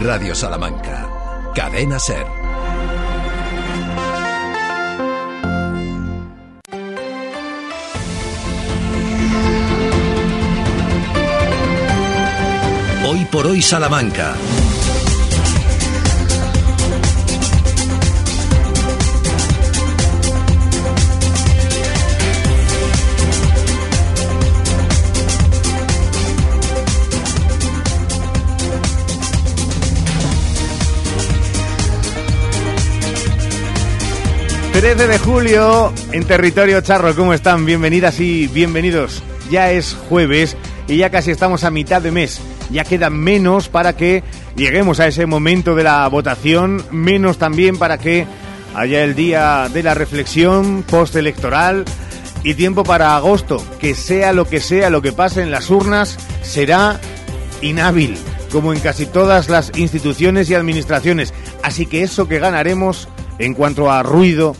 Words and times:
Radio 0.00 0.34
Salamanca. 0.34 1.06
Cadena 1.54 1.98
Ser. 1.98 2.26
Hoy 13.06 13.26
por 13.26 13.46
hoy 13.46 13.60
Salamanca. 13.60 14.36
13 34.72 35.08
de 35.08 35.18
julio 35.18 35.92
en 36.12 36.24
territorio 36.24 36.80
charro, 36.80 37.14
¿cómo 37.16 37.34
están? 37.34 37.66
Bienvenidas 37.66 38.20
y 38.20 38.46
bienvenidos. 38.46 39.22
Ya 39.50 39.72
es 39.72 39.96
jueves 40.08 40.56
y 40.86 40.96
ya 40.96 41.10
casi 41.10 41.32
estamos 41.32 41.64
a 41.64 41.70
mitad 41.70 42.00
de 42.00 42.12
mes. 42.12 42.40
Ya 42.70 42.84
queda 42.84 43.10
menos 43.10 43.68
para 43.68 43.96
que 43.96 44.22
lleguemos 44.54 45.00
a 45.00 45.08
ese 45.08 45.26
momento 45.26 45.74
de 45.74 45.82
la 45.82 46.06
votación, 46.08 46.84
menos 46.92 47.36
también 47.36 47.78
para 47.78 47.98
que 47.98 48.26
haya 48.74 49.02
el 49.02 49.14
día 49.16 49.68
de 49.72 49.82
la 49.82 49.94
reflexión 49.94 50.84
postelectoral 50.88 51.84
y 52.44 52.54
tiempo 52.54 52.84
para 52.84 53.16
agosto, 53.16 53.62
que 53.80 53.94
sea 53.94 54.32
lo 54.32 54.46
que 54.46 54.60
sea 54.60 54.88
lo 54.88 55.02
que 55.02 55.12
pase 55.12 55.42
en 55.42 55.50
las 55.50 55.68
urnas, 55.68 56.16
será 56.42 57.00
inhábil, 57.60 58.16
como 58.52 58.72
en 58.72 58.80
casi 58.80 59.04
todas 59.04 59.48
las 59.48 59.72
instituciones 59.76 60.48
y 60.48 60.54
administraciones. 60.54 61.34
Así 61.62 61.86
que 61.86 62.02
eso 62.02 62.28
que 62.28 62.38
ganaremos 62.38 63.08
en 63.40 63.54
cuanto 63.54 63.90
a 63.90 64.04
ruido 64.04 64.54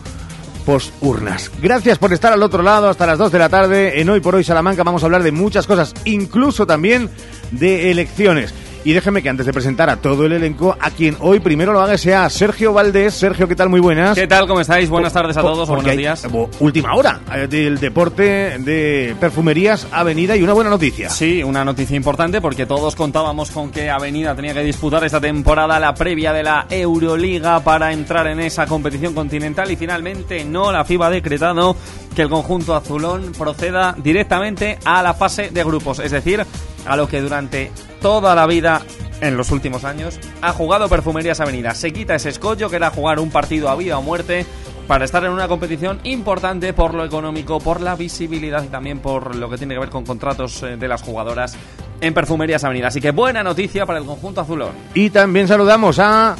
post 0.66 0.92
urnas. 1.00 1.50
Gracias 1.62 1.98
por 1.98 2.12
estar 2.12 2.32
al 2.32 2.42
otro 2.42 2.62
lado 2.62 2.88
hasta 2.88 3.06
las 3.06 3.18
2 3.18 3.30
de 3.30 3.38
la 3.38 3.48
tarde. 3.48 4.00
En 4.00 4.08
Hoy 4.08 4.20
por 4.20 4.34
Hoy 4.34 4.44
Salamanca 4.44 4.82
vamos 4.82 5.02
a 5.02 5.06
hablar 5.06 5.22
de 5.22 5.32
muchas 5.32 5.66
cosas, 5.66 5.94
incluso 6.04 6.66
también 6.66 7.08
de 7.52 7.90
elecciones. 7.90 8.52
Y 8.82 8.94
déjeme 8.94 9.22
que 9.22 9.28
antes 9.28 9.44
de 9.44 9.52
presentar 9.52 9.90
a 9.90 9.96
todo 9.96 10.24
el 10.24 10.32
elenco, 10.32 10.74
a 10.80 10.90
quien 10.90 11.14
hoy 11.20 11.40
primero 11.40 11.72
lo 11.72 11.80
haga 11.80 11.98
sea 11.98 12.30
Sergio 12.30 12.72
Valdés. 12.72 13.12
Sergio, 13.12 13.46
¿qué 13.46 13.54
tal? 13.54 13.68
Muy 13.68 13.80
buenas. 13.80 14.16
¿Qué 14.16 14.26
tal? 14.26 14.46
¿Cómo 14.46 14.60
estáis? 14.60 14.88
Buenas 14.88 15.12
tardes 15.12 15.36
a 15.36 15.42
todos, 15.42 15.68
buenos 15.68 15.96
días. 15.96 16.26
Última 16.60 16.94
hora 16.94 17.20
eh, 17.34 17.46
del 17.46 17.78
deporte 17.78 18.58
de 18.58 19.14
perfumerías 19.20 19.86
Avenida 19.92 20.34
y 20.34 20.42
una 20.42 20.54
buena 20.54 20.70
noticia. 20.70 21.10
Sí, 21.10 21.42
una 21.42 21.62
noticia 21.62 21.94
importante 21.94 22.40
porque 22.40 22.64
todos 22.64 22.96
contábamos 22.96 23.50
con 23.50 23.70
que 23.70 23.90
Avenida 23.90 24.34
tenía 24.34 24.54
que 24.54 24.62
disputar 24.62 25.04
esta 25.04 25.20
temporada 25.20 25.78
la 25.78 25.92
previa 25.92 26.32
de 26.32 26.42
la 26.42 26.66
Euroliga 26.70 27.60
para 27.60 27.92
entrar 27.92 28.28
en 28.28 28.40
esa 28.40 28.66
competición 28.66 29.12
continental 29.12 29.70
y 29.70 29.76
finalmente 29.76 30.42
no, 30.44 30.72
la 30.72 30.86
FIBA 30.86 31.08
ha 31.08 31.10
decretado 31.10 31.76
que 32.14 32.22
el 32.22 32.30
conjunto 32.30 32.74
azulón 32.74 33.32
proceda 33.36 33.94
directamente 34.02 34.78
a 34.84 35.02
la 35.02 35.12
fase 35.12 35.50
de 35.50 35.64
grupos, 35.64 35.98
es 35.98 36.10
decir, 36.10 36.44
a 36.86 36.96
lo 36.96 37.08
que 37.08 37.20
durante 37.20 37.70
toda 38.00 38.34
la 38.34 38.46
vida 38.46 38.82
en 39.20 39.36
los 39.36 39.50
últimos 39.50 39.84
años 39.84 40.18
ha 40.42 40.52
jugado 40.52 40.88
Perfumerías 40.88 41.40
Avenida. 41.40 41.74
Se 41.74 41.92
quita 41.92 42.14
ese 42.14 42.30
escollo 42.30 42.70
que 42.70 42.76
era 42.76 42.90
jugar 42.90 43.18
un 43.18 43.30
partido 43.30 43.68
a 43.68 43.76
vida 43.76 43.98
o 43.98 44.02
muerte 44.02 44.46
para 44.86 45.04
estar 45.04 45.24
en 45.24 45.30
una 45.30 45.46
competición 45.46 46.00
importante 46.04 46.72
por 46.72 46.94
lo 46.94 47.04
económico, 47.04 47.60
por 47.60 47.80
la 47.80 47.94
visibilidad 47.94 48.64
y 48.64 48.68
también 48.68 48.98
por 48.98 49.36
lo 49.36 49.48
que 49.48 49.56
tiene 49.56 49.74
que 49.74 49.80
ver 49.80 49.90
con 49.90 50.04
contratos 50.04 50.62
eh, 50.62 50.76
de 50.76 50.88
las 50.88 51.02
jugadoras 51.02 51.56
en 52.00 52.12
Perfumerías 52.12 52.64
Avenida. 52.64 52.88
Así 52.88 53.00
que 53.00 53.12
buena 53.12 53.42
noticia 53.42 53.86
para 53.86 53.98
el 53.98 54.04
conjunto 54.04 54.40
azulón. 54.40 54.70
Y 54.94 55.10
también 55.10 55.46
saludamos 55.46 55.98
a 56.00 56.34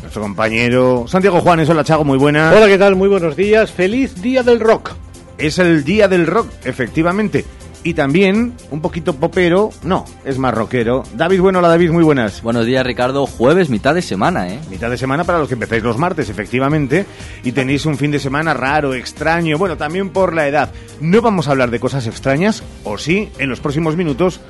nuestro 0.00 0.22
compañero 0.22 1.04
Santiago 1.06 1.40
Juanes. 1.40 1.68
Hola 1.68 1.84
Chago, 1.84 2.04
muy 2.04 2.18
buenas. 2.18 2.54
Hola, 2.56 2.66
¿qué 2.66 2.78
tal? 2.78 2.96
Muy 2.96 3.08
buenos 3.08 3.36
días. 3.36 3.70
Feliz 3.70 4.20
Día 4.20 4.42
del 4.42 4.58
Rock. 4.58 4.92
Es 5.38 5.58
el 5.58 5.84
Día 5.84 6.08
del 6.08 6.26
Rock, 6.26 6.48
efectivamente 6.64 7.44
y 7.84 7.94
también 7.94 8.54
un 8.70 8.80
poquito 8.80 9.14
popero, 9.14 9.70
no, 9.82 10.04
es 10.24 10.38
más 10.38 10.54
rockero. 10.54 11.02
David, 11.14 11.40
bueno, 11.40 11.58
hola 11.58 11.68
David, 11.68 11.90
muy 11.90 12.04
buenas. 12.04 12.42
Buenos 12.42 12.66
días 12.66 12.84
Ricardo, 12.86 13.26
jueves, 13.26 13.70
mitad 13.70 13.94
de 13.94 14.02
semana, 14.02 14.48
¿eh? 14.48 14.60
Mitad 14.70 14.90
de 14.90 14.98
semana 14.98 15.24
para 15.24 15.38
los 15.38 15.48
que 15.48 15.54
empezáis 15.54 15.82
los 15.82 15.98
martes, 15.98 16.28
efectivamente, 16.28 17.06
y 17.42 17.52
tenéis 17.52 17.86
un 17.86 17.96
fin 17.96 18.10
de 18.10 18.18
semana 18.18 18.54
raro, 18.54 18.94
extraño, 18.94 19.58
bueno, 19.58 19.76
también 19.76 20.10
por 20.10 20.34
la 20.34 20.46
edad. 20.46 20.70
No 21.00 21.20
vamos 21.20 21.48
a 21.48 21.52
hablar 21.52 21.70
de 21.70 21.80
cosas 21.80 22.06
extrañas, 22.06 22.62
o 22.84 22.98
sí, 22.98 23.30
en 23.38 23.48
los 23.48 23.60
próximos 23.60 23.96
minutos, 23.96 24.40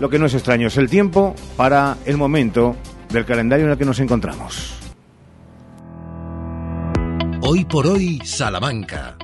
lo 0.00 0.08
que 0.10 0.18
no 0.18 0.26
es 0.26 0.34
extraño 0.34 0.68
es 0.68 0.76
el 0.76 0.88
tiempo 0.88 1.34
para 1.56 1.96
el 2.06 2.16
momento 2.16 2.76
del 3.10 3.24
calendario 3.24 3.66
en 3.66 3.72
el 3.72 3.78
que 3.78 3.84
nos 3.84 4.00
encontramos. 4.00 4.74
Hoy 7.42 7.64
por 7.64 7.86
hoy, 7.86 8.20
Salamanca. 8.24 9.16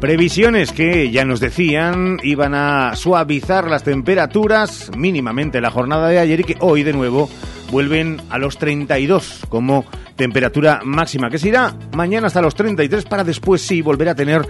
Previsiones 0.00 0.70
que 0.70 1.10
ya 1.10 1.24
nos 1.24 1.40
decían 1.40 2.18
iban 2.22 2.54
a 2.54 2.94
suavizar 2.94 3.68
las 3.68 3.82
temperaturas 3.82 4.92
mínimamente 4.96 5.60
la 5.60 5.72
jornada 5.72 6.08
de 6.08 6.20
ayer 6.20 6.40
y 6.40 6.44
que 6.44 6.56
hoy 6.60 6.84
de 6.84 6.92
nuevo 6.92 7.28
vuelven 7.72 8.22
a 8.30 8.38
los 8.38 8.58
32 8.58 9.46
como 9.48 9.84
temperatura 10.14 10.82
máxima, 10.84 11.30
que 11.30 11.38
se 11.38 11.48
irá 11.48 11.74
mañana 11.96 12.28
hasta 12.28 12.40
los 12.40 12.54
33 12.54 13.06
para 13.06 13.24
después 13.24 13.60
sí 13.60 13.82
volver 13.82 14.08
a 14.08 14.14
tener 14.14 14.46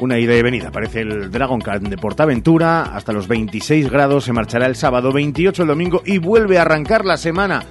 una 0.00 0.18
ida 0.18 0.34
y 0.34 0.42
venida. 0.42 0.72
Parece 0.72 1.02
el 1.02 1.30
Dragon 1.30 1.60
Khan 1.60 1.84
de 1.84 1.96
Portaventura, 1.96 2.82
hasta 2.82 3.12
los 3.12 3.28
26 3.28 3.88
grados 3.90 4.24
se 4.24 4.32
marchará 4.32 4.66
el 4.66 4.74
sábado, 4.74 5.12
28 5.12 5.62
el 5.62 5.68
domingo 5.68 6.02
y 6.04 6.18
vuelve 6.18 6.58
a 6.58 6.62
arrancar 6.62 7.04
la 7.04 7.16
semana 7.16 7.62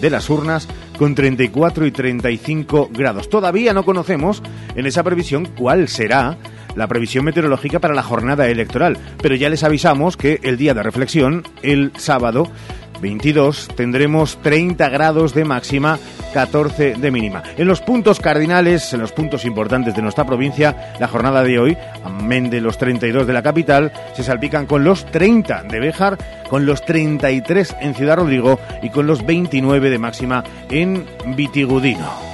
de 0.00 0.10
las 0.10 0.28
urnas 0.28 0.66
con 0.98 1.14
34 1.14 1.86
y 1.86 1.92
35 1.92 2.90
grados. 2.92 3.28
Todavía 3.28 3.72
no 3.72 3.84
conocemos 3.84 4.42
en 4.74 4.86
esa 4.86 5.04
previsión 5.04 5.46
cuál 5.56 5.86
será 5.86 6.36
la 6.76 6.86
previsión 6.86 7.24
meteorológica 7.24 7.78
para 7.78 7.94
la 7.94 8.02
jornada 8.02 8.48
electoral, 8.48 8.98
pero 9.22 9.34
ya 9.34 9.48
les 9.48 9.64
avisamos 9.64 10.16
que 10.16 10.40
el 10.42 10.56
día 10.56 10.74
de 10.74 10.82
reflexión, 10.82 11.44
el 11.62 11.92
sábado, 11.96 12.50
22 13.00 13.68
tendremos 13.76 14.38
30 14.42 14.88
grados 14.88 15.34
de 15.34 15.44
máxima, 15.44 15.98
14 16.32 16.94
de 16.94 17.10
mínima. 17.10 17.42
En 17.56 17.68
los 17.68 17.80
puntos 17.80 18.20
cardinales, 18.20 18.92
en 18.94 19.00
los 19.00 19.12
puntos 19.12 19.44
importantes 19.44 19.94
de 19.94 20.02
nuestra 20.02 20.24
provincia, 20.24 20.94
la 20.98 21.08
jornada 21.08 21.42
de 21.42 21.58
hoy, 21.58 21.76
amén 22.02 22.50
de 22.50 22.60
los 22.60 22.78
32 22.78 23.26
de 23.26 23.32
la 23.32 23.42
capital, 23.42 23.92
se 24.14 24.22
salpican 24.22 24.66
con 24.66 24.84
los 24.84 25.04
30 25.06 25.64
de 25.64 25.80
Béjar, 25.80 26.18
con 26.48 26.66
los 26.66 26.84
33 26.84 27.76
en 27.80 27.94
Ciudad 27.94 28.16
Rodrigo 28.16 28.58
y 28.82 28.90
con 28.90 29.06
los 29.06 29.24
29 29.26 29.90
de 29.90 29.98
máxima 29.98 30.44
en 30.70 31.04
Vitigudino. 31.36 32.33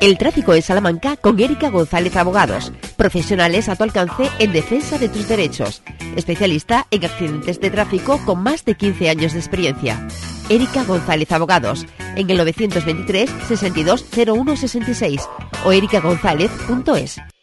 El 0.00 0.18
tráfico 0.18 0.52
de 0.52 0.62
Salamanca 0.62 1.16
con 1.16 1.38
Erika 1.40 1.70
González 1.70 2.16
Abogados, 2.16 2.72
profesionales 2.96 3.68
a 3.68 3.76
tu 3.76 3.84
alcance 3.84 4.28
en 4.38 4.52
defensa 4.52 4.98
de 4.98 5.08
tus 5.08 5.28
derechos, 5.28 5.82
especialista 6.16 6.86
en 6.90 7.04
accidentes 7.04 7.60
de 7.60 7.70
tráfico 7.70 8.20
con 8.24 8.42
más 8.42 8.64
de 8.64 8.74
15 8.74 9.08
años 9.08 9.32
de 9.32 9.38
experiencia. 9.38 10.06
Erika 10.48 10.84
González 10.84 11.32
Abogados, 11.32 11.86
en 12.16 12.28
el 12.30 12.36
923 12.36 13.30
62 13.48 14.04
01 14.14 14.56
66 14.56 15.28
o 15.64 15.72
erikagonzález.es. 15.72 17.33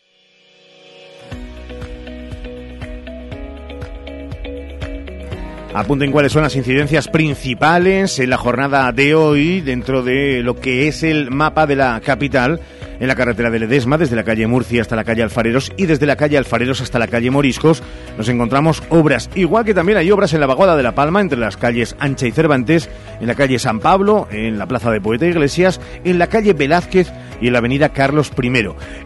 Apunten 5.74 6.12
cuáles 6.12 6.34
son 6.34 6.44
las 6.44 6.56
incidencias 6.58 7.08
principales 7.08 8.20
en 8.20 8.30
la 8.30 8.38
jornada 8.38 8.92
de 8.92 9.16
hoy 9.16 9.62
dentro 9.62 10.04
de 10.04 10.42
lo 10.44 10.60
que 10.60 10.90
es 10.90 11.02
el 11.02 11.32
mapa 11.32 11.66
de 11.66 11.78
la 11.78 12.02
capital 12.02 12.60
en 13.02 13.08
la 13.08 13.16
carretera 13.16 13.50
de 13.50 13.60
Ledesma, 13.60 13.98
desde 13.98 14.16
la 14.16 14.24
calle 14.24 14.46
Murcia 14.46 14.82
hasta 14.82 14.96
la 14.96 15.04
calle 15.04 15.24
Alfareros 15.24 15.72
y 15.76 15.88
desde 15.88 16.06
la 16.06 16.16
calle 16.16 16.38
Alfareros 16.38 16.82
hasta 16.82 17.00
la 17.00 17.08
calle 17.08 17.32
Moriscos, 17.32 17.82
nos 18.16 18.30
encontramos 18.30 18.84
obras, 18.90 19.30
igual 19.34 19.66
que 19.66 19.74
también 19.74 19.98
hay 19.98 20.12
obras 20.12 20.34
en 20.34 20.40
la 20.40 20.46
vaguada 20.46 20.78
de 20.78 20.84
La 20.84 20.94
Palma, 20.94 21.20
entre 21.20 21.40
las 21.40 21.58
calles 21.58 21.96
Ancha 22.00 22.28
y 22.28 22.32
Cervantes, 22.32 22.90
en 23.20 23.26
la 23.26 23.34
calle 23.34 23.58
San 23.58 23.80
Pablo, 23.80 24.28
en 24.30 24.60
la 24.60 24.68
plaza 24.68 24.92
de 24.92 25.02
Poeta 25.02 25.26
Iglesias, 25.26 25.82
en 26.04 26.20
la 26.20 26.28
calle 26.28 26.54
Velázquez 26.54 27.12
y 27.42 27.48
en 27.48 27.54
la 27.54 27.60
avenida 27.60 27.90
Carlos 27.90 28.32
I. 28.40 28.52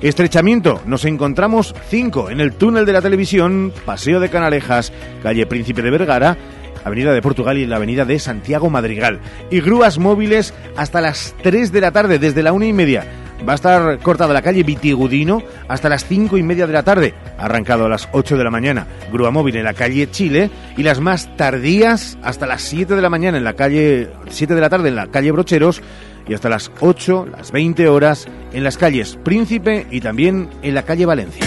Estrechamiento, 0.02 0.82
nos 0.86 1.06
encontramos 1.06 1.74
cinco 1.90 2.30
en 2.30 2.42
el 2.42 2.52
túnel 2.52 2.86
de 2.86 2.92
la 2.92 3.02
televisión, 3.02 3.72
Paseo 3.86 4.20
de 4.20 4.28
Canalejas, 4.28 4.92
calle 5.24 5.46
Príncipe 5.46 5.82
de 5.82 5.92
Vergara, 5.92 6.38
Avenida 6.86 7.12
de 7.12 7.22
Portugal 7.22 7.58
y 7.58 7.66
la 7.66 7.76
Avenida 7.76 8.06
de 8.06 8.20
Santiago 8.20 8.70
Madrigal. 8.70 9.20
Y 9.52 9.60
grúas 9.60 10.00
móviles 10.00 10.54
hasta 10.78 11.02
las 11.02 11.36
3 11.44 11.74
de 11.74 11.82
la 11.82 11.92
tarde, 11.92 12.20
desde 12.20 12.44
la 12.44 12.54
una 12.54 12.68
y 12.68 12.74
media 12.74 13.06
va 13.48 13.54
a 13.54 13.56
estar 13.56 14.00
cortada 14.00 14.34
la 14.34 14.42
calle 14.42 14.64
Vitigudino 14.64 15.42
hasta 15.68 15.90
las 15.90 16.06
cinco 16.06 16.38
y 16.38 16.44
media 16.44 16.68
de 16.68 16.74
la 16.74 16.84
tarde, 16.84 17.14
arrancado 17.38 17.86
a 17.86 17.90
las 17.90 18.08
8 18.12 18.38
de 18.38 18.44
la 18.44 18.52
mañana, 18.52 18.88
grúa 19.12 19.32
móvil 19.32 19.56
en 19.58 19.66
la 19.66 19.74
calle 19.74 20.10
Chile 20.10 20.50
y 20.78 20.84
las 20.84 21.00
más 21.00 21.36
tardías 21.36 22.18
hasta 22.24 22.48
las 22.48 22.62
7 22.64 22.96
de 22.96 23.02
la 23.02 23.10
mañana 23.10 23.38
en 23.38 23.44
la 23.44 23.54
calle 23.54 24.10
7 24.30 24.56
de 24.56 24.62
la 24.62 24.70
tarde 24.70 24.90
en 24.90 24.96
la 24.96 25.08
calle 25.08 25.32
Brocheros 25.32 25.82
y 26.28 26.34
hasta 26.34 26.50
las 26.50 26.72
8, 26.80 27.28
las 27.32 27.52
20 27.52 27.88
horas 27.88 28.28
en 28.54 28.64
las 28.64 28.78
calles 28.78 29.18
Príncipe 29.24 29.86
y 29.92 30.02
también 30.02 30.50
en 30.62 30.74
la 30.74 30.84
calle 30.84 31.06
Valencia. 31.06 31.46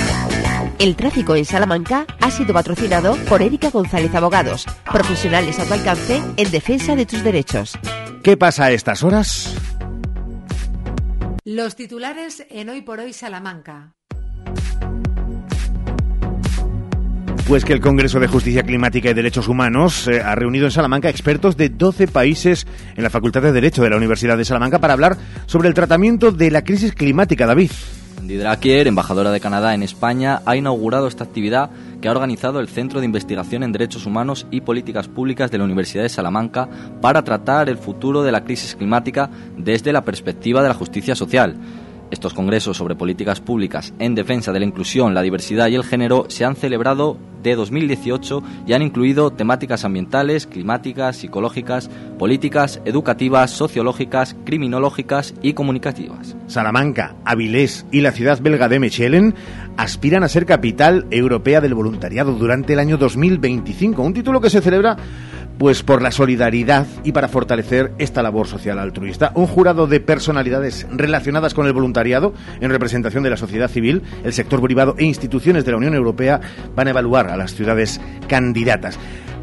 El 0.78 0.94
tráfico 0.94 1.34
en 1.34 1.44
Salamanca 1.44 2.06
ha 2.20 2.30
sido 2.30 2.54
patrocinado 2.54 3.16
por 3.28 3.42
Erika 3.42 3.68
González 3.70 4.14
Abogados, 4.14 4.64
profesionales 4.84 5.58
a 5.58 5.64
tu 5.64 5.74
alcance 5.74 6.22
en 6.36 6.50
defensa 6.52 6.94
de 6.94 7.04
tus 7.04 7.24
derechos. 7.24 7.76
¿Qué 8.22 8.36
pasa 8.36 8.66
a 8.66 8.70
estas 8.70 9.02
horas? 9.02 9.56
Los 11.44 11.74
titulares 11.74 12.46
en 12.48 12.68
Hoy 12.68 12.82
por 12.82 13.00
Hoy 13.00 13.12
Salamanca. 13.12 13.94
Pues 17.48 17.64
que 17.64 17.72
el 17.72 17.80
Congreso 17.80 18.20
de 18.20 18.28
Justicia 18.28 18.62
Climática 18.62 19.10
y 19.10 19.14
Derechos 19.14 19.48
Humanos 19.48 20.06
eh, 20.06 20.20
ha 20.20 20.36
reunido 20.36 20.66
en 20.66 20.70
Salamanca 20.70 21.08
expertos 21.08 21.56
de 21.56 21.70
12 21.70 22.06
países 22.06 22.68
en 22.94 23.02
la 23.02 23.10
Facultad 23.10 23.42
de 23.42 23.50
Derecho 23.50 23.82
de 23.82 23.90
la 23.90 23.96
Universidad 23.96 24.36
de 24.36 24.44
Salamanca 24.44 24.78
para 24.78 24.92
hablar 24.92 25.16
sobre 25.46 25.66
el 25.66 25.74
tratamiento 25.74 26.30
de 26.30 26.52
la 26.52 26.62
crisis 26.62 26.92
climática, 26.92 27.46
David. 27.46 27.72
Didrakier, 28.28 28.86
embajadora 28.86 29.30
de 29.32 29.40
Canadá 29.40 29.72
en 29.72 29.82
España, 29.82 30.42
ha 30.44 30.54
inaugurado 30.54 31.06
esta 31.06 31.24
actividad 31.24 31.70
que 32.02 32.08
ha 32.08 32.10
organizado 32.10 32.60
el 32.60 32.68
Centro 32.68 33.00
de 33.00 33.06
Investigación 33.06 33.62
en 33.62 33.72
Derechos 33.72 34.04
Humanos 34.04 34.46
y 34.50 34.60
Políticas 34.60 35.08
Públicas 35.08 35.50
de 35.50 35.56
la 35.56 35.64
Universidad 35.64 36.02
de 36.02 36.10
Salamanca 36.10 36.68
para 37.00 37.24
tratar 37.24 37.70
el 37.70 37.78
futuro 37.78 38.22
de 38.22 38.30
la 38.30 38.44
crisis 38.44 38.76
climática 38.76 39.30
desde 39.56 39.94
la 39.94 40.04
perspectiva 40.04 40.60
de 40.60 40.68
la 40.68 40.74
justicia 40.74 41.14
social. 41.14 41.56
Estos 42.10 42.34
congresos 42.34 42.76
sobre 42.76 42.96
políticas 42.96 43.40
públicas 43.40 43.92
en 43.98 44.14
defensa 44.14 44.52
de 44.52 44.60
la 44.60 44.66
inclusión, 44.66 45.14
la 45.14 45.22
diversidad 45.22 45.68
y 45.68 45.74
el 45.74 45.84
género 45.84 46.26
se 46.28 46.44
han 46.44 46.56
celebrado 46.56 47.18
de 47.42 47.54
2018 47.54 48.42
y 48.66 48.72
han 48.72 48.82
incluido 48.82 49.30
temáticas 49.30 49.84
ambientales, 49.84 50.46
climáticas, 50.46 51.18
psicológicas, 51.18 51.90
políticas, 52.18 52.80
educativas, 52.84 53.50
sociológicas, 53.50 54.36
criminológicas 54.44 55.34
y 55.42 55.52
comunicativas. 55.52 56.36
Salamanca, 56.46 57.14
Avilés 57.24 57.86
y 57.92 58.00
la 58.00 58.12
ciudad 58.12 58.40
belga 58.40 58.68
de 58.68 58.80
Mechelen 58.80 59.34
aspiran 59.76 60.24
a 60.24 60.28
ser 60.28 60.46
capital 60.46 61.06
europea 61.10 61.60
del 61.60 61.74
voluntariado 61.74 62.32
durante 62.32 62.72
el 62.72 62.78
año 62.78 62.96
2025, 62.96 64.02
un 64.02 64.14
título 64.14 64.40
que 64.40 64.50
se 64.50 64.60
celebra 64.60 64.96
pues 65.58 65.82
por 65.82 66.00
la 66.00 66.10
solidaridad 66.10 66.86
y 67.04 67.12
para 67.12 67.28
fortalecer 67.28 67.92
esta 67.98 68.22
labor 68.22 68.46
social 68.46 68.78
altruista. 68.78 69.32
Un 69.34 69.46
jurado 69.46 69.86
de 69.86 70.00
personalidades 70.00 70.86
relacionadas 70.90 71.54
con 71.54 71.66
el 71.66 71.72
voluntariado 71.72 72.32
en 72.60 72.70
representación 72.70 73.22
de 73.22 73.30
la 73.30 73.36
sociedad 73.36 73.68
civil, 73.68 74.02
el 74.24 74.32
sector 74.32 74.62
privado 74.62 74.94
e 74.98 75.04
instituciones 75.04 75.64
de 75.64 75.72
la 75.72 75.78
Unión 75.78 75.94
Europea 75.94 76.40
van 76.74 76.86
a 76.86 76.90
evaluar 76.90 77.28
a 77.28 77.36
las 77.36 77.54
ciudades 77.54 78.00
candidatas. 78.28 78.98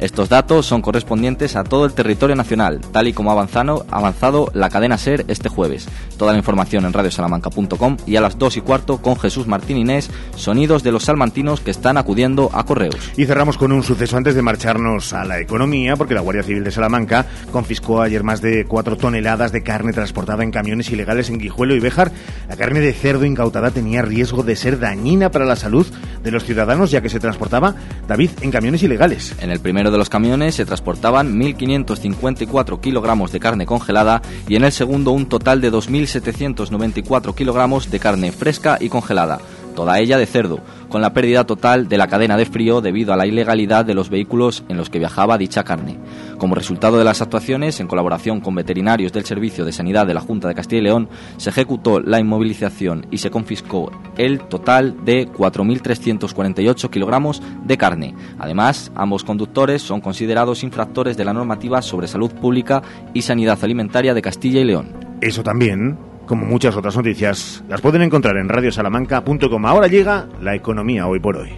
Estos 0.00 0.30
datos 0.30 0.64
son 0.64 0.80
correspondientes 0.80 1.56
a 1.56 1.64
todo 1.64 1.84
el 1.84 1.92
territorio 1.92 2.34
nacional, 2.34 2.80
tal 2.90 3.06
y 3.06 3.12
como 3.12 3.28
ha 3.28 3.34
avanzado, 3.34 3.84
avanzado 3.90 4.50
la 4.54 4.70
cadena 4.70 4.96
SER 4.96 5.26
este 5.28 5.50
jueves. 5.50 5.88
Toda 6.16 6.32
la 6.32 6.38
información 6.38 6.86
en 6.86 6.94
radiosalamanca.com 6.94 7.98
y 8.06 8.16
a 8.16 8.22
las 8.22 8.38
2 8.38 8.56
y 8.56 8.60
cuarto 8.62 9.02
con 9.02 9.18
Jesús 9.18 9.46
Martín 9.46 9.76
Inés, 9.76 10.10
sonidos 10.36 10.82
de 10.82 10.92
los 10.92 11.04
salmantinos 11.04 11.60
que 11.60 11.70
están 11.70 11.98
acudiendo 11.98 12.48
a 12.54 12.64
correos. 12.64 12.96
Y 13.18 13.26
cerramos 13.26 13.58
con 13.58 13.72
un 13.72 13.82
suceso 13.82 14.16
antes 14.16 14.34
de 14.34 14.40
marcharnos 14.40 15.12
a 15.12 15.26
la 15.26 15.38
economía, 15.38 15.96
porque 15.96 16.14
la 16.14 16.22
Guardia 16.22 16.44
Civil 16.44 16.64
de 16.64 16.70
Salamanca 16.70 17.26
confiscó 17.52 18.00
ayer 18.00 18.24
más 18.24 18.40
de 18.40 18.64
4 18.64 18.96
toneladas 18.96 19.52
de 19.52 19.62
carne 19.62 19.92
transportada 19.92 20.42
en 20.42 20.50
camiones 20.50 20.90
ilegales 20.90 21.28
en 21.28 21.36
Guijuelo 21.36 21.74
y 21.74 21.80
Béjar. 21.80 22.10
La 22.48 22.56
carne 22.56 22.80
de 22.80 22.94
cerdo 22.94 23.26
incautada 23.26 23.70
tenía 23.70 24.00
riesgo 24.00 24.44
de 24.44 24.56
ser 24.56 24.78
dañina 24.78 25.30
para 25.30 25.44
la 25.44 25.56
salud 25.56 25.86
de 26.22 26.30
los 26.30 26.44
ciudadanos, 26.44 26.90
ya 26.90 27.02
que 27.02 27.10
se 27.10 27.20
transportaba, 27.20 27.74
David, 28.08 28.30
en 28.40 28.50
camiones 28.50 28.82
ilegales. 28.82 29.34
En 29.40 29.50
el 29.50 29.60
primero 29.60 29.89
de 29.90 29.98
los 29.98 30.08
camiones 30.08 30.54
se 30.54 30.66
transportaban 30.66 31.38
1.554 31.38 32.80
kilogramos 32.80 33.32
de 33.32 33.40
carne 33.40 33.66
congelada 33.66 34.22
y 34.48 34.56
en 34.56 34.64
el 34.64 34.72
segundo 34.72 35.12
un 35.12 35.26
total 35.26 35.60
de 35.60 35.72
2.794 35.72 37.34
kilogramos 37.34 37.90
de 37.90 38.00
carne 38.00 38.32
fresca 38.32 38.78
y 38.80 38.88
congelada 38.88 39.40
toda 39.70 39.98
ella 39.98 40.18
de 40.18 40.26
cerdo, 40.26 40.60
con 40.88 41.00
la 41.00 41.12
pérdida 41.12 41.44
total 41.44 41.88
de 41.88 41.96
la 41.98 42.08
cadena 42.08 42.36
de 42.36 42.46
frío 42.46 42.80
debido 42.80 43.12
a 43.12 43.16
la 43.16 43.26
ilegalidad 43.26 43.84
de 43.84 43.94
los 43.94 44.10
vehículos 44.10 44.64
en 44.68 44.76
los 44.76 44.90
que 44.90 44.98
viajaba 44.98 45.38
dicha 45.38 45.64
carne. 45.64 45.98
Como 46.38 46.54
resultado 46.54 46.98
de 46.98 47.04
las 47.04 47.22
actuaciones, 47.22 47.80
en 47.80 47.86
colaboración 47.86 48.40
con 48.40 48.54
veterinarios 48.54 49.12
del 49.12 49.24
Servicio 49.24 49.64
de 49.64 49.72
Sanidad 49.72 50.06
de 50.06 50.14
la 50.14 50.20
Junta 50.20 50.48
de 50.48 50.54
Castilla 50.54 50.80
y 50.80 50.84
León, 50.84 51.08
se 51.36 51.50
ejecutó 51.50 52.00
la 52.00 52.18
inmovilización 52.18 53.06
y 53.10 53.18
se 53.18 53.30
confiscó 53.30 53.92
el 54.16 54.40
total 54.40 55.04
de 55.04 55.28
4.348 55.28 56.90
kilogramos 56.90 57.42
de 57.64 57.78
carne. 57.78 58.14
Además, 58.38 58.90
ambos 58.94 59.24
conductores 59.24 59.82
son 59.82 60.00
considerados 60.00 60.64
infractores 60.64 61.16
de 61.16 61.24
la 61.24 61.32
normativa 61.32 61.82
sobre 61.82 62.08
salud 62.08 62.32
pública 62.32 62.82
y 63.14 63.22
sanidad 63.22 63.58
alimentaria 63.62 64.14
de 64.14 64.22
Castilla 64.22 64.60
y 64.60 64.64
León. 64.64 64.92
Eso 65.20 65.42
también 65.42 66.09
como 66.30 66.46
muchas 66.46 66.76
otras 66.76 66.96
noticias, 66.96 67.64
las 67.68 67.80
pueden 67.80 68.02
encontrar 68.02 68.36
en 68.36 68.48
radiosalamanca.com. 68.48 69.66
Ahora 69.66 69.88
llega 69.88 70.28
la 70.40 70.54
economía 70.54 71.08
hoy 71.08 71.18
por 71.18 71.36
hoy. 71.36 71.50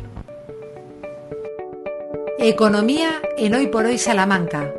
Economía 2.38 3.20
en 3.36 3.54
hoy 3.54 3.66
por 3.66 3.84
hoy 3.84 3.98
Salamanca. 3.98 4.72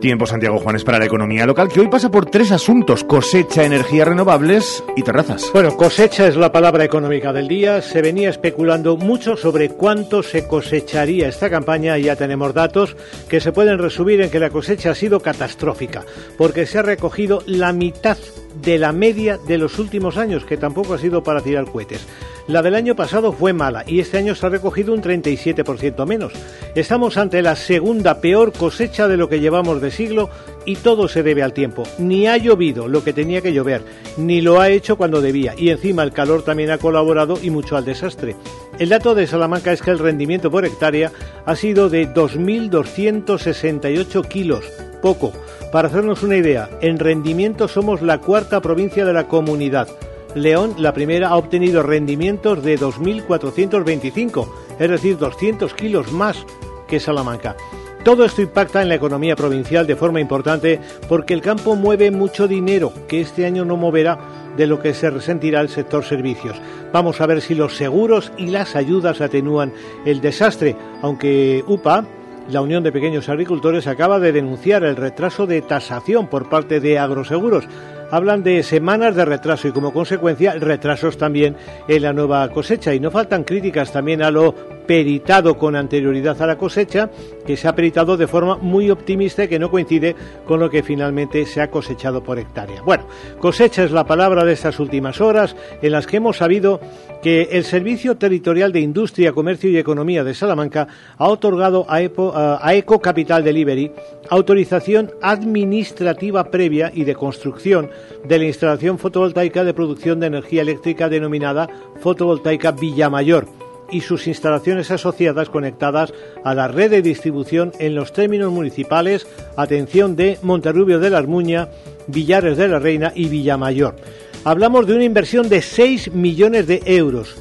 Tiempo 0.00 0.26
Santiago 0.26 0.58
Juanes 0.58 0.84
para 0.84 0.98
la 0.98 1.06
economía 1.06 1.44
local 1.44 1.68
que 1.68 1.80
hoy 1.80 1.88
pasa 1.88 2.10
por 2.10 2.26
tres 2.26 2.52
asuntos, 2.52 3.02
cosecha, 3.02 3.64
energías 3.64 4.06
renovables 4.06 4.84
y 4.96 5.02
terrazas. 5.02 5.50
Bueno, 5.52 5.76
cosecha 5.76 6.28
es 6.28 6.36
la 6.36 6.52
palabra 6.52 6.84
económica 6.84 7.32
del 7.32 7.48
día. 7.48 7.82
Se 7.82 8.00
venía 8.00 8.30
especulando 8.30 8.96
mucho 8.96 9.36
sobre 9.36 9.70
cuánto 9.70 10.22
se 10.22 10.46
cosecharía 10.46 11.28
esta 11.28 11.50
campaña 11.50 11.98
y 11.98 12.04
ya 12.04 12.16
tenemos 12.16 12.54
datos 12.54 12.96
que 13.28 13.40
se 13.40 13.52
pueden 13.52 13.78
resumir 13.78 14.20
en 14.20 14.30
que 14.30 14.38
la 14.38 14.50
cosecha 14.50 14.90
ha 14.90 14.94
sido 14.94 15.20
catastrófica 15.20 16.04
porque 16.36 16.66
se 16.66 16.78
ha 16.78 16.82
recogido 16.82 17.42
la 17.46 17.72
mitad 17.72 18.18
de 18.62 18.78
la 18.78 18.92
media 18.92 19.38
de 19.38 19.58
los 19.58 19.78
últimos 19.78 20.16
años, 20.16 20.44
que 20.44 20.56
tampoco 20.56 20.94
ha 20.94 20.98
sido 20.98 21.22
para 21.22 21.40
tirar 21.40 21.66
cohetes. 21.66 22.06
La 22.48 22.62
del 22.62 22.74
año 22.76 22.96
pasado 22.96 23.32
fue 23.32 23.52
mala 23.52 23.84
y 23.86 24.00
este 24.00 24.16
año 24.16 24.34
se 24.34 24.46
ha 24.46 24.48
recogido 24.48 24.94
un 24.94 25.02
37% 25.02 26.06
menos. 26.06 26.32
Estamos 26.74 27.18
ante 27.18 27.42
la 27.42 27.54
segunda 27.56 28.22
peor 28.22 28.54
cosecha 28.54 29.06
de 29.06 29.18
lo 29.18 29.28
que 29.28 29.40
llevamos 29.40 29.82
de 29.82 29.90
siglo 29.90 30.30
y 30.64 30.76
todo 30.76 31.08
se 31.08 31.22
debe 31.22 31.42
al 31.42 31.52
tiempo. 31.52 31.82
Ni 31.98 32.26
ha 32.26 32.38
llovido 32.38 32.88
lo 32.88 33.04
que 33.04 33.12
tenía 33.12 33.42
que 33.42 33.52
llover, 33.52 33.82
ni 34.16 34.40
lo 34.40 34.60
ha 34.60 34.70
hecho 34.70 34.96
cuando 34.96 35.20
debía 35.20 35.52
y 35.58 35.68
encima 35.68 36.02
el 36.02 36.12
calor 36.12 36.42
también 36.42 36.70
ha 36.70 36.78
colaborado 36.78 37.38
y 37.42 37.50
mucho 37.50 37.76
al 37.76 37.84
desastre. 37.84 38.34
El 38.78 38.88
dato 38.88 39.14
de 39.14 39.26
Salamanca 39.26 39.72
es 39.72 39.82
que 39.82 39.90
el 39.90 39.98
rendimiento 39.98 40.50
por 40.50 40.64
hectárea 40.64 41.12
ha 41.44 41.54
sido 41.54 41.90
de 41.90 42.08
2.268 42.08 44.26
kilos, 44.26 44.64
poco. 45.02 45.34
Para 45.72 45.88
hacernos 45.88 46.22
una 46.22 46.36
idea, 46.36 46.70
en 46.80 46.98
rendimiento 46.98 47.68
somos 47.68 48.02
la 48.02 48.18
cuarta 48.18 48.60
provincia 48.60 49.04
de 49.04 49.12
la 49.12 49.28
comunidad 49.28 49.88
León, 50.34 50.74
la 50.78 50.92
primera, 50.92 51.28
ha 51.28 51.36
obtenido 51.36 51.82
rendimientos 51.82 52.62
de 52.62 52.78
2.425, 52.78 54.48
es 54.78 54.90
decir, 54.90 55.16
200 55.18 55.74
kilos 55.74 56.12
más 56.12 56.44
que 56.86 57.00
Salamanca. 57.00 57.56
Todo 58.04 58.24
esto 58.24 58.42
impacta 58.42 58.80
en 58.80 58.88
la 58.88 58.94
economía 58.94 59.36
provincial 59.36 59.86
de 59.86 59.96
forma 59.96 60.20
importante 60.20 60.80
porque 61.08 61.34
el 61.34 61.40
campo 61.40 61.74
mueve 61.74 62.10
mucho 62.10 62.46
dinero 62.46 62.92
que 63.08 63.20
este 63.20 63.44
año 63.44 63.64
no 63.64 63.76
moverá 63.76 64.18
de 64.56 64.66
lo 64.66 64.80
que 64.80 64.94
se 64.94 65.10
resentirá 65.10 65.60
el 65.60 65.68
sector 65.68 66.04
servicios. 66.04 66.60
Vamos 66.92 67.20
a 67.20 67.26
ver 67.26 67.40
si 67.40 67.54
los 67.54 67.76
seguros 67.76 68.32
y 68.36 68.46
las 68.46 68.76
ayudas 68.76 69.20
atenúan 69.20 69.72
el 70.06 70.20
desastre, 70.20 70.76
aunque 71.02 71.64
UPA, 71.66 72.04
la 72.48 72.60
Unión 72.60 72.82
de 72.82 72.92
Pequeños 72.92 73.28
Agricultores, 73.28 73.86
acaba 73.86 74.18
de 74.18 74.32
denunciar 74.32 74.84
el 74.84 74.96
retraso 74.96 75.46
de 75.46 75.62
tasación 75.62 76.28
por 76.28 76.48
parte 76.48 76.80
de 76.80 76.98
agroseguros 76.98 77.68
hablan 78.10 78.42
de 78.42 78.62
semanas 78.62 79.14
de 79.14 79.24
retraso 79.24 79.68
y 79.68 79.72
como 79.72 79.92
consecuencia 79.92 80.54
retrasos 80.54 81.18
también 81.18 81.56
en 81.88 82.02
la 82.02 82.12
nueva 82.12 82.48
cosecha. 82.48 82.94
Y 82.94 83.00
no 83.00 83.10
faltan 83.10 83.44
críticas 83.44 83.92
también 83.92 84.22
a 84.22 84.30
lo 84.30 84.77
peritado 84.88 85.58
con 85.58 85.76
anterioridad 85.76 86.40
a 86.40 86.46
la 86.46 86.56
cosecha, 86.56 87.10
que 87.46 87.58
se 87.58 87.68
ha 87.68 87.74
peritado 87.74 88.16
de 88.16 88.26
forma 88.26 88.56
muy 88.56 88.90
optimista 88.90 89.44
y 89.44 89.48
que 89.48 89.58
no 89.58 89.70
coincide 89.70 90.16
con 90.46 90.58
lo 90.60 90.70
que 90.70 90.82
finalmente 90.82 91.44
se 91.44 91.60
ha 91.60 91.70
cosechado 91.70 92.24
por 92.24 92.38
hectárea. 92.38 92.80
Bueno, 92.80 93.04
cosecha 93.38 93.84
es 93.84 93.90
la 93.90 94.06
palabra 94.06 94.46
de 94.46 94.54
estas 94.54 94.80
últimas 94.80 95.20
horas 95.20 95.54
en 95.82 95.92
las 95.92 96.06
que 96.06 96.16
hemos 96.16 96.38
sabido 96.38 96.80
que 97.22 97.50
el 97.52 97.64
Servicio 97.64 98.16
Territorial 98.16 98.72
de 98.72 98.80
Industria, 98.80 99.32
Comercio 99.32 99.68
y 99.68 99.76
Economía 99.76 100.24
de 100.24 100.32
Salamanca 100.32 100.88
ha 101.18 101.28
otorgado 101.28 101.84
a, 101.86 102.00
Eco 102.00 103.00
Capital 103.02 103.44
Delivery 103.44 103.92
autorización 104.30 105.10
administrativa 105.20 106.50
previa 106.50 106.90
y 106.94 107.04
de 107.04 107.14
construcción 107.14 107.90
de 108.26 108.38
la 108.38 108.44
instalación 108.46 108.98
fotovoltaica 108.98 109.64
de 109.64 109.74
producción 109.74 110.18
de 110.18 110.28
energía 110.28 110.62
eléctrica 110.62 111.10
denominada 111.10 111.68
fotovoltaica 112.00 112.72
Villamayor 112.72 113.67
y 113.90 114.00
sus 114.02 114.26
instalaciones 114.26 114.90
asociadas 114.90 115.48
conectadas 115.50 116.12
a 116.44 116.54
la 116.54 116.68
red 116.68 116.90
de 116.90 117.02
distribución 117.02 117.72
en 117.78 117.94
los 117.94 118.12
términos 118.12 118.52
municipales, 118.52 119.26
atención 119.56 120.16
de 120.16 120.38
Monterrubio 120.42 120.98
de 120.98 121.10
la 121.10 121.18
Armuña, 121.18 121.68
Villares 122.06 122.56
de 122.56 122.68
la 122.68 122.78
Reina 122.78 123.12
y 123.14 123.28
Villamayor. 123.28 123.96
Hablamos 124.44 124.86
de 124.86 124.94
una 124.94 125.04
inversión 125.04 125.48
de 125.48 125.62
6 125.62 126.12
millones 126.12 126.66
de 126.66 126.82
euros, 126.86 127.36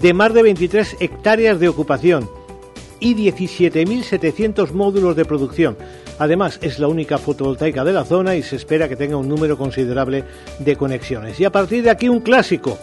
de 0.00 0.14
más 0.14 0.32
de 0.32 0.42
23 0.42 0.96
hectáreas 1.00 1.58
de 1.60 1.68
ocupación 1.68 2.28
y 3.00 3.14
17.700 3.14 4.72
módulos 4.72 5.16
de 5.16 5.24
producción. 5.24 5.76
Además, 6.18 6.58
es 6.62 6.78
la 6.78 6.88
única 6.88 7.16
fotovoltaica 7.16 7.82
de 7.82 7.94
la 7.94 8.04
zona 8.04 8.36
y 8.36 8.42
se 8.42 8.56
espera 8.56 8.88
que 8.88 8.96
tenga 8.96 9.16
un 9.16 9.28
número 9.28 9.56
considerable 9.56 10.24
de 10.58 10.76
conexiones. 10.76 11.40
Y 11.40 11.46
a 11.46 11.50
partir 11.50 11.82
de 11.82 11.90
aquí 11.90 12.10
un 12.10 12.20
clásico, 12.20 12.78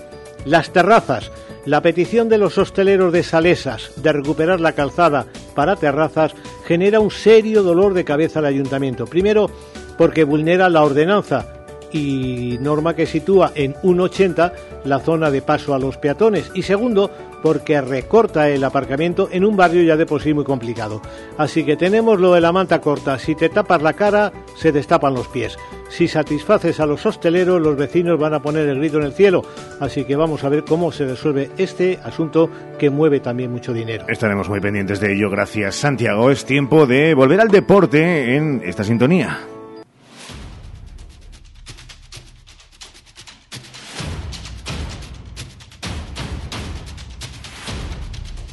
las 0.45 0.71
terrazas. 0.71 1.31
La 1.67 1.81
petición 1.81 2.29
de 2.29 2.37
los 2.37 2.57
hosteleros 2.57 3.11
de 3.11 3.23
Salesas 3.23 3.91
de 3.97 4.13
recuperar 4.13 4.61
la 4.61 4.71
calzada 4.71 5.25
para 5.53 5.75
terrazas 5.75 6.33
genera 6.65 7.01
un 7.01 7.11
serio 7.11 7.61
dolor 7.61 7.93
de 7.93 8.05
cabeza 8.05 8.39
al 8.39 8.45
ayuntamiento. 8.45 9.05
Primero, 9.05 9.51
porque 9.97 10.23
vulnera 10.23 10.69
la 10.69 10.85
ordenanza 10.85 11.65
y 11.91 12.57
norma 12.61 12.95
que 12.95 13.05
sitúa 13.05 13.51
en 13.53 13.73
1,80 13.83 14.53
la 14.85 14.99
zona 14.99 15.29
de 15.29 15.41
paso 15.41 15.73
a 15.73 15.79
los 15.79 15.97
peatones 15.97 16.49
y 16.53 16.61
segundo 16.61 17.11
porque 17.41 17.79
recorta 17.81 18.49
el 18.49 18.63
aparcamiento 18.63 19.29
en 19.31 19.45
un 19.45 19.55
barrio 19.55 19.83
ya 19.83 19.97
de 19.97 20.05
por 20.05 20.21
sí 20.21 20.33
muy 20.33 20.43
complicado. 20.43 21.01
Así 21.37 21.63
que 21.63 21.77
tenemos 21.77 22.19
lo 22.19 22.33
de 22.33 22.41
la 22.41 22.51
manta 22.51 22.81
corta, 22.81 23.19
si 23.19 23.35
te 23.35 23.49
tapas 23.49 23.81
la 23.81 23.93
cara 23.93 24.31
se 24.55 24.71
destapan 24.71 25.13
los 25.13 25.27
pies. 25.27 25.57
Si 25.89 26.07
satisfaces 26.07 26.79
a 26.79 26.85
los 26.85 27.05
hosteleros 27.05 27.61
los 27.61 27.77
vecinos 27.77 28.19
van 28.19 28.33
a 28.33 28.41
poner 28.41 28.67
el 28.67 28.79
grito 28.79 28.97
en 28.97 29.03
el 29.03 29.13
cielo, 29.13 29.43
así 29.79 30.03
que 30.03 30.15
vamos 30.15 30.43
a 30.43 30.49
ver 30.49 30.65
cómo 30.65 30.91
se 30.91 31.05
resuelve 31.05 31.49
este 31.57 31.99
asunto 32.03 32.49
que 32.77 32.89
mueve 32.89 33.19
también 33.19 33.51
mucho 33.51 33.73
dinero. 33.73 34.05
Estaremos 34.07 34.49
muy 34.49 34.59
pendientes 34.59 34.99
de 34.99 35.13
ello, 35.13 35.29
gracias 35.29 35.75
Santiago. 35.75 36.29
Es 36.29 36.45
tiempo 36.45 36.85
de 36.85 37.13
volver 37.13 37.39
al 37.39 37.49
deporte 37.49 38.35
en 38.35 38.61
esta 38.65 38.83
sintonía. 38.83 39.39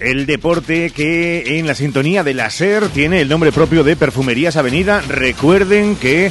El 0.04 0.26
deporte 0.26 0.90
que 0.90 1.58
en 1.58 1.66
la 1.66 1.74
sintonía 1.74 2.22
de 2.22 2.34
la 2.34 2.50
SER 2.50 2.90
tiene 2.90 3.22
el 3.22 3.28
nombre 3.30 3.52
propio 3.52 3.82
de 3.82 3.96
Perfumerías 3.96 4.54
Avenida. 4.56 5.00
Recuerden 5.00 5.96
que 5.96 6.30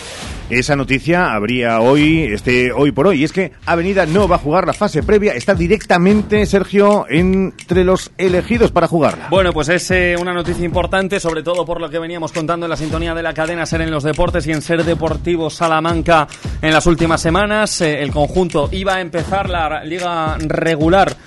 esa 0.51 0.75
noticia 0.75 1.33
habría 1.33 1.79
hoy, 1.79 2.21
este 2.21 2.71
hoy 2.71 2.91
por 2.91 3.07
hoy. 3.07 3.23
Es 3.23 3.31
que 3.31 3.51
Avenida 3.65 4.05
no 4.05 4.27
va 4.27 4.35
a 4.35 4.39
jugar 4.39 4.67
la 4.67 4.73
fase 4.73 5.01
previa, 5.01 5.33
está 5.33 5.55
directamente, 5.55 6.45
Sergio, 6.45 7.07
entre 7.09 7.83
los 7.83 8.11
elegidos 8.19 8.69
para 8.69 8.87
jugarla. 8.87 9.29
Bueno, 9.31 9.51
pues 9.53 9.69
es 9.69 9.89
eh, 9.89 10.15
una 10.21 10.33
noticia 10.33 10.63
importante, 10.63 11.19
sobre 11.19 11.41
todo 11.41 11.65
por 11.65 11.81
lo 11.81 11.89
que 11.89 11.97
veníamos 11.97 12.31
contando 12.31 12.67
en 12.67 12.69
la 12.69 12.77
sintonía 12.77 13.15
de 13.15 13.23
la 13.23 13.33
cadena 13.33 13.65
Ser 13.65 13.81
en 13.81 13.89
los 13.89 14.03
deportes 14.03 14.45
y 14.45 14.51
en 14.51 14.61
Ser 14.61 14.83
Deportivo 14.83 15.49
Salamanca 15.49 16.27
en 16.61 16.73
las 16.73 16.85
últimas 16.85 17.21
semanas. 17.21 17.81
Eh, 17.81 18.03
el 18.03 18.11
conjunto 18.11 18.69
iba 18.71 18.97
a 18.97 19.01
empezar 19.01 19.49
la 19.49 19.83
liga 19.83 20.37
regular 20.37 21.17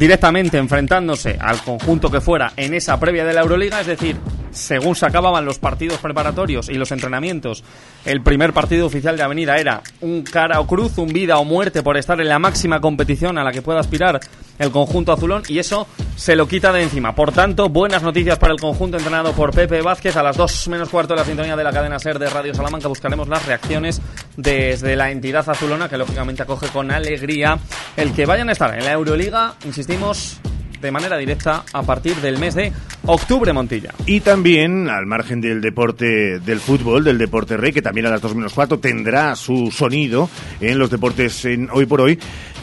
directamente 0.00 0.56
enfrentándose 0.56 1.36
al 1.38 1.62
conjunto 1.62 2.10
que 2.10 2.22
fuera 2.22 2.54
en 2.56 2.72
esa 2.72 2.98
previa 2.98 3.22
de 3.26 3.34
la 3.34 3.42
Euroliga, 3.42 3.82
es 3.82 3.86
decir, 3.86 4.16
según 4.50 4.96
se 4.96 5.06
acababan 5.06 5.44
los 5.44 5.58
partidos 5.58 5.98
preparatorios 5.98 6.68
y 6.68 6.74
los 6.74 6.92
entrenamientos, 6.92 7.64
el 8.04 8.22
primer 8.22 8.52
partido 8.52 8.86
oficial 8.86 9.16
de 9.16 9.22
Avenida 9.22 9.56
era 9.58 9.82
un 10.00 10.22
cara 10.22 10.60
o 10.60 10.66
cruz, 10.66 10.98
un 10.98 11.08
vida 11.08 11.38
o 11.38 11.44
muerte 11.44 11.82
por 11.82 11.96
estar 11.96 12.20
en 12.20 12.28
la 12.28 12.38
máxima 12.38 12.80
competición 12.80 13.38
a 13.38 13.44
la 13.44 13.52
que 13.52 13.62
pueda 13.62 13.80
aspirar 13.80 14.20
el 14.58 14.70
conjunto 14.70 15.12
azulón 15.12 15.42
y 15.48 15.58
eso 15.58 15.86
se 16.16 16.36
lo 16.36 16.46
quita 16.46 16.72
de 16.72 16.82
encima. 16.82 17.14
Por 17.14 17.32
tanto, 17.32 17.68
buenas 17.68 18.02
noticias 18.02 18.38
para 18.38 18.52
el 18.52 18.60
conjunto 18.60 18.98
entrenado 18.98 19.32
por 19.32 19.54
Pepe 19.54 19.80
Vázquez. 19.80 20.16
A 20.16 20.22
las 20.22 20.36
2 20.36 20.68
menos 20.68 20.88
cuarto 20.90 21.14
de 21.14 21.20
la 21.20 21.26
sintonía 21.26 21.56
de 21.56 21.64
la 21.64 21.72
cadena 21.72 21.98
SER 21.98 22.18
de 22.18 22.28
Radio 22.28 22.54
Salamanca 22.54 22.88
buscaremos 22.88 23.28
las 23.28 23.46
reacciones 23.46 24.00
desde 24.36 24.96
la 24.96 25.10
entidad 25.10 25.48
azulona 25.48 25.88
que 25.88 25.96
lógicamente 25.96 26.42
acoge 26.42 26.68
con 26.68 26.90
alegría 26.90 27.58
el 27.96 28.12
que 28.12 28.26
vayan 28.26 28.48
a 28.48 28.52
estar 28.52 28.76
en 28.76 28.84
la 28.84 28.92
Euroliga, 28.92 29.54
insistimos, 29.64 30.38
de 30.80 30.90
manera 30.90 31.16
directa 31.16 31.64
a 31.72 31.82
partir 31.82 32.16
del 32.16 32.38
mes 32.38 32.54
de 32.54 32.72
octubre, 33.06 33.52
Montilla. 33.52 33.92
Y 34.06 34.20
también, 34.20 34.88
al 34.88 35.06
margen 35.06 35.40
del 35.40 35.60
deporte 35.60 36.38
del 36.40 36.60
fútbol, 36.60 37.04
del 37.04 37.18
deporte 37.18 37.56
rey, 37.56 37.72
que 37.72 37.82
también 37.82 38.06
a 38.06 38.10
las 38.10 38.20
2 38.20 38.34
menos 38.34 38.54
4 38.54 38.78
tendrá 38.78 39.36
su 39.36 39.70
sonido 39.70 40.28
en 40.60 40.78
los 40.78 40.90
deportes 40.90 41.44
en 41.44 41.68
hoy 41.70 41.86
por 41.86 42.00
hoy, 42.00 42.18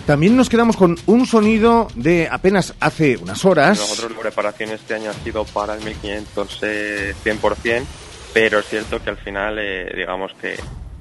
también 0.05 0.37
nos 0.37 0.49
quedamos 0.49 0.77
con 0.77 0.95
un 1.05 1.25
sonido 1.25 1.89
de 1.95 2.29
apenas 2.31 2.73
hace 2.79 3.17
unas 3.17 3.43
horas. 3.43 3.77
Nosotros 3.77 4.13
la 4.13 4.21
preparación 4.21 4.71
este 4.71 4.93
año 4.93 5.09
ha 5.09 5.13
sido 5.13 5.43
para 5.43 5.75
el 5.75 5.83
1500 5.83 6.59
eh, 6.61 7.13
100%, 7.25 7.83
pero 8.33 8.59
es 8.59 8.65
cierto 8.67 9.03
que 9.03 9.09
al 9.09 9.17
final, 9.17 9.59
eh, 9.59 9.91
digamos 9.93 10.31
que 10.39 10.55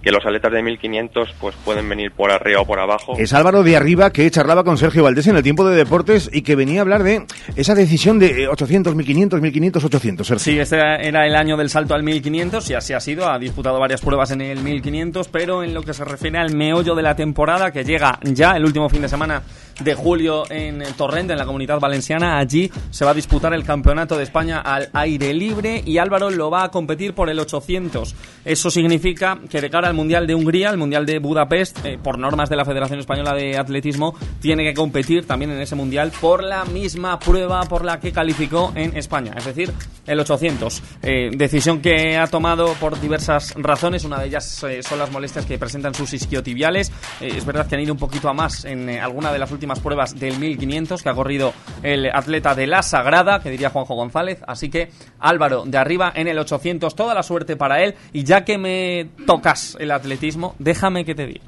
que 0.06 0.12
los 0.12 0.25
atletas 0.25 0.52
de 0.52 0.62
1500 0.62 1.34
pues 1.40 1.56
pueden 1.64 1.88
venir 1.88 2.12
por 2.12 2.30
arriba 2.30 2.60
o 2.60 2.64
por 2.64 2.78
abajo. 2.78 3.14
Es 3.18 3.32
Álvaro 3.32 3.64
de 3.64 3.76
Arriba 3.76 4.12
que 4.12 4.30
charlaba 4.30 4.62
con 4.62 4.78
Sergio 4.78 5.02
Valdés 5.02 5.26
en 5.26 5.34
el 5.34 5.42
tiempo 5.42 5.68
de 5.68 5.75
deportes 5.75 6.30
y 6.32 6.42
que 6.42 6.54
venía 6.54 6.78
a 6.78 6.82
hablar 6.82 7.02
de 7.02 7.26
esa 7.56 7.75
decisión 7.75 8.20
de 8.20 8.46
800, 8.46 8.94
1500, 8.94 9.40
1500, 9.40 9.84
800. 9.84 10.28
Sí, 10.40 10.60
este 10.60 10.76
era 10.76 11.26
el 11.26 11.34
año 11.34 11.56
del 11.56 11.70
salto 11.70 11.94
al 11.94 12.04
1500 12.04 12.70
y 12.70 12.75
así 12.75 12.92
ha 12.92 13.00
sido. 13.00 13.28
Ha 13.28 13.36
disputado 13.40 13.80
varias 13.80 14.00
pruebas 14.00 14.30
en 14.30 14.42
el 14.42 14.60
1500, 14.60 15.26
pero 15.26 15.64
en 15.64 15.75
lo 15.75 15.82
que 15.82 15.92
se 15.92 16.04
refiere 16.04 16.38
al 16.38 16.54
meollo 16.54 16.94
de 16.94 17.02
la 17.02 17.16
temporada 17.16 17.72
que 17.72 17.82
llega 17.82 18.20
ya 18.22 18.52
el 18.52 18.64
último 18.64 18.88
fin 18.88 19.02
de 19.02 19.08
semana 19.08 19.42
de 19.80 19.95
julio 19.95 20.45
en 20.50 20.83
Torrente, 20.97 21.33
en 21.33 21.38
la 21.38 21.47
comunidad 21.47 21.80
valenciana. 21.80 22.38
Allí 22.38 22.71
se 22.90 23.04
va 23.04 23.11
a 23.11 23.14
disputar 23.14 23.52
el 23.54 23.64
campeonato 23.64 24.16
de 24.16 24.23
España 24.23 24.61
al 24.61 24.88
aire 24.92 25.35
libre 25.35 25.83
y 25.85 25.99
Álvaro 25.99 26.30
lo 26.30 26.50
va 26.50 26.64
a 26.64 26.71
competir 26.71 27.14
por 27.14 27.28
el 27.30 27.38
800. 27.38 28.14
Eso 28.45 28.71
significa 28.71 29.38
que 29.49 29.61
de 29.61 29.71
cara 29.71 29.88
al 29.88 29.95
Mundial 29.95 30.26
de 30.26 30.35
Hungría, 30.35 30.71
el 30.71 30.78
Mundial 30.78 31.06
de 31.06 31.18
Budapest, 31.18 31.85
eh, 31.85 31.99
por 32.02 32.18
normas 32.18 32.49
de 32.49 32.56
la 32.56 32.64
Federación 32.64 33.00
Española 33.00 33.35
de 33.35 33.59
Atletismo, 33.59 34.14
tiene 34.40 34.64
que 34.64 34.75
competir 34.75 35.26
también 35.26 35.50
en 35.50 35.61
ese 35.61 35.75
Mundial 35.75 36.12
por 36.21 36.42
la 36.42 36.64
misma 36.64 37.18
prueba 37.18 37.62
por 37.62 37.85
la 37.85 38.00
que 38.00 38.12
calificó 38.12 38.73
en 38.75 38.97
España, 38.97 39.35
es 39.37 39.45
decir, 39.45 39.73
el 40.06 40.21
800. 40.21 40.83
Eh, 41.02 41.30
decisión 41.35 41.80
que 41.80 42.16
ha 42.16 42.26
tomado 42.26 42.73
por 42.75 43.00
diversas 43.00 43.54
razones, 43.56 44.04
una 44.04 44.18
de 44.18 44.26
ellas 44.26 44.62
eh, 44.64 44.83
son 44.83 44.99
las 44.99 45.11
molestias 45.11 45.45
que 45.45 45.59
presentan 45.59 45.95
sus 45.95 46.12
isquiotibiales. 46.12 46.92
es 47.21 47.45
verdad 47.45 47.66
que 47.66 47.75
han 47.75 47.83
ido 47.83 47.92
un 47.92 47.99
poquito 47.99 48.28
a 48.28 48.33
más 48.33 48.64
en 48.64 48.88
alguna 48.90 49.33
de 49.33 49.38
las 49.38 49.50
últimas 49.50 49.65
pruebas 49.80 50.18
del 50.18 50.38
1500 50.38 51.02
que 51.02 51.08
ha 51.08 51.14
corrido 51.14 51.52
el 51.82 52.06
atleta 52.06 52.54
de 52.54 52.66
la 52.66 52.82
Sagrada, 52.82 53.40
que 53.40 53.50
diría 53.50 53.70
Juanjo 53.70 53.94
González. 53.94 54.40
Así 54.46 54.70
que 54.70 54.90
Álvaro, 55.18 55.64
de 55.66 55.78
arriba 55.78 56.12
en 56.14 56.28
el 56.28 56.38
800, 56.38 56.94
toda 56.94 57.14
la 57.14 57.23
suerte 57.23 57.56
para 57.56 57.82
él. 57.82 57.94
Y 58.12 58.25
ya 58.25 58.44
que 58.44 58.58
me 58.58 59.08
tocas 59.26 59.76
el 59.80 59.90
atletismo, 59.90 60.54
déjame 60.58 61.04
que 61.04 61.14
te 61.14 61.26
diga 61.26 61.44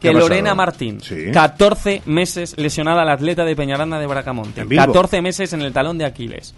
que 0.00 0.12
Lorena 0.12 0.54
Martín, 0.54 0.98
14 1.32 2.02
meses 2.06 2.54
lesionada 2.58 3.04
la 3.04 3.12
atleta 3.12 3.44
de 3.44 3.54
Peñaranda 3.54 4.00
de 4.00 4.06
Bracamonte, 4.06 4.66
14 4.66 5.22
meses 5.22 5.52
en 5.52 5.62
el 5.62 5.72
talón 5.72 5.96
de 5.96 6.04
Aquiles. 6.04 6.54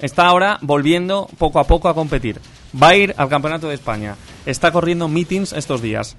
Está 0.00 0.26
ahora 0.26 0.58
volviendo 0.62 1.28
poco 1.38 1.60
a 1.60 1.64
poco 1.64 1.88
a 1.88 1.94
competir. 1.94 2.40
Va 2.80 2.88
a 2.88 2.96
ir 2.96 3.14
al 3.16 3.28
Campeonato 3.28 3.68
de 3.68 3.74
España. 3.74 4.16
Está 4.46 4.72
corriendo 4.72 5.06
meetings 5.06 5.52
estos 5.52 5.80
días 5.80 6.16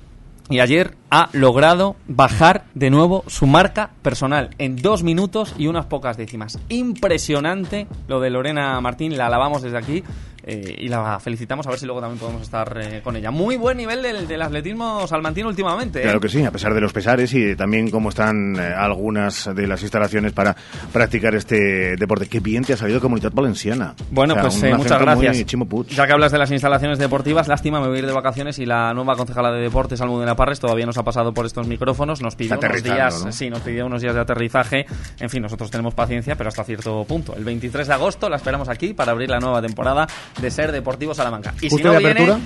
y 0.50 0.60
ayer 0.60 0.96
ha 1.10 1.30
logrado 1.32 1.96
bajar 2.08 2.66
de 2.74 2.90
nuevo 2.90 3.24
su 3.28 3.46
marca 3.46 3.92
personal 4.02 4.50
en 4.58 4.76
dos 4.76 5.04
minutos 5.04 5.56
y 5.58 5.68
unas 5.68 5.86
pocas 5.86 6.18
décimas. 6.18 6.60
Impresionante 6.70 7.88
lo 8.08 8.20
de 8.20 8.30
Lorena 8.30 8.80
Martín, 8.82 9.18
la 9.18 9.28
alabamos 9.28 9.62
desde 9.62 9.78
aquí 9.78 10.04
eh, 10.46 10.76
y 10.80 10.88
la 10.88 11.20
felicitamos 11.20 11.66
a 11.68 11.70
ver 11.70 11.80
si 11.80 11.86
luego 11.86 12.02
también 12.02 12.20
podemos 12.20 12.42
estar 12.42 12.78
eh, 12.82 13.02
con 13.02 13.16
ella. 13.16 13.32
Muy 13.32 13.56
buen 13.56 13.78
nivel 13.78 14.02
del, 14.02 14.28
del 14.28 14.42
atletismo 14.42 15.08
salmantino 15.08 15.48
últimamente. 15.48 16.00
¿eh? 16.00 16.04
Claro 16.04 16.20
que 16.20 16.30
sí, 16.30 16.44
a 16.44 16.52
pesar 16.52 16.74
de 16.74 16.82
los 16.82 16.92
pesares 16.92 17.34
y 17.34 17.56
también 17.56 17.90
cómo 17.90 18.10
están 18.10 18.60
algunas 18.60 19.50
de 19.56 19.68
las 19.68 19.82
instalaciones 19.82 20.34
para 20.34 20.56
practicar 20.92 21.36
este 21.36 21.96
deporte. 21.96 22.28
Qué 22.28 22.40
bien 22.40 22.64
te 22.64 22.74
ha 22.74 22.78
salido 22.78 23.00
Comunidad 23.00 23.32
Valenciana. 23.34 23.96
Bueno, 24.12 24.34
O 24.34 24.36
sea, 24.36 24.44
pues 24.44 24.78
muchas 24.78 25.00
gracias. 25.00 25.46
Ya 25.90 26.08
que 26.08 26.14
hablas 26.14 26.32
de 26.32 26.38
las 26.38 26.52
instalaciones 26.52 27.00
deportivas, 27.00 27.48
lástima, 27.48 27.80
me 27.80 27.88
voy 27.88 27.98
a 27.98 28.00
ir 28.00 28.06
de 28.06 28.14
vacaciones 28.14 28.60
y 28.60 28.66
la 28.66 28.94
nueva 28.94 29.16
concejala 29.16 29.52
de 29.52 29.62
deportes, 29.62 30.02
Almudena 30.02 30.36
Parres, 30.36 30.60
todavía 30.60 30.86
nos 30.86 30.98
ha 30.98 31.04
pasado 31.04 31.34
por 31.34 31.46
estos 31.46 31.68
micrófonos, 31.68 32.22
nos 32.22 32.36
pidió 32.36 32.58
unos 32.60 32.84
días, 32.84 33.26
¿no? 33.26 33.32
sí, 33.32 33.50
nos 33.50 33.62
pidió 33.62 33.86
unos 33.86 34.02
días 34.02 34.14
de 34.14 34.22
aterrizaje. 34.22 34.86
En 35.20 35.30
fin, 35.30 35.42
nosotros 35.42 35.72
tenemos 35.72 35.94
paciencia, 35.94 36.36
pero 36.36 36.50
hasta 36.50 36.64
cierto 36.64 37.04
punto. 37.06 37.36
El 37.36 37.44
23 37.44 37.88
de 37.88 37.94
agosto 37.94 38.30
la 38.30 38.38
esperamos 38.38 38.70
aquí 38.70 38.94
para 38.94 39.12
abrir 39.12 39.30
la 39.30 39.40
nueva 39.40 39.62
temporada 39.62 40.08
de 40.42 40.52
Ser 40.52 40.72
Deportivo 40.72 41.13
Salamanca. 41.13 41.54
Y 41.58 41.62
si 41.62 41.70
¿Justo 41.70 41.88
no 41.88 41.94
de 41.94 42.00
viene, 42.00 42.12
apertura? 42.12 42.40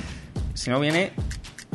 si 0.53 0.70
no 0.70 0.79
viene, 0.79 1.12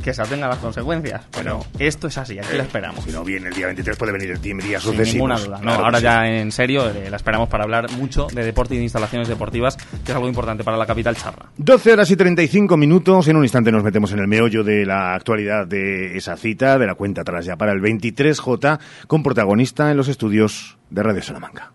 que 0.02 0.12
se 0.12 0.20
atengan 0.22 0.48
las 0.50 0.58
consecuencias. 0.58 1.22
Pero 1.30 1.64
esto 1.78 2.08
es 2.08 2.18
así, 2.18 2.38
aquí 2.38 2.56
la 2.56 2.64
esperamos. 2.64 3.04
Si 3.04 3.12
no 3.12 3.22
viene 3.22 3.48
el 3.48 3.54
día 3.54 3.66
23 3.66 3.96
puede 3.96 4.10
venir 4.12 4.30
el 4.32 4.40
team 4.40 4.58
días 4.58 4.82
Sin 4.82 4.92
sucesivos. 4.92 5.14
ninguna 5.14 5.38
duda. 5.38 5.56
No, 5.58 5.62
Claro 5.72 5.84
ahora 5.84 5.98
sí. 5.98 6.04
ya 6.04 6.26
en 6.26 6.50
serio 6.50 6.88
eh, 6.90 7.08
la 7.08 7.16
esperamos 7.16 7.48
para 7.48 7.62
hablar 7.64 7.90
mucho 7.92 8.26
de 8.32 8.44
deporte 8.44 8.74
y 8.74 8.78
de 8.78 8.84
instalaciones 8.84 9.28
deportivas, 9.28 9.76
que 9.76 10.10
es 10.10 10.14
algo 10.16 10.26
importante 10.28 10.64
para 10.64 10.76
la 10.76 10.86
capital 10.86 11.14
charra. 11.16 11.46
12 11.56 11.92
horas 11.92 12.10
y 12.10 12.16
35 12.16 12.76
minutos. 12.76 13.28
En 13.28 13.36
un 13.36 13.44
instante 13.44 13.70
nos 13.70 13.84
metemos 13.84 14.10
en 14.12 14.18
el 14.18 14.26
meollo 14.28 14.64
de 14.64 14.84
la 14.86 15.14
actualidad 15.14 15.66
de 15.68 16.16
esa 16.16 16.36
cita, 16.36 16.78
de 16.78 16.86
la 16.86 16.94
cuenta 16.96 17.20
atrás 17.20 17.44
ya 17.44 17.56
para 17.56 17.72
el 17.72 17.80
23J, 17.80 18.80
con 19.06 19.22
protagonista 19.22 19.90
en 19.90 19.96
los 19.98 20.08
estudios 20.08 20.78
de 20.90 21.02
Radio 21.02 21.22
Salamanca. 21.22 21.70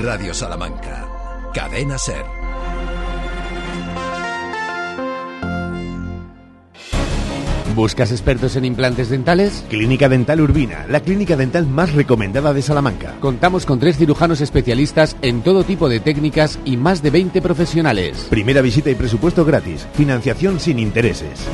Radio 0.00 0.32
Salamanca. 0.32 1.06
Cadena 1.52 1.98
Ser. 1.98 2.37
¿Buscas 7.78 8.10
expertos 8.10 8.56
en 8.56 8.64
implantes 8.64 9.08
dentales? 9.08 9.64
Clínica 9.68 10.08
Dental 10.08 10.40
Urbina, 10.40 10.84
la 10.88 10.98
clínica 10.98 11.36
dental 11.36 11.64
más 11.64 11.92
recomendada 11.92 12.52
de 12.52 12.60
Salamanca. 12.60 13.14
Contamos 13.20 13.66
con 13.66 13.78
tres 13.78 13.96
cirujanos 13.96 14.40
especialistas 14.40 15.16
en 15.22 15.42
todo 15.42 15.62
tipo 15.62 15.88
de 15.88 16.00
técnicas 16.00 16.58
y 16.64 16.76
más 16.76 17.04
de 17.04 17.10
20 17.10 17.40
profesionales. 17.40 18.26
Primera 18.30 18.62
visita 18.62 18.90
y 18.90 18.96
presupuesto 18.96 19.44
gratis. 19.44 19.86
Financiación 19.92 20.58
sin 20.58 20.80
intereses. 20.80 21.46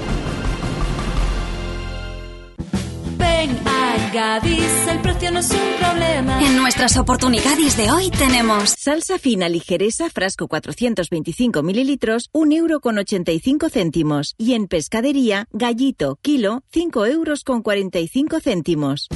Ven 3.18 3.50
a 3.66 4.10
Gadis, 4.14 4.73
el 5.14 5.18
precio 5.18 5.30
no 5.30 5.38
es 5.38 5.50
un 5.50 5.78
problema. 5.78 6.40
En 6.42 6.56
nuestras 6.56 6.96
oportunidades 6.96 7.76
de 7.76 7.90
hoy 7.90 8.10
tenemos 8.10 8.74
Salsa 8.78 9.18
fina 9.18 9.48
ligereza, 9.48 10.10
frasco 10.10 10.48
425 10.48 11.62
mililitros, 11.62 12.30
1 12.32 12.54
euro 12.54 12.80
con 12.80 12.98
85 12.98 13.68
céntimos. 13.68 14.34
Y 14.38 14.54
en 14.54 14.66
pescadería, 14.66 15.46
gallito, 15.52 16.18
kilo, 16.22 16.62
5 16.72 17.06
euros 17.06 17.44
con 17.44 17.62
45 17.62 18.40
céntimos. 18.40 19.08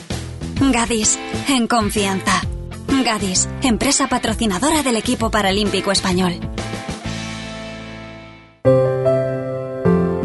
Gadis, 0.73 1.19
en 1.49 1.67
confianza. 1.67 2.43
Gadis, 3.05 3.49
empresa 3.63 4.09
patrocinadora 4.09 4.83
del 4.83 4.97
equipo 4.97 5.31
paralímpico 5.31 5.93
español. 5.93 6.35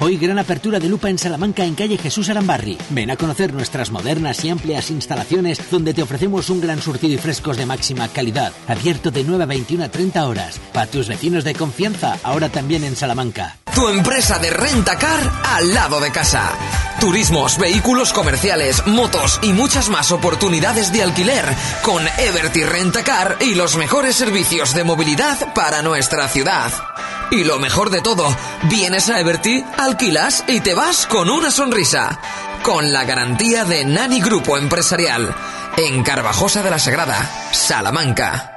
Hoy 0.00 0.16
gran 0.16 0.38
apertura 0.38 0.78
de 0.78 0.88
lupa 0.88 1.10
en 1.10 1.18
Salamanca 1.18 1.64
en 1.64 1.74
calle 1.74 1.98
Jesús 1.98 2.28
Arambarri. 2.28 2.78
Ven 2.90 3.10
a 3.10 3.16
conocer 3.16 3.52
nuestras 3.52 3.90
modernas 3.90 4.44
y 4.44 4.48
amplias 4.48 4.92
instalaciones 4.92 5.58
donde 5.72 5.92
te 5.92 6.02
ofrecemos 6.02 6.50
un 6.50 6.60
gran 6.60 6.80
surtido 6.80 7.14
y 7.14 7.18
frescos 7.18 7.56
de 7.56 7.66
máxima 7.66 8.06
calidad. 8.06 8.52
Abierto 8.68 9.10
de 9.10 9.24
9 9.24 9.42
a 9.42 9.46
21 9.48 9.84
a 9.84 9.88
30 9.88 10.28
horas. 10.28 10.60
Para 10.72 10.86
tus 10.86 11.08
vecinos 11.08 11.42
de 11.42 11.56
confianza, 11.56 12.16
ahora 12.22 12.48
también 12.48 12.84
en 12.84 12.94
Salamanca. 12.94 13.58
Tu 13.74 13.88
empresa 13.88 14.38
de 14.38 14.50
rentacar 14.50 15.18
al 15.44 15.74
lado 15.74 16.00
de 16.00 16.12
casa. 16.12 16.52
Turismos, 17.00 17.58
vehículos 17.58 18.12
comerciales, 18.12 18.86
motos 18.86 19.40
y 19.42 19.52
muchas 19.52 19.88
más 19.88 20.12
oportunidades 20.12 20.92
de 20.92 21.02
alquiler 21.02 21.44
con 21.82 22.04
Everty 22.18 22.62
Rentacar 22.62 23.38
y 23.40 23.56
los 23.56 23.76
mejores 23.76 24.14
servicios 24.14 24.74
de 24.74 24.84
movilidad 24.84 25.52
para 25.54 25.82
nuestra 25.82 26.28
ciudad. 26.28 26.70
Y 27.30 27.44
lo 27.44 27.58
mejor 27.58 27.90
de 27.90 28.00
todo, 28.00 28.24
vienes 28.70 29.10
a 29.10 29.20
Everty, 29.20 29.62
alquilas 29.76 30.44
y 30.48 30.60
te 30.60 30.74
vas 30.74 31.06
con 31.06 31.28
una 31.28 31.50
sonrisa. 31.50 32.20
Con 32.62 32.92
la 32.92 33.04
garantía 33.04 33.64
de 33.64 33.84
Nani 33.84 34.20
Grupo 34.20 34.56
Empresarial. 34.56 35.34
En 35.76 36.02
Carvajosa 36.02 36.62
de 36.62 36.70
la 36.70 36.78
Sagrada, 36.78 37.30
Salamanca. 37.52 38.54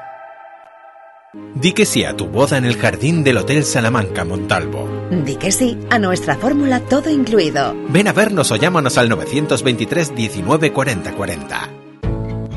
Di 1.56 1.74
que 1.74 1.86
sí 1.86 2.04
a 2.04 2.16
tu 2.16 2.28
boda 2.28 2.58
en 2.58 2.66
el 2.66 2.78
jardín 2.78 3.24
del 3.24 3.38
Hotel 3.38 3.64
Salamanca 3.66 4.26
Montalvo. 4.26 4.88
Di 5.12 5.36
que 5.36 5.52
sí 5.52 5.78
a 5.90 6.00
nuestra 6.00 6.36
fórmula 6.38 6.80
todo 6.80 7.10
incluido. 7.10 7.76
Ven 7.90 8.08
a 8.08 8.14
vernos 8.14 8.52
o 8.52 8.56
llámanos 8.56 8.98
al 8.98 9.10
923 9.10 10.16
19 10.16 10.74
40 10.74 11.12
40. 11.14 11.70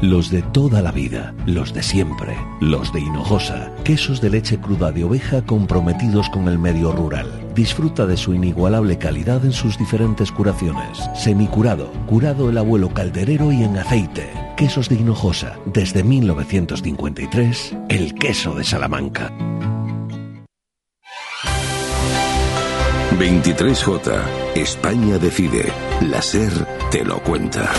Los 0.03 0.31
de 0.31 0.43
toda 0.43 0.83
la 0.83 0.93
vida, 0.93 1.35
los 1.47 1.73
de 1.73 1.83
siempre, 1.83 2.37
los 2.61 2.93
de 2.93 3.01
Hinojosa, 3.01 3.73
quesos 3.85 4.21
de 4.21 4.31
leche 4.31 4.59
cruda 4.59 4.93
de 4.93 5.05
oveja 5.05 5.43
comprometidos 5.43 6.29
con 6.31 6.49
el 6.49 6.59
medio 6.59 6.93
rural. 6.93 7.27
Disfruta 7.55 8.05
de 8.07 8.17
su 8.17 8.35
inigualable 8.35 8.99
calidad 8.99 9.45
en 9.45 9.53
sus 9.53 9.79
diferentes 9.79 10.31
curaciones. 10.31 10.99
Semicurado, 11.15 11.91
curado 12.07 12.51
el 12.51 12.59
abuelo 12.59 12.91
calderero 12.91 13.53
y 13.53 13.63
en 13.63 13.79
aceite. 13.79 14.31
Quesos 14.57 14.89
de 14.89 14.97
Hinojosa, 14.97 15.59
desde 15.67 16.03
1953, 16.03 17.77
el 17.89 18.15
queso 18.15 18.55
de 18.55 18.65
Salamanca. 18.65 19.33
23J. 23.19 24.57
España 24.57 25.19
decide. 25.19 25.73
La 26.01 26.21
SER 26.21 26.53
te 26.91 27.05
lo 27.05 27.23
cuenta. 27.23 27.73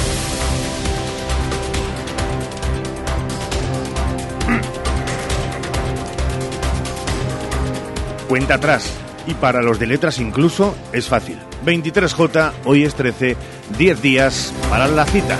Cuenta 8.27 8.55
atrás. 8.55 8.91
Y 9.27 9.33
para 9.33 9.61
los 9.61 9.79
de 9.79 9.88
letras 9.88 10.19
incluso 10.19 10.75
es 10.91 11.07
fácil. 11.07 11.38
23J, 11.65 12.51
hoy 12.65 12.83
es 12.83 12.95
13, 12.95 13.35
10 13.77 14.01
días 14.01 14.53
para 14.69 14.88
la 14.88 15.05
cita. 15.05 15.38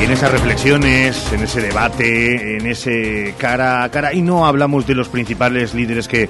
Y 0.00 0.04
en 0.04 0.12
esas 0.12 0.30
reflexiones, 0.30 1.32
en 1.32 1.42
ese 1.42 1.60
debate, 1.62 2.58
en 2.58 2.66
ese 2.66 3.34
cara 3.38 3.82
a 3.82 3.90
cara, 3.90 4.12
y 4.12 4.22
no 4.22 4.46
hablamos 4.46 4.86
de 4.86 4.94
los 4.94 5.08
principales 5.08 5.74
líderes 5.74 6.06
que 6.06 6.28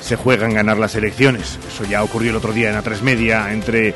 se 0.00 0.16
juegan 0.16 0.54
ganar 0.54 0.78
las 0.78 0.94
elecciones. 0.94 1.58
Eso 1.68 1.84
ya 1.84 2.02
ocurrió 2.02 2.30
el 2.30 2.36
otro 2.36 2.52
día 2.52 2.70
en 2.70 2.76
A3 2.76 3.00
Media 3.02 3.52
entre 3.52 3.88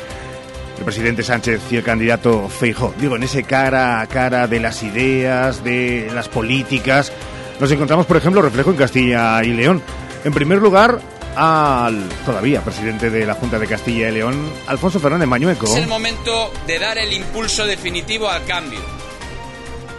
el 0.78 0.84
presidente 0.84 1.22
Sánchez 1.22 1.60
y 1.70 1.76
el 1.76 1.82
candidato 1.82 2.48
Feijó. 2.48 2.94
Digo, 2.98 3.16
en 3.16 3.22
ese 3.24 3.42
cara 3.44 4.00
a 4.00 4.06
cara 4.06 4.46
de 4.46 4.60
las 4.60 4.82
ideas, 4.82 5.62
de 5.64 6.10
las 6.14 6.28
políticas, 6.28 7.12
nos 7.62 7.70
encontramos, 7.70 8.06
por 8.06 8.16
ejemplo, 8.16 8.42
reflejo 8.42 8.70
en 8.70 8.76
Castilla 8.76 9.44
y 9.44 9.52
León. 9.52 9.80
En 10.24 10.34
primer 10.34 10.58
lugar, 10.58 11.00
al 11.36 12.08
todavía 12.26 12.60
presidente 12.60 13.08
de 13.08 13.24
la 13.24 13.34
Junta 13.34 13.56
de 13.60 13.68
Castilla 13.68 14.08
y 14.08 14.12
León, 14.14 14.52
Alfonso 14.66 14.98
Fernández 14.98 15.28
Mañueco. 15.28 15.66
Es 15.66 15.76
el 15.76 15.86
momento 15.86 16.52
de 16.66 16.80
dar 16.80 16.98
el 16.98 17.12
impulso 17.12 17.64
definitivo 17.64 18.28
al 18.28 18.44
cambio, 18.46 18.80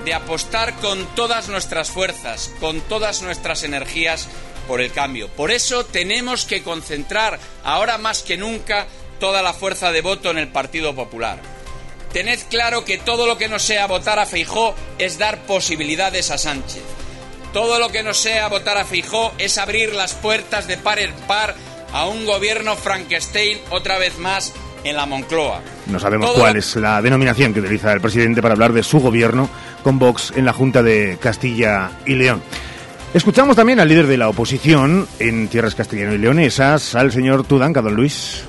de 0.03 0.13
apostar 0.13 0.73
con 0.81 1.05
todas 1.15 1.47
nuestras 1.47 1.89
fuerzas, 1.89 2.51
con 2.59 2.81
todas 2.81 3.21
nuestras 3.21 3.63
energías 3.63 4.27
por 4.67 4.81
el 4.81 4.91
cambio. 4.91 5.29
Por 5.29 5.49
eso 5.49 5.85
tenemos 5.85 6.43
que 6.43 6.63
concentrar 6.63 7.39
ahora 7.63 7.97
más 7.97 8.23
que 8.23 8.35
nunca 8.35 8.87
toda 9.21 9.41
la 9.41 9.53
fuerza 9.53 9.93
de 9.93 10.01
voto 10.01 10.31
en 10.31 10.37
el 10.37 10.49
Partido 10.49 10.93
Popular. 10.95 11.39
Tened 12.11 12.39
claro 12.49 12.83
que 12.83 12.97
todo 12.97 13.25
lo 13.25 13.37
que 13.37 13.47
no 13.47 13.57
sea 13.57 13.87
votar 13.87 14.19
a 14.19 14.25
Feijó 14.25 14.75
es 14.97 15.17
dar 15.17 15.45
posibilidades 15.45 16.29
a 16.29 16.37
Sánchez. 16.37 16.83
Todo 17.53 17.79
lo 17.79 17.89
que 17.89 18.01
no 18.03 18.13
sea 18.13 18.49
votar 18.49 18.77
a 18.77 18.83
Fijó 18.85 19.31
es 19.37 19.57
abrir 19.57 19.93
las 19.93 20.13
puertas 20.15 20.67
de 20.67 20.75
par 20.77 20.99
en 20.99 21.11
par 21.27 21.53
a 21.93 22.07
un 22.07 22.25
gobierno 22.25 22.75
Frankenstein 22.75 23.59
otra 23.69 23.99
vez 23.99 24.17
más 24.17 24.51
en 24.83 24.95
la 24.95 25.05
Moncloa. 25.05 25.61
No 25.85 25.99
sabemos 25.99 26.29
Todo 26.31 26.39
cuál 26.41 26.53
lo- 26.53 26.59
es 26.59 26.75
la 26.77 27.01
denominación 27.01 27.53
que 27.53 27.59
utiliza 27.59 27.93
el 27.93 28.01
presidente 28.01 28.41
para 28.41 28.53
hablar 28.55 28.73
de 28.73 28.81
su 28.83 28.99
gobierno 28.99 29.47
con 29.83 29.99
Vox 29.99 30.33
en 30.35 30.45
la 30.45 30.53
Junta 30.53 30.81
de 30.81 31.17
Castilla 31.21 31.91
y 32.05 32.15
León. 32.15 32.41
Escuchamos 33.13 33.55
también 33.55 33.79
al 33.79 33.87
líder 33.87 34.07
de 34.07 34.17
la 34.17 34.27
oposición 34.29 35.07
en 35.19 35.47
tierras 35.47 35.75
castellano 35.75 36.13
y 36.15 36.17
leonesas, 36.17 36.95
al 36.95 37.11
señor 37.11 37.43
Tudanca, 37.45 37.81
don 37.83 37.93
Luis. 37.95 38.43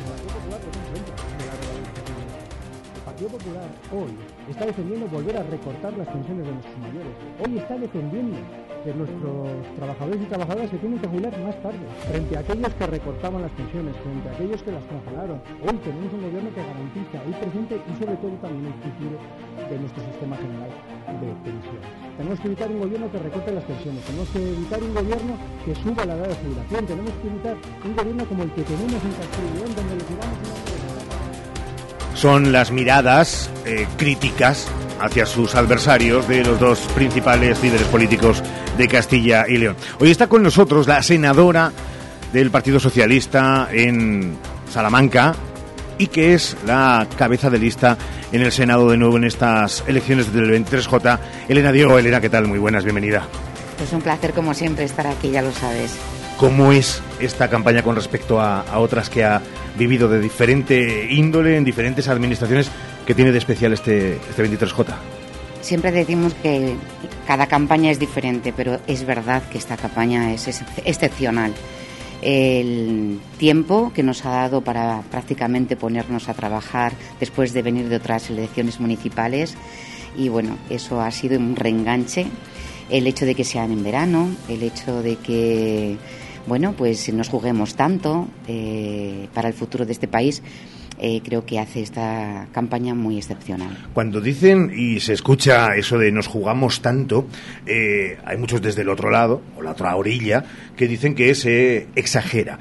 está 4.50 4.66
defendiendo 4.66 5.06
volver 5.08 5.36
a 5.36 5.42
recortar 5.42 5.92
las 5.96 6.06
pensiones 6.08 6.46
de 6.46 6.52
nuestros 6.52 6.78
mayores. 6.78 7.12
Hoy 7.44 7.58
está 7.58 7.74
defendiendo 7.76 8.36
de 8.84 8.92
nuestros 8.94 9.48
trabajadores 9.76 10.20
y 10.20 10.26
trabajadoras 10.26 10.70
que 10.70 10.76
tienen 10.76 10.98
que 10.98 11.08
jubilar 11.08 11.32
más 11.40 11.56
tarde, 11.62 11.80
frente 12.10 12.36
a 12.36 12.40
aquellos 12.40 12.74
que 12.74 12.86
recortaban 12.86 13.40
las 13.42 13.50
pensiones, 13.52 13.96
frente 13.96 14.28
a 14.28 14.32
aquellos 14.32 14.62
que 14.62 14.72
las 14.72 14.84
congelaron. 14.84 15.40
Hoy 15.64 15.76
tenemos 15.80 16.12
un 16.12 16.22
gobierno 16.28 16.50
que 16.52 16.60
garantiza 16.60 17.16
el 17.24 17.34
presente 17.40 17.74
y 17.80 17.92
sobre 17.96 18.16
todo 18.20 18.34
también 18.44 18.68
el 18.68 18.76
futuro 18.84 19.16
de 19.64 19.76
nuestro 19.80 20.02
sistema 20.04 20.36
general 20.36 20.68
de 20.68 21.28
pensiones. 21.48 21.88
Tenemos 22.16 22.40
que 22.40 22.46
evitar 22.46 22.68
un 22.68 22.80
gobierno 22.84 23.06
que 23.08 23.18
recorte 23.18 23.48
las 23.52 23.64
pensiones, 23.64 24.00
tenemos 24.04 24.28
que 24.28 24.40
evitar 24.44 24.80
un 24.84 24.94
gobierno 24.94 25.32
que 25.64 25.72
suba 25.80 26.04
la 26.04 26.14
edad 26.20 26.28
de 26.28 26.36
jubilación, 26.44 26.80
tenemos 26.84 27.12
que 27.24 27.26
evitar 27.28 27.56
un 27.56 27.92
gobierno 27.96 28.22
como 28.28 28.42
el 28.44 28.50
que 28.52 28.62
tenemos 28.68 29.00
en 29.00 29.14
León, 29.56 29.70
donde 29.72 29.94
le 29.96 30.04
tiramos 30.04 30.36
una 30.44 30.73
son 32.14 32.52
las 32.52 32.70
miradas 32.70 33.50
eh, 33.64 33.86
críticas 33.96 34.66
hacia 35.00 35.26
sus 35.26 35.54
adversarios 35.54 36.26
de 36.28 36.44
los 36.44 36.58
dos 36.58 36.78
principales 36.94 37.62
líderes 37.62 37.86
políticos 37.88 38.42
de 38.78 38.88
Castilla 38.88 39.46
y 39.48 39.58
León. 39.58 39.76
Hoy 40.00 40.10
está 40.10 40.28
con 40.28 40.42
nosotros 40.42 40.86
la 40.86 41.02
senadora 41.02 41.72
del 42.32 42.50
Partido 42.50 42.80
Socialista 42.80 43.68
en 43.70 44.36
Salamanca 44.70 45.34
y 45.98 46.08
que 46.08 46.34
es 46.34 46.56
la 46.66 47.06
cabeza 47.16 47.50
de 47.50 47.58
lista 47.58 47.96
en 48.32 48.42
el 48.42 48.50
Senado 48.50 48.90
de 48.90 48.96
nuevo 48.96 49.16
en 49.16 49.24
estas 49.24 49.84
elecciones 49.86 50.32
del 50.32 50.50
23J. 50.50 51.18
Elena 51.48 51.72
Diego, 51.72 51.98
Elena, 51.98 52.20
¿qué 52.20 52.30
tal? 52.30 52.48
Muy 52.48 52.58
buenas, 52.58 52.84
bienvenida. 52.84 53.28
Es 53.82 53.92
un 53.92 54.00
placer 54.00 54.32
como 54.32 54.54
siempre 54.54 54.84
estar 54.84 55.06
aquí, 55.06 55.30
ya 55.30 55.42
lo 55.42 55.52
sabes. 55.52 55.96
¿Cómo 56.38 56.72
es 56.72 57.00
esta 57.20 57.48
campaña 57.48 57.82
con 57.82 57.94
respecto 57.94 58.40
a, 58.40 58.64
otras 58.78 59.08
que 59.08 59.24
ha 59.24 59.40
vivido 59.78 60.08
de 60.08 60.20
diferente 60.20 61.06
índole 61.10 61.56
en 61.56 61.64
diferentes 61.64 62.08
administraciones 62.08 62.70
que 63.06 63.14
tiene 63.14 63.32
de 63.32 63.38
especial 63.38 63.72
este, 63.72 64.16
este 64.16 64.44
23J? 64.44 64.86
Siempre 65.60 65.92
decimos 65.92 66.34
que 66.42 66.74
cada 67.26 67.46
campaña 67.46 67.90
es 67.90 67.98
diferente, 67.98 68.52
pero 68.54 68.80
es 68.86 69.06
verdad 69.06 69.42
que 69.44 69.58
esta 69.58 69.76
campaña 69.76 70.32
es 70.34 70.62
excepcional. 70.84 71.54
El 72.20 73.20
tiempo 73.38 73.92
que 73.94 74.02
nos 74.02 74.24
ha 74.24 74.30
dado 74.30 74.60
para 74.60 75.02
prácticamente 75.10 75.76
ponernos 75.76 76.28
a 76.28 76.34
trabajar 76.34 76.92
después 77.20 77.52
de 77.52 77.62
venir 77.62 77.88
de 77.88 77.96
otras 77.96 78.28
elecciones 78.30 78.80
municipales 78.80 79.54
y 80.16 80.28
bueno, 80.28 80.56
eso 80.68 81.00
ha 81.00 81.10
sido 81.10 81.38
un 81.38 81.56
reenganche. 81.56 82.26
El 82.90 83.06
hecho 83.06 83.24
de 83.24 83.34
que 83.34 83.44
sean 83.44 83.72
en 83.72 83.82
verano, 83.82 84.28
el 84.48 84.62
hecho 84.62 85.02
de 85.02 85.16
que 85.16 85.96
bueno, 86.46 86.74
pues 86.76 87.12
nos 87.12 87.28
juguemos 87.28 87.74
tanto 87.74 88.28
eh, 88.48 89.28
para 89.34 89.48
el 89.48 89.54
futuro 89.54 89.86
de 89.86 89.92
este 89.92 90.08
país. 90.08 90.42
Eh, 90.96 91.22
creo 91.24 91.44
que 91.44 91.58
hace 91.58 91.82
esta 91.82 92.46
campaña 92.52 92.94
muy 92.94 93.18
excepcional. 93.18 93.76
Cuando 93.92 94.20
dicen 94.20 94.70
y 94.74 95.00
se 95.00 95.12
escucha 95.12 95.74
eso 95.74 95.98
de 95.98 96.12
nos 96.12 96.28
jugamos 96.28 96.82
tanto, 96.82 97.26
eh, 97.66 98.16
hay 98.24 98.36
muchos 98.36 98.62
desde 98.62 98.82
el 98.82 98.88
otro 98.88 99.10
lado, 99.10 99.42
o 99.56 99.62
la 99.62 99.72
otra 99.72 99.96
orilla, 99.96 100.44
que 100.76 100.86
dicen 100.86 101.16
que 101.16 101.34
se 101.34 101.88
exagera. 101.96 102.60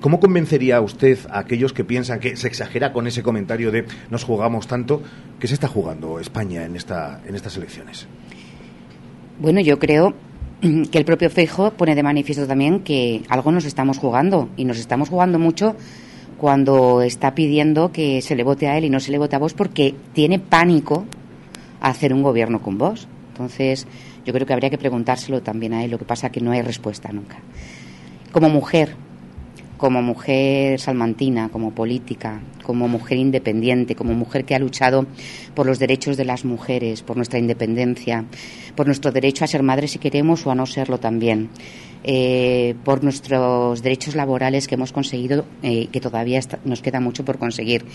¿Cómo 0.00 0.18
convencería 0.18 0.80
usted 0.80 1.18
a 1.30 1.40
aquellos 1.40 1.74
que 1.74 1.84
piensan 1.84 2.20
que 2.20 2.36
se 2.36 2.48
exagera 2.48 2.94
con 2.94 3.06
ese 3.06 3.22
comentario 3.22 3.70
de 3.70 3.84
nos 4.10 4.24
jugamos 4.24 4.66
tanto? 4.66 5.02
que 5.38 5.46
se 5.46 5.54
está 5.54 5.68
jugando 5.68 6.18
España 6.18 6.64
en, 6.64 6.76
esta, 6.76 7.20
en 7.26 7.34
estas 7.34 7.56
elecciones? 7.56 8.06
Bueno, 9.38 9.60
yo 9.60 9.78
creo 9.78 10.14
que 10.60 10.98
el 10.98 11.04
propio 11.04 11.30
Feijo 11.30 11.70
pone 11.72 11.94
de 11.94 12.02
manifiesto 12.02 12.46
también 12.46 12.80
que 12.80 13.22
algo 13.28 13.52
nos 13.52 13.64
estamos 13.64 13.98
jugando 13.98 14.48
y 14.56 14.64
nos 14.64 14.78
estamos 14.78 15.08
jugando 15.08 15.38
mucho 15.38 15.76
cuando 16.36 17.02
está 17.02 17.34
pidiendo 17.34 17.92
que 17.92 18.22
se 18.22 18.36
le 18.36 18.44
vote 18.44 18.68
a 18.68 18.78
él 18.78 18.84
y 18.84 18.90
no 18.90 19.00
se 19.00 19.10
le 19.10 19.18
vote 19.18 19.36
a 19.36 19.38
vos 19.38 19.54
porque 19.54 19.94
tiene 20.12 20.38
pánico 20.38 21.04
a 21.80 21.90
hacer 21.90 22.12
un 22.12 22.22
gobierno 22.22 22.60
con 22.60 22.78
vos. 22.78 23.08
Entonces, 23.30 23.86
yo 24.24 24.32
creo 24.32 24.46
que 24.46 24.52
habría 24.52 24.70
que 24.70 24.78
preguntárselo 24.78 25.42
también 25.42 25.74
a 25.74 25.84
él, 25.84 25.90
lo 25.90 25.98
que 25.98 26.04
pasa 26.04 26.30
que 26.30 26.40
no 26.40 26.52
hay 26.52 26.62
respuesta 26.62 27.12
nunca. 27.12 27.38
Como 28.32 28.48
mujer, 28.48 28.96
como 29.78 30.02
mujer 30.02 30.80
salmantina, 30.80 31.48
como 31.48 31.70
política, 31.70 32.40
como 32.64 32.88
mujer 32.88 33.16
independiente, 33.16 33.94
como 33.94 34.12
mujer 34.12 34.44
que 34.44 34.54
ha 34.54 34.58
luchado 34.58 35.06
por 35.54 35.66
los 35.66 35.78
derechos 35.78 36.16
de 36.16 36.24
las 36.24 36.44
mujeres, 36.44 37.02
por 37.02 37.16
nuestra 37.16 37.38
independencia, 37.38 38.24
por 38.74 38.86
nuestro 38.86 39.12
derecho 39.12 39.44
a 39.44 39.46
ser 39.46 39.62
madres 39.62 39.92
si 39.92 39.98
queremos 39.98 40.44
o 40.46 40.50
a 40.50 40.54
no 40.56 40.66
serlo 40.66 40.98
también, 40.98 41.48
eh, 42.02 42.74
por 42.84 43.04
nuestros 43.04 43.80
derechos 43.80 44.16
laborales 44.16 44.66
que 44.66 44.74
hemos 44.74 44.92
conseguido, 44.92 45.46
eh, 45.62 45.86
que 45.92 46.00
todavía 46.00 46.40
nos 46.64 46.82
queda 46.82 47.00
mucho 47.00 47.24
por 47.24 47.38
conseguir. 47.38 47.86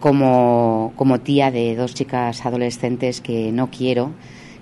Como, 0.00 0.92
como 0.96 1.20
tía 1.20 1.50
de 1.50 1.74
dos 1.74 1.94
chicas 1.94 2.44
adolescentes 2.44 3.22
que 3.22 3.50
no 3.50 3.70
quiero 3.70 4.12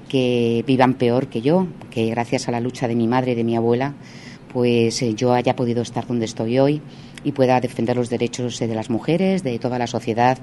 que 0.09 0.62
vivan 0.66 0.94
peor 0.94 1.26
que 1.26 1.40
yo, 1.40 1.66
que 1.90 2.07
gracias 2.07 2.46
a 2.46 2.52
la 2.52 2.61
lucha 2.61 2.87
de 2.87 2.94
mi 2.94 3.09
madre 3.09 3.33
y 3.33 3.35
de 3.35 3.42
mi 3.42 3.57
abuela, 3.57 3.94
pues 4.55 5.03
eh, 5.03 5.14
yo 5.14 5.35
haya 5.35 5.57
podido 5.57 5.83
estar 5.83 6.07
donde 6.07 6.27
estoy 6.27 6.61
hoy 6.61 6.81
y 7.25 7.33
pueda 7.33 7.61
defender 7.61 7.97
los 7.97 8.09
derechos 8.09 8.62
eh, 8.62 8.69
de 8.69 8.75
las 8.77 8.88
mujeres, 8.88 9.43
de 9.43 9.59
toda 9.59 9.81
la 9.81 9.88
sociedad 9.88 10.38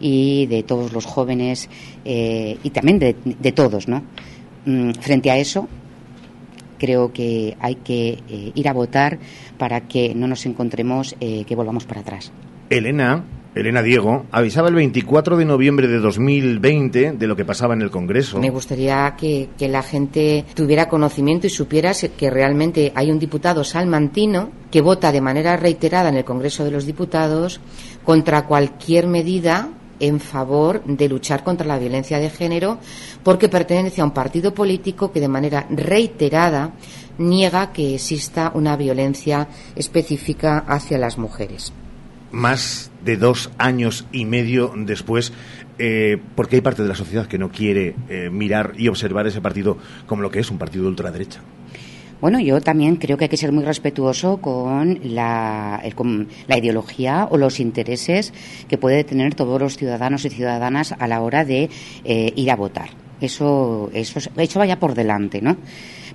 y 0.00 0.46
de 0.46 0.62
todos 0.62 0.94
los 0.94 1.04
jóvenes 1.04 1.68
eh, 2.06 2.56
y 2.64 2.70
también 2.70 2.98
de, 2.98 3.52
todos, 3.52 3.86
¿no? 3.86 4.02
Mm, 4.64 4.92
frente 4.92 5.30
a 5.30 5.36
eso, 5.36 5.68
creo 6.78 7.12
que 7.12 7.54
hay 7.60 7.74
que 7.74 8.18
ir 8.54 8.66
a 8.66 8.72
votar 8.72 9.18
para 9.58 9.82
que 9.82 10.14
no 10.14 10.26
nos 10.26 10.46
encontremos 10.46 11.14
que 11.20 11.54
volvamos 11.54 11.84
para 11.84 12.00
atrás. 12.00 12.32
Elena, 12.70 13.22
Elena 13.52 13.82
Diego, 13.82 14.26
avisaba 14.30 14.68
el 14.68 14.76
24 14.76 15.36
de 15.36 15.44
noviembre 15.44 15.88
de 15.88 15.98
2020 15.98 17.12
de 17.12 17.26
lo 17.26 17.34
que 17.34 17.44
pasaba 17.44 17.74
en 17.74 17.82
el 17.82 17.90
Congreso. 17.90 18.38
Me 18.38 18.50
gustaría 18.50 19.16
que, 19.16 19.48
la 19.58 19.82
gente 19.82 20.44
tuviera 20.54 20.88
conocimiento 20.88 21.48
y 21.48 21.50
supiera 21.50 21.92
que 22.16 22.30
realmente 22.30 22.92
hay 22.94 23.10
un 23.10 23.18
diputado 23.18 23.64
salmantino 23.64 24.50
que 24.70 24.80
vota 24.80 25.10
de 25.10 25.20
manera 25.20 25.56
reiterada 25.56 26.10
en 26.10 26.16
el 26.16 26.24
Congreso 26.24 26.64
de 26.64 26.70
los 26.70 26.86
Diputados 26.86 27.60
contra 28.04 28.46
cualquier 28.46 29.08
medida 29.08 29.68
en 29.98 30.20
favor 30.20 30.84
de 30.84 31.08
luchar 31.08 31.42
contra 31.42 31.66
la 31.66 31.78
violencia 31.78 32.18
de 32.18 32.30
género 32.30 32.78
porque 33.24 33.48
pertenece 33.48 34.00
a 34.00 34.04
un 34.04 34.12
partido 34.12 34.54
político 34.54 35.10
que 35.10 35.20
de 35.20 35.28
manera 35.28 35.66
reiterada 35.68 36.72
niega 37.18 37.72
que 37.72 37.96
exista 37.96 38.52
una 38.54 38.76
violencia 38.76 39.48
específica 39.74 40.64
hacia 40.66 40.96
las 40.96 41.18
mujeres 41.18 41.72
más 42.32 42.90
de 43.04 43.16
dos 43.16 43.50
años 43.58 44.06
y 44.12 44.24
medio 44.24 44.72
después, 44.76 45.32
eh, 45.78 46.18
porque 46.36 46.56
hay 46.56 46.62
parte 46.62 46.82
de 46.82 46.88
la 46.88 46.94
sociedad 46.94 47.26
que 47.26 47.38
no 47.38 47.50
quiere 47.50 47.94
eh, 48.08 48.30
mirar 48.30 48.74
y 48.76 48.88
observar 48.88 49.26
ese 49.26 49.40
partido 49.40 49.78
como 50.06 50.22
lo 50.22 50.30
que 50.30 50.40
es 50.40 50.50
un 50.50 50.58
partido 50.58 50.84
de 50.84 50.90
ultraderecha. 50.90 51.40
Bueno, 52.20 52.38
yo 52.38 52.60
también 52.60 52.96
creo 52.96 53.16
que 53.16 53.24
hay 53.24 53.28
que 53.30 53.38
ser 53.38 53.50
muy 53.50 53.64
respetuoso 53.64 54.42
con 54.42 55.00
la, 55.02 55.82
la 56.48 56.58
ideología 56.58 57.26
o 57.30 57.38
los 57.38 57.60
intereses 57.60 58.34
que 58.68 58.76
puede 58.76 59.04
tener 59.04 59.34
todos 59.34 59.58
los 59.58 59.78
ciudadanos 59.78 60.26
y 60.26 60.28
ciudadanas 60.28 60.92
a 60.98 61.06
la 61.06 61.22
hora 61.22 61.46
de 61.46 61.70
eh, 62.04 62.32
ir 62.36 62.50
a 62.50 62.56
votar. 62.56 62.90
Eso, 63.22 63.90
eso, 63.94 64.20
eso 64.36 64.58
vaya 64.58 64.78
por 64.78 64.94
delante, 64.94 65.40
¿no? 65.40 65.56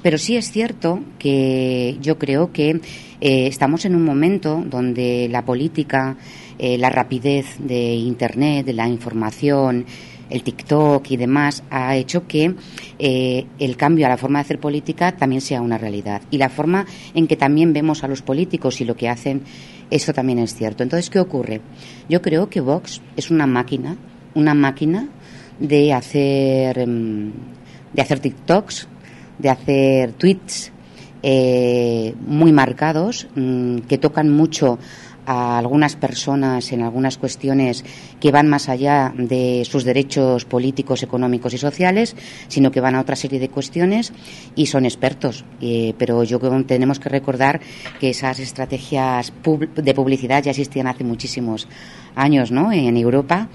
Pero 0.03 0.19
sí 0.19 0.37
es 0.37 0.51
cierto 0.51 0.99
que 1.17 1.97
yo 2.01 2.19
creo 2.19 2.51
que 2.51 2.81
eh, 3.21 3.47
estamos 3.47 3.85
en 3.85 3.95
un 3.95 4.03
momento 4.03 4.63
donde 4.65 5.27
la 5.29 5.43
política, 5.43 6.17
eh, 6.57 6.77
la 6.77 6.89
rapidez 6.89 7.57
de 7.59 7.95
Internet, 7.95 8.65
de 8.65 8.73
la 8.73 8.87
información, 8.87 9.85
el 10.29 10.43
TikTok 10.43 11.11
y 11.11 11.17
demás 11.17 11.63
ha 11.69 11.95
hecho 11.95 12.27
que 12.27 12.55
eh, 12.99 13.45
el 13.59 13.77
cambio 13.77 14.05
a 14.05 14.09
la 14.09 14.17
forma 14.17 14.39
de 14.39 14.45
hacer 14.45 14.59
política 14.59 15.15
también 15.15 15.41
sea 15.41 15.61
una 15.61 15.77
realidad. 15.77 16.21
Y 16.31 16.37
la 16.37 16.49
forma 16.49 16.85
en 17.13 17.27
que 17.27 17.35
también 17.35 17.73
vemos 17.73 18.03
a 18.03 18.07
los 18.07 18.21
políticos 18.21 18.81
y 18.81 18.85
lo 18.85 18.95
que 18.95 19.09
hacen, 19.09 19.43
eso 19.89 20.13
también 20.13 20.39
es 20.39 20.55
cierto. 20.55 20.83
Entonces, 20.83 21.09
¿qué 21.09 21.19
ocurre? 21.19 21.61
Yo 22.09 22.21
creo 22.21 22.49
que 22.49 22.61
Vox 22.61 23.01
es 23.15 23.29
una 23.31 23.47
máquina, 23.47 23.97
una 24.33 24.53
máquina 24.53 25.09
de 25.59 25.93
hacer, 25.93 26.79
em, 26.79 27.31
de 27.93 28.01
hacer 28.01 28.19
TikToks, 28.19 28.87
de 29.37 29.49
hacer 29.49 30.13
tweets 30.13 30.71
eh, 31.27 32.13
muy 32.27 32.51
marcados, 32.51 33.27
mm, 33.35 33.79
que 33.89 33.97
tocan 33.97 34.29
mucho 34.29 34.77
a 35.25 35.57
algunas 35.57 35.95
personas 35.95 36.71
en 36.71 36.83
algunas 36.83 37.17
cuestiones 37.17 37.83
que 38.19 38.31
van 38.31 38.47
más 38.47 38.69
allá 38.69 39.11
de 39.17 39.63
sus 39.65 39.83
derechos 39.83 40.45
políticos, 40.45 41.01
económicos 41.01 41.51
y 41.55 41.57
sociales, 41.57 42.15
sino 42.47 42.69
que 42.69 42.79
van 42.79 42.93
a 42.93 43.01
otra 43.01 43.15
serie 43.15 43.39
de 43.39 43.49
cuestiones 43.49 44.13
y 44.55 44.67
son 44.67 44.85
expertos. 44.85 45.45
Eh, 45.61 45.95
pero 45.97 46.23
yo 46.23 46.39
creo 46.39 46.55
que 46.57 46.63
tenemos 46.65 46.99
que 46.99 47.09
recordar 47.09 47.59
que 47.99 48.11
esas 48.11 48.37
estrategias 48.37 49.33
de 49.75 49.93
publicidad 49.95 50.43
ya 50.43 50.51
existían 50.51 50.85
hace 50.85 51.03
muchísimos 51.03 51.67
años 52.15 52.51
¿no? 52.51 52.71
en 52.71 52.95
Europa 52.95 53.49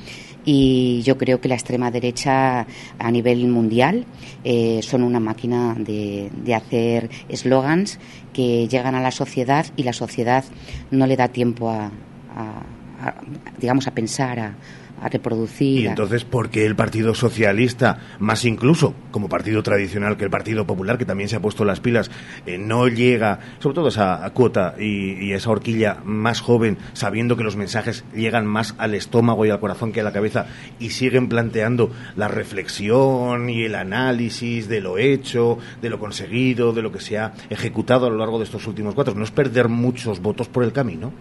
y 0.44 1.02
yo 1.02 1.16
creo 1.18 1.40
que 1.40 1.48
la 1.48 1.54
extrema 1.54 1.90
derecha 1.90 2.66
a 2.98 3.10
nivel 3.10 3.46
mundial 3.48 4.04
eh, 4.44 4.80
son 4.82 5.02
una 5.02 5.20
máquina 5.20 5.74
de, 5.78 6.30
de 6.44 6.54
hacer 6.54 7.10
eslogans 7.28 7.98
que 8.32 8.68
llegan 8.68 8.94
a 8.94 9.00
la 9.00 9.10
sociedad 9.10 9.66
y 9.76 9.82
la 9.82 9.92
sociedad 9.92 10.44
no 10.90 11.06
le 11.06 11.16
da 11.16 11.28
tiempo 11.28 11.70
a, 11.70 11.86
a- 12.34 12.62
a, 13.02 13.14
digamos 13.58 13.86
a 13.86 13.92
pensar 13.92 14.38
a, 14.38 14.54
a 15.00 15.08
reproducir 15.08 15.80
Y 15.80 15.86
entonces, 15.86 16.24
¿por 16.24 16.50
qué 16.50 16.66
el 16.66 16.76
Partido 16.76 17.14
Socialista, 17.14 17.98
más 18.18 18.44
incluso 18.44 18.94
como 19.10 19.28
partido 19.28 19.62
tradicional 19.62 20.16
que 20.16 20.24
el 20.24 20.30
Partido 20.30 20.66
Popular, 20.66 20.98
que 20.98 21.04
también 21.04 21.28
se 21.28 21.36
ha 21.36 21.40
puesto 21.40 21.64
las 21.64 21.80
pilas, 21.80 22.10
eh, 22.46 22.58
no 22.58 22.88
llega, 22.88 23.40
sobre 23.58 23.74
todo 23.74 23.88
esa 23.88 24.30
cuota 24.34 24.74
y, 24.78 25.12
y 25.24 25.32
esa 25.32 25.50
horquilla 25.50 25.98
más 26.04 26.40
joven, 26.40 26.78
sabiendo 26.92 27.36
que 27.36 27.44
los 27.44 27.56
mensajes 27.56 28.04
llegan 28.14 28.46
más 28.46 28.74
al 28.78 28.94
estómago 28.94 29.46
y 29.46 29.50
al 29.50 29.60
corazón 29.60 29.92
que 29.92 30.00
a 30.00 30.04
la 30.04 30.12
cabeza, 30.12 30.46
y 30.78 30.90
siguen 30.90 31.28
planteando 31.28 31.90
la 32.16 32.28
reflexión 32.28 33.50
y 33.50 33.64
el 33.64 33.74
análisis 33.74 34.68
de 34.68 34.80
lo 34.80 34.98
hecho, 34.98 35.58
de 35.80 35.90
lo 35.90 35.98
conseguido, 35.98 36.72
de 36.72 36.82
lo 36.82 36.92
que 36.92 37.00
se 37.00 37.18
ha 37.18 37.32
ejecutado 37.48 38.06
a 38.06 38.10
lo 38.10 38.16
largo 38.16 38.38
de 38.38 38.44
estos 38.44 38.66
últimos 38.66 38.94
cuatro? 38.94 39.14
¿No 39.14 39.24
es 39.24 39.30
perder 39.30 39.68
muchos 39.68 40.20
votos 40.20 40.48
por 40.48 40.64
el 40.64 40.72
camino? 40.72 41.12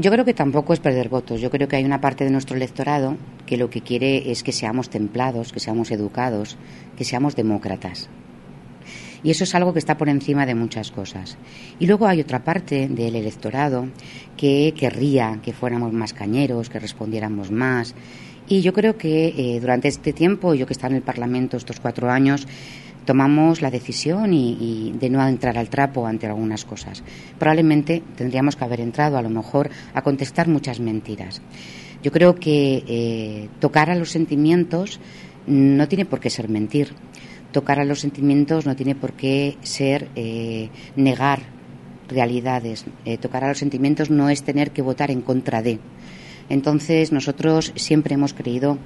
Yo 0.00 0.12
creo 0.12 0.24
que 0.24 0.32
tampoco 0.32 0.72
es 0.72 0.78
perder 0.78 1.08
votos. 1.08 1.40
Yo 1.40 1.50
creo 1.50 1.66
que 1.66 1.74
hay 1.74 1.84
una 1.84 2.00
parte 2.00 2.22
de 2.22 2.30
nuestro 2.30 2.54
electorado 2.54 3.16
que 3.46 3.56
lo 3.56 3.68
que 3.68 3.80
quiere 3.80 4.30
es 4.30 4.44
que 4.44 4.52
seamos 4.52 4.90
templados, 4.90 5.52
que 5.52 5.58
seamos 5.58 5.90
educados, 5.90 6.56
que 6.96 7.02
seamos 7.02 7.34
demócratas. 7.34 8.08
Y 9.24 9.32
eso 9.32 9.42
es 9.42 9.56
algo 9.56 9.72
que 9.72 9.80
está 9.80 9.98
por 9.98 10.08
encima 10.08 10.46
de 10.46 10.54
muchas 10.54 10.92
cosas. 10.92 11.36
Y 11.80 11.88
luego 11.88 12.06
hay 12.06 12.20
otra 12.20 12.44
parte 12.44 12.86
del 12.86 13.16
electorado 13.16 13.88
que 14.36 14.72
querría 14.78 15.40
que 15.42 15.52
fuéramos 15.52 15.92
más 15.92 16.12
cañeros, 16.12 16.70
que 16.70 16.78
respondiéramos 16.78 17.50
más. 17.50 17.96
Y 18.46 18.60
yo 18.60 18.72
creo 18.72 18.96
que 18.96 19.34
eh, 19.36 19.58
durante 19.58 19.88
este 19.88 20.12
tiempo, 20.12 20.54
yo 20.54 20.64
que 20.64 20.74
he 20.74 20.76
estado 20.76 20.92
en 20.92 20.98
el 20.98 21.02
Parlamento 21.02 21.56
estos 21.56 21.80
cuatro 21.80 22.08
años, 22.08 22.46
tomamos 23.08 23.62
la 23.62 23.70
decisión 23.70 24.34
y, 24.34 24.92
de 25.00 25.08
no 25.08 25.26
entrar 25.26 25.56
al 25.56 25.70
trapo 25.70 26.06
ante 26.06 26.26
algunas 26.26 26.66
cosas. 26.66 27.02
Probablemente 27.38 28.02
tendríamos 28.16 28.54
que 28.54 28.64
haber 28.66 28.82
entrado 28.82 29.16
a 29.16 29.22
lo 29.22 29.30
mejor 29.30 29.70
a 29.94 30.02
contestar 30.02 30.46
muchas 30.46 30.78
mentiras. 30.78 31.40
Yo 32.02 32.12
creo 32.12 32.34
que 32.34 32.84
eh, 32.86 33.48
tocar 33.60 33.88
a 33.88 33.94
los 33.94 34.10
sentimientos 34.10 35.00
no 35.46 35.88
tiene 35.88 36.04
por 36.04 36.20
qué 36.20 36.28
ser 36.28 36.50
mentir. 36.50 36.92
Tocar 37.50 37.80
a 37.80 37.86
los 37.86 38.00
sentimientos 38.00 38.66
no 38.66 38.76
tiene 38.76 38.94
por 38.94 39.14
qué 39.14 39.56
ser 39.62 40.10
eh, 40.14 40.68
negar 40.94 41.40
realidades. 42.10 42.84
Eh, 43.06 43.16
tocar 43.16 43.42
a 43.42 43.48
los 43.48 43.56
sentimientos 43.56 44.10
no 44.10 44.28
es 44.28 44.42
tener 44.42 44.70
que 44.72 44.82
votar 44.82 45.10
en 45.10 45.22
contra 45.22 45.62
de. 45.62 45.78
Entonces, 46.48 47.12
nosotros 47.12 47.72
siempre 47.76 48.14
hemos 48.14 48.34
creído 48.34 48.78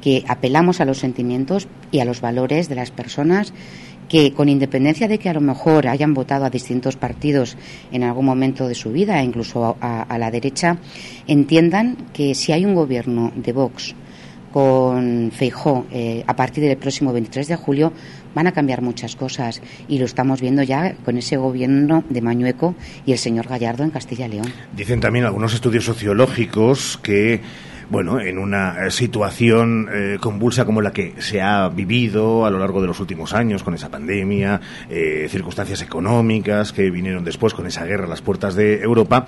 que 0.00 0.24
apelamos 0.26 0.80
a 0.80 0.84
los 0.84 0.98
sentimientos 0.98 1.68
y 1.90 2.00
a 2.00 2.04
los 2.04 2.20
valores 2.20 2.68
de 2.68 2.74
las 2.74 2.90
personas 2.90 3.52
que, 4.10 4.32
con 4.32 4.48
independencia 4.48 5.06
de 5.06 5.18
que 5.18 5.28
a 5.28 5.34
lo 5.34 5.40
mejor 5.40 5.86
hayan 5.86 6.14
votado 6.14 6.44
a 6.44 6.50
distintos 6.50 6.96
partidos 6.96 7.56
en 7.92 8.02
algún 8.02 8.26
momento 8.26 8.66
de 8.66 8.74
su 8.74 8.90
vida, 8.90 9.22
incluso 9.22 9.76
a, 9.80 10.18
la 10.18 10.30
derecha, 10.30 10.78
entiendan 11.28 11.96
que 12.12 12.34
si 12.34 12.52
hay 12.52 12.64
un 12.64 12.74
gobierno 12.74 13.32
de 13.36 13.52
Vox 13.52 13.94
con 14.52 15.30
Feijó 15.30 15.86
eh, 15.92 16.24
a 16.26 16.34
partir 16.34 16.64
del 16.64 16.76
próximo 16.76 17.12
23 17.12 17.46
de 17.46 17.56
julio 17.56 17.92
van 18.34 18.46
a 18.46 18.52
cambiar 18.52 18.82
muchas 18.82 19.16
cosas 19.16 19.60
y 19.88 19.98
lo 19.98 20.04
estamos 20.04 20.40
viendo 20.40 20.62
ya 20.62 20.94
con 21.04 21.16
ese 21.16 21.36
gobierno 21.36 22.04
de 22.08 22.20
Mañueco 22.20 22.74
y 23.06 23.12
el 23.12 23.18
señor 23.18 23.48
Gallardo 23.48 23.84
en 23.84 23.90
Castilla 23.90 24.26
y 24.26 24.30
León. 24.30 24.52
Dicen 24.74 25.00
también 25.00 25.24
algunos 25.24 25.54
estudios 25.54 25.84
sociológicos 25.84 26.98
que, 27.02 27.40
bueno, 27.90 28.20
en 28.20 28.38
una 28.38 28.86
eh, 28.86 28.90
situación 28.90 29.88
eh, 29.92 30.16
convulsa 30.20 30.64
como 30.64 30.80
la 30.80 30.92
que 30.92 31.14
se 31.18 31.40
ha 31.40 31.68
vivido 31.68 32.46
a 32.46 32.50
lo 32.50 32.58
largo 32.58 32.80
de 32.80 32.86
los 32.86 33.00
últimos 33.00 33.32
años, 33.32 33.62
con 33.62 33.74
esa 33.74 33.88
pandemia, 33.88 34.60
eh, 34.88 35.26
circunstancias 35.30 35.82
económicas 35.82 36.72
que 36.72 36.90
vinieron 36.90 37.24
después 37.24 37.54
con 37.54 37.66
esa 37.66 37.84
guerra 37.84 38.04
a 38.04 38.08
las 38.08 38.22
puertas 38.22 38.54
de 38.54 38.80
Europa, 38.80 39.26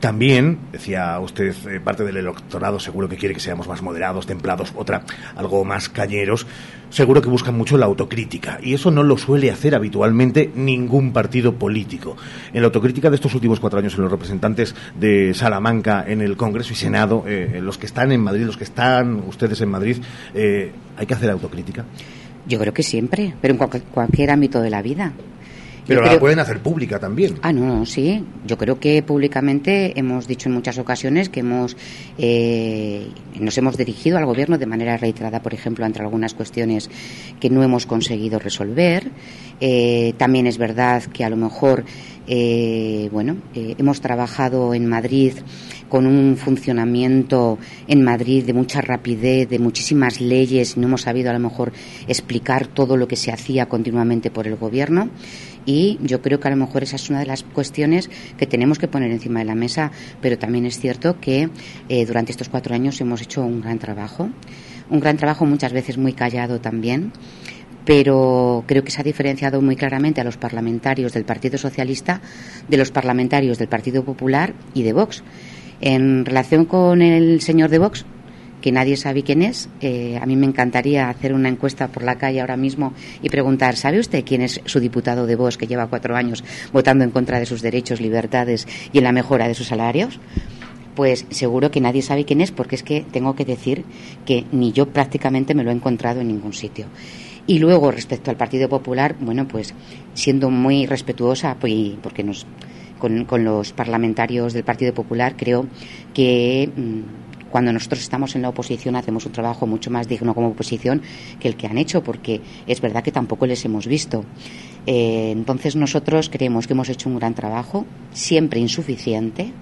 también, 0.00 0.58
decía 0.72 1.18
usted, 1.20 1.54
eh, 1.68 1.80
parte 1.80 2.04
del 2.04 2.16
electorado 2.16 2.78
seguro 2.78 3.08
que 3.08 3.16
quiere 3.16 3.34
que 3.34 3.40
seamos 3.40 3.68
más 3.68 3.82
moderados, 3.82 4.26
templados, 4.26 4.72
otra 4.76 5.04
algo 5.36 5.64
más 5.64 5.88
cañeros, 5.88 6.46
seguro 6.90 7.22
que 7.22 7.28
buscan 7.28 7.56
mucho 7.56 7.78
la 7.78 7.86
autocrítica 7.86 8.58
y 8.62 8.74
eso 8.74 8.90
no 8.90 9.02
lo 9.02 9.16
suele 9.16 9.50
hacer 9.50 9.74
habitualmente 9.74 10.50
ningún 10.54 11.12
partido 11.12 11.54
político. 11.54 12.16
En 12.52 12.62
la 12.62 12.66
autocrítica 12.66 13.10
de 13.10 13.16
estos 13.16 13.34
últimos 13.34 13.60
cuatro 13.60 13.78
años 13.78 13.94
en 13.94 14.02
los 14.02 14.10
representantes 14.10 14.74
de 14.98 15.34
Salamanca 15.34 16.04
en 16.06 16.20
el 16.20 16.36
Congreso 16.36 16.72
y 16.72 16.76
Senado, 16.76 17.24
eh, 17.26 17.60
los 17.62 17.78
que 17.78 17.86
están 17.86 18.12
en 18.12 18.20
Madrid, 18.20 18.44
los 18.44 18.56
que 18.56 18.64
están 18.64 19.22
ustedes 19.26 19.60
en 19.60 19.70
Madrid, 19.70 19.98
eh, 20.34 20.72
¿hay 20.96 21.06
que 21.06 21.14
hacer 21.14 21.30
autocrítica? 21.30 21.84
Yo 22.46 22.58
creo 22.58 22.74
que 22.74 22.82
siempre, 22.82 23.34
pero 23.40 23.54
en 23.54 23.80
cualquier 23.90 24.30
ámbito 24.30 24.60
de 24.60 24.70
la 24.70 24.82
vida. 24.82 25.12
Pero 25.86 26.00
Yo 26.00 26.02
la 26.04 26.08
creo- 26.12 26.20
pueden 26.20 26.38
hacer 26.38 26.60
pública 26.60 26.98
también. 26.98 27.34
Ah, 27.42 27.52
no, 27.52 27.66
no, 27.66 27.84
sí. 27.86 28.24
Yo 28.46 28.56
creo 28.56 28.80
que 28.80 29.02
públicamente 29.02 29.98
hemos 29.98 30.26
dicho 30.26 30.48
en 30.48 30.54
muchas 30.54 30.78
ocasiones 30.78 31.28
que 31.28 31.40
hemos 31.40 31.76
eh, 32.18 33.08
nos 33.38 33.58
hemos 33.58 33.76
dirigido 33.76 34.16
al 34.16 34.24
gobierno 34.26 34.56
de 34.58 34.66
manera 34.66 34.96
reiterada, 34.96 35.42
por 35.42 35.52
ejemplo, 35.54 35.84
ante 35.84 36.00
algunas 36.00 36.32
cuestiones 36.34 36.88
que 37.40 37.50
no 37.50 37.62
hemos 37.62 37.84
conseguido 37.86 38.38
resolver. 38.38 39.10
Eh, 39.60 40.14
también 40.16 40.46
es 40.46 40.56
verdad 40.58 41.02
que 41.04 41.24
a 41.24 41.30
lo 41.30 41.36
mejor, 41.36 41.84
eh, 42.26 43.08
bueno, 43.12 43.36
eh, 43.54 43.74
hemos 43.78 44.00
trabajado 44.00 44.72
en 44.74 44.86
Madrid 44.86 45.32
con 45.88 46.06
un 46.06 46.36
funcionamiento 46.36 47.58
en 47.86 48.02
Madrid 48.02 48.44
de 48.44 48.52
mucha 48.52 48.80
rapidez, 48.80 49.48
de 49.48 49.58
muchísimas 49.58 50.20
leyes, 50.20 50.76
y 50.76 50.80
no 50.80 50.86
hemos 50.88 51.02
sabido 51.02 51.30
a 51.30 51.32
lo 51.34 51.38
mejor 51.38 51.72
explicar 52.08 52.66
todo 52.66 52.96
lo 52.96 53.06
que 53.06 53.16
se 53.16 53.30
hacía 53.30 53.66
continuamente 53.66 54.30
por 54.30 54.46
el 54.48 54.56
gobierno. 54.56 55.08
Y 55.66 55.98
yo 56.02 56.20
creo 56.20 56.40
que 56.40 56.48
a 56.48 56.50
lo 56.50 56.56
mejor 56.56 56.82
esa 56.82 56.96
es 56.96 57.08
una 57.10 57.20
de 57.20 57.26
las 57.26 57.42
cuestiones 57.42 58.10
que 58.36 58.46
tenemos 58.46 58.78
que 58.78 58.88
poner 58.88 59.10
encima 59.10 59.40
de 59.40 59.46
la 59.46 59.54
mesa, 59.54 59.92
pero 60.20 60.38
también 60.38 60.66
es 60.66 60.78
cierto 60.78 61.20
que 61.20 61.48
eh, 61.88 62.06
durante 62.06 62.32
estos 62.32 62.48
cuatro 62.48 62.74
años 62.74 63.00
hemos 63.00 63.22
hecho 63.22 63.42
un 63.42 63.60
gran 63.60 63.78
trabajo, 63.78 64.28
un 64.90 65.00
gran 65.00 65.16
trabajo 65.16 65.46
muchas 65.46 65.72
veces 65.72 65.96
muy 65.96 66.12
callado 66.12 66.60
también, 66.60 67.12
pero 67.84 68.64
creo 68.66 68.84
que 68.84 68.90
se 68.90 69.00
ha 69.00 69.04
diferenciado 69.04 69.60
muy 69.60 69.76
claramente 69.76 70.20
a 70.20 70.24
los 70.24 70.36
parlamentarios 70.36 71.12
del 71.12 71.24
Partido 71.24 71.58
Socialista 71.58 72.20
de 72.68 72.76
los 72.76 72.90
parlamentarios 72.90 73.58
del 73.58 73.68
Partido 73.68 74.04
Popular 74.04 74.54
y 74.74 74.82
de 74.82 74.92
Vox. 74.92 75.22
En 75.80 76.24
relación 76.24 76.64
con 76.64 77.02
el 77.02 77.40
señor 77.40 77.68
de 77.68 77.78
Vox, 77.78 78.06
que 78.64 78.72
nadie 78.72 78.96
sabe 78.96 79.22
quién 79.22 79.42
es. 79.42 79.68
Eh, 79.82 80.18
a 80.18 80.24
mí 80.24 80.36
me 80.36 80.46
encantaría 80.46 81.10
hacer 81.10 81.34
una 81.34 81.50
encuesta 81.50 81.88
por 81.88 82.02
la 82.02 82.16
calle 82.16 82.40
ahora 82.40 82.56
mismo 82.56 82.94
y 83.20 83.28
preguntar, 83.28 83.76
¿sabe 83.76 84.00
usted 84.00 84.24
quién 84.24 84.40
es 84.40 84.62
su 84.64 84.80
diputado 84.80 85.26
de 85.26 85.36
Vox 85.36 85.58
que 85.58 85.66
lleva 85.66 85.86
cuatro 85.88 86.16
años 86.16 86.42
votando 86.72 87.04
en 87.04 87.10
contra 87.10 87.38
de 87.38 87.44
sus 87.44 87.60
derechos, 87.60 88.00
libertades 88.00 88.66
y 88.90 88.96
en 88.96 89.04
la 89.04 89.12
mejora 89.12 89.48
de 89.48 89.54
sus 89.54 89.66
salarios? 89.66 90.18
Pues 90.94 91.26
seguro 91.28 91.70
que 91.70 91.82
nadie 91.82 92.00
sabe 92.00 92.24
quién 92.24 92.40
es 92.40 92.52
porque 92.52 92.76
es 92.76 92.82
que 92.82 93.02
tengo 93.02 93.36
que 93.36 93.44
decir 93.44 93.84
que 94.24 94.46
ni 94.50 94.72
yo 94.72 94.88
prácticamente 94.88 95.54
me 95.54 95.62
lo 95.62 95.70
he 95.70 95.74
encontrado 95.74 96.22
en 96.22 96.28
ningún 96.28 96.54
sitio. 96.54 96.86
Y 97.46 97.58
luego, 97.58 97.90
respecto 97.90 98.30
al 98.30 98.38
Partido 98.38 98.70
Popular, 98.70 99.14
bueno, 99.20 99.46
pues 99.46 99.74
siendo 100.14 100.48
muy 100.48 100.86
respetuosa, 100.86 101.58
pues, 101.60 101.96
porque 102.02 102.24
nos, 102.24 102.46
con, 102.98 103.44
los 103.44 103.74
parlamentarios 103.74 104.54
del 104.54 104.64
Partido 104.64 104.94
Popular, 104.94 105.34
creo 105.36 105.66
que 106.14 106.70
mm, 106.74 107.23
cuando 107.54 107.72
nosotros 107.72 108.00
estamos 108.00 108.34
en 108.34 108.42
la 108.42 108.48
oposición 108.48 108.96
hacemos 108.96 109.26
un 109.26 109.30
trabajo 109.30 109.64
mucho 109.64 109.88
más 109.88 110.08
digno 110.08 110.34
como 110.34 110.48
oposición 110.48 111.02
que 111.38 111.46
el 111.46 111.54
que 111.54 111.68
han 111.68 111.78
hecho, 111.78 112.02
porque 112.02 112.40
es 112.66 112.80
verdad 112.80 113.04
que 113.04 113.12
tampoco 113.12 113.46
les 113.46 113.64
hemos 113.64 113.86
visto. 113.86 114.24
Eh, 114.86 115.30
entonces 115.30 115.76
nosotros 115.76 116.30
creemos 116.30 116.66
que 116.66 116.72
hemos 116.72 116.88
hecho 116.88 117.08
un 117.08 117.16
gran 117.16 117.32
trabajo, 117.34 117.86
siempre 118.12 118.58
insuficiente, 118.58 119.52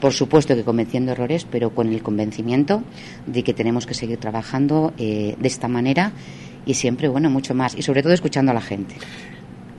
por 0.00 0.14
supuesto 0.14 0.56
que 0.56 0.64
convenciendo 0.64 1.12
errores, 1.12 1.46
pero 1.48 1.72
con 1.72 1.92
el 1.92 2.02
convencimiento 2.02 2.82
de 3.24 3.44
que 3.44 3.54
tenemos 3.54 3.86
que 3.86 3.94
seguir 3.94 4.18
trabajando 4.18 4.92
eh, 4.98 5.36
de 5.38 5.46
esta 5.46 5.68
manera 5.68 6.10
y 6.64 6.74
siempre, 6.74 7.06
bueno, 7.06 7.30
mucho 7.30 7.54
más, 7.54 7.76
y 7.76 7.82
sobre 7.82 8.02
todo 8.02 8.14
escuchando 8.14 8.50
a 8.50 8.54
la 8.56 8.62
gente. 8.62 8.96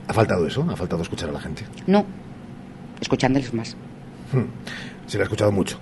¿Ha 0.06 0.14
faltado 0.14 0.46
eso? 0.46 0.66
¿Ha 0.70 0.76
faltado 0.76 1.02
escuchar 1.02 1.28
a 1.28 1.32
la 1.32 1.40
gente? 1.40 1.62
No, 1.86 2.06
escuchándoles 3.02 3.52
más. 3.52 3.76
Hmm. 4.32 4.44
Se 5.06 5.18
le 5.18 5.24
ha 5.24 5.26
escuchado 5.26 5.52
mucho. 5.52 5.78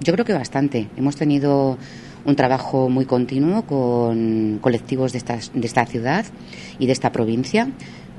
Yo 0.00 0.12
creo 0.12 0.24
que 0.24 0.32
bastante. 0.32 0.88
Hemos 0.96 1.16
tenido 1.16 1.76
un 2.24 2.36
trabajo 2.36 2.88
muy 2.88 3.04
continuo 3.04 3.62
con 3.62 4.58
colectivos 4.60 5.12
de 5.12 5.18
esta, 5.18 5.38
de 5.52 5.66
esta 5.66 5.86
ciudad 5.86 6.24
y 6.78 6.86
de 6.86 6.92
esta 6.92 7.12
provincia. 7.12 7.68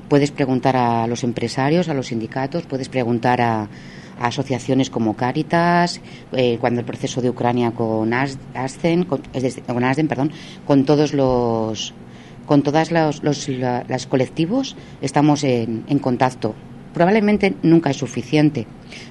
Puedes 0.08 0.30
preguntar 0.30 0.76
a 0.76 1.06
los 1.06 1.24
empresarios, 1.24 1.88
a 1.88 1.94
los 1.94 2.08
sindicatos, 2.08 2.64
puedes 2.64 2.88
preguntar 2.88 3.40
a, 3.40 3.68
asociaciones 4.20 4.90
como 4.90 5.16
Caritas, 5.16 6.00
eh, 6.32 6.58
cuando 6.60 6.80
el 6.80 6.86
proceso 6.86 7.20
de 7.20 7.30
Ucrania 7.30 7.72
con 7.72 8.12
As- 8.12 8.38
Ascen, 8.54 9.04
con, 9.04 9.22
con 9.66 9.84
Asden, 9.84 10.06
perdón, 10.06 10.30
con 10.66 10.84
todos 10.84 11.12
los 11.14 11.94
con 12.46 12.62
todas 12.62 12.90
los, 12.90 13.22
los 13.22 13.48
las 13.48 14.06
colectivos 14.08 14.76
estamos 15.00 15.44
en 15.44 15.98
contacto 16.00 16.54
Probablemente 16.92 17.54
nunca 17.62 17.90
es 17.90 17.96
suficiente, 17.96 18.66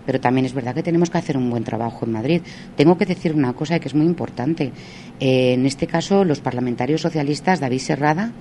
pero 0.05 0.19
también 0.19 0.45
es 0.45 0.53
verdad 0.53 0.75
que 0.75 0.83
tenemos 0.83 1.09
que 1.09 1.17
hacer 1.17 1.37
un 1.37 1.49
buen 1.49 1.63
trabajo 1.63 2.05
en 2.05 2.11
Madrid. 2.11 2.41
Tengo 2.75 2.97
que 2.97 3.05
decir 3.05 3.33
una 3.33 3.53
cosa 3.53 3.79
que 3.79 3.87
es 3.87 3.95
muy 3.95 4.05
importante. 4.05 4.71
Eh, 5.19 5.53
en 5.53 5.65
este 5.65 5.87
caso, 5.87 6.23
los 6.23 6.41
parlamentarios 6.41 7.01
socialistas, 7.01 7.59
David 7.59 7.79
Serrada, 7.79 8.33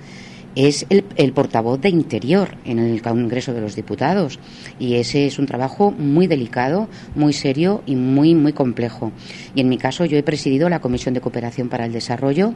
es 0.55 0.85
el, 0.89 1.05
el, 1.15 1.31
portavoz 1.33 1.79
de 1.79 1.89
Interior 1.89 2.57
en 2.65 2.79
el 2.79 3.01
Congreso 3.01 3.53
de 3.53 3.61
los 3.61 3.75
Diputados 3.75 4.39
y 4.79 4.95
ese 4.95 5.25
es 5.25 5.39
un 5.39 5.45
trabajo 5.45 5.91
muy 5.91 6.27
delicado, 6.27 6.89
muy 7.15 7.33
serio 7.33 7.83
y 7.85 7.95
muy 7.95 8.35
muy 8.35 8.53
complejo. 8.53 9.11
Y 9.55 9.61
en 9.61 9.69
mi 9.69 9.77
caso 9.77 10.05
yo 10.05 10.17
he 10.17 10.23
presidido 10.23 10.67
la 10.69 10.81
Comisión 10.81 11.13
de 11.13 11.21
Cooperación 11.21 11.69
para 11.69 11.85
el 11.85 11.93
Desarrollo 11.93 12.53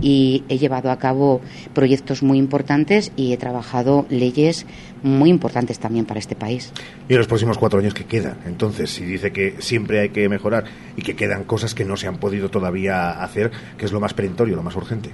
y 0.00 0.44
he 0.48 0.58
llevado 0.58 0.90
a 0.90 0.98
cabo 0.98 1.40
proyectos 1.72 2.22
muy 2.22 2.38
importantes 2.38 3.12
y 3.16 3.32
he 3.32 3.36
trabajado 3.36 4.06
leyes 4.08 4.66
muy 5.06 5.30
importantes 5.30 5.78
también 5.78 6.04
para 6.04 6.20
este 6.20 6.34
país. 6.34 6.72
Y 7.08 7.12
en 7.12 7.18
los 7.18 7.26
próximos 7.26 7.58
cuatro 7.58 7.78
años 7.78 7.94
que 7.94 8.04
quedan, 8.04 8.38
entonces, 8.46 8.90
si 8.90 9.04
dice 9.04 9.32
que 9.32 9.56
siempre 9.60 10.00
hay 10.00 10.08
que 10.10 10.28
mejorar 10.28 10.64
y 10.96 11.02
que 11.02 11.14
quedan 11.14 11.44
cosas 11.44 11.74
que 11.74 11.84
no 11.84 11.96
se 11.96 12.08
han 12.08 12.18
podido 12.18 12.50
todavía 12.50 13.22
hacer, 13.22 13.50
que 13.78 13.86
es 13.86 13.92
lo 13.92 14.00
más 14.00 14.14
perentorio, 14.14 14.56
lo 14.56 14.62
más 14.62 14.76
urgente 14.76 15.10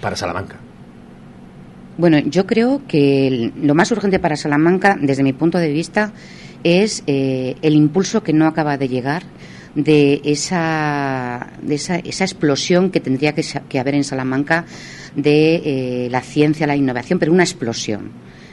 para 0.00 0.16
Salamanca. 0.16 0.56
Bueno, 1.96 2.18
yo 2.18 2.46
creo 2.46 2.82
que 2.88 3.52
lo 3.60 3.74
más 3.74 3.90
urgente 3.92 4.18
para 4.18 4.36
Salamanca, 4.36 4.96
desde 5.00 5.22
mi 5.22 5.32
punto 5.32 5.58
de 5.58 5.70
vista, 5.70 6.12
es 6.64 7.02
eh, 7.06 7.56
el 7.62 7.74
impulso 7.74 8.22
que 8.22 8.32
no 8.32 8.46
acaba 8.46 8.76
de 8.78 8.88
llegar 8.88 9.22
de 9.74 10.20
esa, 10.24 11.52
de 11.62 11.74
esa, 11.74 11.96
esa 11.96 12.24
explosión 12.24 12.90
que 12.90 13.00
tendría 13.00 13.34
que, 13.34 13.44
que, 13.68 13.78
haber 13.78 13.94
en 13.94 14.04
Salamanca 14.04 14.64
de 15.14 15.54
eh, 15.56 16.08
la 16.10 16.22
ciencia, 16.22 16.66
la 16.66 16.76
innovación, 16.76 17.18
pero 17.18 17.32
una 17.32 17.44
explosión. 17.44 18.10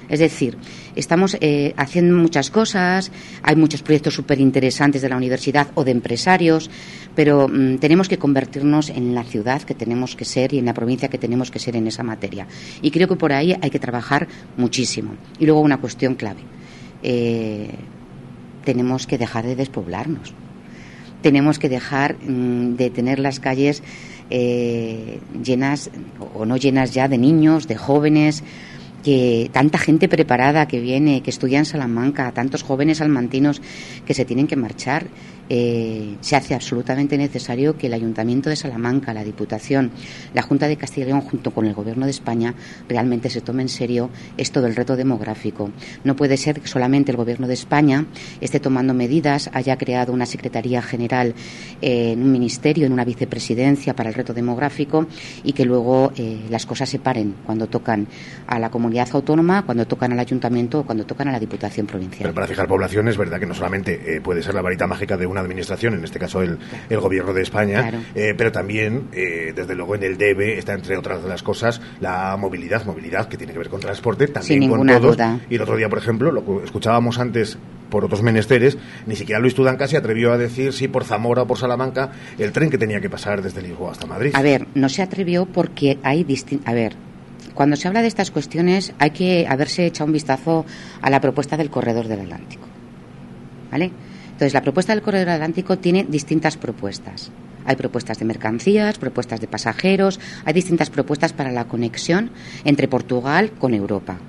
Es 0.10 0.20
decir, 0.20 0.58
estamos 0.96 1.38
eh, 1.41 1.74
haciendo 1.78 2.15
muchas 2.15 2.50
cosas, 2.50 3.12
hay 3.41 3.56
muchos 3.56 3.82
proyectos 3.82 4.13
súper 4.13 4.39
interesantes 4.39 5.02
de 5.02 5.10
la 5.10 5.17
universidad 5.17 5.67
o 5.76 5.84
de 5.84 5.91
empresarios, 5.91 6.70
pero 7.15 7.48
mm, 7.48 7.78
tenemos 7.78 8.08
que 8.08 8.17
convertirnos 8.17 8.89
en 8.89 9.13
la 9.13 9.24
ciudad 9.24 9.62
que 9.63 9.74
tenemos 9.74 10.15
que 10.15 10.26
ser 10.26 10.54
y 10.54 10.60
en 10.60 10.65
la 10.65 10.74
provincia 10.74 11.10
que 11.10 11.17
tenemos 11.17 11.52
que 11.52 11.60
ser 11.60 11.76
en 11.76 11.88
esa 11.88 12.04
materia. 12.04 12.48
Y 12.82 12.91
creo 12.91 13.08
que 13.08 13.15
por 13.15 13.34
ahí 13.34 13.56
hay 13.62 13.70
que 13.70 13.80
trabajar 13.80 14.28
muchísimo. 14.56 15.15
Y 15.39 15.46
luego 15.46 15.62
una 15.62 15.78
cuestión 15.78 16.15
clave. 16.15 16.41
Eh, 17.04 17.70
tenemos 18.63 19.08
que 19.08 19.17
dejar 19.17 19.46
de 19.46 19.56
despoblarnos. 19.56 20.34
Tenemos 21.22 21.60
que 21.60 21.70
dejar 21.70 22.15
mm, 22.15 22.76
de 22.76 22.89
tener 22.89 23.20
las 23.20 23.39
calles 23.39 23.84
eh, 24.30 25.20
llenas 25.43 25.89
o 26.36 26.46
no 26.46 26.58
llenas 26.58 26.93
ya 26.93 27.08
de 27.08 27.17
niños, 27.17 27.67
de 27.67 27.76
jóvenes, 27.76 28.43
que 29.08 29.50
tanta 29.54 29.78
gente 29.78 30.10
preparada 30.10 30.67
que 30.67 30.82
viene, 30.82 31.24
que 31.24 31.30
estudia 31.30 31.60
en 31.60 31.63
Salamanca, 31.63 32.30
tantos 32.34 32.62
jóvenes 32.62 32.98
salmantinos 32.98 33.62
que 34.06 34.13
se 34.13 34.26
tienen 34.26 34.48
que 34.48 34.58
marchar 34.58 35.08
eh, 35.49 36.17
se 36.21 36.36
hace 36.36 36.53
absolutamente 36.53 37.17
necesario 37.17 37.77
que 37.77 37.88
el 37.88 37.93
Ayuntamiento 37.93 38.49
de 38.49 38.55
Salamanca, 38.55 39.13
la 39.13 39.23
Diputación, 39.23 39.91
la 40.33 40.41
Junta 40.41 40.67
de 40.67 40.77
Castilla 40.77 41.05
y 41.05 41.10
León, 41.10 41.21
junto 41.21 41.51
con 41.51 41.65
el 41.65 41.73
Gobierno 41.73 42.05
de 42.05 42.12
España, 42.12 42.53
realmente 42.89 43.29
se 43.29 43.41
tome 43.41 43.62
en 43.62 43.69
serio 43.69 44.10
esto 44.38 44.62
del 44.62 44.75
reto 44.75 44.95
demográfico. 44.95 45.71
No 46.03 46.15
puede 46.15 46.38
ser 46.38 46.62
que 46.62 46.67
solamente 46.67 47.12
el 47.12 47.17
Gobierno 47.17 47.47
de 47.47 47.53
España 47.53 48.05
esté 48.41 48.60
tomando 48.60 48.93
medidas, 48.93 49.49
haya 49.53 49.77
creado 49.77 50.13
una 50.13 50.25
Secretaría 50.25 50.81
General 50.81 51.33
eh, 51.81 52.12
en 52.12 52.23
un 52.23 52.31
ministerio, 52.31 52.86
en 52.86 52.93
una 52.93 53.05
vicepresidencia 53.05 53.95
para 53.95 54.10
el 54.10 54.15
reto 54.15 54.33
demográfico 54.33 55.07
y 55.43 55.53
que 55.53 55.65
luego 55.65 56.12
eh, 56.17 56.41
las 56.49 56.65
cosas 56.65 56.89
se 56.89 56.99
paren 56.99 57.36
cuando 57.45 57.67
tocan 57.67 58.07
a 58.47 58.60
la 58.60 58.69
comunidad 58.69 59.07
autónoma, 59.13 59.65
cuando 59.65 59.88
tocan 59.88 60.12
al 60.12 60.19
Ayuntamiento 60.19 60.79
o 60.79 60.86
cuando 60.86 61.05
tocan 61.05 61.29
a 61.29 61.31
la 61.31 61.39
Diputación 61.39 61.88
Provincial. 61.88 62.23
Pero 62.23 62.33
para 62.33 62.47
fijar 62.47 62.67
población 62.67 63.07
es 63.07 63.17
verdad 63.17 63.39
que 63.39 63.45
no 63.45 63.53
solamente 63.53 64.21
puede 64.21 64.43
ser 64.43 64.53
la 64.53 64.62
varita 64.62 64.88
mágica 64.88 65.15
de 65.15 65.25
una 65.25 65.37
administración, 65.41 65.93
en 65.93 66.04
este 66.04 66.19
caso 66.19 66.41
el, 66.41 66.58
el 66.89 67.00
gobierno 67.00 67.34
de 67.34 67.41
España, 67.41 67.91
eh, 68.15 68.34
pero 68.38 68.52
también, 68.52 69.08
eh, 69.12 69.54
desde 69.56 69.76
luego, 69.76 69.95
en 69.95 70.04
el 70.04 70.17
debe 70.17 70.58
está, 70.58 70.73
entre 70.73 70.97
otras 70.97 71.23
de 71.23 71.30
las 71.30 71.43
cosas, 71.43 71.82
la 72.00 72.36
movilidad, 72.38 72.86
movilidad 72.86 73.28
que 73.28 73.38
tiene 73.38 73.54
que 73.54 73.60
ver 73.60 73.69
con 73.69 73.80
transporte, 73.80 74.28
también 74.28 74.69
con 74.69 74.88
todos. 74.88 75.17
Duda. 75.17 75.39
Y 75.50 75.56
el 75.56 75.62
otro 75.62 75.78
día, 75.78 75.89
por 75.89 76.00
ejemplo, 76.00 76.32
lo 76.32 76.45
que 76.45 76.65
escuchábamos 76.65 77.19
antes 77.19 77.58
por 77.89 78.04
otros 78.06 78.21
menesteres, 78.21 78.78
ni 79.06 79.15
siquiera 79.15 79.39
Luis 79.39 79.56
Tudanca 79.56 79.88
se 79.88 79.97
atrevió 79.97 80.34
a 80.34 80.38
decir 80.38 80.73
si 80.73 80.88
por 80.88 81.06
Zamora 81.06 81.43
o 81.43 81.47
por 81.47 81.58
Salamanca 81.58 82.12
el 82.38 82.52
tren 82.52 82.69
que 82.69 82.78
tenía 82.78 83.00
que 83.00 83.10
pasar 83.10 83.41
desde 83.41 83.62
Lisboa 83.62 83.91
hasta 83.91 84.06
Madrid. 84.06 84.32
A 84.34 84.41
ver, 84.41 84.67
no 84.76 84.89
se 84.89 85.02
atrevió 85.02 85.45
porque 85.45 85.97
hay 86.04 86.23
distintos... 86.23 86.67
A 86.67 86.73
ver, 86.73 86.95
cuando 87.54 87.76
se 87.76 87.88
habla 87.88 88.02
de 88.02 88.08
estas 88.08 88.32
cuestiones 88.32 88.93
hay 89.00 89.12
que 89.12 89.47
haberse 89.47 89.86
echado 89.86 90.06
un 90.06 90.13
vistazo 90.13 90.65
a 91.02 91.10
la 91.10 91.21
propuesta 91.21 91.58
del 91.58 91.69
Corredor 91.69 92.08
del 92.08 92.21
Atlántico. 92.21 92.67
¿Vale? 93.71 93.91
Entonces, 94.38 94.54
la 94.54 94.62
propuesta 94.62 94.93
del 94.93 95.02
Corredor 95.02 95.30
Atlántico 95.30 95.80
tiene 95.80 96.06
distintas 96.08 96.58
propuestas. 96.58 97.32
Hay 97.65 97.76
propuestas 97.76 98.19
de 98.19 98.26
mercancías, 98.26 99.00
propuestas 99.00 99.41
de 99.41 99.47
pasajeros, 99.47 100.19
hay 100.45 100.54
distintas 100.54 100.91
propuestas 100.91 101.34
para 101.34 101.52
la 101.52 101.67
conexión 101.67 102.30
entre 102.63 102.88
Portugal 102.88 103.54
con 103.58 103.73
Europa. 103.73 104.19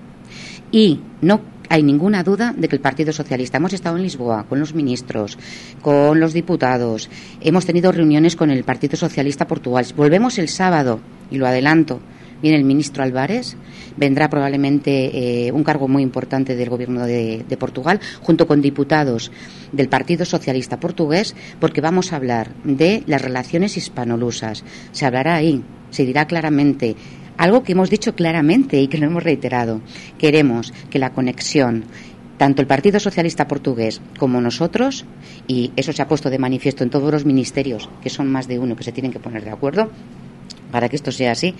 Y 0.72 1.00
no 1.20 1.42
hay 1.68 1.82
ninguna 1.82 2.22
duda 2.24 2.54
de 2.56 2.68
que 2.68 2.76
el 2.76 2.80
Partido 2.80 3.12
Socialista 3.12 3.58
hemos 3.58 3.74
estado 3.74 3.98
en 3.98 4.02
Lisboa 4.02 4.46
con 4.48 4.58
los 4.58 4.74
ministros, 4.74 5.38
con 5.82 6.18
los 6.18 6.32
diputados, 6.32 7.10
hemos 7.42 7.66
tenido 7.66 7.92
reuniones 7.92 8.34
con 8.34 8.50
el 8.50 8.64
Partido 8.64 8.96
Socialista 8.96 9.46
Portugal. 9.46 9.84
Volvemos 9.94 10.38
el 10.38 10.48
sábado, 10.48 11.00
y 11.30 11.36
lo 11.36 11.46
adelanto, 11.46 12.00
viene 12.42 12.56
el 12.56 12.64
ministro 12.64 13.02
Álvarez, 13.02 13.56
vendrá 13.96 14.28
probablemente 14.28 15.46
eh, 15.46 15.52
un 15.52 15.64
cargo 15.64 15.88
muy 15.88 16.02
importante 16.02 16.56
del 16.56 16.68
gobierno 16.68 17.06
de, 17.06 17.44
de, 17.48 17.56
Portugal, 17.56 18.00
junto 18.20 18.46
con 18.46 18.60
diputados 18.60 19.30
del 19.72 19.88
Partido 19.88 20.24
Socialista 20.24 20.80
Portugués, 20.80 21.34
porque 21.60 21.80
vamos 21.80 22.12
a 22.12 22.16
hablar 22.16 22.52
de 22.64 23.02
las 23.06 23.22
relaciones 23.22 23.76
hispanolusas. 23.76 24.64
Se 24.92 25.06
hablará 25.06 25.34
ahí, 25.36 25.62
se 25.90 26.04
dirá 26.04 26.26
claramente. 26.26 26.96
Algo 27.36 27.62
que 27.62 27.72
hemos 27.72 27.90
dicho 27.90 28.14
claramente 28.14 28.80
y 28.80 28.88
que 28.88 28.98
lo 28.98 29.06
hemos 29.06 29.22
reiterado. 29.22 29.80
Queremos 30.18 30.72
que 30.90 30.98
la 30.98 31.12
conexión 31.12 31.84
tanto 32.38 32.62
el 32.62 32.68
Partido 32.68 33.00
Socialista 33.00 33.48
Portugués 33.48 34.00
como 34.16 34.40
nosotros, 34.40 35.04
y 35.46 35.72
eso 35.76 35.92
se 35.92 36.00
ha 36.00 36.08
puesto 36.08 36.30
de 36.30 36.38
manifiesto 36.38 36.84
en 36.84 36.90
todos 36.90 37.12
los 37.12 37.24
ministerios, 37.26 37.90
que 38.00 38.10
son 38.10 38.30
más 38.30 38.46
de 38.46 38.60
uno 38.60 38.76
que 38.76 38.84
se 38.84 38.92
tienen 38.92 39.12
que 39.12 39.18
poner 39.18 39.44
de 39.44 39.50
acuerdo, 39.50 39.90
para 40.70 40.88
que 40.88 40.96
esto 40.96 41.12
sea 41.12 41.32
así, 41.32 41.54